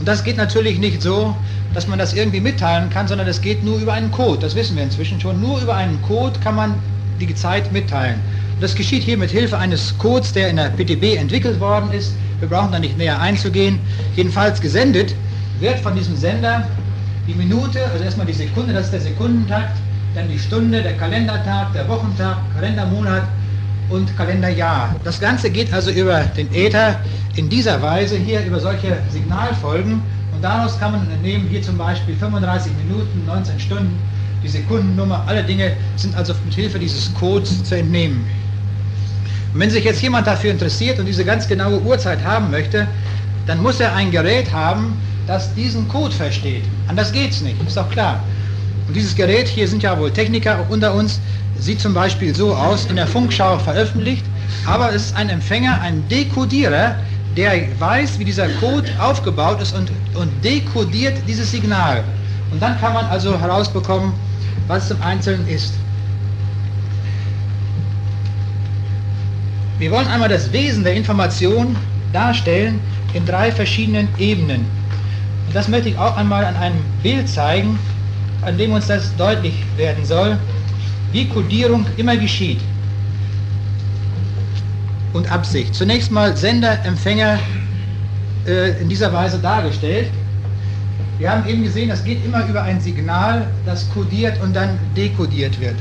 Und 0.00 0.08
das 0.08 0.24
geht 0.24 0.36
natürlich 0.36 0.80
nicht 0.80 1.02
so, 1.02 1.36
dass 1.74 1.86
man 1.86 1.98
das 1.98 2.14
irgendwie 2.14 2.40
mitteilen 2.40 2.90
kann, 2.90 3.08
sondern 3.08 3.28
es 3.28 3.40
geht 3.40 3.62
nur 3.64 3.78
über 3.78 3.92
einen 3.92 4.10
Code. 4.10 4.40
Das 4.40 4.54
wissen 4.54 4.76
wir 4.76 4.82
inzwischen 4.82 5.20
schon. 5.20 5.40
Nur 5.40 5.60
über 5.60 5.74
einen 5.74 6.00
Code 6.02 6.38
kann 6.40 6.54
man 6.54 6.74
die 7.20 7.34
Zeit 7.34 7.72
mitteilen. 7.72 8.20
Das 8.60 8.74
geschieht 8.74 9.02
hier 9.02 9.16
mit 9.16 9.30
Hilfe 9.30 9.58
eines 9.58 9.96
Codes, 9.98 10.32
der 10.32 10.48
in 10.48 10.56
der 10.56 10.70
PTB 10.70 11.16
entwickelt 11.16 11.60
worden 11.60 11.92
ist. 11.92 12.14
Wir 12.40 12.48
brauchen 12.48 12.72
da 12.72 12.78
nicht 12.78 12.96
näher 12.98 13.20
einzugehen. 13.20 13.78
Jedenfalls 14.16 14.60
gesendet 14.60 15.14
wird 15.60 15.78
von 15.80 15.94
diesem 15.94 16.16
Sender 16.16 16.66
die 17.26 17.34
Minute, 17.34 17.84
also 17.92 18.02
erstmal 18.02 18.26
die 18.26 18.32
Sekunde, 18.32 18.72
das 18.72 18.86
ist 18.86 18.92
der 18.92 19.00
Sekundentakt, 19.00 19.76
dann 20.14 20.28
die 20.28 20.38
Stunde, 20.38 20.82
der 20.82 20.96
Kalendertag, 20.96 21.72
der 21.74 21.86
Wochentag, 21.88 22.38
Kalendermonat 22.54 23.24
und 23.90 24.16
Kalenderjahr. 24.16 24.96
Das 25.04 25.20
Ganze 25.20 25.50
geht 25.50 25.72
also 25.72 25.90
über 25.90 26.20
den 26.36 26.52
Äther 26.52 26.98
in 27.36 27.48
dieser 27.48 27.80
Weise 27.82 28.16
hier 28.16 28.44
über 28.44 28.58
solche 28.58 28.96
Signalfolgen 29.10 30.02
und 30.38 30.44
daraus 30.44 30.78
kann 30.78 30.92
man 30.92 31.10
entnehmen, 31.10 31.48
hier 31.48 31.60
zum 31.60 31.76
Beispiel 31.76 32.14
35 32.14 32.70
Minuten, 32.86 33.26
19 33.26 33.58
Stunden, 33.58 33.98
die 34.40 34.46
Sekundennummer, 34.46 35.24
alle 35.26 35.42
Dinge 35.42 35.72
sind 35.96 36.14
also 36.14 36.32
mit 36.44 36.54
Hilfe 36.54 36.78
dieses 36.78 37.12
Codes 37.14 37.64
zu 37.64 37.76
entnehmen. 37.76 38.24
Und 39.52 39.58
wenn 39.58 39.68
sich 39.68 39.82
jetzt 39.82 40.00
jemand 40.00 40.28
dafür 40.28 40.52
interessiert 40.52 41.00
und 41.00 41.06
diese 41.06 41.24
ganz 41.24 41.48
genaue 41.48 41.82
Uhrzeit 41.82 42.22
haben 42.22 42.52
möchte, 42.52 42.86
dann 43.48 43.60
muss 43.60 43.80
er 43.80 43.92
ein 43.96 44.12
Gerät 44.12 44.52
haben, 44.52 44.96
das 45.26 45.52
diesen 45.54 45.88
Code 45.88 46.14
versteht. 46.14 46.62
Anders 46.86 47.10
geht 47.10 47.32
es 47.32 47.40
nicht, 47.40 47.56
ist 47.66 47.76
doch 47.76 47.90
klar. 47.90 48.22
Und 48.86 48.94
dieses 48.94 49.16
Gerät, 49.16 49.48
hier 49.48 49.66
sind 49.66 49.82
ja 49.82 49.98
wohl 49.98 50.12
Techniker 50.12 50.64
unter 50.68 50.94
uns, 50.94 51.18
sieht 51.58 51.80
zum 51.80 51.94
Beispiel 51.94 52.32
so 52.32 52.54
aus, 52.54 52.86
in 52.86 52.94
der 52.94 53.08
Funkschau 53.08 53.58
veröffentlicht, 53.58 54.24
aber 54.66 54.94
es 54.94 55.06
ist 55.06 55.16
ein 55.16 55.30
Empfänger, 55.30 55.80
ein 55.80 56.06
Dekodierer, 56.08 56.94
der 57.38 57.68
weiß, 57.78 58.18
wie 58.18 58.24
dieser 58.24 58.48
Code 58.54 58.90
aufgebaut 58.98 59.62
ist 59.62 59.72
und, 59.72 59.92
und 60.14 60.28
dekodiert 60.44 61.16
dieses 61.28 61.52
Signal. 61.52 62.02
Und 62.50 62.60
dann 62.60 62.76
kann 62.80 62.94
man 62.94 63.04
also 63.06 63.38
herausbekommen, 63.38 64.12
was 64.66 64.88
zum 64.88 65.00
Einzelnen 65.02 65.46
ist. 65.46 65.74
Wir 69.78 69.92
wollen 69.92 70.08
einmal 70.08 70.28
das 70.28 70.50
Wesen 70.52 70.82
der 70.82 70.94
Information 70.94 71.76
darstellen 72.12 72.80
in 73.14 73.24
drei 73.24 73.52
verschiedenen 73.52 74.08
Ebenen. 74.18 74.66
Und 75.46 75.54
das 75.54 75.68
möchte 75.68 75.90
ich 75.90 75.98
auch 75.98 76.16
einmal 76.16 76.44
an 76.44 76.56
einem 76.56 76.80
Bild 77.04 77.28
zeigen, 77.28 77.78
an 78.42 78.58
dem 78.58 78.72
uns 78.72 78.88
das 78.88 79.14
deutlich 79.16 79.62
werden 79.76 80.04
soll, 80.04 80.36
wie 81.12 81.28
Codierung 81.28 81.86
immer 81.98 82.16
geschieht. 82.16 82.58
Und 85.12 85.30
Absicht. 85.30 85.74
Zunächst 85.74 86.10
mal 86.10 86.36
Sender, 86.36 86.84
Empfänger 86.84 87.38
äh, 88.46 88.80
in 88.80 88.88
dieser 88.88 89.12
Weise 89.12 89.38
dargestellt. 89.38 90.10
Wir 91.18 91.30
haben 91.30 91.46
eben 91.48 91.62
gesehen, 91.64 91.88
das 91.88 92.04
geht 92.04 92.24
immer 92.24 92.46
über 92.46 92.62
ein 92.62 92.80
Signal, 92.80 93.46
das 93.66 93.88
kodiert 93.90 94.40
und 94.42 94.54
dann 94.54 94.78
dekodiert 94.96 95.58
wird. 95.60 95.74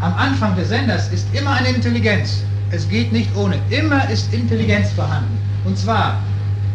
Am 0.00 0.12
Anfang 0.14 0.56
des 0.56 0.68
Senders 0.68 1.08
ist 1.12 1.26
immer 1.32 1.52
eine 1.52 1.68
Intelligenz. 1.68 2.42
Es 2.70 2.88
geht 2.88 3.12
nicht 3.12 3.34
ohne. 3.36 3.56
Immer 3.70 4.08
ist 4.10 4.32
Intelligenz 4.34 4.90
vorhanden. 4.92 5.38
Und 5.64 5.78
zwar 5.78 6.20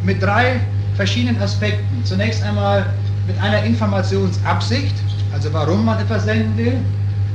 mit 0.04 0.22
drei 0.24 0.62
verschiedenen 0.96 1.40
Aspekten. 1.42 2.04
Zunächst 2.04 2.42
einmal 2.44 2.86
mit 3.28 3.38
einer 3.42 3.64
Informationsabsicht, 3.64 4.96
also 5.34 5.52
warum 5.52 5.86
man 5.86 6.00
etwas 6.00 6.24
senden 6.24 6.58
will, 6.58 6.78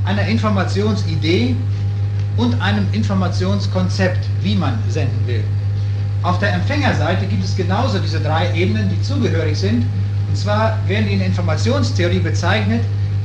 einer 0.05 0.25
Informationsidee 0.25 1.55
und 2.37 2.59
einem 2.61 2.87
Informationskonzept, 2.91 4.25
wie 4.41 4.55
man 4.55 4.77
senden 4.89 5.27
will. 5.27 5.43
Auf 6.23 6.39
der 6.39 6.53
Empfängerseite 6.53 7.25
gibt 7.25 7.43
es 7.43 7.55
genauso 7.55 7.99
diese 7.99 8.19
drei 8.19 8.53
Ebenen, 8.55 8.89
die 8.89 9.01
zugehörig 9.01 9.57
sind. 9.57 9.85
Und 10.29 10.37
zwar 10.37 10.77
werden 10.87 11.07
die 11.07 11.13
in 11.13 11.21
Informationstheorie 11.21 12.19
bezeichnet 12.19 12.81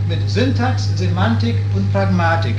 mit 0.08 0.18
Syntax, 0.28 0.88
Semantik 0.96 1.54
und 1.74 1.90
Pragmatik. 1.92 2.56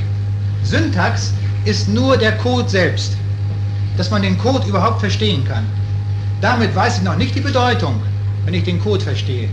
Syntax 0.62 1.34
ist 1.64 1.88
nur 1.88 2.16
der 2.16 2.32
Code 2.38 2.68
selbst, 2.68 3.16
dass 3.96 4.10
man 4.10 4.22
den 4.22 4.38
Code 4.38 4.66
überhaupt 4.66 5.00
verstehen 5.00 5.44
kann. 5.44 5.64
Damit 6.40 6.74
weiß 6.74 6.98
ich 6.98 7.04
noch 7.04 7.16
nicht 7.16 7.34
die 7.34 7.40
Bedeutung, 7.40 8.00
wenn 8.44 8.54
ich 8.54 8.64
den 8.64 8.80
Code 8.80 9.04
verstehe. 9.04 9.48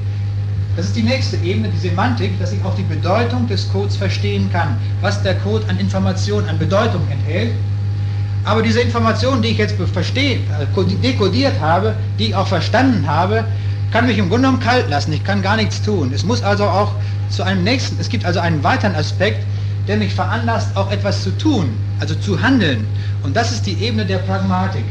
Das 0.77 0.85
ist 0.85 0.95
die 0.95 1.01
nächste 1.01 1.37
Ebene, 1.37 1.69
die 1.69 1.79
Semantik, 1.79 2.39
dass 2.39 2.51
ich 2.51 2.63
auch 2.63 2.75
die 2.75 2.83
Bedeutung 2.83 3.47
des 3.47 3.67
Codes 3.73 3.95
verstehen 3.97 4.47
kann, 4.51 4.77
was 5.01 5.23
der 5.23 5.33
Code 5.39 5.67
an 5.69 5.79
Informationen, 5.79 6.47
an 6.47 6.59
Bedeutung 6.59 7.01
enthält. 7.09 7.51
Aber 8.43 8.61
diese 8.61 8.81
Informationen, 8.81 9.41
die 9.41 9.49
ich 9.49 9.57
jetzt 9.57 9.75
verstehe, 9.91 10.35
äh, 10.35 10.95
dekodiert 11.01 11.59
habe, 11.59 11.95
die 12.19 12.27
ich 12.27 12.35
auch 12.35 12.47
verstanden 12.47 13.07
habe, 13.07 13.43
kann 13.91 14.05
mich 14.05 14.19
im 14.19 14.29
Grunde 14.29 14.49
genommen 14.49 14.63
kalt 14.63 14.87
lassen. 14.87 15.13
Ich 15.13 15.23
kann 15.23 15.41
gar 15.41 15.55
nichts 15.55 15.81
tun. 15.81 16.11
Es 16.13 16.23
muss 16.23 16.43
also 16.43 16.65
auch 16.65 16.93
zu 17.31 17.41
einem 17.41 17.63
nächsten, 17.63 17.99
es 17.99 18.07
gibt 18.07 18.23
also 18.23 18.39
einen 18.39 18.63
weiteren 18.63 18.93
Aspekt, 18.93 19.43
der 19.87 19.97
mich 19.97 20.13
veranlasst, 20.13 20.77
auch 20.77 20.91
etwas 20.91 21.23
zu 21.23 21.35
tun, 21.39 21.69
also 21.99 22.13
zu 22.13 22.39
handeln. 22.39 22.85
Und 23.23 23.35
das 23.35 23.51
ist 23.51 23.65
die 23.65 23.73
Ebene 23.83 24.05
der 24.05 24.19
Pragmatik. 24.19 24.85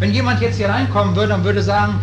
Wenn 0.00 0.12
jemand 0.12 0.40
jetzt 0.40 0.56
hier 0.56 0.70
reinkommen 0.70 1.14
würde 1.14 1.34
und 1.34 1.44
würde 1.44 1.62
sagen, 1.62 2.00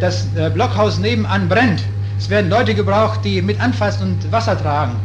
das 0.00 0.28
äh, 0.36 0.50
Blockhaus 0.50 0.98
nebenan 0.98 1.48
brennt, 1.48 1.82
es 2.18 2.30
werden 2.30 2.50
Leute 2.50 2.74
gebraucht, 2.74 3.20
die 3.24 3.42
mit 3.42 3.60
anfassen 3.60 4.02
und 4.02 4.32
Wasser 4.32 4.60
tragen, 4.60 4.96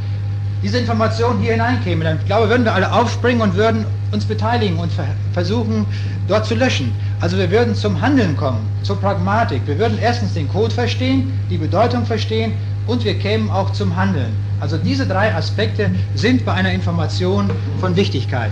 diese 0.63 0.77
Information 0.77 1.39
hier 1.39 1.53
hineinkäme, 1.53 2.03
dann 2.03 2.19
glaube 2.25 2.49
würden 2.49 2.63
wir 2.63 2.73
alle 2.73 2.91
aufspringen 2.91 3.41
und 3.41 3.55
würden 3.55 3.85
uns 4.11 4.25
beteiligen 4.25 4.77
und 4.77 4.91
versuchen, 5.33 5.85
dort 6.27 6.45
zu 6.45 6.55
löschen. 6.55 6.93
Also 7.19 7.37
wir 7.37 7.49
würden 7.49 7.73
zum 7.75 7.99
Handeln 7.99 8.37
kommen, 8.37 8.59
zur 8.83 8.99
Pragmatik. 8.99 9.61
Wir 9.65 9.79
würden 9.79 9.97
erstens 9.99 10.33
den 10.33 10.47
Code 10.49 10.73
verstehen, 10.73 11.33
die 11.49 11.57
Bedeutung 11.57 12.05
verstehen 12.05 12.53
und 12.87 13.03
wir 13.03 13.17
kämen 13.17 13.49
auch 13.49 13.71
zum 13.71 13.95
Handeln. 13.95 14.31
Also 14.59 14.77
diese 14.77 15.07
drei 15.07 15.33
Aspekte 15.33 15.89
sind 16.15 16.45
bei 16.45 16.53
einer 16.53 16.71
Information 16.71 17.49
von 17.79 17.95
Wichtigkeit. 17.95 18.51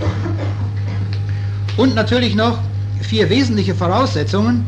Und 1.77 1.93
natürlich 1.95 2.35
noch 2.35 2.57
vier 3.01 3.29
wesentliche 3.29 3.75
Voraussetzungen, 3.75 4.65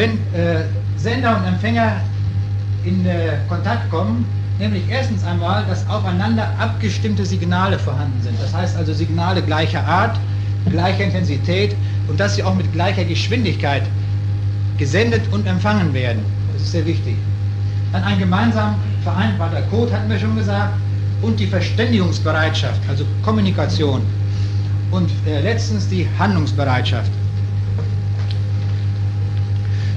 wenn 0.00 0.12
äh, 0.32 0.64
Sender 0.96 1.36
und 1.36 1.44
Empfänger 1.44 2.00
in 2.86 3.04
äh, 3.04 3.36
Kontakt 3.50 3.90
kommen, 3.90 4.24
nämlich 4.58 4.82
erstens 4.88 5.22
einmal, 5.24 5.62
dass 5.66 5.86
aufeinander 5.90 6.48
abgestimmte 6.58 7.26
Signale 7.26 7.78
vorhanden 7.78 8.18
sind. 8.22 8.40
Das 8.40 8.54
heißt 8.54 8.78
also 8.78 8.94
Signale 8.94 9.42
gleicher 9.42 9.84
Art, 9.86 10.18
gleicher 10.70 11.04
Intensität 11.04 11.76
und 12.08 12.18
dass 12.18 12.36
sie 12.36 12.42
auch 12.42 12.54
mit 12.54 12.72
gleicher 12.72 13.04
Geschwindigkeit 13.04 13.82
gesendet 14.78 15.20
und 15.32 15.46
empfangen 15.46 15.92
werden. 15.92 16.22
Das 16.54 16.62
ist 16.62 16.72
sehr 16.72 16.86
wichtig. 16.86 17.16
Dann 17.92 18.02
ein 18.02 18.18
gemeinsam 18.18 18.76
vereinbarter 19.04 19.60
Code, 19.70 19.92
hatten 19.92 20.08
wir 20.08 20.18
schon 20.18 20.34
gesagt, 20.34 20.72
und 21.20 21.38
die 21.38 21.46
Verständigungsbereitschaft, 21.46 22.80
also 22.88 23.04
Kommunikation. 23.22 24.00
Und 24.92 25.10
äh, 25.26 25.42
letztens 25.42 25.88
die 25.88 26.08
Handlungsbereitschaft. 26.18 27.10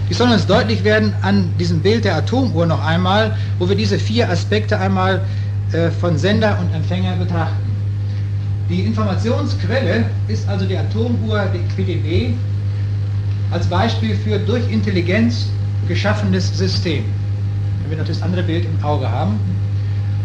Die 0.10 0.14
sollen 0.14 0.32
uns 0.32 0.46
deutlich 0.46 0.84
werden 0.84 1.14
an 1.22 1.50
diesem 1.60 1.80
Bild 1.80 2.06
der 2.06 2.16
Atomuhr 2.18 2.66
noch 2.66 2.84
einmal, 2.86 3.36
wo 3.60 3.68
wir 3.68 3.76
diese 3.76 3.98
vier 3.98 4.30
Aspekte 4.30 4.80
einmal 4.80 5.22
äh, 5.72 5.90
von 5.90 6.18
Sender 6.18 6.58
und 6.60 6.74
Empfänger 6.76 7.16
betrachten. 7.16 7.56
Die 8.70 8.82
Informationsquelle 8.82 10.06
ist 10.28 10.48
also 10.48 10.66
die 10.66 10.78
Atomuhr 10.78 11.48
die 11.54 11.60
PDB 11.76 12.34
als 13.52 13.68
Beispiel 13.68 14.16
für 14.16 14.40
durch 14.40 14.70
Intelligenz 14.72 15.48
geschaffenes 15.88 16.58
System 16.58 17.04
wenn 17.84 17.92
wir 17.92 17.98
noch 17.98 18.08
das 18.08 18.22
andere 18.22 18.44
Bild 18.44 18.66
im 18.66 18.84
Auge 18.84 19.10
haben. 19.10 19.40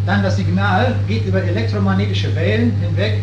Dann 0.07 0.23
das 0.23 0.37
Signal 0.37 0.95
geht 1.07 1.27
über 1.27 1.43
elektromagnetische 1.43 2.35
Wellen 2.35 2.73
hinweg 2.81 3.19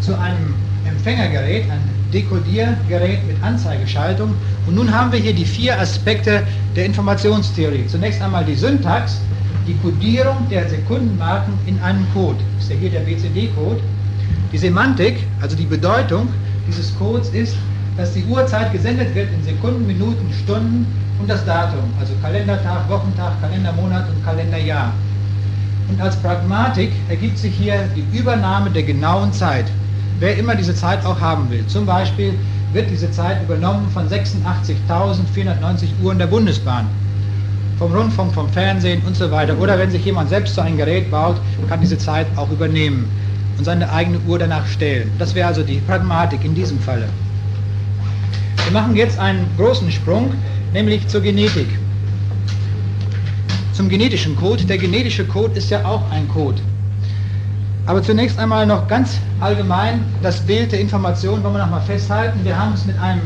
zu 0.00 0.14
einem 0.18 0.54
Empfängergerät, 0.86 1.64
ein 1.70 1.80
Dekodiergerät 2.12 3.26
mit 3.26 3.42
Anzeigeschaltung. 3.42 4.34
Und 4.66 4.74
nun 4.74 4.92
haben 4.92 5.12
wir 5.12 5.18
hier 5.18 5.34
die 5.34 5.44
vier 5.44 5.80
Aspekte 5.80 6.42
der 6.76 6.86
Informationstheorie. 6.86 7.86
Zunächst 7.86 8.20
einmal 8.22 8.44
die 8.44 8.54
Syntax, 8.54 9.20
die 9.66 9.76
Codierung 9.78 10.48
der 10.50 10.68
Sekundenmarken 10.68 11.54
in 11.66 11.78
einem 11.80 12.06
Code. 12.12 12.38
Das 12.56 12.64
ist 12.64 12.70
ja 12.72 12.76
hier 12.76 12.90
der 12.90 13.00
BCD-Code. 13.00 13.80
Die 14.52 14.58
Semantik, 14.58 15.18
also 15.40 15.56
die 15.56 15.64
Bedeutung 15.64 16.28
dieses 16.66 16.96
Codes 16.98 17.28
ist, 17.30 17.56
dass 17.96 18.12
die 18.14 18.24
Uhrzeit 18.24 18.72
gesendet 18.72 19.14
wird 19.14 19.28
in 19.32 19.42
Sekunden, 19.44 19.86
Minuten, 19.86 20.32
Stunden 20.42 20.86
und 21.20 21.28
das 21.28 21.44
Datum, 21.44 21.84
also 22.00 22.14
Kalendertag, 22.22 22.88
Wochentag, 22.88 23.40
Kalendermonat 23.40 24.08
und 24.08 24.24
Kalenderjahr. 24.24 24.92
Und 25.88 26.00
als 26.00 26.16
Pragmatik 26.16 26.90
ergibt 27.08 27.38
sich 27.38 27.54
hier 27.54 27.88
die 27.94 28.04
Übernahme 28.16 28.70
der 28.70 28.84
genauen 28.84 29.32
Zeit, 29.32 29.66
wer 30.20 30.36
immer 30.36 30.54
diese 30.54 30.74
Zeit 30.74 31.04
auch 31.04 31.18
haben 31.18 31.50
will. 31.50 31.66
Zum 31.66 31.86
Beispiel 31.86 32.34
wird 32.72 32.88
diese 32.90 33.10
Zeit 33.10 33.42
übernommen 33.42 33.88
von 33.92 34.08
86.490 34.08 35.88
Uhren 36.02 36.18
der 36.18 36.28
Bundesbahn, 36.28 36.86
vom 37.78 37.92
Rundfunk, 37.92 38.32
vom 38.32 38.48
Fernsehen 38.50 39.02
und 39.06 39.16
so 39.16 39.30
weiter. 39.30 39.58
Oder 39.58 39.78
wenn 39.78 39.90
sich 39.90 40.04
jemand 40.04 40.28
selbst 40.28 40.54
so 40.54 40.60
ein 40.60 40.76
Gerät 40.76 41.10
baut, 41.10 41.36
kann 41.68 41.80
diese 41.80 41.98
Zeit 41.98 42.26
auch 42.36 42.50
übernehmen 42.50 43.10
und 43.58 43.64
seine 43.64 43.90
eigene 43.90 44.20
Uhr 44.28 44.38
danach 44.38 44.66
stellen. 44.66 45.10
Das 45.18 45.34
wäre 45.34 45.48
also 45.48 45.62
die 45.62 45.78
Pragmatik 45.80 46.44
in 46.44 46.54
diesem 46.54 46.78
Falle. 46.78 47.08
Wir 48.64 48.72
machen 48.72 48.94
jetzt 48.94 49.18
einen 49.18 49.46
großen 49.56 49.90
Sprung 49.90 50.32
nämlich 50.72 51.06
zur 51.08 51.22
Genetik. 51.22 51.66
Zum 53.72 53.88
genetischen 53.88 54.36
Code. 54.36 54.64
Der 54.64 54.78
genetische 54.78 55.24
Code 55.24 55.58
ist 55.58 55.70
ja 55.70 55.84
auch 55.84 56.08
ein 56.10 56.28
Code. 56.28 56.60
Aber 57.90 58.00
zunächst 58.04 58.38
einmal 58.38 58.66
noch 58.66 58.86
ganz 58.86 59.18
allgemein 59.40 60.04
das 60.22 60.38
Bild 60.38 60.70
der 60.70 60.78
Information 60.78 61.42
wollen 61.42 61.54
wir 61.54 61.58
noch 61.58 61.70
mal 61.70 61.80
festhalten. 61.80 62.38
Wir 62.44 62.56
haben 62.56 62.72
es 62.72 62.86
mit 62.86 62.96
einem 63.00 63.22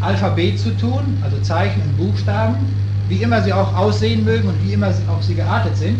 Alphabet 0.00 0.58
zu 0.58 0.74
tun, 0.78 1.18
also 1.22 1.36
Zeichen 1.42 1.82
und 1.82 1.94
Buchstaben, 1.98 2.54
wie 3.10 3.16
immer 3.16 3.42
sie 3.42 3.52
auch 3.52 3.76
aussehen 3.76 4.24
mögen 4.24 4.48
und 4.48 4.54
wie 4.64 4.72
immer 4.72 4.88
auch 5.10 5.20
sie 5.20 5.34
geartet 5.34 5.76
sind. 5.76 5.98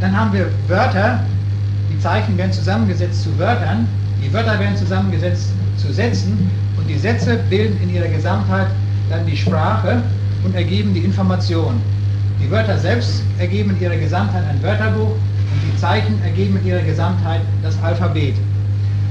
Dann 0.00 0.18
haben 0.18 0.32
wir 0.32 0.46
Wörter, 0.66 1.20
die 1.92 2.00
Zeichen 2.00 2.38
werden 2.38 2.54
zusammengesetzt 2.54 3.22
zu 3.22 3.38
Wörtern, 3.38 3.86
die 4.24 4.32
Wörter 4.32 4.58
werden 4.58 4.78
zusammengesetzt 4.78 5.50
zu 5.76 5.92
Sätzen 5.92 6.50
und 6.78 6.88
die 6.88 6.96
Sätze 6.96 7.38
bilden 7.50 7.78
in 7.82 7.94
ihrer 7.94 8.08
Gesamtheit 8.08 8.68
dann 9.10 9.26
die 9.26 9.36
Sprache 9.36 10.00
und 10.42 10.54
ergeben 10.54 10.94
die 10.94 11.00
Information. 11.00 11.82
Die 12.42 12.50
Wörter 12.50 12.78
selbst 12.78 13.24
ergeben 13.38 13.76
in 13.76 13.82
ihrer 13.82 13.96
Gesamtheit 13.96 14.44
ein 14.48 14.62
Wörterbuch 14.62 15.16
die 15.68 15.80
Zeichen 15.80 16.20
ergeben 16.22 16.58
in 16.62 16.66
ihrer 16.66 16.82
Gesamtheit 16.82 17.40
das 17.62 17.76
Alphabet. 17.82 18.34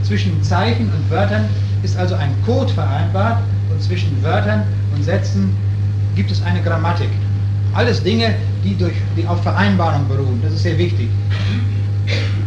Zwischen 0.03 0.41
Zeichen 0.41 0.86
und 0.86 1.10
Wörtern 1.12 1.45
ist 1.84 1.97
also 1.97 2.16
ein 2.16 2.34
Code 2.45 2.72
vereinbart 2.74 3.39
und 3.72 3.82
zwischen 3.82 4.12
Wörtern 4.24 4.64
und 4.95 5.03
Sätzen 5.03 5.55
gibt 6.16 6.32
es 6.32 6.41
eine 6.43 6.62
Grammatik. 6.62 7.10
Alles 7.74 8.01
Dinge, 8.01 8.34
die, 8.64 8.76
durch, 8.76 8.95
die 9.16 9.28
auf 9.28 9.43
Vereinbarung 9.43 10.08
beruhen. 10.08 10.39
Das 10.43 10.53
ist 10.53 10.64
sehr 10.64 10.78
wichtig. 10.78 11.10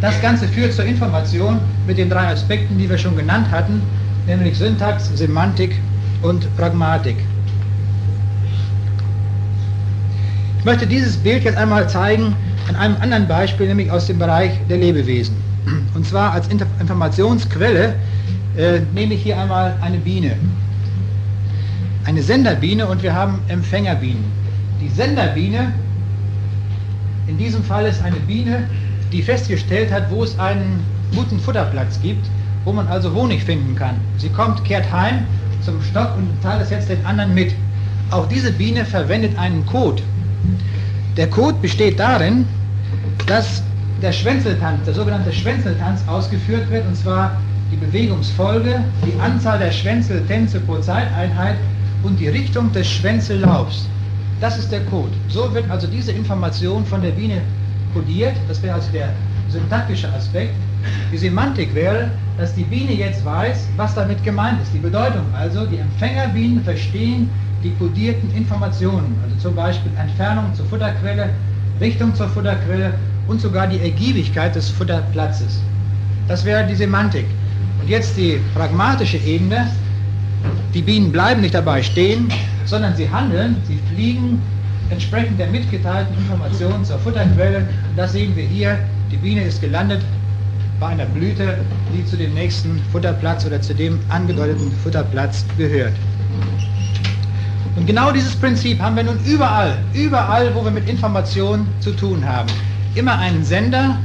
Das 0.00 0.20
Ganze 0.22 0.48
führt 0.48 0.72
zur 0.72 0.86
Information 0.86 1.60
mit 1.86 1.98
den 1.98 2.08
drei 2.08 2.28
Aspekten, 2.28 2.78
die 2.78 2.88
wir 2.88 2.98
schon 2.98 3.16
genannt 3.16 3.50
hatten, 3.50 3.82
nämlich 4.26 4.56
Syntax, 4.56 5.10
Semantik 5.14 5.76
und 6.22 6.48
Pragmatik. 6.56 7.16
Ich 10.60 10.66
möchte 10.66 10.86
dieses 10.86 11.16
Bild 11.16 11.44
jetzt 11.44 11.56
einmal 11.56 11.88
zeigen 11.88 12.36
an 12.68 12.76
einem 12.76 12.96
anderen 13.00 13.26
Beispiel, 13.26 13.66
nämlich 13.66 13.90
aus 13.90 14.08
dem 14.08 14.18
Bereich 14.18 14.50
der 14.68 14.76
Lebewesen. 14.76 15.34
Und 15.94 16.04
zwar 16.04 16.32
als 16.32 16.48
Informationsquelle 16.48 17.94
äh, 18.58 18.80
nehme 18.92 19.14
ich 19.14 19.22
hier 19.22 19.40
einmal 19.40 19.74
eine 19.80 19.96
Biene. 19.96 20.36
Eine 22.04 22.22
Senderbiene 22.22 22.86
und 22.86 23.02
wir 23.02 23.14
haben 23.14 23.38
Empfängerbienen. 23.48 24.22
Die 24.82 24.90
Senderbiene, 24.90 25.72
in 27.26 27.38
diesem 27.38 27.64
Fall 27.64 27.86
ist 27.86 28.02
eine 28.04 28.16
Biene, 28.16 28.64
die 29.12 29.22
festgestellt 29.22 29.90
hat, 29.90 30.10
wo 30.10 30.24
es 30.24 30.38
einen 30.38 30.84
guten 31.16 31.40
Futterplatz 31.40 31.98
gibt, 32.02 32.26
wo 32.66 32.72
man 32.74 32.86
also 32.86 33.14
Honig 33.14 33.44
finden 33.44 33.76
kann. 33.76 33.94
Sie 34.18 34.28
kommt, 34.28 34.62
kehrt 34.66 34.92
heim 34.92 35.20
zum 35.64 35.80
Stock 35.80 36.14
und 36.18 36.28
teilt 36.42 36.60
es 36.60 36.68
jetzt 36.68 36.90
den 36.90 37.02
anderen 37.06 37.32
mit. 37.32 37.54
Auch 38.10 38.28
diese 38.28 38.52
Biene 38.52 38.84
verwendet 38.84 39.38
einen 39.38 39.64
Code. 39.64 40.02
Der 41.16 41.28
Code 41.28 41.56
besteht 41.60 41.98
darin, 41.98 42.46
dass 43.26 43.62
der 44.00 44.12
Schwänzeltanz, 44.12 44.84
der 44.84 44.94
sogenannte 44.94 45.32
Schwänzeltanz 45.32 46.02
ausgeführt 46.06 46.70
wird, 46.70 46.86
und 46.86 46.96
zwar 46.96 47.36
die 47.70 47.76
Bewegungsfolge, 47.76 48.82
die 49.06 49.20
Anzahl 49.20 49.58
der 49.58 49.70
Schwänzeltänze 49.70 50.60
pro 50.60 50.78
Zeiteinheit 50.78 51.56
und 52.02 52.18
die 52.18 52.28
Richtung 52.28 52.72
des 52.72 52.88
Schwänzellaufs. 52.88 53.86
Das 54.40 54.58
ist 54.58 54.72
der 54.72 54.80
Code. 54.86 55.12
So 55.28 55.52
wird 55.52 55.70
also 55.70 55.86
diese 55.86 56.12
Information 56.12 56.84
von 56.86 57.02
der 57.02 57.10
Biene 57.10 57.42
kodiert. 57.92 58.34
Das 58.48 58.62
wäre 58.62 58.76
also 58.76 58.90
der 58.92 59.10
syntaktische 59.50 60.08
Aspekt. 60.12 60.54
Die 61.12 61.18
Semantik 61.18 61.74
wäre, 61.74 62.10
dass 62.38 62.54
die 62.54 62.64
Biene 62.64 62.92
jetzt 62.92 63.24
weiß, 63.24 63.68
was 63.76 63.94
damit 63.94 64.24
gemeint 64.24 64.62
ist. 64.62 64.72
Die 64.72 64.78
Bedeutung 64.78 65.24
also, 65.34 65.66
die 65.66 65.76
Empfängerbienen 65.76 66.64
verstehen 66.64 67.28
die 67.62 67.72
kodierten 67.72 68.34
Informationen, 68.34 69.16
also 69.22 69.36
zum 69.48 69.54
Beispiel 69.54 69.90
Entfernung 69.98 70.54
zur 70.54 70.66
Futterquelle, 70.66 71.30
Richtung 71.80 72.14
zur 72.14 72.28
Futterquelle 72.28 72.94
und 73.28 73.40
sogar 73.40 73.66
die 73.66 73.80
Ergiebigkeit 73.80 74.54
des 74.54 74.68
Futterplatzes. 74.68 75.60
Das 76.28 76.44
wäre 76.44 76.66
die 76.66 76.74
Semantik. 76.74 77.26
Und 77.80 77.88
jetzt 77.88 78.16
die 78.16 78.38
pragmatische 78.54 79.18
Ebene. 79.18 79.66
Die 80.74 80.82
Bienen 80.82 81.12
bleiben 81.12 81.40
nicht 81.40 81.54
dabei 81.54 81.82
stehen, 81.82 82.28
sondern 82.64 82.96
sie 82.96 83.10
handeln, 83.10 83.56
sie 83.66 83.78
fliegen 83.92 84.40
entsprechend 84.90 85.38
der 85.38 85.48
mitgeteilten 85.48 86.16
Informationen 86.16 86.84
zur 86.84 86.98
Futterquelle. 86.98 87.58
Und 87.58 87.96
das 87.96 88.12
sehen 88.12 88.34
wir 88.36 88.44
hier. 88.44 88.78
Die 89.10 89.16
Biene 89.16 89.42
ist 89.42 89.60
gelandet 89.60 90.00
bei 90.78 90.88
einer 90.88 91.06
Blüte, 91.06 91.58
die 91.94 92.04
zu 92.06 92.16
dem 92.16 92.32
nächsten 92.34 92.80
Futterplatz 92.90 93.44
oder 93.44 93.60
zu 93.60 93.74
dem 93.74 93.98
angedeuteten 94.08 94.72
Futterplatz 94.82 95.44
gehört. 95.58 95.92
Und 97.76 97.86
genau 97.86 98.10
dieses 98.12 98.34
Prinzip 98.36 98.80
haben 98.80 98.96
wir 98.96 99.04
nun 99.04 99.18
überall, 99.24 99.78
überall, 99.94 100.54
wo 100.54 100.64
wir 100.64 100.70
mit 100.70 100.88
Informationen 100.88 101.66
zu 101.80 101.92
tun 101.92 102.24
haben. 102.24 102.48
Immer 102.94 103.18
einen 103.18 103.44
Sender 103.44 103.96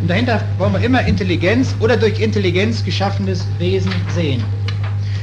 und 0.00 0.10
dahinter 0.10 0.42
wollen 0.58 0.74
wir 0.74 0.80
immer 0.80 1.06
Intelligenz 1.06 1.74
oder 1.80 1.96
durch 1.96 2.20
Intelligenz 2.20 2.84
geschaffenes 2.84 3.46
Wesen 3.58 3.92
sehen. 4.14 4.42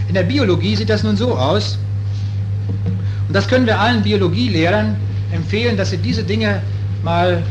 In 0.07 0.15
der 0.15 0.23
Biologie 0.23 0.75
sieht 0.75 0.89
das 0.89 1.03
nun 1.03 1.15
so 1.15 1.37
aus, 1.37 1.77
und 3.27 3.35
das 3.35 3.47
können 3.47 3.65
wir 3.65 3.79
allen 3.79 4.03
Biologielehrern 4.03 4.97
empfehlen, 5.31 5.77
dass 5.77 5.91
sie 5.91 5.97
diese 5.97 6.21
Dinge 6.21 6.61
mal 7.01 7.41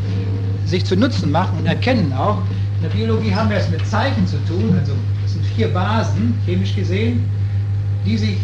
sich 0.67 0.85
zu 0.85 0.95
Nutzen 0.95 1.31
machen 1.31 1.59
und 1.59 1.67
erkennen 1.67 2.13
auch. 2.13 2.37
In 2.77 2.83
der 2.83 2.91
Biologie 2.91 3.35
haben 3.35 3.49
wir 3.49 3.57
es 3.57 3.71
mit 3.71 3.87
Zeichen 3.87 4.27
zu 4.27 4.37
tun, 4.45 4.77
also 4.79 4.93
es 5.25 5.33
sind 5.33 5.47
vier 5.57 5.69
Basen, 5.69 6.35
chemisch 6.45 6.75
gesehen, 6.75 7.25
die 8.05 8.19
sich, 8.19 8.37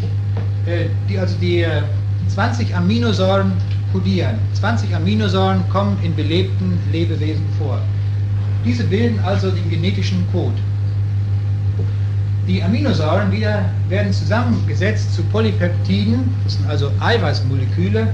die 1.08 1.18
also 1.18 1.36
die 1.40 1.62
äh, 1.62 1.82
20 2.28 2.74
Aminosäuren 2.74 3.52
kodieren. 3.92 4.38
20 4.54 4.94
Aminosäuren 4.94 5.62
kommen 5.70 5.96
in 6.02 6.14
belebten 6.14 6.78
Lebewesen 6.92 7.44
vor. 7.58 7.80
Diese 8.64 8.84
bilden 8.84 9.18
also 9.20 9.50
den 9.50 9.70
genetischen 9.70 10.26
Code. 10.32 10.56
Die 12.48 12.62
Aminosäuren 12.62 13.32
wieder 13.32 13.64
werden 13.88 14.12
zusammengesetzt 14.12 15.14
zu 15.14 15.22
Polypeptiden, 15.24 16.32
das 16.44 16.54
sind 16.54 16.68
also 16.68 16.90
Eiweißmoleküle. 17.00 18.06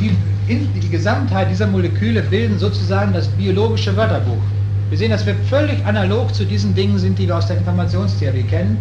Die, 0.00 0.10
die 0.48 0.88
Gesamtheit 0.88 1.50
dieser 1.50 1.66
Moleküle 1.66 2.22
bilden 2.22 2.58
sozusagen 2.58 3.12
das 3.12 3.28
biologische 3.28 3.96
Wörterbuch. 3.96 4.42
Wir 4.90 4.98
sehen, 4.98 5.10
dass 5.10 5.26
wir 5.26 5.34
völlig 5.50 5.84
analog 5.84 6.34
zu 6.34 6.44
diesen 6.44 6.74
Dingen 6.74 6.98
sind, 6.98 7.18
die 7.18 7.26
wir 7.26 7.36
aus 7.36 7.46
der 7.46 7.58
Informationstheorie 7.58 8.44
kennen. 8.44 8.78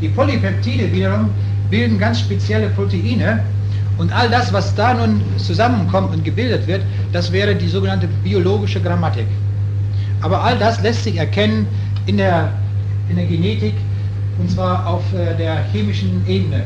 Die 0.00 0.08
Polypeptide 0.08 0.90
wiederum 0.92 1.30
bilden 1.70 1.98
ganz 1.98 2.20
spezielle 2.20 2.68
Proteine 2.70 3.42
und 3.98 4.12
all 4.12 4.28
das, 4.28 4.52
was 4.52 4.74
da 4.74 4.94
nun 4.94 5.22
zusammenkommt 5.36 6.14
und 6.14 6.24
gebildet 6.24 6.66
wird, 6.66 6.82
das 7.12 7.30
wäre 7.32 7.54
die 7.54 7.68
sogenannte 7.68 8.08
biologische 8.24 8.80
Grammatik. 8.80 9.26
Aber 10.22 10.42
all 10.42 10.58
das 10.58 10.82
lässt 10.82 11.04
sich 11.04 11.16
erkennen 11.16 11.66
in 12.06 12.16
der, 12.16 12.52
in 13.08 13.16
der 13.16 13.26
Genetik 13.26 13.74
und 14.38 14.50
zwar 14.50 14.86
auf 14.86 15.02
äh, 15.14 15.36
der 15.36 15.64
chemischen 15.72 16.22
Ebene. 16.26 16.62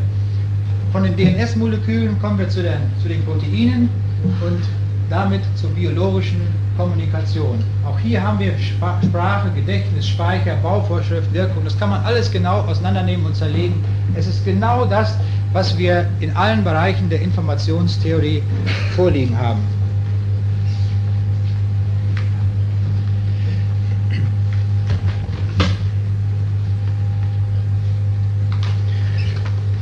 Von 0.92 1.02
den 1.02 1.16
DNS-Molekülen 1.16 2.20
kommen 2.20 2.38
wir 2.38 2.48
zu 2.48 2.62
den, 2.62 2.78
zu 3.02 3.09
den 3.09 3.24
Proteinen 3.24 3.88
und 4.40 4.62
damit 5.11 5.42
zur 5.57 5.70
biologischen 5.70 6.40
Kommunikation. 6.76 7.62
Auch 7.86 7.98
hier 7.98 8.22
haben 8.22 8.38
wir 8.38 8.52
Sprache, 8.59 9.50
Gedächtnis, 9.55 10.09
Speicher, 10.09 10.57
Bauvorschrift, 10.57 11.32
Wirkung. 11.32 11.64
Das 11.64 11.78
kann 11.78 11.90
man 11.90 12.05
alles 12.05 12.30
genau 12.30 12.61
auseinandernehmen 12.62 13.26
und 13.26 13.36
zerlegen. 13.36 13.84
Es 14.14 14.26
ist 14.26 14.44
genau 14.44 14.84
das, 14.84 15.16
was 15.52 15.76
wir 15.78 16.07
in 16.20 16.34
allen 16.36 16.64
Bereichen 16.64 17.09
der 17.09 17.20
Informationstheorie 17.20 18.42
vorliegen 18.96 19.38
haben. 19.38 19.61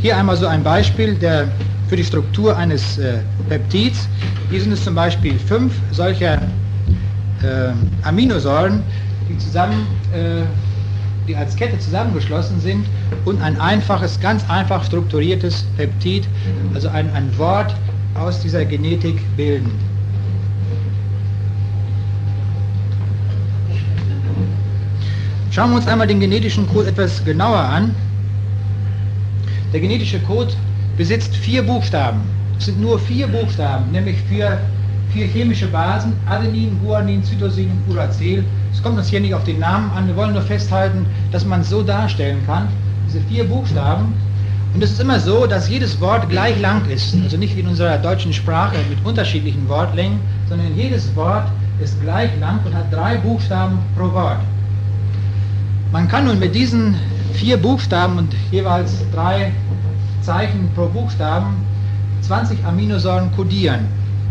Hier 0.02 0.16
einmal 0.16 0.36
so 0.36 0.48
ein 0.48 0.64
Beispiel 0.64 1.14
der, 1.14 1.46
für 1.93 1.97
die 1.97 2.05
Struktur 2.05 2.57
eines 2.57 2.97
äh, 2.97 3.18
Peptids. 3.51 4.09
Hier 4.49 4.62
sind 4.62 4.72
es 4.72 4.82
zum 4.82 4.95
Beispiel 4.95 5.38
fünf 5.38 5.74
solcher 5.90 6.40
äh, 7.43 7.72
Aminosäuren, 8.03 8.82
die 9.28 9.36
zusammen, 9.36 9.86
äh, 10.14 10.40
die 11.28 11.36
als 11.36 11.55
Kette 11.55 11.78
zusammengeschlossen 11.78 12.59
sind 12.61 12.86
und 13.26 13.43
ein 13.43 13.61
einfaches, 13.61 14.18
ganz 14.18 14.43
einfach 14.49 14.82
strukturiertes 14.84 15.66
Peptid, 15.76 16.26
also 16.72 16.88
ein, 16.88 17.12
ein 17.12 17.28
Wort 17.36 17.76
aus 18.14 18.40
dieser 18.40 18.64
Genetik 18.64 19.20
bilden. 19.36 19.70
Schauen 25.51 25.72
wir 25.72 25.76
uns 25.76 25.86
einmal 25.86 26.07
den 26.07 26.20
genetischen 26.20 26.66
Code 26.68 26.88
etwas 26.88 27.22
genauer 27.22 27.61
an. 27.61 27.95
Der 29.74 29.80
genetische 29.80 30.20
Code 30.20 30.55
besitzt 30.97 31.34
vier 31.36 31.62
Buchstaben. 31.62 32.20
Es 32.59 32.66
sind 32.66 32.80
nur 32.80 32.99
vier 32.99 33.26
Buchstaben, 33.26 33.90
nämlich 33.90 34.16
für 34.28 34.59
vier 35.12 35.26
chemische 35.26 35.66
Basen, 35.66 36.12
Adenin, 36.26 36.78
Guanin, 36.82 37.22
Cytosin 37.24 37.70
und 37.70 37.95
Uracil. 37.95 38.45
Es 38.72 38.82
kommt 38.82 38.99
uns 38.99 39.09
hier 39.09 39.20
nicht 39.20 39.34
auf 39.34 39.45
den 39.45 39.59
Namen 39.59 39.90
an, 39.93 40.07
wir 40.07 40.16
wollen 40.16 40.32
nur 40.32 40.43
festhalten, 40.43 41.07
dass 41.30 41.45
man 41.45 41.61
es 41.61 41.70
so 41.70 41.82
darstellen 41.82 42.38
kann. 42.47 42.68
Diese 43.07 43.20
vier 43.22 43.45
Buchstaben. 43.45 44.14
Und 44.74 44.82
es 44.82 44.93
ist 44.93 45.01
immer 45.01 45.20
so, 45.20 45.47
dass 45.47 45.68
jedes 45.68 46.01
Wort 46.01 46.30
gleich 46.30 46.59
lang 46.61 46.88
ist. 46.88 47.14
Also 47.22 47.36
nicht 47.36 47.55
wie 47.57 47.61
in 47.61 47.68
unserer 47.68 47.99
deutschen 47.99 48.32
Sprache 48.32 48.76
mit 48.88 49.05
unterschiedlichen 49.05 49.68
Wortlängen, 49.68 50.18
sondern 50.49 50.74
jedes 50.74 51.14
Wort 51.14 51.47
ist 51.82 52.01
gleich 52.01 52.30
lang 52.40 52.61
und 52.64 52.74
hat 52.74 52.90
drei 52.90 53.16
Buchstaben 53.16 53.78
pro 53.97 54.11
Wort. 54.12 54.38
Man 55.90 56.09
kann 56.09 56.24
nun 56.24 56.38
mit 56.38 56.55
diesen 56.55 56.95
vier 57.34 57.59
Buchstaben 57.59 58.16
und 58.16 58.34
jeweils 58.51 59.05
drei 59.12 59.53
Zeichen 60.22 60.70
pro 60.74 60.86
Buchstaben 60.86 61.56
20 62.22 62.64
Aminosäuren 62.64 63.30
kodieren. 63.34 63.80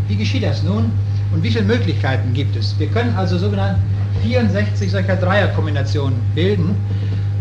Wie 0.07 0.15
geschieht 0.15 0.43
das 0.43 0.63
nun 0.63 0.91
und 1.33 1.43
wie 1.43 1.51
viele 1.51 1.65
Möglichkeiten 1.65 2.33
gibt 2.33 2.55
es? 2.55 2.77
Wir 2.79 2.87
können 2.87 3.13
also 3.15 3.37
sogenannte 3.37 3.79
64 4.23 4.91
solcher 4.91 5.15
Dreierkombinationen 5.15 6.17
bilden. 6.35 6.75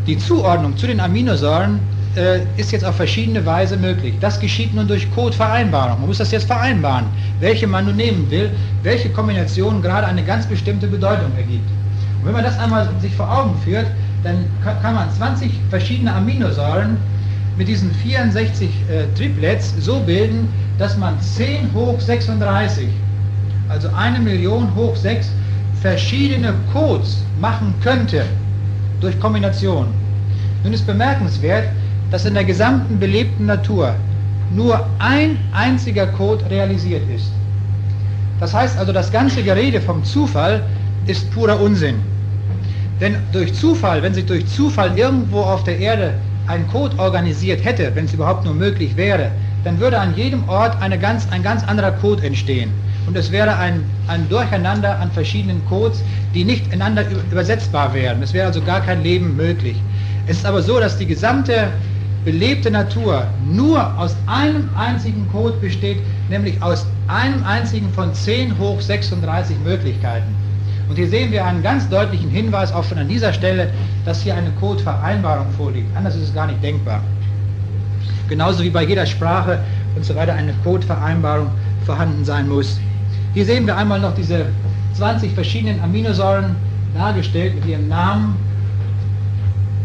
Die 0.06 0.18
Zuordnung 0.18 0.76
zu 0.76 0.86
den 0.86 1.00
Aminosäuren 1.00 1.78
äh, 2.16 2.40
ist 2.56 2.72
jetzt 2.72 2.84
auf 2.84 2.96
verschiedene 2.96 3.44
Weise 3.46 3.76
möglich. 3.76 4.14
Das 4.20 4.40
geschieht 4.40 4.74
nun 4.74 4.88
durch 4.88 5.10
Codevereinbarung. 5.14 6.00
Man 6.00 6.08
muss 6.08 6.18
das 6.18 6.32
jetzt 6.32 6.46
vereinbaren, 6.46 7.06
welche 7.38 7.66
man 7.66 7.86
nun 7.86 7.96
nehmen 7.96 8.28
will, 8.30 8.50
welche 8.82 9.10
Kombination 9.10 9.82
gerade 9.82 10.06
eine 10.06 10.24
ganz 10.24 10.46
bestimmte 10.46 10.88
Bedeutung 10.88 11.30
ergibt. 11.36 11.68
Und 12.20 12.26
wenn 12.26 12.32
man 12.32 12.44
das 12.44 12.58
einmal 12.58 12.88
sich 13.00 13.14
vor 13.14 13.30
Augen 13.30 13.54
führt, 13.64 13.86
dann 14.24 14.44
kann 14.62 14.94
man 14.94 15.10
20 15.10 15.52
verschiedene 15.70 16.12
Aminosäuren 16.12 16.96
mit 17.60 17.68
diesen 17.68 17.90
64 17.92 18.70
äh, 18.88 19.04
Triplets 19.14 19.74
so 19.80 20.00
bilden, 20.00 20.48
dass 20.78 20.96
man 20.96 21.20
10 21.20 21.70
hoch 21.74 22.00
36 22.00 22.88
also 23.68 23.90
eine 23.94 24.18
Million 24.18 24.74
hoch 24.74 24.96
sechs, 24.96 25.30
verschiedene 25.82 26.54
Codes 26.72 27.22
machen 27.38 27.74
könnte 27.82 28.24
durch 29.02 29.20
Kombination. 29.20 29.88
Nun 30.64 30.72
ist 30.72 30.86
bemerkenswert, 30.86 31.64
dass 32.10 32.24
in 32.24 32.32
der 32.32 32.44
gesamten 32.44 32.98
belebten 32.98 33.44
Natur 33.44 33.94
nur 34.54 34.86
ein 34.98 35.36
einziger 35.52 36.06
Code 36.06 36.42
realisiert 36.48 37.02
ist. 37.14 37.30
Das 38.40 38.54
heißt 38.54 38.78
also, 38.78 38.90
das 38.90 39.12
ganze 39.12 39.42
Gerede 39.42 39.82
vom 39.82 40.02
Zufall 40.02 40.62
ist 41.06 41.30
purer 41.30 41.60
Unsinn. 41.60 41.96
Denn 43.02 43.16
durch 43.32 43.52
Zufall, 43.52 44.02
wenn 44.02 44.14
sich 44.14 44.24
durch 44.24 44.46
Zufall 44.46 44.98
irgendwo 44.98 45.40
auf 45.40 45.62
der 45.64 45.78
Erde 45.78 46.14
ein 46.50 46.66
Code 46.66 46.98
organisiert 46.98 47.64
hätte, 47.64 47.92
wenn 47.94 48.06
es 48.06 48.12
überhaupt 48.12 48.44
nur 48.44 48.54
möglich 48.54 48.96
wäre, 48.96 49.30
dann 49.62 49.78
würde 49.78 49.98
an 50.00 50.16
jedem 50.16 50.48
Ort 50.48 50.82
eine 50.82 50.98
ganz, 50.98 51.28
ein 51.30 51.44
ganz 51.44 51.62
anderer 51.62 51.92
Code 51.92 52.24
entstehen. 52.24 52.72
Und 53.06 53.16
es 53.16 53.30
wäre 53.30 53.56
ein, 53.56 53.84
ein 54.08 54.28
Durcheinander 54.28 54.98
an 54.98 55.12
verschiedenen 55.12 55.64
Codes, 55.66 56.02
die 56.34 56.44
nicht 56.44 56.66
ineinander 56.66 57.04
übersetzbar 57.30 57.94
wären. 57.94 58.20
Es 58.22 58.32
wäre 58.32 58.48
also 58.48 58.60
gar 58.62 58.80
kein 58.80 59.02
Leben 59.04 59.36
möglich. 59.36 59.76
Es 60.26 60.38
ist 60.38 60.46
aber 60.46 60.60
so, 60.60 60.80
dass 60.80 60.98
die 60.98 61.06
gesamte 61.06 61.68
belebte 62.24 62.70
Natur 62.70 63.28
nur 63.48 63.96
aus 63.96 64.16
einem 64.26 64.68
einzigen 64.76 65.28
Code 65.30 65.56
besteht, 65.60 65.98
nämlich 66.28 66.60
aus 66.60 66.84
einem 67.06 67.44
einzigen 67.44 67.88
von 67.92 68.12
10 68.12 68.58
hoch 68.58 68.80
36 68.80 69.56
Möglichkeiten. 69.64 70.34
Und 70.90 70.96
hier 70.96 71.08
sehen 71.08 71.30
wir 71.30 71.44
einen 71.46 71.62
ganz 71.62 71.88
deutlichen 71.88 72.30
Hinweis 72.30 72.72
auch 72.72 72.82
schon 72.82 72.98
an 72.98 73.06
dieser 73.06 73.32
Stelle, 73.32 73.70
dass 74.04 74.22
hier 74.22 74.34
eine 74.34 74.50
Codevereinbarung 74.58 75.46
vorliegt. 75.52 75.86
Anders 75.96 76.16
ist 76.16 76.22
es 76.24 76.34
gar 76.34 76.48
nicht 76.48 76.60
denkbar. 76.64 77.00
Genauso 78.28 78.64
wie 78.64 78.70
bei 78.70 78.82
jeder 78.82 79.06
Sprache 79.06 79.60
und 79.94 80.04
so 80.04 80.16
weiter 80.16 80.34
eine 80.34 80.52
Codevereinbarung 80.64 81.46
vorhanden 81.86 82.24
sein 82.24 82.48
muss. 82.48 82.80
Hier 83.34 83.44
sehen 83.44 83.68
wir 83.68 83.76
einmal 83.76 84.00
noch 84.00 84.16
diese 84.16 84.46
20 84.94 85.32
verschiedenen 85.32 85.80
Aminosäuren 85.80 86.56
dargestellt 86.92 87.54
mit 87.54 87.66
ihrem 87.66 87.86
Namen 87.86 88.34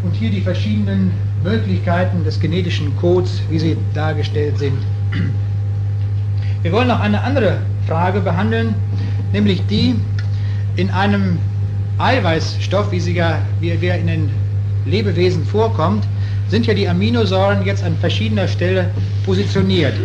und 0.03 0.15
hier 0.15 0.31
die 0.31 0.41
verschiedenen 0.41 1.11
Möglichkeiten 1.43 2.23
des 2.23 2.39
genetischen 2.39 2.97
Codes, 2.97 3.41
wie 3.51 3.59
sie 3.59 3.77
dargestellt 3.93 4.57
sind. 4.57 4.79
Wir 6.63 6.71
wollen 6.71 6.87
noch 6.87 6.99
eine 6.99 7.21
andere 7.21 7.59
Frage 7.87 8.21
behandeln, 8.21 8.73
nämlich 9.33 9.63
die, 9.67 9.93
in 10.75 10.89
einem 10.89 11.37
Eiweißstoff, 11.97 12.91
wie, 12.91 12.99
sie 12.99 13.13
ja, 13.13 13.39
wie 13.59 13.69
er 13.69 13.97
in 13.97 14.07
den 14.07 14.29
Lebewesen 14.85 15.45
vorkommt, 15.45 16.05
sind 16.49 16.67
ja 16.67 16.73
die 16.73 16.87
Aminosäuren 16.87 17.65
jetzt 17.65 17.83
an 17.83 17.95
verschiedener 17.97 18.47
Stelle 18.47 18.89
positioniert. 19.25 19.95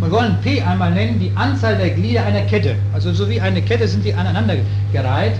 Wir 0.00 0.10
wollen 0.10 0.36
P 0.42 0.62
einmal 0.62 0.92
nennen, 0.92 1.18
die 1.18 1.32
Anzahl 1.34 1.76
der 1.76 1.90
Glieder 1.90 2.24
einer 2.24 2.42
Kette. 2.42 2.76
Also 2.92 3.12
so 3.12 3.28
wie 3.28 3.40
eine 3.40 3.60
Kette 3.60 3.86
sind 3.86 4.04
die 4.04 4.14
aneinandergereiht. 4.14 5.34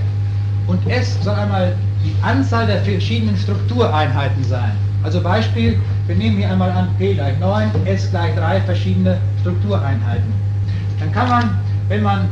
Und 0.66 0.86
S 0.89 1.16
soll 1.22 1.34
einmal 1.34 1.74
die 2.05 2.12
Anzahl 2.22 2.66
der 2.66 2.82
verschiedenen 2.82 3.36
Struktureinheiten 3.36 4.45
sein. 4.45 4.72
Also 5.03 5.20
Beispiel, 5.20 5.78
wir 6.07 6.16
nehmen 6.16 6.39
hier 6.39 6.51
einmal 6.51 6.70
an 6.70 6.89
P 6.99 7.14
gleich 7.14 7.39
9, 7.39 7.70
S 7.86 8.11
gleich 8.11 8.34
3 8.34 8.61
verschiedene 8.62 9.18
Struktureinheiten. 9.41 10.32
Dann 10.99 11.12
kann 11.12 11.28
man, 11.28 11.51
wenn 11.89 12.03
man 12.03 12.28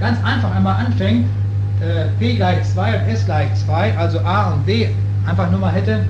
ganz 0.00 0.18
einfach 0.24 0.54
einmal 0.54 0.84
anfängt, 0.84 1.26
äh, 1.80 2.06
P 2.18 2.36
gleich 2.36 2.62
2 2.64 3.00
und 3.00 3.08
S 3.08 3.24
gleich 3.24 3.54
2, 3.54 3.96
also 3.96 4.20
A 4.20 4.52
und 4.52 4.66
B 4.66 4.88
einfach 5.26 5.50
nur 5.50 5.60
mal 5.60 5.72
hätte, 5.72 6.04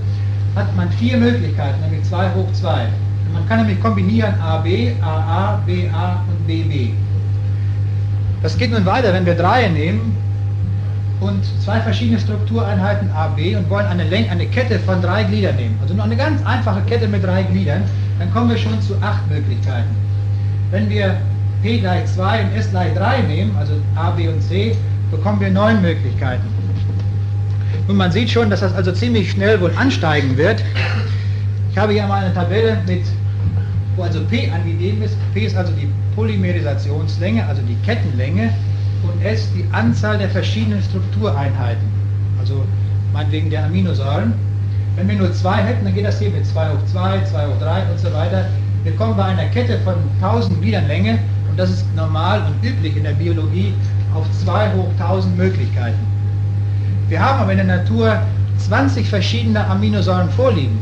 hat 0.54 0.74
man 0.76 0.90
vier 0.92 1.16
Möglichkeiten, 1.16 1.80
nämlich 1.80 2.02
2 2.04 2.30
hoch 2.34 2.52
2. 2.52 2.86
Man 3.32 3.48
kann 3.48 3.58
nämlich 3.58 3.80
kombinieren 3.80 4.34
AB, 4.40 4.94
AA, 5.02 5.60
BA 5.66 6.24
und 6.28 6.46
BB. 6.46 6.92
Das 8.42 8.56
geht 8.56 8.70
nun 8.70 8.86
weiter, 8.86 9.12
wenn 9.12 9.26
wir 9.26 9.34
Dreie 9.34 9.70
nehmen, 9.70 10.16
und 11.20 11.44
zwei 11.64 11.80
verschiedene 11.80 12.18
Struktureinheiten 12.18 13.10
A, 13.10 13.28
B 13.28 13.56
und 13.56 13.68
wollen 13.70 13.86
eine, 13.86 14.04
Länge, 14.04 14.30
eine 14.30 14.46
Kette 14.46 14.78
von 14.80 15.02
drei 15.02 15.24
Gliedern 15.24 15.56
nehmen, 15.56 15.78
also 15.82 15.94
nur 15.94 16.04
eine 16.04 16.16
ganz 16.16 16.44
einfache 16.46 16.80
Kette 16.82 17.08
mit 17.08 17.24
drei 17.24 17.42
Gliedern, 17.42 17.82
dann 18.18 18.32
kommen 18.32 18.50
wir 18.50 18.56
schon 18.56 18.80
zu 18.80 18.94
acht 19.00 19.28
Möglichkeiten. 19.28 19.88
Wenn 20.70 20.88
wir 20.88 21.16
P 21.62 21.78
gleich 21.78 22.06
2 22.06 22.42
und 22.44 22.56
S 22.56 22.70
gleich 22.70 22.94
3 22.94 23.22
nehmen, 23.22 23.56
also 23.58 23.74
A, 23.96 24.10
B 24.10 24.28
und 24.28 24.40
C, 24.42 24.76
bekommen 25.10 25.40
wir 25.40 25.50
neun 25.50 25.82
Möglichkeiten. 25.82 26.44
Und 27.88 27.96
man 27.96 28.12
sieht 28.12 28.30
schon, 28.30 28.50
dass 28.50 28.60
das 28.60 28.74
also 28.74 28.92
ziemlich 28.92 29.30
schnell 29.30 29.60
wohl 29.60 29.72
ansteigen 29.76 30.36
wird. 30.36 30.62
Ich 31.72 31.78
habe 31.78 31.92
hier 31.92 32.06
mal 32.06 32.24
eine 32.24 32.34
Tabelle 32.34 32.78
mit, 32.86 33.02
wo 33.96 34.02
also 34.02 34.20
P 34.24 34.50
angegeben 34.50 35.02
ist. 35.02 35.16
P 35.32 35.46
ist 35.46 35.56
also 35.56 35.72
die 35.72 35.88
Polymerisationslänge, 36.14 37.46
also 37.46 37.62
die 37.62 37.76
Kettenlänge 37.86 38.52
und 39.02 39.24
S 39.24 39.48
die 39.54 39.64
Anzahl 39.72 40.18
der 40.18 40.28
verschiedenen 40.28 40.82
Struktureinheiten, 40.82 41.86
also 42.38 42.64
meinetwegen 43.12 43.50
der 43.50 43.64
Aminosäuren. 43.64 44.34
Wenn 44.96 45.08
wir 45.08 45.16
nur 45.16 45.32
zwei 45.32 45.62
hätten, 45.62 45.84
dann 45.84 45.94
geht 45.94 46.04
das 46.04 46.18
hier 46.18 46.30
mit 46.30 46.44
2 46.44 46.70
hoch 46.70 46.84
2, 46.92 47.20
2 47.24 47.46
hoch 47.46 47.60
3 47.60 47.82
und 47.90 47.98
so 47.98 48.12
weiter. 48.12 48.46
Wir 48.82 48.92
kommen 48.96 49.16
bei 49.16 49.24
einer 49.24 49.44
Kette 49.46 49.78
von 49.84 49.94
1000 50.20 50.60
Gliedern 50.60 50.88
Länge, 50.88 51.18
das 51.58 51.70
ist 51.70 51.84
normal 51.96 52.40
und 52.46 52.64
üblich 52.64 52.96
in 52.96 53.02
der 53.02 53.12
Biologie, 53.12 53.74
auf 54.14 54.24
2 54.44 54.74
hoch 54.74 54.88
1000 55.00 55.36
Möglichkeiten. 55.36 55.98
Wir 57.08 57.20
haben 57.20 57.40
aber 57.40 57.50
in 57.50 57.58
der 57.58 57.78
Natur 57.78 58.16
20 58.58 59.08
verschiedene 59.08 59.66
Aminosäuren 59.66 60.30
vorliegen. 60.30 60.78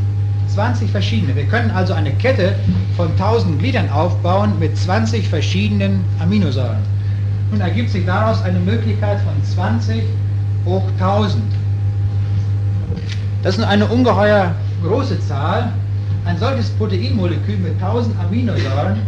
20 0.48 0.90
verschiedene. 0.90 1.34
Wir 1.34 1.46
können 1.46 1.70
also 1.70 1.94
eine 1.94 2.10
Kette 2.12 2.54
von 2.94 3.10
1000 3.12 3.58
Gliedern 3.58 3.88
aufbauen 3.90 4.52
mit 4.58 4.76
20 4.76 5.26
verschiedenen 5.26 6.04
Aminosäuren. 6.20 6.82
Nun 7.50 7.60
ergibt 7.62 7.88
sich 7.88 8.04
daraus 8.04 8.42
eine 8.42 8.58
Möglichkeit 8.58 9.18
von 9.20 9.42
20 9.42 10.02
hoch 10.66 10.84
1000. 11.00 11.42
Das 13.42 13.56
ist 13.56 13.64
eine 13.64 13.86
ungeheuer 13.86 14.54
große 14.82 15.20
Zahl. 15.20 15.72
Ein 16.26 16.36
solches 16.38 16.68
Proteinmolekül 16.70 17.56
mit 17.56 17.74
1000 17.82 18.14
Aminosäuren, 18.20 18.98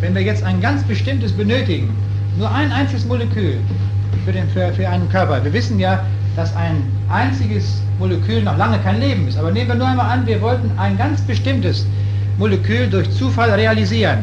wenn 0.00 0.14
wir 0.14 0.22
jetzt 0.22 0.42
ein 0.42 0.60
ganz 0.60 0.82
bestimmtes 0.84 1.32
benötigen, 1.32 1.94
nur 2.38 2.50
ein 2.50 2.70
einziges 2.72 3.06
Molekül 3.06 3.58
für, 4.24 4.32
den, 4.32 4.48
für, 4.48 4.72
für 4.72 4.88
einen 4.88 5.08
Körper. 5.08 5.42
Wir 5.42 5.52
wissen 5.52 5.78
ja, 5.78 6.04
dass 6.36 6.54
ein 6.54 6.82
einziges 7.08 7.80
Molekül 7.98 8.42
noch 8.42 8.56
lange 8.58 8.78
kein 8.80 9.00
Leben 9.00 9.26
ist. 9.26 9.38
Aber 9.38 9.50
nehmen 9.50 9.68
wir 9.68 9.74
nur 9.74 9.88
einmal 9.88 10.10
an, 10.10 10.26
wir 10.26 10.40
wollten 10.42 10.70
ein 10.78 10.98
ganz 10.98 11.22
bestimmtes 11.22 11.86
Molekül 12.38 12.88
durch 12.88 13.10
Zufall 13.10 13.50
realisieren. 13.50 14.18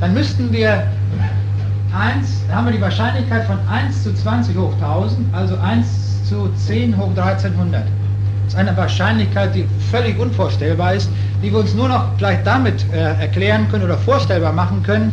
Dann 0.00 0.14
müssten 0.14 0.50
wir 0.52 0.86
1, 1.94 2.44
da 2.48 2.54
haben 2.54 2.66
wir 2.66 2.72
die 2.72 2.80
Wahrscheinlichkeit 2.80 3.44
von 3.44 3.58
1 3.68 4.02
zu 4.02 4.14
20 4.14 4.56
hoch 4.56 4.72
1000, 4.74 5.34
also 5.34 5.56
1 5.58 6.28
zu 6.28 6.48
10 6.56 6.96
hoch 6.96 7.10
1300. 7.10 7.84
Das 8.52 8.60
ist 8.60 8.68
eine 8.68 8.76
Wahrscheinlichkeit, 8.76 9.54
die 9.54 9.64
völlig 9.90 10.18
unvorstellbar 10.18 10.92
ist, 10.92 11.08
die 11.42 11.50
wir 11.50 11.60
uns 11.60 11.72
nur 11.72 11.88
noch 11.88 12.04
vielleicht 12.18 12.46
damit 12.46 12.84
äh, 12.92 12.98
erklären 12.98 13.66
können 13.70 13.84
oder 13.84 13.96
vorstellbar 13.96 14.52
machen 14.52 14.82
können, 14.82 15.10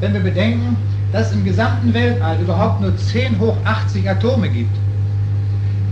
wenn 0.00 0.12
wir 0.14 0.20
bedenken, 0.20 0.76
dass 1.12 1.28
es 1.28 1.34
im 1.34 1.44
gesamten 1.44 1.94
Weltall 1.94 2.40
überhaupt 2.40 2.80
nur 2.80 2.96
10 2.96 3.38
hoch 3.38 3.56
80 3.64 4.10
Atome 4.10 4.48
gibt. 4.48 4.76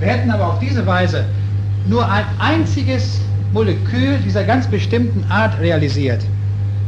Wir 0.00 0.08
hätten 0.08 0.32
aber 0.32 0.48
auf 0.48 0.58
diese 0.58 0.84
Weise 0.84 1.26
nur 1.86 2.10
ein 2.10 2.24
einziges 2.40 3.20
Molekül 3.52 4.18
dieser 4.26 4.42
ganz 4.42 4.66
bestimmten 4.66 5.24
Art 5.30 5.60
realisiert. 5.60 6.24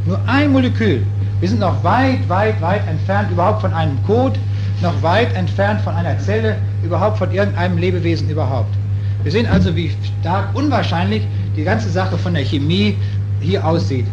Nur 0.04 0.18
ein 0.26 0.50
Molekül. 0.50 1.06
Wir 1.38 1.48
sind 1.48 1.60
noch 1.60 1.84
weit, 1.84 2.28
weit, 2.28 2.60
weit 2.60 2.88
entfernt 2.88 3.30
überhaupt 3.30 3.60
von 3.60 3.72
einem 3.72 3.96
Code, 4.04 4.36
noch 4.82 5.00
weit 5.00 5.32
entfernt 5.36 5.80
von 5.82 5.94
einer 5.94 6.18
Zelle, 6.18 6.56
überhaupt 6.82 7.18
von 7.18 7.30
irgendeinem 7.30 7.78
Lebewesen 7.78 8.28
überhaupt. 8.28 8.74
Wir 9.22 9.32
sehen 9.32 9.46
also, 9.46 9.74
wie 9.76 9.90
stark 10.20 10.54
unwahrscheinlich 10.54 11.22
die 11.56 11.64
ganze 11.64 11.90
Sache 11.90 12.18
von 12.18 12.34
der 12.34 12.44
Chemie 12.44 12.96
hier 13.40 13.64
aussieht. 13.64 14.06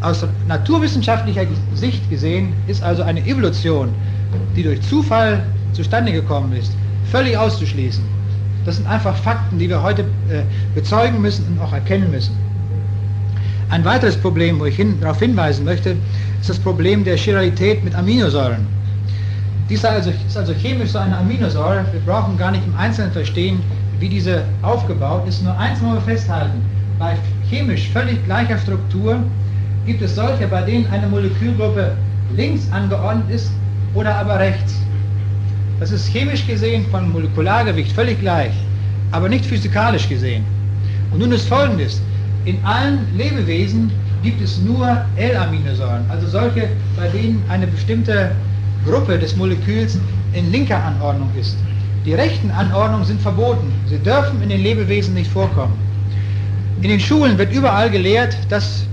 Aus 0.00 0.24
naturwissenschaftlicher 0.48 1.46
Sicht 1.74 2.08
gesehen 2.10 2.52
ist 2.66 2.82
also 2.82 3.02
eine 3.02 3.20
Evolution, 3.26 3.90
die 4.56 4.62
durch 4.62 4.80
Zufall 4.82 5.42
zustande 5.72 6.12
gekommen 6.12 6.52
ist, 6.52 6.72
völlig 7.10 7.36
auszuschließen. 7.36 8.02
Das 8.64 8.76
sind 8.76 8.86
einfach 8.86 9.16
Fakten, 9.16 9.58
die 9.58 9.68
wir 9.68 9.82
heute 9.82 10.02
äh, 10.02 10.42
bezeugen 10.74 11.20
müssen 11.20 11.46
und 11.48 11.60
auch 11.60 11.72
erkennen 11.72 12.10
müssen. 12.10 12.34
Ein 13.70 13.84
weiteres 13.84 14.16
Problem, 14.16 14.58
wo 14.58 14.64
ich 14.64 14.76
hin, 14.76 14.98
darauf 15.00 15.20
hinweisen 15.20 15.64
möchte, 15.64 15.96
ist 16.40 16.50
das 16.50 16.58
Problem 16.58 17.04
der 17.04 17.16
Chiralität 17.16 17.84
mit 17.84 17.94
Aminosäuren. 17.94 18.66
Dies 19.70 19.84
also, 19.84 20.10
ist 20.10 20.36
also 20.36 20.52
chemisch 20.52 20.90
so 20.90 20.98
eine 20.98 21.16
Aminosäure. 21.16 21.84
Wir 21.92 22.00
brauchen 22.00 22.36
gar 22.36 22.50
nicht 22.50 22.66
im 22.66 22.76
Einzelnen 22.76 23.12
verstehen, 23.12 23.60
wie 24.00 24.08
diese 24.08 24.42
aufgebaut 24.62 25.28
ist. 25.28 25.44
Nur 25.44 25.56
eins 25.56 25.80
wollen 25.80 25.94
wir 25.94 26.00
festhalten. 26.00 26.60
Bei 26.98 27.16
chemisch 27.48 27.88
völlig 27.90 28.22
gleicher 28.26 28.58
Struktur 28.58 29.18
gibt 29.86 30.02
es 30.02 30.16
solche, 30.16 30.48
bei 30.48 30.62
denen 30.62 30.86
eine 30.88 31.06
Molekülgruppe 31.06 31.92
links 32.36 32.68
angeordnet 32.72 33.30
ist 33.30 33.52
oder 33.94 34.16
aber 34.16 34.40
rechts. 34.40 34.74
Das 35.78 35.92
ist 35.92 36.08
chemisch 36.08 36.44
gesehen 36.48 36.84
von 36.90 37.12
Molekulargewicht 37.12 37.92
völlig 37.92 38.20
gleich, 38.20 38.52
aber 39.12 39.28
nicht 39.28 39.46
physikalisch 39.46 40.08
gesehen. 40.08 40.44
Und 41.12 41.20
nun 41.20 41.30
ist 41.30 41.48
folgendes 41.48 42.02
in 42.44 42.58
allen 42.64 43.06
Lebewesen 43.16 43.90
gibt 44.22 44.42
es 44.42 44.58
nur 44.60 45.04
L-Aminosäuren, 45.16 46.04
also 46.08 46.26
solche, 46.26 46.68
bei 46.96 47.08
denen 47.08 47.42
eine 47.48 47.66
bestimmte 47.66 48.32
Gruppe 48.86 49.18
des 49.18 49.36
Moleküls 49.36 49.98
in 50.32 50.50
linker 50.52 50.82
Anordnung 50.82 51.30
ist. 51.38 51.56
Die 52.04 52.14
rechten 52.14 52.50
Anordnungen 52.50 53.04
sind 53.04 53.20
verboten. 53.20 53.72
Sie 53.88 53.98
dürfen 53.98 54.42
in 54.42 54.48
den 54.48 54.62
Lebewesen 54.62 55.14
nicht 55.14 55.30
vorkommen. 55.30 55.74
In 56.82 56.88
den 56.88 57.00
Schulen 57.00 57.36
wird 57.36 57.52
überall 57.52 57.90
gelehrt, 57.90 58.36
dass 58.48 58.86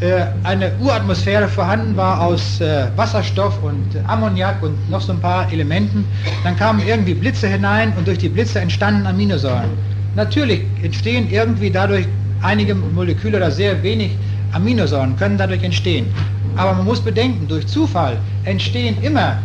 äh, 0.00 0.26
eine 0.44 0.72
Uratmosphäre 0.80 1.48
vorhanden 1.48 1.96
war 1.96 2.20
aus 2.20 2.60
äh, 2.60 2.86
Wasserstoff 2.96 3.60
und 3.62 3.84
Ammoniak 4.06 4.62
und 4.62 4.90
noch 4.90 5.00
so 5.00 5.12
ein 5.12 5.20
paar 5.20 5.52
Elementen. 5.52 6.04
Dann 6.44 6.56
kamen 6.56 6.80
irgendwie 6.86 7.14
Blitze 7.14 7.48
hinein 7.48 7.92
und 7.96 8.06
durch 8.06 8.18
die 8.18 8.28
Blitze 8.28 8.60
entstanden 8.60 9.06
Aminosäuren. 9.06 9.70
Natürlich 10.14 10.62
entstehen 10.82 11.28
irgendwie 11.30 11.70
dadurch 11.70 12.06
einige 12.42 12.74
Moleküle 12.74 13.38
oder 13.38 13.50
sehr 13.50 13.82
wenig 13.82 14.12
Aminosäuren 14.52 15.16
können 15.16 15.36
dadurch 15.36 15.64
entstehen. 15.64 16.06
Aber 16.56 16.74
man 16.74 16.84
muss 16.84 17.00
bedenken, 17.00 17.48
durch 17.48 17.66
Zufall 17.66 18.16
entstehen 18.44 18.96
immer 19.02 19.38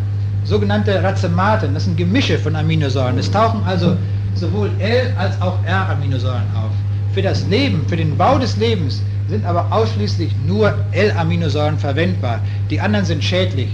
sogenannte 0.45 1.01
Racematen, 1.03 1.73
das 1.73 1.85
sind 1.85 1.97
Gemische 1.97 2.37
von 2.37 2.55
Aminosäuren. 2.55 3.17
Es 3.17 3.29
tauchen 3.31 3.61
also 3.65 3.97
sowohl 4.35 4.69
L- 4.79 5.13
als 5.17 5.39
auch 5.41 5.57
R-Aminosäuren 5.65 6.43
auf. 6.55 6.71
Für 7.13 7.21
das 7.21 7.45
Leben, 7.47 7.83
für 7.87 7.97
den 7.97 8.15
Bau 8.15 8.37
des 8.37 8.57
Lebens 8.57 9.01
sind 9.27 9.45
aber 9.45 9.71
ausschließlich 9.71 10.33
nur 10.45 10.73
L-Aminosäuren 10.91 11.77
verwendbar. 11.77 12.39
Die 12.69 12.79
anderen 12.79 13.05
sind 13.05 13.23
schädlich. 13.23 13.69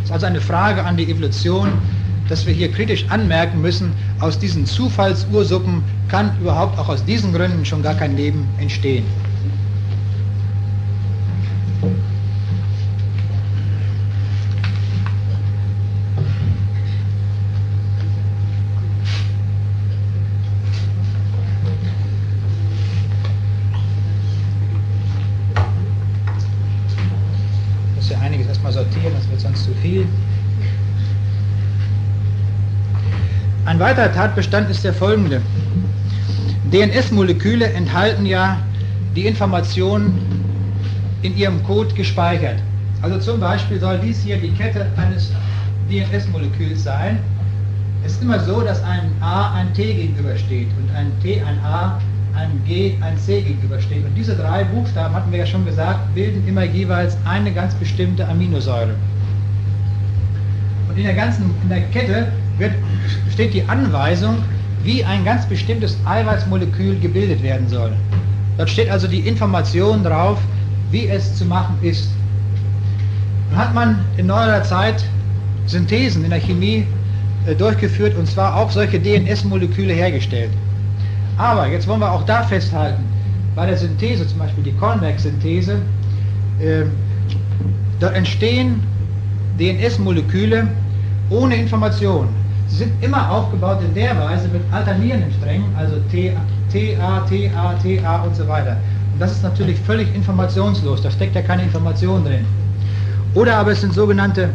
Es 0.00 0.06
ist 0.06 0.12
also 0.12 0.26
eine 0.26 0.40
Frage 0.40 0.84
an 0.84 0.96
die 0.96 1.10
Evolution, 1.10 1.72
dass 2.28 2.46
wir 2.46 2.52
hier 2.52 2.70
kritisch 2.70 3.04
anmerken 3.08 3.60
müssen, 3.60 3.92
aus 4.20 4.38
diesen 4.38 4.66
Zufallsursuppen 4.66 5.82
kann 6.08 6.30
überhaupt 6.40 6.78
auch 6.78 6.88
aus 6.88 7.04
diesen 7.04 7.32
Gründen 7.32 7.64
schon 7.64 7.82
gar 7.82 7.94
kein 7.94 8.16
Leben 8.16 8.46
entstehen. 8.60 9.04
muss 28.06 28.16
ja 28.16 28.24
einiges 28.24 28.46
erstmal 28.46 28.72
sortieren, 28.72 29.12
das 29.16 29.28
wird 29.28 29.40
sonst 29.40 29.64
zu 29.64 29.74
viel. 29.82 30.06
Ein 33.76 33.80
weiterer 33.80 34.10
Tatbestand 34.10 34.70
ist 34.70 34.84
der 34.84 34.94
folgende. 34.94 35.42
DNS-Moleküle 36.72 37.66
enthalten 37.74 38.24
ja 38.24 38.56
die 39.14 39.26
Informationen 39.26 40.18
in 41.20 41.36
ihrem 41.36 41.62
Code 41.62 41.92
gespeichert. 41.92 42.56
Also 43.02 43.18
zum 43.18 43.38
Beispiel 43.38 43.78
soll 43.78 43.98
dies 43.98 44.22
hier 44.22 44.38
die 44.38 44.48
Kette 44.52 44.86
eines 44.96 45.30
DNS-Moleküls 45.90 46.84
sein. 46.84 47.18
Es 48.02 48.12
ist 48.12 48.22
immer 48.22 48.40
so, 48.40 48.62
dass 48.62 48.82
ein 48.82 49.12
A 49.20 49.52
ein 49.52 49.74
T 49.74 49.92
gegenübersteht 49.92 50.68
und 50.80 50.96
ein 50.96 51.12
T 51.22 51.42
ein 51.42 51.58
A, 51.62 52.00
ein 52.34 52.58
G 52.66 52.94
ein 53.02 53.18
C 53.18 53.42
gegenübersteht. 53.42 54.06
Und 54.06 54.14
diese 54.14 54.36
drei 54.36 54.64
Buchstaben, 54.64 55.14
hatten 55.14 55.30
wir 55.30 55.40
ja 55.40 55.46
schon 55.46 55.66
gesagt, 55.66 56.14
bilden 56.14 56.48
immer 56.48 56.64
jeweils 56.64 57.18
eine 57.26 57.52
ganz 57.52 57.74
bestimmte 57.74 58.26
Aminosäure. 58.26 58.94
Und 60.88 60.96
in 60.96 61.04
der 61.04 61.14
ganzen 61.14 61.54
in 61.62 61.68
der 61.68 61.82
Kette 61.88 62.28
wird, 62.58 62.72
steht 63.32 63.54
die 63.54 63.62
Anweisung, 63.68 64.36
wie 64.82 65.04
ein 65.04 65.24
ganz 65.24 65.46
bestimmtes 65.46 65.96
Eiweißmolekül 66.04 66.98
gebildet 67.00 67.42
werden 67.42 67.68
soll. 67.68 67.92
Dort 68.56 68.70
steht 68.70 68.90
also 68.90 69.06
die 69.06 69.20
Information 69.20 70.02
drauf, 70.02 70.38
wie 70.90 71.08
es 71.08 71.34
zu 71.36 71.44
machen 71.44 71.76
ist. 71.82 72.10
Dann 73.50 73.58
hat 73.58 73.74
man 73.74 73.98
in 74.16 74.26
neuerer 74.26 74.62
Zeit 74.62 75.04
Synthesen 75.66 76.24
in 76.24 76.30
der 76.30 76.40
Chemie 76.40 76.86
äh, 77.46 77.54
durchgeführt 77.54 78.16
und 78.16 78.26
zwar 78.26 78.56
auch 78.56 78.70
solche 78.70 78.98
DNS-Moleküle 78.98 79.92
hergestellt. 79.92 80.50
Aber 81.36 81.66
jetzt 81.66 81.86
wollen 81.86 82.00
wir 82.00 82.10
auch 82.10 82.24
da 82.24 82.42
festhalten, 82.44 83.04
bei 83.54 83.66
der 83.66 83.76
Synthese, 83.76 84.26
zum 84.26 84.38
Beispiel 84.38 84.64
die 84.64 84.72
Kornberg-Synthese, 84.72 85.78
äh, 86.60 86.84
dort 88.00 88.14
entstehen 88.14 88.82
DNS-Moleküle 89.58 90.68
ohne 91.30 91.56
Information. 91.56 92.28
Sie 92.68 92.76
sind 92.76 92.92
immer 93.02 93.30
aufgebaut 93.30 93.78
in 93.82 93.94
der 93.94 94.18
Weise 94.18 94.48
mit 94.48 94.62
alternierenden 94.72 95.32
Strängen, 95.32 95.66
also 95.76 95.96
T, 96.10 96.32
TA, 96.72 97.20
TA, 97.20 97.74
TA 97.74 98.22
und 98.22 98.34
so 98.34 98.46
weiter. 98.48 98.76
Und 99.12 99.20
das 99.20 99.32
ist 99.32 99.42
natürlich 99.42 99.78
völlig 99.80 100.12
informationslos, 100.14 101.02
da 101.02 101.10
steckt 101.10 101.34
ja 101.34 101.42
keine 101.42 101.62
Information 101.62 102.24
drin. 102.24 102.44
Oder 103.34 103.56
aber 103.56 103.72
es 103.72 103.80
sind 103.80 103.94
sogenannte 103.94 104.44
äh, 104.44 104.48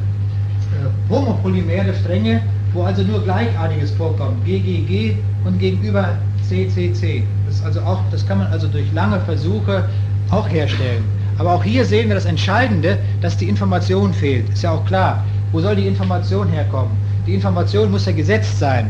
homopolymere 1.09 1.93
Stränge, 1.93 2.41
wo 2.73 2.83
also 2.83 3.01
nur 3.03 3.23
Gleichartiges 3.23 3.91
vorkommt, 3.91 4.43
GGG 4.45 5.15
und 5.45 5.59
gegenüber 5.59 6.17
CCC. 6.47 7.23
Das, 7.47 7.63
also 7.63 7.81
auch, 7.81 7.99
das 8.11 8.27
kann 8.27 8.39
man 8.39 8.47
also 8.47 8.67
durch 8.67 8.91
lange 8.93 9.19
Versuche 9.21 9.87
auch 10.29 10.49
herstellen. 10.49 11.03
Aber 11.37 11.53
auch 11.53 11.63
hier 11.63 11.85
sehen 11.85 12.07
wir 12.07 12.15
das 12.15 12.25
Entscheidende, 12.25 12.97
dass 13.21 13.37
die 13.37 13.49
Information 13.49 14.13
fehlt. 14.13 14.49
Ist 14.49 14.63
ja 14.63 14.71
auch 14.71 14.85
klar. 14.85 15.23
Wo 15.51 15.59
soll 15.59 15.75
die 15.75 15.87
Information 15.87 16.47
herkommen? 16.47 16.91
Die 17.25 17.33
Information 17.33 17.91
muss 17.91 18.05
ja 18.05 18.11
gesetzt 18.11 18.59
sein. 18.59 18.89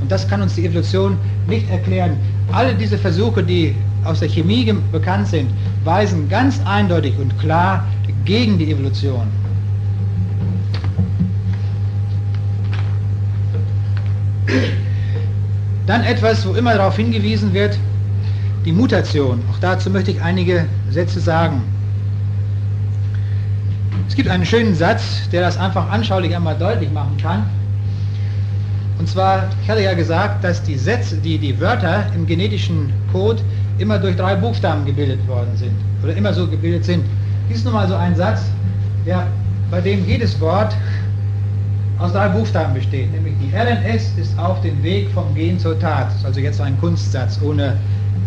Und 0.00 0.10
das 0.10 0.28
kann 0.28 0.42
uns 0.42 0.54
die 0.54 0.66
Evolution 0.66 1.16
nicht 1.46 1.68
erklären. 1.70 2.16
Alle 2.52 2.74
diese 2.74 2.98
Versuche, 2.98 3.42
die 3.42 3.74
aus 4.04 4.20
der 4.20 4.28
Chemie 4.28 4.72
bekannt 4.92 5.28
sind, 5.28 5.50
weisen 5.84 6.28
ganz 6.28 6.60
eindeutig 6.64 7.18
und 7.18 7.38
klar 7.38 7.84
gegen 8.24 8.58
die 8.58 8.70
Evolution. 8.70 9.26
Dann 15.86 16.02
etwas, 16.02 16.46
wo 16.46 16.54
immer 16.54 16.74
darauf 16.74 16.96
hingewiesen 16.96 17.52
wird, 17.52 17.78
die 18.64 18.72
Mutation. 18.72 19.40
Auch 19.52 19.58
dazu 19.60 19.90
möchte 19.90 20.10
ich 20.10 20.20
einige 20.20 20.66
Sätze 20.90 21.20
sagen. 21.20 21.62
Es 24.08 24.14
gibt 24.16 24.28
einen 24.28 24.44
schönen 24.44 24.74
Satz, 24.74 25.28
der 25.30 25.42
das 25.42 25.56
einfach 25.56 25.90
anschaulich 25.90 26.34
einmal 26.34 26.56
deutlich 26.56 26.90
machen 26.90 27.16
kann. 27.20 27.44
Und 28.98 29.08
zwar, 29.08 29.48
ich 29.62 29.70
hatte 29.70 29.82
ja 29.82 29.94
gesagt, 29.94 30.42
dass 30.42 30.62
die 30.62 30.76
Sätze, 30.76 31.16
die, 31.16 31.38
die 31.38 31.58
Wörter 31.60 32.06
im 32.14 32.26
genetischen 32.26 32.92
Code 33.12 33.42
immer 33.78 33.98
durch 33.98 34.16
drei 34.16 34.34
Buchstaben 34.34 34.84
gebildet 34.84 35.26
worden 35.28 35.54
sind 35.56 35.72
oder 36.02 36.16
immer 36.16 36.32
so 36.32 36.46
gebildet 36.46 36.84
sind. 36.84 37.04
Dies 37.48 37.58
ist 37.58 37.64
nun 37.64 37.74
mal 37.74 37.86
so 37.88 37.94
ein 37.94 38.16
Satz, 38.16 38.42
der, 39.04 39.26
bei 39.70 39.80
dem 39.80 40.06
jedes 40.06 40.40
Wort 40.40 40.74
aus 41.98 42.12
drei 42.12 42.28
Buchstaben 42.28 42.74
besteht, 42.74 43.12
nämlich 43.12 43.34
die 43.40 43.54
RNS 43.54 44.12
ist 44.18 44.38
auf 44.38 44.60
dem 44.62 44.82
Weg 44.82 45.08
vom 45.10 45.34
Gen 45.34 45.58
zur 45.58 45.78
Tat. 45.78 46.08
Das 46.08 46.16
ist 46.16 46.26
also 46.26 46.40
jetzt 46.40 46.60
ein 46.60 46.78
Kunstsatz 46.80 47.38
ohne 47.42 47.76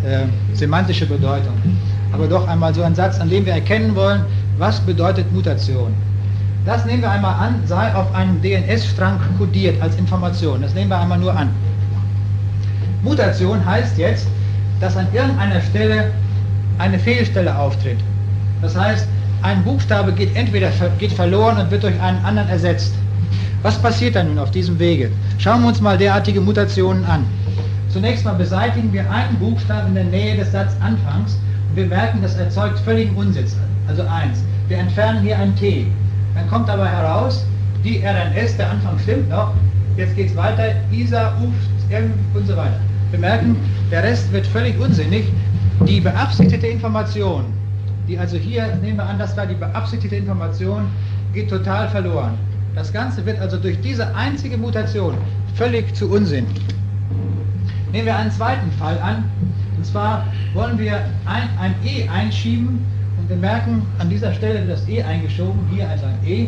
äh, 0.05 0.25
semantische 0.53 1.05
Bedeutung. 1.05 1.53
Aber 2.11 2.27
doch 2.27 2.47
einmal 2.47 2.73
so 2.73 2.81
ein 2.81 2.95
Satz, 2.95 3.19
an 3.19 3.29
dem 3.29 3.45
wir 3.45 3.53
erkennen 3.53 3.95
wollen, 3.95 4.21
was 4.57 4.79
bedeutet 4.79 5.31
Mutation. 5.31 5.93
Das 6.65 6.85
nehmen 6.85 7.01
wir 7.01 7.09
einmal 7.11 7.33
an, 7.35 7.61
sei 7.65 7.93
auf 7.93 8.13
einem 8.13 8.41
DNS-Strang 8.41 9.19
kodiert 9.37 9.81
als 9.81 9.95
Information. 9.95 10.61
Das 10.61 10.73
nehmen 10.73 10.89
wir 10.89 10.99
einmal 10.99 11.17
nur 11.17 11.35
an. 11.35 11.49
Mutation 13.01 13.65
heißt 13.65 13.97
jetzt, 13.97 14.27
dass 14.81 14.97
an 14.97 15.07
irgendeiner 15.13 15.61
Stelle 15.61 16.11
eine 16.77 16.99
Fehlstelle 16.99 17.57
auftritt. 17.57 17.97
Das 18.61 18.77
heißt, 18.77 19.07
ein 19.41 19.63
Buchstabe 19.63 20.11
geht 20.11 20.35
entweder 20.35 20.69
geht 20.97 21.13
verloren 21.13 21.57
und 21.57 21.71
wird 21.71 21.83
durch 21.83 21.99
einen 22.01 22.23
anderen 22.25 22.49
ersetzt. 22.49 22.93
Was 23.61 23.77
passiert 23.81 24.15
dann 24.15 24.27
nun 24.27 24.39
auf 24.39 24.51
diesem 24.51 24.77
Wege? 24.79 25.11
Schauen 25.37 25.61
wir 25.61 25.69
uns 25.69 25.81
mal 25.81 25.97
derartige 25.97 26.41
Mutationen 26.41 27.05
an. 27.05 27.25
Zunächst 27.89 28.23
mal 28.23 28.33
beseitigen 28.33 28.91
wir 28.93 29.09
einen 29.09 29.37
Buchstaben 29.39 29.89
in 29.89 29.95
der 29.95 30.03
Nähe 30.05 30.37
des 30.37 30.51
Satzanfangs 30.51 31.39
und 31.69 31.75
wir 31.75 31.85
merken, 31.87 32.21
das 32.21 32.35
erzeugt 32.35 32.79
völligen 32.79 33.15
Unsitz. 33.15 33.55
Also 33.87 34.03
eins. 34.03 34.43
Wir 34.67 34.77
entfernen 34.77 35.21
hier 35.21 35.37
ein 35.37 35.55
T. 35.55 35.87
Dann 36.35 36.47
kommt 36.49 36.69
aber 36.69 36.87
heraus, 36.87 37.45
die 37.83 38.03
RNS, 38.03 38.57
der 38.57 38.71
Anfang 38.71 38.99
stimmt 38.99 39.29
noch, 39.29 39.53
jetzt 39.97 40.15
geht 40.15 40.29
es 40.29 40.35
weiter, 40.35 40.75
ISA, 40.91 41.33
UF 41.41 42.35
und 42.35 42.47
so 42.47 42.55
weiter. 42.55 42.79
Wir 43.11 43.19
merken, 43.19 43.55
der 43.89 44.03
Rest 44.03 44.31
wird 44.31 44.45
völlig 44.47 44.79
unsinnig. 44.79 45.25
Die 45.87 45.99
beabsichtigte 46.01 46.67
Information, 46.67 47.45
die 48.07 48.17
also 48.17 48.37
hier, 48.37 48.75
nehmen 48.81 48.97
wir 48.97 49.05
an, 49.05 49.17
das 49.17 49.35
war 49.37 49.45
die 49.45 49.55
beabsichtigte 49.55 50.17
Information, 50.17 50.87
geht 51.33 51.49
total 51.49 51.89
verloren. 51.89 52.37
Das 52.75 52.91
Ganze 52.93 53.25
wird 53.25 53.39
also 53.39 53.57
durch 53.57 53.79
diese 53.81 54.13
einzige 54.15 54.57
Mutation 54.57 55.15
völlig 55.55 55.93
zu 55.95 56.09
Unsinn. 56.11 56.45
Nehmen 57.91 58.05
wir 58.05 58.15
einen 58.15 58.31
zweiten 58.31 58.71
Fall 58.73 58.99
an, 58.99 59.23
und 59.77 59.85
zwar 59.85 60.25
wollen 60.53 60.77
wir 60.77 60.97
ein, 61.25 61.49
ein 61.59 61.73
E 61.83 62.07
einschieben 62.07 62.85
wir 63.29 63.37
merken, 63.37 63.83
an 63.99 64.09
dieser 64.09 64.33
Stelle 64.33 64.65
das 64.65 64.87
E 64.89 65.03
eingeschoben, 65.03 65.59
hier 65.71 65.87
also 65.87 66.05
ein 66.05 66.17
E, 66.27 66.47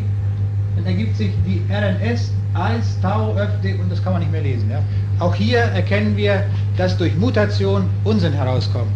dann 0.75 0.85
ergibt 0.85 1.15
sich 1.15 1.31
die 1.45 1.61
RNS 1.71 2.31
1, 2.55 2.99
Tau, 3.01 3.35
ÖFD 3.35 3.79
und 3.79 3.91
das 3.91 4.03
kann 4.03 4.13
man 4.13 4.21
nicht 4.21 4.31
mehr 4.31 4.41
lesen. 4.41 4.69
Ja? 4.69 4.81
Auch 5.19 5.35
hier 5.35 5.59
erkennen 5.59 6.17
wir, 6.17 6.43
dass 6.77 6.97
durch 6.97 7.15
Mutation 7.15 7.83
Unsinn 8.03 8.33
herauskommt. 8.33 8.91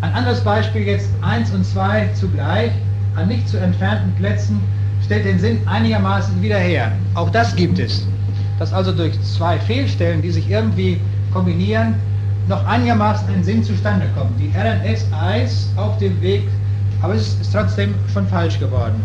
Ein 0.00 0.12
anderes 0.12 0.40
Beispiel 0.40 0.82
jetzt 0.82 1.10
1 1.22 1.52
und 1.52 1.64
2 1.64 2.08
zugleich 2.14 2.72
an 3.14 3.28
nicht 3.28 3.48
zu 3.48 3.56
entfernten 3.56 4.12
Plätzen 4.16 4.60
stellt 5.04 5.24
den 5.24 5.38
Sinn 5.38 5.60
einigermaßen 5.66 6.42
wieder 6.42 6.58
her. 6.58 6.90
Auch 7.14 7.30
das 7.30 7.54
gibt 7.54 7.78
es. 7.78 8.06
Dass 8.58 8.72
also 8.72 8.90
durch 8.90 9.20
zwei 9.22 9.58
Fehlstellen, 9.60 10.22
die 10.22 10.30
sich 10.30 10.50
irgendwie 10.50 11.00
kombinieren, 11.32 11.94
noch 12.48 12.64
einigermaßen 12.66 13.28
ein 13.34 13.42
Sinn 13.42 13.62
zustande 13.62 14.06
kommt. 14.16 14.38
Die 14.38 14.50
RNS 14.56 15.06
Eis 15.12 15.68
auf 15.76 15.96
dem 15.98 16.20
Weg, 16.20 16.42
aber 17.02 17.14
es 17.14 17.40
ist 17.40 17.52
trotzdem 17.52 17.94
schon 18.12 18.26
falsch 18.26 18.58
geworden. 18.58 19.00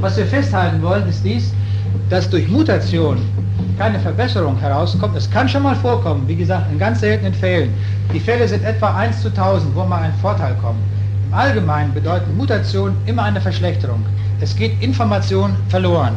Was 0.00 0.16
wir 0.16 0.26
festhalten 0.26 0.82
wollen, 0.82 1.08
ist 1.08 1.24
dies, 1.24 1.52
dass 2.10 2.28
durch 2.28 2.48
Mutation 2.48 3.18
keine 3.78 3.98
Verbesserung 3.98 4.58
herauskommt. 4.58 5.16
Es 5.16 5.30
kann 5.30 5.48
schon 5.48 5.62
mal 5.62 5.74
vorkommen, 5.74 6.26
wie 6.26 6.36
gesagt, 6.36 6.70
in 6.70 6.78
ganz 6.78 7.00
seltenen 7.00 7.34
Fällen. 7.34 7.70
Die 8.12 8.20
Fälle 8.20 8.46
sind 8.46 8.64
etwa 8.64 8.94
1 8.94 9.22
zu 9.22 9.28
1000, 9.28 9.74
wo 9.74 9.84
mal 9.84 10.02
ein 10.02 10.14
Vorteil 10.20 10.54
kommt. 10.62 10.78
Im 11.28 11.34
Allgemeinen 11.34 11.92
bedeuten 11.92 12.36
Mutationen 12.36 12.96
immer 13.06 13.24
eine 13.24 13.40
Verschlechterung. 13.40 14.04
Es 14.40 14.54
geht 14.54 14.80
Information 14.82 15.56
verloren. 15.68 16.14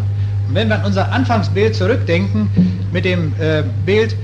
Und 0.48 0.56
wenn 0.56 0.70
wir 0.70 0.76
an 0.76 0.86
unser 0.86 1.12
Anfangsbild 1.12 1.76
zurückdenken, 1.76 2.50
mit 2.92 3.06
dem 3.06 3.34
äh, 3.40 3.64
Bild 3.86 4.16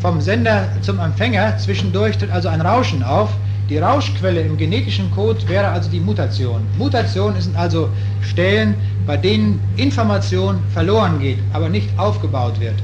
vom 0.00 0.20
Sender 0.20 0.68
zum 0.80 0.98
Empfänger, 1.00 1.56
zwischendurch 1.58 2.16
tritt 2.18 2.30
also 2.30 2.48
ein 2.48 2.60
Rauschen 2.60 3.02
auf. 3.02 3.30
Die 3.68 3.78
Rauschquelle 3.78 4.40
im 4.40 4.56
genetischen 4.56 5.10
Code 5.10 5.46
wäre 5.46 5.68
also 5.68 5.90
die 5.90 6.00
Mutation. 6.00 6.62
Mutationen 6.78 7.40
sind 7.40 7.56
also 7.56 7.90
Stellen, 8.22 8.74
bei 9.06 9.16
denen 9.16 9.60
Information 9.76 10.58
verloren 10.72 11.18
geht, 11.18 11.38
aber 11.52 11.68
nicht 11.68 11.88
aufgebaut 11.98 12.58
wird. 12.60 12.76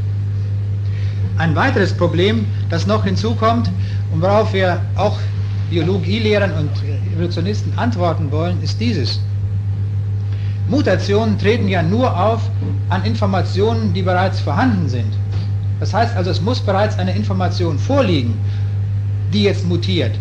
Ein 1.39 1.55
weiteres 1.57 1.93
Problem, 1.93 2.47
das 2.69 2.87
noch 2.87 3.05
hinzukommt 3.05 3.71
und 4.13 4.21
worauf 4.21 4.53
wir 4.53 4.81
auch 4.97 5.19
Biologielehrern 5.71 6.53
und 6.53 6.71
Evolutionisten 7.13 7.73
antworten 7.77 8.31
wollen, 8.31 8.63
ist 8.63 8.81
dieses. 8.81 9.21
Mutationen 10.69 11.39
treten 11.39 11.69
ja 11.69 11.83
nur 11.83 12.15
auf 12.19 12.43
an 12.89 13.05
Informationen, 13.05 13.93
die 13.93 14.03
bereits 14.03 14.41
vorhanden 14.41 14.89
sind. 14.89 15.13
Das 15.85 15.93
heißt 15.93 16.17
also, 16.17 16.31
es 16.31 16.41
muss 16.41 16.61
bereits 16.61 16.99
eine 16.99 17.15
Information 17.15 17.79
vorliegen, 17.79 18.39
die 19.35 19.43
jetzt 19.43 19.69
mutiert. 19.69 20.13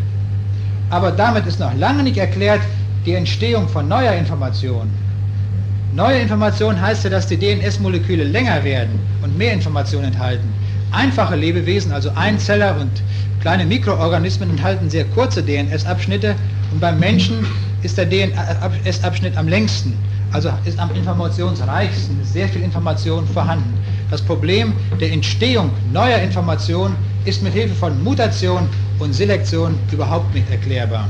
Aber 0.89 1.09
damit 1.09 1.45
ist 1.45 1.57
noch 1.57 1.73
lange 1.77 2.03
nicht 2.03 2.17
erklärt 2.17 2.59
die 3.05 3.13
Entstehung 3.13 3.69
von 3.69 3.87
neuer 3.87 4.11
Information. 4.11 4.89
Neue 5.95 6.19
Information 6.19 6.81
heißt 6.81 7.05
ja, 7.05 7.11
dass 7.11 7.27
die 7.27 7.37
DNS-Moleküle 7.37 8.25
länger 8.25 8.61
werden 8.65 8.99
und 9.23 9.37
mehr 9.37 9.53
Informationen 9.53 10.07
enthalten. 10.07 10.49
Einfache 10.91 11.37
Lebewesen, 11.37 11.93
also 11.93 12.11
Einzeller 12.13 12.75
und 12.81 12.91
kleine 13.39 13.65
Mikroorganismen 13.65 14.49
enthalten 14.49 14.89
sehr 14.89 15.05
kurze 15.05 15.41
DNS-Abschnitte 15.41 16.35
und 16.73 16.81
beim 16.81 16.99
Menschen 16.99 17.47
ist 17.83 17.97
der 17.97 18.05
DNS-Abschnitt 18.05 19.37
am 19.37 19.47
längsten, 19.47 19.93
also 20.33 20.49
ist 20.65 20.77
am 20.77 20.93
informationsreichsten, 20.93 22.21
ist 22.21 22.33
sehr 22.33 22.49
viel 22.49 22.63
Information 22.63 23.25
vorhanden. 23.27 23.73
Das 24.13 24.21
Problem 24.21 24.73
der 25.01 25.11
Entstehung 25.11 25.71
neuer 25.91 26.19
Informationen 26.19 26.95
ist 27.25 27.41
mit 27.41 27.51
Hilfe 27.51 27.73
von 27.73 28.03
Mutation 28.03 28.69
und 28.99 29.11
Selektion 29.11 29.73
überhaupt 29.91 30.31
nicht 30.35 30.47
erklärbar. 30.51 31.09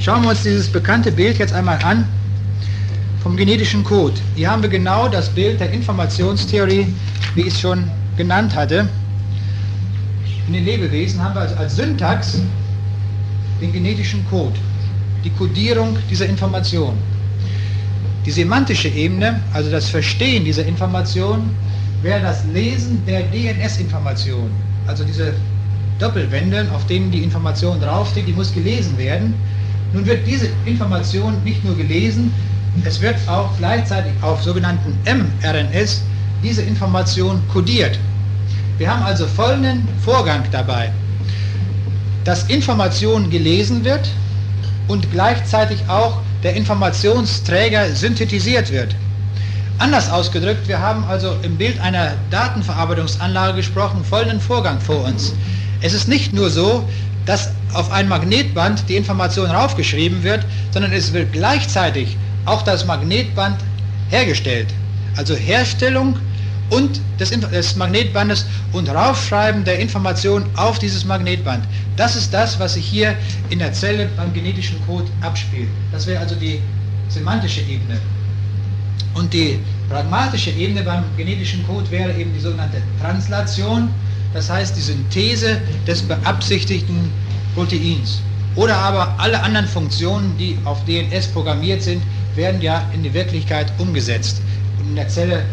Schauen 0.00 0.24
wir 0.24 0.30
uns 0.30 0.42
dieses 0.42 0.68
bekannte 0.68 1.12
Bild 1.12 1.38
jetzt 1.38 1.52
einmal 1.52 1.78
an 1.84 2.08
vom 3.22 3.36
genetischen 3.36 3.84
Code. 3.84 4.16
Hier 4.34 4.50
haben 4.50 4.62
wir 4.62 4.68
genau 4.68 5.06
das 5.06 5.28
Bild 5.28 5.60
der 5.60 5.70
Informationstheorie, 5.70 6.92
wie 7.36 7.42
ich 7.42 7.54
es 7.54 7.60
schon 7.60 7.88
genannt 8.16 8.52
hatte. 8.56 8.88
In 10.48 10.54
den 10.54 10.64
Lebewesen 10.64 11.22
haben 11.22 11.36
wir 11.36 11.42
also 11.42 11.54
als 11.54 11.76
Syntax 11.76 12.40
den 13.60 13.72
genetischen 13.72 14.24
Code, 14.28 14.58
die 15.24 15.30
Codierung 15.30 15.96
dieser 16.10 16.26
Information. 16.26 16.94
Die 18.24 18.30
semantische 18.30 18.88
Ebene, 18.88 19.40
also 19.52 19.70
das 19.70 19.88
Verstehen 19.88 20.44
dieser 20.44 20.66
Information, 20.66 21.50
wäre 22.02 22.20
das 22.20 22.44
Lesen 22.52 23.02
der 23.06 23.22
DNS-Information. 23.22 24.50
Also 24.86 25.04
diese 25.04 25.34
Doppelwände, 25.98 26.66
auf 26.74 26.86
denen 26.86 27.10
die 27.10 27.22
Information 27.22 27.80
draufsteht, 27.80 28.26
die 28.26 28.32
muss 28.32 28.52
gelesen 28.52 28.98
werden. 28.98 29.34
Nun 29.92 30.04
wird 30.04 30.26
diese 30.26 30.48
Information 30.66 31.42
nicht 31.44 31.64
nur 31.64 31.76
gelesen, 31.76 32.32
es 32.84 33.00
wird 33.00 33.16
auch 33.26 33.48
gleichzeitig 33.56 34.12
auf 34.20 34.42
sogenannten 34.42 34.98
mRNS 35.06 36.02
diese 36.42 36.62
Information 36.62 37.40
kodiert. 37.50 37.98
Wir 38.76 38.92
haben 38.92 39.02
also 39.02 39.26
folgenden 39.26 39.88
Vorgang 40.04 40.42
dabei 40.52 40.92
dass 42.26 42.42
Information 42.48 43.30
gelesen 43.30 43.84
wird 43.84 44.08
und 44.88 45.10
gleichzeitig 45.12 45.78
auch 45.88 46.18
der 46.42 46.54
Informationsträger 46.54 47.94
synthetisiert 47.94 48.72
wird. 48.72 48.96
Anders 49.78 50.10
ausgedrückt, 50.10 50.66
wir 50.66 50.80
haben 50.80 51.04
also 51.04 51.36
im 51.42 51.56
Bild 51.56 51.78
einer 51.80 52.14
Datenverarbeitungsanlage 52.30 53.58
gesprochen, 53.58 54.04
folgenden 54.04 54.40
Vorgang 54.40 54.80
vor 54.80 55.04
uns. 55.04 55.34
Es 55.82 55.94
ist 55.94 56.08
nicht 56.08 56.32
nur 56.32 56.50
so, 56.50 56.88
dass 57.26 57.50
auf 57.74 57.92
ein 57.92 58.08
Magnetband 58.08 58.88
die 58.88 58.96
Information 58.96 59.48
raufgeschrieben 59.48 60.24
wird, 60.24 60.44
sondern 60.72 60.92
es 60.92 61.12
wird 61.12 61.32
gleichzeitig 61.32 62.16
auch 62.44 62.62
das 62.62 62.86
Magnetband 62.86 63.58
hergestellt. 64.10 64.68
Also 65.16 65.36
Herstellung 65.36 66.18
und 66.70 67.00
des, 67.20 67.30
des, 67.30 67.76
Magnetbandes 67.76 68.46
und 68.72 68.88
Raufschreiben 68.88 69.64
der 69.64 69.78
Information 69.78 70.44
auf 70.56 70.78
dieses 70.78 71.04
Magnetband. 71.04 71.64
Das 71.96 72.16
ist 72.16 72.32
das, 72.34 72.58
was 72.58 72.74
sich 72.74 72.86
hier 72.86 73.14
in 73.50 73.58
der 73.58 73.72
Zelle 73.72 74.08
beim 74.16 74.32
genetischen 74.32 74.84
Code 74.86 75.06
abspielt. 75.20 75.68
Das 75.92 76.06
wäre 76.06 76.20
also 76.20 76.34
die 76.34 76.60
semantische 77.08 77.60
Ebene. 77.60 78.00
Und 79.14 79.32
die 79.32 79.58
pragmatische 79.88 80.50
Ebene 80.50 80.82
beim 80.82 81.04
genetischen 81.16 81.66
Code 81.66 81.90
wäre 81.90 82.12
eben 82.18 82.32
die 82.34 82.40
sogenannte 82.40 82.82
Translation, 83.00 83.88
das 84.34 84.50
heißt 84.50 84.76
die 84.76 84.82
Synthese 84.82 85.58
des 85.86 86.02
beabsichtigten 86.02 87.10
Proteins. 87.54 88.20
Oder 88.56 88.76
aber 88.76 89.14
alle 89.18 89.42
anderen 89.42 89.66
Funktionen, 89.66 90.36
die 90.38 90.58
auf 90.64 90.84
DNS 90.84 91.28
programmiert 91.28 91.82
sind, 91.82 92.02
werden 92.34 92.60
ja 92.60 92.84
in 92.92 93.02
die 93.02 93.14
Wirklichkeit 93.14 93.72
umgesetzt. 93.78 94.42
Und 94.78 94.90
in 94.90 94.96
der 94.96 95.08
Zelle 95.08 95.44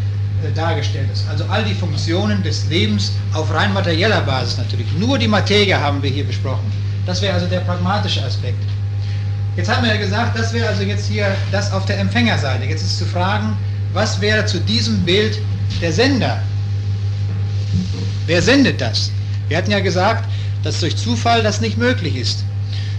dargestellt 0.52 1.10
ist. 1.12 1.28
Also 1.30 1.46
all 1.46 1.64
die 1.64 1.74
Funktionen 1.74 2.44
des 2.44 2.68
Lebens 2.70 3.12
auf 3.34 3.54
rein 3.54 3.74
materieller 3.74 4.22
Basis 4.22 4.58
natürlich. 4.58 4.88
Nur 4.98 5.18
die 5.18 5.28
Materie 5.28 5.80
haben 5.80 6.02
wir 6.02 6.10
hier 6.10 6.26
besprochen. 6.26 6.72
Das 7.06 7.22
wäre 7.22 7.34
also 7.34 7.48
der 7.48 7.62
pragmatische 7.62 8.24
Aspekt. 8.24 8.64
Jetzt 9.56 9.70
haben 9.70 9.84
wir 9.86 9.94
ja 9.94 10.00
gesagt, 10.00 10.38
das 10.38 10.52
wäre 10.54 10.68
also 10.68 10.84
jetzt 10.84 11.08
hier 11.08 11.28
das 11.52 11.72
auf 11.72 11.86
der 11.86 12.00
Empfängerseite. 12.00 12.66
Jetzt 12.66 12.82
ist 12.82 12.98
zu 12.98 13.06
fragen, 13.06 13.56
was 13.94 14.20
wäre 14.20 14.46
zu 14.46 14.60
diesem 14.60 15.00
Bild 15.02 15.38
der 15.82 15.94
Sender? 15.94 16.42
Wer 18.26 18.42
sendet 18.42 18.82
das? 18.82 19.12
Wir 19.48 19.58
hatten 19.58 19.72
ja 19.72 19.80
gesagt, 19.80 20.26
dass 20.64 20.80
durch 20.80 20.96
Zufall 20.96 21.44
das 21.44 21.62
nicht 21.62 21.78
möglich 21.78 22.16
ist. 22.16 22.44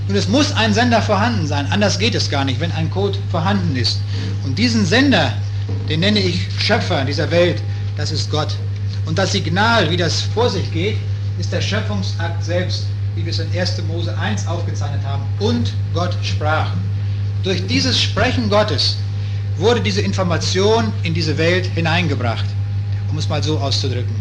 Und 0.09 0.17
es 0.17 0.29
muss 0.29 0.53
ein 0.53 0.75
Sender 0.75 1.01
vorhanden 1.01 1.47
sein, 1.47 1.67
anders 1.71 1.99
geht 1.99 2.15
es 2.15 2.31
gar 2.31 2.45
nicht, 2.45 2.61
wenn 2.61 2.73
ein 2.73 2.91
Code 2.91 3.19
vorhanden 3.31 3.75
ist. 3.75 4.01
Und 4.45 4.59
diesen 4.59 4.85
Sender, 4.85 5.33
den 5.89 6.01
nenne 6.01 6.21
ich 6.21 6.47
Schöpfer 6.59 7.05
dieser 7.05 7.31
Welt, 7.31 7.63
das 7.97 8.11
ist 8.11 8.31
Gott. 8.31 8.55
Und 9.07 9.19
das 9.19 9.33
Signal, 9.33 9.91
wie 9.91 9.97
das 9.97 10.23
vor 10.23 10.49
sich 10.49 10.71
geht, 10.73 10.97
ist 11.39 11.53
der 11.53 11.61
Schöpfungsakt 11.61 12.43
selbst, 12.43 12.87
wie 13.15 13.25
wir 13.25 13.31
es 13.31 13.39
in 13.39 13.49
1. 13.59 13.83
Mose 13.87 14.17
1 14.17 14.47
aufgezeichnet 14.47 15.05
haben. 15.05 15.23
Und 15.41 15.73
Gott 15.93 16.17
sprach. 16.23 16.71
Durch 17.43 17.67
dieses 17.67 18.01
Sprechen 18.01 18.49
Gottes 18.49 18.97
wurde 19.59 19.81
diese 19.81 20.01
Information 20.01 20.93
in 21.03 21.15
diese 21.15 21.37
Welt 21.37 21.67
hineingebracht, 21.67 22.47
um 23.11 23.19
es 23.19 23.29
mal 23.29 23.43
so 23.43 23.59
auszudrücken. 23.59 24.15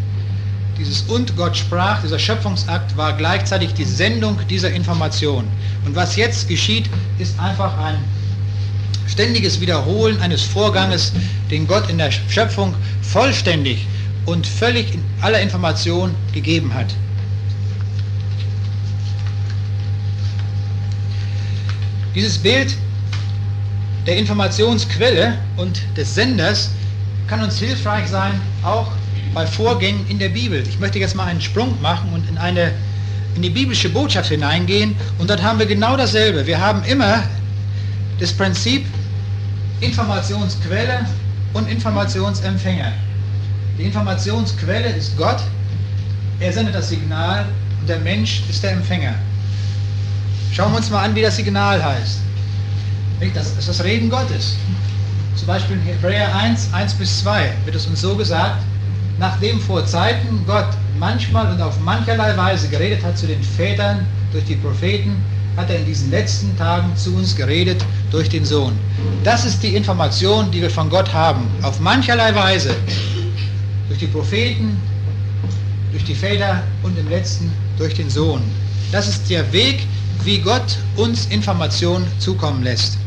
Dieses 0.78 1.02
Und 1.02 1.36
Gott 1.36 1.56
sprach, 1.56 2.02
dieser 2.02 2.18
Schöpfungsakt 2.18 2.96
war 2.96 3.12
gleichzeitig 3.14 3.72
die 3.74 3.84
Sendung 3.84 4.38
dieser 4.50 4.70
Information. 4.70 5.46
Und 5.86 5.94
was 5.94 6.16
jetzt 6.16 6.48
geschieht, 6.48 6.90
ist 7.18 7.38
einfach 7.38 7.78
ein 7.78 7.96
ständiges 9.08 9.60
Wiederholen 9.60 10.20
eines 10.20 10.42
Vorganges, 10.42 11.12
den 11.50 11.66
Gott 11.66 11.88
in 11.90 11.98
der 11.98 12.10
Schöpfung 12.10 12.74
vollständig 13.02 13.86
und 14.26 14.46
völlig 14.46 14.94
in 14.94 15.02
aller 15.20 15.40
Information 15.40 16.14
gegeben 16.32 16.72
hat. 16.72 16.86
Dieses 22.14 22.38
Bild 22.38 22.74
der 24.06 24.16
Informationsquelle 24.16 25.38
und 25.56 25.82
des 25.96 26.14
Senders 26.14 26.70
kann 27.26 27.42
uns 27.42 27.58
hilfreich 27.58 28.08
sein, 28.08 28.40
auch 28.62 28.92
bei 29.34 29.46
Vorgängen 29.46 30.06
in 30.08 30.18
der 30.18 30.28
Bibel. 30.28 30.62
Ich 30.68 30.78
möchte 30.78 30.98
jetzt 30.98 31.16
mal 31.16 31.24
einen 31.24 31.40
Sprung 31.40 31.80
machen 31.82 32.10
und 32.12 32.28
in 32.28 32.38
eine 32.38 32.72
in 33.34 33.42
die 33.42 33.50
biblische 33.50 33.88
Botschaft 33.88 34.28
hineingehen 34.28 34.94
und 35.18 35.28
dort 35.28 35.42
haben 35.42 35.58
wir 35.58 35.66
genau 35.66 35.96
dasselbe. 35.96 36.46
Wir 36.46 36.60
haben 36.60 36.84
immer 36.84 37.24
das 38.20 38.32
Prinzip 38.32 38.86
Informationsquelle 39.80 41.06
und 41.52 41.68
Informationsempfänger. 41.68 42.92
Die 43.78 43.84
Informationsquelle 43.84 44.88
ist 44.90 45.16
Gott, 45.16 45.40
er 46.40 46.52
sendet 46.52 46.74
das 46.74 46.88
Signal 46.88 47.46
und 47.80 47.88
der 47.88 47.98
Mensch 47.98 48.42
ist 48.48 48.62
der 48.62 48.72
Empfänger. 48.72 49.14
Schauen 50.52 50.72
wir 50.72 50.78
uns 50.78 50.90
mal 50.90 51.04
an, 51.04 51.14
wie 51.14 51.22
das 51.22 51.36
Signal 51.36 51.82
heißt. 51.82 52.20
Das 53.34 53.56
ist 53.56 53.68
das 53.68 53.82
Reden 53.82 54.10
Gottes. 54.10 54.56
Zum 55.36 55.46
Beispiel 55.46 55.76
in 55.76 55.82
Hebräer 55.82 56.34
1, 56.36 56.72
1 56.72 56.94
bis 56.94 57.20
2 57.20 57.52
wird 57.64 57.74
es 57.74 57.86
uns 57.86 58.00
so 58.00 58.16
gesagt, 58.16 58.62
nachdem 59.18 59.60
vor 59.60 59.84
Zeiten 59.86 60.44
Gott 60.46 60.68
manchmal 60.98 61.52
und 61.52 61.60
auf 61.60 61.80
mancherlei 61.80 62.36
Weise 62.36 62.68
geredet 62.68 63.02
hat 63.02 63.18
zu 63.18 63.26
den 63.26 63.42
Vätern 63.42 64.06
durch 64.32 64.44
die 64.44 64.56
Propheten, 64.56 65.16
hat 65.56 65.70
er 65.70 65.78
in 65.78 65.86
diesen 65.86 66.10
letzten 66.10 66.56
Tagen 66.58 66.96
zu 66.96 67.14
uns 67.14 67.34
geredet 67.36 67.84
durch 68.10 68.28
den 68.28 68.44
Sohn. 68.44 68.72
Das 69.22 69.44
ist 69.44 69.62
die 69.62 69.74
Information, 69.74 70.50
die 70.50 70.60
wir 70.60 70.70
von 70.70 70.90
Gott 70.90 71.12
haben, 71.12 71.46
auf 71.62 71.80
mancherlei 71.80 72.34
Weise, 72.34 72.74
durch 73.88 74.00
die 74.00 74.06
Propheten, 74.06 74.76
durch 75.92 76.04
die 76.04 76.14
Väter 76.14 76.62
und 76.82 76.98
im 76.98 77.08
letzten 77.08 77.52
durch 77.78 77.94
den 77.94 78.10
Sohn. 78.10 78.42
Das 78.90 79.08
ist 79.08 79.28
der 79.30 79.50
Weg, 79.52 79.86
wie 80.24 80.38
Gott 80.38 80.78
uns 80.96 81.26
Informationen 81.26 82.06
zukommen 82.18 82.62
lässt. 82.62 82.98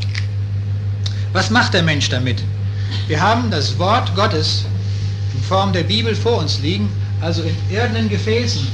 Was 1.33 1.49
macht 1.49 1.73
der 1.73 1.83
Mensch 1.83 2.09
damit? 2.09 2.41
Wir 3.07 3.21
haben 3.21 3.51
das 3.51 3.77
Wort 3.77 4.15
Gottes 4.15 4.65
in 5.35 5.43
Form 5.43 5.73
der 5.73 5.83
Bibel 5.83 6.15
vor 6.15 6.39
uns 6.39 6.59
liegen, 6.59 6.89
also 7.21 7.43
in 7.43 7.55
irdenen 7.69 8.09
Gefäßen, 8.09 8.67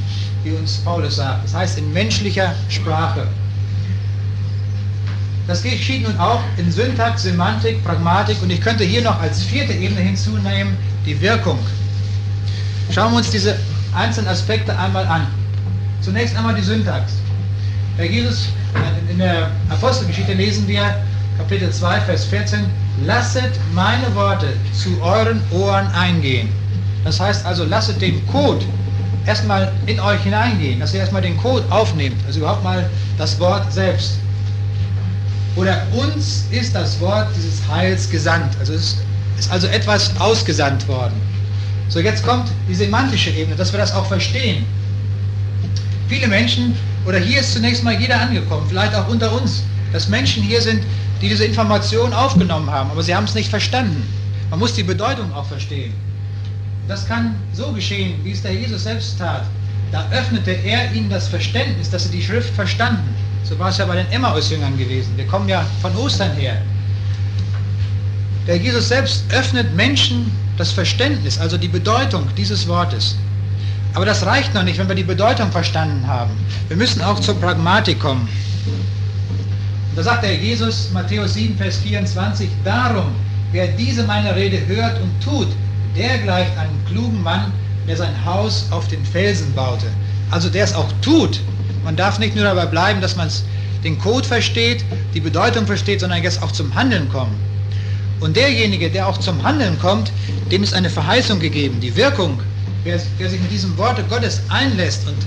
wie 0.44 0.52
uns 0.52 0.78
Paulus 0.78 1.16
sagt. 1.16 1.45
Das 1.45 1.54
heißt 1.54 1.78
in 1.80 1.91
menschlicher 1.94 2.54
Sprache. 2.70 3.28
Das 5.45 5.61
geschieht 5.61 6.03
nun 6.03 6.18
auch 6.20 6.41
in 6.57 6.72
Syntax, 6.72 7.24
Semantik, 7.24 7.84
Pragmatik 7.84 8.41
und 8.41 8.49
ich 8.49 8.61
könnte 8.61 8.86
hier 8.86 9.02
noch 9.02 9.20
als 9.20 9.44
vierte 9.44 9.74
Ebene 9.74 9.99
hinzunehmen 9.99 10.78
die 11.06 11.20
Wirkung. 11.20 11.60
Schauen 12.91 13.11
wir 13.11 13.18
uns 13.18 13.30
diese 13.30 13.56
einzelnen 13.94 14.30
Aspekte 14.30 14.78
einmal 14.78 15.06
an. 15.06 15.28
Zunächst 16.02 16.38
einmal 16.38 16.56
die 16.56 16.61
Syntax. 16.61 17.14
Herr 17.98 18.06
Jesus, 18.06 18.48
in 19.10 19.18
der 19.18 19.52
Apostelgeschichte 19.70 20.34
lesen 20.34 20.68
wir 20.68 20.95
Kapitel 21.38 21.70
2, 21.70 22.02
Vers 22.02 22.26
14, 22.26 22.65
lasset 23.06 23.52
meine 23.74 24.15
Worte 24.15 24.48
zu 24.72 25.02
euren 25.02 25.41
Ohren 25.52 25.88
eingehen. 25.94 26.49
Das 27.03 27.20
heißt 27.20 27.45
also, 27.45 27.65
lasset 27.65 28.02
den 28.02 28.26
Code 28.28 28.65
erstmal 29.26 29.72
in 29.88 29.99
euch 29.99 30.22
hineingehen, 30.22 30.80
dass 30.80 30.94
ihr 30.94 31.02
erstmal 31.02 31.22
den 31.22 31.38
Code 31.38 31.65
aufnehmt, 31.70 32.18
also 32.26 32.40
überhaupt 32.40 32.64
mal 32.64 32.90
das 33.18 33.40
Wort 33.40 33.72
selbst. 33.74 34.20
Oder 35.56 35.86
uns 35.94 36.46
ist 36.52 36.74
das 36.74 37.00
Wort 37.00 37.28
dieses 37.36 37.62
Heils 37.68 38.10
gesandt. 38.10 38.56
Also 38.60 38.74
es 38.74 38.98
ist 39.38 39.52
also 39.52 39.68
etwas 39.68 40.12
ausgesandt 40.20 40.88
worden. 40.88 41.14
So, 41.90 42.00
jetzt 42.00 42.26
kommt 42.26 42.50
die 42.68 42.76
semantische 42.76 43.30
Ebene, 43.30 43.56
dass 43.56 43.72
wir 43.72 43.80
das 43.80 43.94
auch 43.94 44.08
verstehen. 44.08 44.66
Viele 46.08 46.28
Menschen, 46.28 46.76
oder 47.06 47.20
hier 47.20 47.40
ist 47.40 47.54
zunächst 47.54 47.84
mal 47.84 48.00
jeder 48.00 48.20
angekommen, 48.20 48.66
vielleicht 48.68 48.96
auch 48.96 49.08
unter 49.08 49.32
uns, 49.32 49.64
dass 49.92 50.08
Menschen 50.08 50.42
hier 50.42 50.62
sind, 50.62 50.84
die 51.22 51.30
diese 51.30 51.46
Information 51.46 52.14
aufgenommen 52.14 52.70
haben, 52.70 52.90
aber 52.90 53.04
sie 53.04 53.16
haben 53.16 53.26
es 53.26 53.36
nicht 53.36 53.50
verstanden. 53.50 54.04
Man 54.50 54.60
muss 54.60 54.74
die 54.74 54.84
Bedeutung 54.84 55.32
auch 55.34 55.46
verstehen. 55.46 55.94
Das 56.88 57.08
kann 57.08 57.36
so 57.54 57.72
geschehen, 57.72 58.20
wie 58.24 58.32
es 58.32 58.42
der 58.42 58.54
Jesus 58.54 58.84
selbst 58.84 59.18
tat. 59.18 59.46
Da 59.92 60.06
öffnete 60.12 60.52
er 60.52 60.92
ihnen 60.94 61.10
das 61.10 61.28
Verständnis, 61.28 61.90
dass 61.90 62.06
sie 62.06 62.18
die 62.18 62.24
Schrift 62.24 62.54
verstanden. 62.56 63.16
So 63.44 63.60
war 63.60 63.70
es 63.70 63.78
ja 63.78 63.86
bei 63.86 63.95
den 63.95 64.11
Emmaus-Jüngern 64.11 64.78
gewesen. 64.78 65.11
Wir 65.15 65.28
kommen 65.28 65.49
ja 65.49 65.65
von 65.82 65.95
Ostern 65.98 66.32
her. 66.32 66.61
Der 68.48 68.57
Jesus 68.57 68.90
selbst 68.90 69.26
öffnet 69.32 69.76
Menschen 69.76 70.32
das 70.57 70.72
Verständnis, 70.72 71.38
also 71.38 71.57
die 71.57 71.68
Bedeutung 71.68 72.28
dieses 72.38 72.68
Wortes. 72.68 73.18
Aber 73.94 74.06
das 74.06 74.26
reicht 74.26 74.53
noch 74.53 74.64
nicht, 74.64 74.78
wenn 74.80 74.88
wir 74.88 74.95
die 74.95 75.03
Bedeutung 75.03 75.52
verstanden 75.52 76.06
haben. 76.07 76.32
Wir 76.68 76.78
müssen 76.78 77.02
auch 77.02 77.20
zur 77.20 77.40
Pragmatik 77.40 77.99
kommen. 77.99 78.28
Und 78.65 79.98
da 79.98 80.03
sagt 80.03 80.24
der 80.24 80.36
Jesus, 80.36 80.90
Matthäus 80.91 81.36
7, 81.36 81.56
Vers 81.57 81.78
24, 81.78 82.49
darum, 82.64 83.14
wer 83.52 83.68
diese 83.68 84.03
meine 84.03 84.36
Rede 84.36 84.65
hört 84.65 84.99
und 84.99 85.11
tut, 85.24 85.49
der 85.95 86.18
gleicht 86.20 86.57
einem 86.57 86.84
klugen 86.88 87.22
Mann, 87.22 87.52
der 87.88 87.98
sein 87.98 88.26
Haus 88.26 88.65
auf 88.72 88.88
den 88.88 89.06
Felsen 89.06 89.53
baute. 89.53 89.86
Also 90.32 90.49
der 90.49 90.64
es 90.64 90.74
auch 90.74 90.91
tut. 91.02 91.40
Man 91.84 91.96
darf 91.96 92.20
nicht 92.20 92.36
nur 92.36 92.46
dabei 92.46 92.66
bleiben, 92.66 93.02
dass 93.02 93.16
man 93.16 93.30
den 93.84 94.00
Code 94.00 94.28
versteht, 94.28 94.84
die 95.14 95.20
Bedeutung 95.20 95.66
versteht, 95.68 96.00
sondern 96.00 96.24
jetzt 96.24 96.42
auch 96.42 96.52
zum 96.52 96.74
Handeln 96.74 97.10
kommen. 97.10 97.36
Und 98.22 98.38
derjenige, 98.38 98.90
der 98.90 99.08
auch 99.08 99.18
zum 99.18 99.44
Handeln 99.44 99.78
kommt, 99.80 100.12
dem 100.50 100.64
ist 100.64 100.74
eine 100.74 100.90
Verheißung 100.90 101.40
gegeben, 101.40 101.80
die 101.82 101.94
Wirkung. 101.96 102.40
Wer, 102.86 103.00
wer 103.18 103.30
sich 103.30 103.42
mit 103.42 103.52
diesem 103.52 103.78
Worte 103.78 104.04
Gottes 104.04 104.42
einlässt 104.50 105.06
und, 105.08 105.18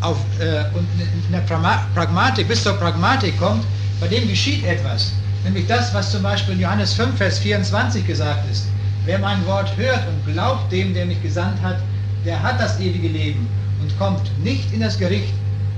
auf, 0.00 0.18
äh, 0.38 0.64
und 0.76 0.86
in 1.00 1.32
der 1.32 1.40
Pragmatik 1.40 2.46
bis 2.46 2.62
zur 2.62 2.74
Pragmatik 2.74 3.38
kommt, 3.38 3.64
bei 4.00 4.06
dem 4.06 4.28
geschieht 4.28 4.64
etwas. 4.64 5.12
Nämlich 5.44 5.66
das, 5.66 5.92
was 5.92 6.12
zum 6.12 6.22
Beispiel 6.22 6.54
in 6.54 6.60
Johannes 6.60 6.94
5, 6.94 7.16
Vers 7.16 7.38
24 7.38 8.06
gesagt 8.06 8.50
ist. 8.50 8.66
Wer 9.04 9.18
mein 9.18 9.44
Wort 9.46 9.76
hört 9.76 10.02
und 10.08 10.32
glaubt 10.32 10.70
dem, 10.72 10.94
der 10.94 11.06
mich 11.06 11.20
gesandt 11.22 11.60
hat, 11.60 11.78
der 12.24 12.42
hat 12.42 12.60
das 12.60 12.80
ewige 12.80 13.08
Leben 13.08 13.46
und 13.82 13.96
kommt 13.98 14.22
nicht 14.42 14.72
in 14.72 14.80
das 14.80 14.98
Gericht, 14.98 15.32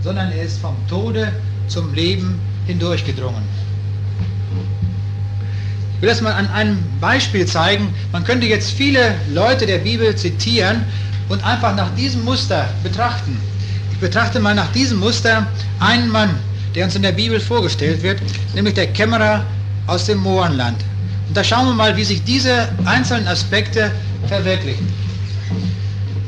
sondern 0.06 0.30
er 0.30 0.44
ist 0.44 0.60
vom 0.60 0.76
Tode 0.88 1.32
zum 1.66 1.92
Leben 1.92 2.38
hindurchgedrungen. 2.68 3.42
Ich 5.96 6.00
will 6.02 6.08
das 6.08 6.20
mal 6.20 6.32
an 6.32 6.48
einem 6.50 6.78
Beispiel 7.00 7.44
zeigen. 7.44 7.92
Man 8.12 8.22
könnte 8.22 8.46
jetzt 8.46 8.70
viele 8.70 9.16
Leute 9.34 9.66
der 9.66 9.78
Bibel 9.78 10.14
zitieren 10.14 10.84
und 11.28 11.44
einfach 11.44 11.74
nach 11.74 11.92
diesem 11.96 12.24
Muster 12.24 12.68
betrachten. 12.84 13.36
Ich 13.90 13.98
betrachte 13.98 14.38
mal 14.38 14.54
nach 14.54 14.70
diesem 14.70 15.00
Muster 15.00 15.44
einen 15.80 16.08
Mann, 16.08 16.30
der 16.76 16.84
uns 16.84 16.94
in 16.94 17.02
der 17.02 17.10
Bibel 17.10 17.40
vorgestellt 17.40 18.00
wird, 18.04 18.20
nämlich 18.54 18.74
der 18.74 18.86
Kämmerer 18.86 19.44
aus 19.88 20.04
dem 20.04 20.18
Mohrenland. 20.18 20.76
Und 21.26 21.36
da 21.36 21.42
schauen 21.42 21.66
wir 21.66 21.74
mal, 21.74 21.96
wie 21.96 22.04
sich 22.04 22.22
diese 22.22 22.68
einzelnen 22.84 23.26
Aspekte 23.26 23.90
verwirklichen. 24.28 24.86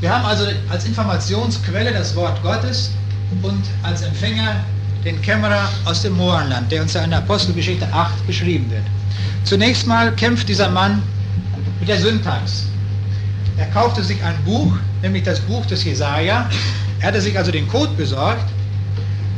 Wir 0.00 0.12
haben 0.12 0.24
also 0.24 0.46
als 0.68 0.84
Informationsquelle 0.84 1.92
das 1.92 2.16
Wort 2.16 2.42
Gottes 2.42 2.90
und 3.42 3.62
als 3.82 4.02
Empfänger 4.02 4.56
den 5.04 5.20
Kämmerer 5.22 5.68
aus 5.84 6.02
dem 6.02 6.16
Mohrenland, 6.16 6.70
der 6.72 6.82
uns 6.82 6.94
in 6.94 7.10
der 7.10 7.20
Apostelgeschichte 7.20 7.86
8 7.92 8.26
beschrieben 8.26 8.70
wird. 8.70 8.84
Zunächst 9.44 9.86
mal 9.86 10.12
kämpft 10.12 10.48
dieser 10.48 10.68
Mann 10.68 11.02
mit 11.80 11.88
der 11.88 11.98
Syntax. 11.98 12.66
Er 13.56 13.66
kaufte 13.66 14.02
sich 14.02 14.22
ein 14.22 14.36
Buch, 14.44 14.72
nämlich 15.02 15.22
das 15.22 15.40
Buch 15.40 15.64
des 15.66 15.84
Jesaja. 15.84 16.48
Er 17.00 17.08
hatte 17.08 17.20
sich 17.20 17.36
also 17.38 17.50
den 17.50 17.68
Code 17.68 17.92
besorgt 17.96 18.44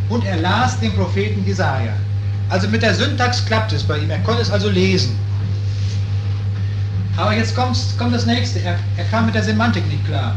und 0.09 0.25
er 0.25 0.37
las 0.37 0.79
den 0.81 0.93
Propheten 0.93 1.45
Jesaja. 1.47 1.93
Also 2.49 2.69
mit 2.69 2.83
der 2.83 2.95
Syntax 2.95 3.45
klappt 3.45 3.73
es 3.73 3.83
bei 3.83 3.99
ihm. 3.99 4.11
Er 4.11 4.19
konnte 4.21 4.43
es 4.43 4.51
also 4.51 4.69
lesen. 4.69 5.17
Aber 7.17 7.35
jetzt 7.35 7.55
kommt, 7.55 7.79
kommt 7.99 8.15
das 8.15 8.27
nächste. 8.27 8.61
Er, 8.61 8.79
er 8.97 9.05
kam 9.05 9.27
mit 9.27 9.35
der 9.35 9.43
Semantik 9.45 9.87
nicht 9.89 10.05
klar. 10.07 10.37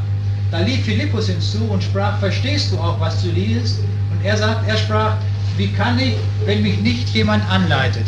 Da 0.53 0.59
lief 0.59 0.85
Philippus 0.85 1.29
hinzu 1.29 1.63
und 1.67 1.83
sprach, 1.83 2.19
verstehst 2.19 2.71
du 2.71 2.77
auch, 2.77 2.99
was 2.99 3.23
du 3.23 3.29
liest? 3.29 3.79
Und 4.11 4.23
er 4.23 4.37
sagt, 4.37 4.69
er 4.69 4.77
sprach, 4.77 5.15
wie 5.57 5.67
kann 5.69 5.97
ich, 5.97 6.13
wenn 6.45 6.61
mich 6.61 6.79
nicht 6.81 7.09
jemand 7.09 7.43
anleitet? 7.49 8.05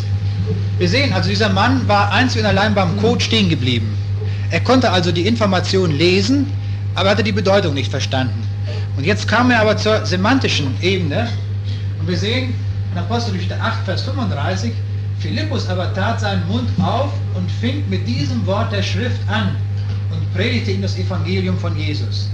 Wir 0.77 0.87
sehen, 0.87 1.11
also 1.11 1.27
dieser 1.27 1.49
Mann 1.49 1.87
war 1.87 2.11
einzig 2.11 2.41
und 2.41 2.45
allein 2.45 2.75
beim 2.75 2.97
Code 2.97 3.19
stehen 3.19 3.49
geblieben. 3.49 3.97
Er 4.51 4.59
konnte 4.59 4.91
also 4.91 5.11
die 5.11 5.25
Information 5.25 5.89
lesen, 5.89 6.53
aber 6.93 7.09
hatte 7.09 7.23
die 7.23 7.31
Bedeutung 7.31 7.73
nicht 7.73 7.89
verstanden. 7.89 8.47
Und 8.95 9.05
jetzt 9.05 9.27
kam 9.27 9.49
er 9.49 9.61
aber 9.61 9.75
zur 9.75 10.05
semantischen 10.05 10.67
Ebene 10.83 11.27
und 11.99 12.07
wir 12.07 12.17
sehen 12.17 12.53
in 12.91 12.99
Apostelgeschichte 12.99 13.59
8, 13.59 13.85
Vers 13.85 14.03
35, 14.03 14.71
Philippus 15.17 15.67
aber 15.67 15.91
tat 15.95 16.21
seinen 16.21 16.47
Mund 16.47 16.69
auf 16.79 17.11
und 17.33 17.49
fing 17.59 17.83
mit 17.89 18.07
diesem 18.07 18.45
Wort 18.45 18.71
der 18.71 18.83
Schrift 18.83 19.19
an 19.27 19.55
und 20.15 20.33
predigte 20.33 20.71
ihm 20.71 20.81
das 20.81 20.97
Evangelium 20.97 21.57
von 21.57 21.77
Jesus. 21.77 22.29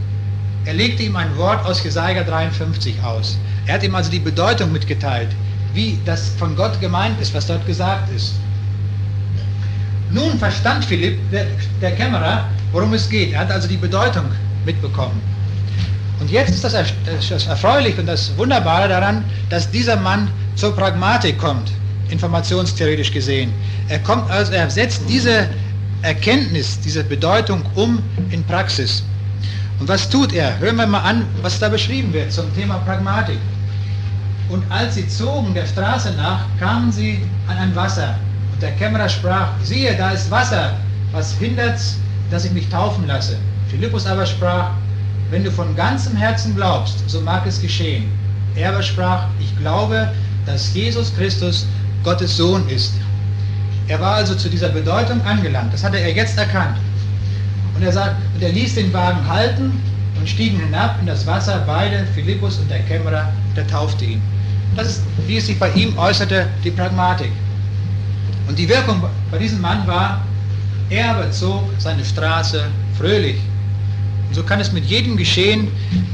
Er 0.66 0.74
legte 0.74 1.04
ihm 1.04 1.16
ein 1.16 1.36
Wort 1.38 1.66
aus 1.66 1.84
Jesaja 1.84 2.24
53 2.24 3.02
aus. 3.04 3.38
Er 3.66 3.76
hat 3.76 3.84
ihm 3.84 3.96
also 3.96 4.12
die 4.12 4.20
Bedeutung 4.20 4.72
mitgeteilt, 4.72 5.30
wie 5.74 5.98
das 6.06 6.30
von 6.38 6.56
Gott 6.56 6.80
gemeint 6.80 7.20
ist, 7.20 7.34
was 7.34 7.48
dort 7.48 7.66
gesagt 7.66 8.14
ist. 8.16 8.36
Nun 10.12 10.38
verstand 10.38 10.86
Philipp, 10.86 11.18
der, 11.32 11.46
der 11.82 11.92
Kämmerer, 11.92 12.48
worum 12.72 12.94
es 12.94 13.10
geht. 13.10 13.34
Er 13.34 13.40
hat 13.40 13.52
also 13.52 13.68
die 13.68 13.78
Bedeutung 13.78 14.26
mitbekommen. 14.66 15.22
Und 16.20 16.30
jetzt 16.30 16.52
ist 16.52 16.64
das, 16.64 16.74
das 17.30 17.48
erfreulich 17.48 17.98
und 17.98 18.06
das 18.06 18.36
Wunderbare 18.38 18.88
daran, 18.88 19.24
dass 19.50 19.72
dieser 19.72 19.96
Mann 19.96 20.28
zur 20.56 20.76
Pragmatik 20.76 21.38
kommt, 21.40 21.72
informationstheoretisch 22.10 23.12
gesehen. 23.12 23.52
Er 23.88 24.00
kommt 24.00 24.30
also, 24.30 24.52
er 24.52 24.70
setzt 24.70 25.02
diese 25.10 25.48
Erkenntnis, 26.02 26.80
diese 26.80 27.04
Bedeutung 27.04 27.64
um 27.76 28.02
in 28.32 28.44
Praxis. 28.44 29.04
Und 29.80 29.88
was 29.88 30.10
tut 30.10 30.34
er? 30.34 30.58
Hören 30.60 30.78
wir 30.78 30.88
mal 30.88 31.02
an, 31.02 31.26
was 31.42 31.60
da 31.60 31.70
beschrieben 31.70 32.12
wird 32.14 32.32
zum 32.32 32.54
Thema 32.56 32.78
Pragmatik. 32.80 33.38
Und 34.50 34.64
als 34.70 34.96
sie 34.96 35.08
zogen 35.08 35.54
der 35.54 35.66
Straße 35.66 36.14
nach, 36.18 36.46
kamen 36.60 36.92
sie 36.92 37.20
an 37.48 37.58
ein 37.58 37.76
Wasser. 37.76 38.16
Und 38.52 38.62
der 38.62 38.72
Kämmerer 38.72 39.10
sprach, 39.10 39.50
siehe, 39.64 39.96
da 39.96 40.12
ist 40.12 40.30
Wasser, 40.30 40.74
was 41.12 41.34
hindert's, 41.38 41.98
dass 42.30 42.46
ich 42.46 42.52
mich 42.52 42.68
taufen 42.70 43.08
lasse? 43.08 43.38
Philippus 43.70 44.06
aber 44.06 44.26
sprach, 44.26 44.72
wenn 45.30 45.44
du 45.44 45.52
von 45.52 45.76
ganzem 45.76 46.16
Herzen 46.16 46.56
glaubst, 46.56 47.10
so 47.10 47.22
mag 47.22 47.46
es 47.46 47.62
geschehen. 47.62 48.12
Er 48.56 48.70
aber 48.70 48.84
sprach, 48.84 49.28
ich 49.40 49.58
glaube, 49.58 50.12
dass 50.46 50.74
Jesus 50.74 51.16
Christus 51.16 51.66
Gottes 52.04 52.36
Sohn 52.36 52.68
ist. 52.68 52.94
Er 53.92 54.00
war 54.00 54.14
also 54.14 54.36
zu 54.36 54.48
dieser 54.48 54.70
Bedeutung 54.70 55.20
angelangt. 55.26 55.74
Das 55.74 55.84
hatte 55.84 56.00
er 56.00 56.14
jetzt 56.14 56.38
erkannt. 56.38 56.78
Und 57.76 57.84
er 57.84 57.92
sagt, 57.92 58.16
und 58.34 58.42
er 58.42 58.54
ließ 58.54 58.76
den 58.76 58.94
Wagen 58.94 59.28
halten 59.28 59.84
und 60.18 60.30
stiegen 60.30 60.62
hinab 60.62 60.96
in 61.02 61.08
das 61.08 61.28
Wasser, 61.28 61.62
beide, 61.68 62.08
Philippus 62.16 62.58
und 62.60 62.72
der 62.72 62.80
Kämmerer, 62.84 63.34
der 63.54 63.68
taufte 63.68 64.06
ihn. 64.06 64.22
Das 64.78 64.88
ist, 64.88 65.04
wie 65.28 65.36
es 65.36 65.48
sich 65.48 65.60
bei 65.60 65.70
ihm 65.72 65.98
äußerte, 65.98 66.48
die 66.64 66.72
Pragmatik. 66.72 67.34
Und 68.48 68.58
die 68.58 68.70
Wirkung 68.70 69.04
bei 69.30 69.38
diesem 69.38 69.60
Mann 69.60 69.86
war, 69.86 70.22
er 70.90 71.14
bezog 71.16 71.64
seine 71.78 72.06
Straße 72.06 72.64
fröhlich. 72.98 73.42
Und 74.30 74.36
so 74.36 74.44
kann 74.44 74.62
es 74.62 74.72
mit 74.72 74.86
jedem 74.86 75.18
geschehen, 75.18 75.68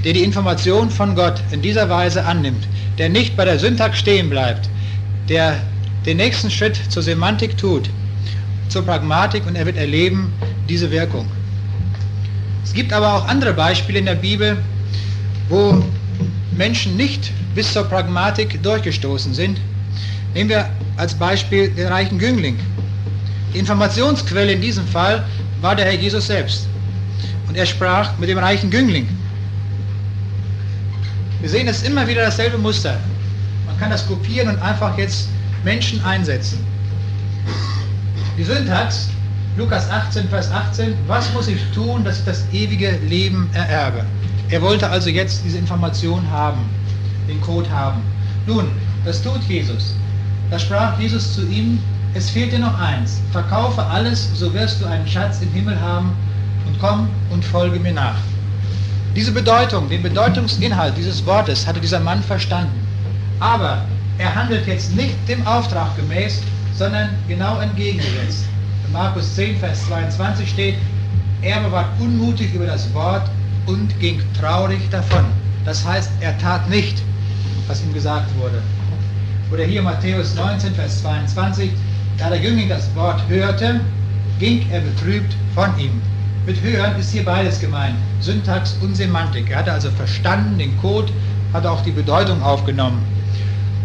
der 0.03 0.13
die 0.13 0.23
Information 0.23 0.89
von 0.89 1.13
Gott 1.13 1.43
in 1.51 1.61
dieser 1.61 1.87
Weise 1.87 2.25
annimmt, 2.25 2.67
der 2.97 3.09
nicht 3.09 3.37
bei 3.37 3.45
der 3.45 3.59
Syntax 3.59 3.99
stehen 3.99 4.31
bleibt, 4.31 4.67
der 5.29 5.57
den 6.07 6.17
nächsten 6.17 6.49
Schritt 6.49 6.79
zur 6.87 7.03
Semantik 7.03 7.57
tut, 7.57 7.89
zur 8.69 8.83
Pragmatik 8.83 9.45
und 9.45 9.55
er 9.55 9.65
wird 9.65 9.75
erleben 9.75 10.31
diese 10.69 10.89
Wirkung. 10.89 11.27
Es 12.63 12.73
gibt 12.73 12.93
aber 12.93 13.13
auch 13.13 13.27
andere 13.27 13.53
Beispiele 13.53 13.99
in 13.99 14.05
der 14.05 14.15
Bibel, 14.15 14.57
wo 15.49 15.83
Menschen 16.55 16.95
nicht 16.95 17.31
bis 17.53 17.73
zur 17.73 17.83
Pragmatik 17.83 18.63
durchgestoßen 18.63 19.33
sind. 19.33 19.59
Nehmen 20.33 20.49
wir 20.49 20.69
als 20.95 21.13
Beispiel 21.13 21.69
den 21.69 21.87
reichen 21.87 22.19
Jüngling. 22.19 22.57
Die 23.53 23.59
Informationsquelle 23.59 24.53
in 24.53 24.61
diesem 24.61 24.87
Fall 24.87 25.25
war 25.59 25.75
der 25.75 25.85
Herr 25.85 25.95
Jesus 25.95 26.27
selbst. 26.27 26.67
Und 27.49 27.57
er 27.57 27.65
sprach 27.65 28.17
mit 28.17 28.29
dem 28.29 28.37
reichen 28.37 28.71
Jüngling. 28.71 29.07
Wir 31.41 31.49
sehen 31.49 31.67
es 31.67 31.83
immer 31.83 32.07
wieder 32.07 32.23
dasselbe 32.23 32.57
Muster. 32.57 32.97
Man 33.65 33.77
kann 33.77 33.89
das 33.89 34.07
kopieren 34.07 34.49
und 34.49 34.61
einfach 34.61 34.97
jetzt 34.97 35.27
Menschen 35.67 36.01
einsetzen. 36.05 36.65
Die 38.37 38.43
Syntax, 38.45 39.09
Lukas 39.57 39.89
18, 39.89 40.29
Vers 40.29 40.49
18, 40.49 40.93
was 41.07 41.33
muss 41.33 41.49
ich 41.49 41.61
tun, 41.75 42.05
dass 42.05 42.19
ich 42.19 42.25
das 42.25 42.45
ewige 42.53 42.91
Leben 43.09 43.49
ererbe? 43.51 44.05
Er 44.49 44.61
wollte 44.61 44.89
also 44.89 45.09
jetzt 45.09 45.43
diese 45.43 45.57
Information 45.57 46.23
haben, 46.31 46.61
den 47.27 47.41
Code 47.41 47.69
haben. 47.69 47.99
Nun, 48.45 48.69
das 49.03 49.21
tut 49.21 49.43
Jesus. 49.49 49.93
Da 50.49 50.57
sprach 50.57 50.97
Jesus 51.01 51.33
zu 51.35 51.41
ihm, 51.41 51.79
es 52.13 52.29
fehlt 52.29 52.53
dir 52.53 52.59
noch 52.59 52.79
eins, 52.79 53.19
verkaufe 53.33 53.83
alles, 53.83 54.29
so 54.35 54.53
wirst 54.53 54.79
du 54.79 54.85
einen 54.85 55.05
Schatz 55.05 55.41
im 55.41 55.51
Himmel 55.51 55.77
haben 55.81 56.13
und 56.65 56.79
komm 56.79 57.09
und 57.29 57.43
folge 57.43 57.77
mir 57.77 57.91
nach. 57.91 58.15
Diese 59.17 59.33
Bedeutung, 59.33 59.89
den 59.89 60.01
Bedeutungsinhalt 60.01 60.95
dieses 60.95 61.25
Wortes 61.25 61.67
hatte 61.67 61.81
dieser 61.81 61.99
Mann 61.99 62.23
verstanden. 62.23 62.87
Aber 63.41 63.81
er 64.17 64.33
handelt 64.33 64.65
jetzt 64.67 64.95
nicht 64.95 65.15
dem 65.27 65.45
Auftrag 65.45 65.95
gemäß, 65.95 66.41
sondern 66.73 67.09
genau 67.27 67.59
entgegengesetzt. 67.59 68.45
In 68.85 68.93
Markus 68.93 69.35
10, 69.35 69.57
Vers 69.57 69.85
22 69.87 70.49
steht, 70.49 70.75
er 71.41 71.71
war 71.71 71.87
unmutig 71.99 72.53
über 72.53 72.65
das 72.65 72.91
Wort 72.93 73.29
und 73.67 73.99
ging 73.99 74.21
traurig 74.39 74.81
davon. 74.89 75.25
Das 75.65 75.85
heißt, 75.85 76.09
er 76.21 76.37
tat 76.39 76.67
nicht, 76.69 77.03
was 77.67 77.83
ihm 77.83 77.93
gesagt 77.93 78.27
wurde. 78.39 78.61
Oder 79.51 79.63
hier 79.63 79.81
Matthäus 79.81 80.33
19, 80.35 80.73
Vers 80.73 81.01
22, 81.01 81.69
da 82.17 82.29
der 82.29 82.39
Jüngling 82.39 82.69
das 82.69 82.93
Wort 82.95 83.21
hörte, 83.27 83.79
ging 84.39 84.65
er 84.71 84.81
betrübt 84.81 85.35
von 85.53 85.77
ihm. 85.79 86.01
Mit 86.45 86.61
Hören 86.61 86.97
ist 86.99 87.11
hier 87.11 87.25
beides 87.25 87.59
gemeint, 87.59 87.95
Syntax 88.21 88.77
und 88.81 88.95
Semantik. 88.95 89.51
Er 89.51 89.59
hatte 89.59 89.73
also 89.73 89.91
verstanden 89.91 90.57
den 90.57 90.77
Code, 90.77 91.11
hat 91.53 91.65
auch 91.65 91.81
die 91.81 91.91
Bedeutung 91.91 92.41
aufgenommen. 92.41 93.03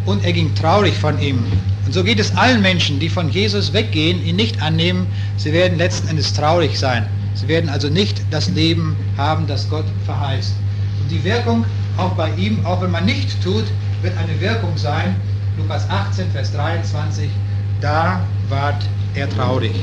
Und 0.04 0.24
er 0.24 0.32
ging 0.32 0.54
traurig 0.54 0.94
von 0.94 1.20
ihm. 1.20 1.44
Und 1.86 1.92
so 1.92 2.02
geht 2.02 2.18
es 2.18 2.36
allen 2.36 2.62
Menschen, 2.62 2.98
die 2.98 3.08
von 3.08 3.30
Jesus 3.30 3.72
weggehen, 3.72 4.24
ihn 4.24 4.36
nicht 4.36 4.60
annehmen. 4.62 5.06
Sie 5.36 5.52
werden 5.52 5.78
letzten 5.78 6.08
Endes 6.08 6.32
traurig 6.32 6.78
sein. 6.78 7.06
Sie 7.34 7.48
werden 7.48 7.70
also 7.70 7.88
nicht 7.88 8.22
das 8.30 8.48
Leben 8.50 8.96
haben, 9.16 9.46
das 9.46 9.68
Gott 9.68 9.86
verheißt. 10.04 10.54
Und 11.00 11.10
die 11.10 11.22
Wirkung 11.24 11.64
auch 11.96 12.12
bei 12.12 12.30
ihm, 12.34 12.64
auch 12.64 12.82
wenn 12.82 12.90
man 12.90 13.04
nicht 13.04 13.42
tut, 13.42 13.64
wird 14.02 14.16
eine 14.16 14.40
Wirkung 14.40 14.76
sein. 14.76 15.16
Lukas 15.56 15.88
18, 15.88 16.30
Vers 16.30 16.52
23, 16.52 17.28
da 17.80 18.20
ward 18.48 18.82
er 19.14 19.28
traurig. 19.28 19.74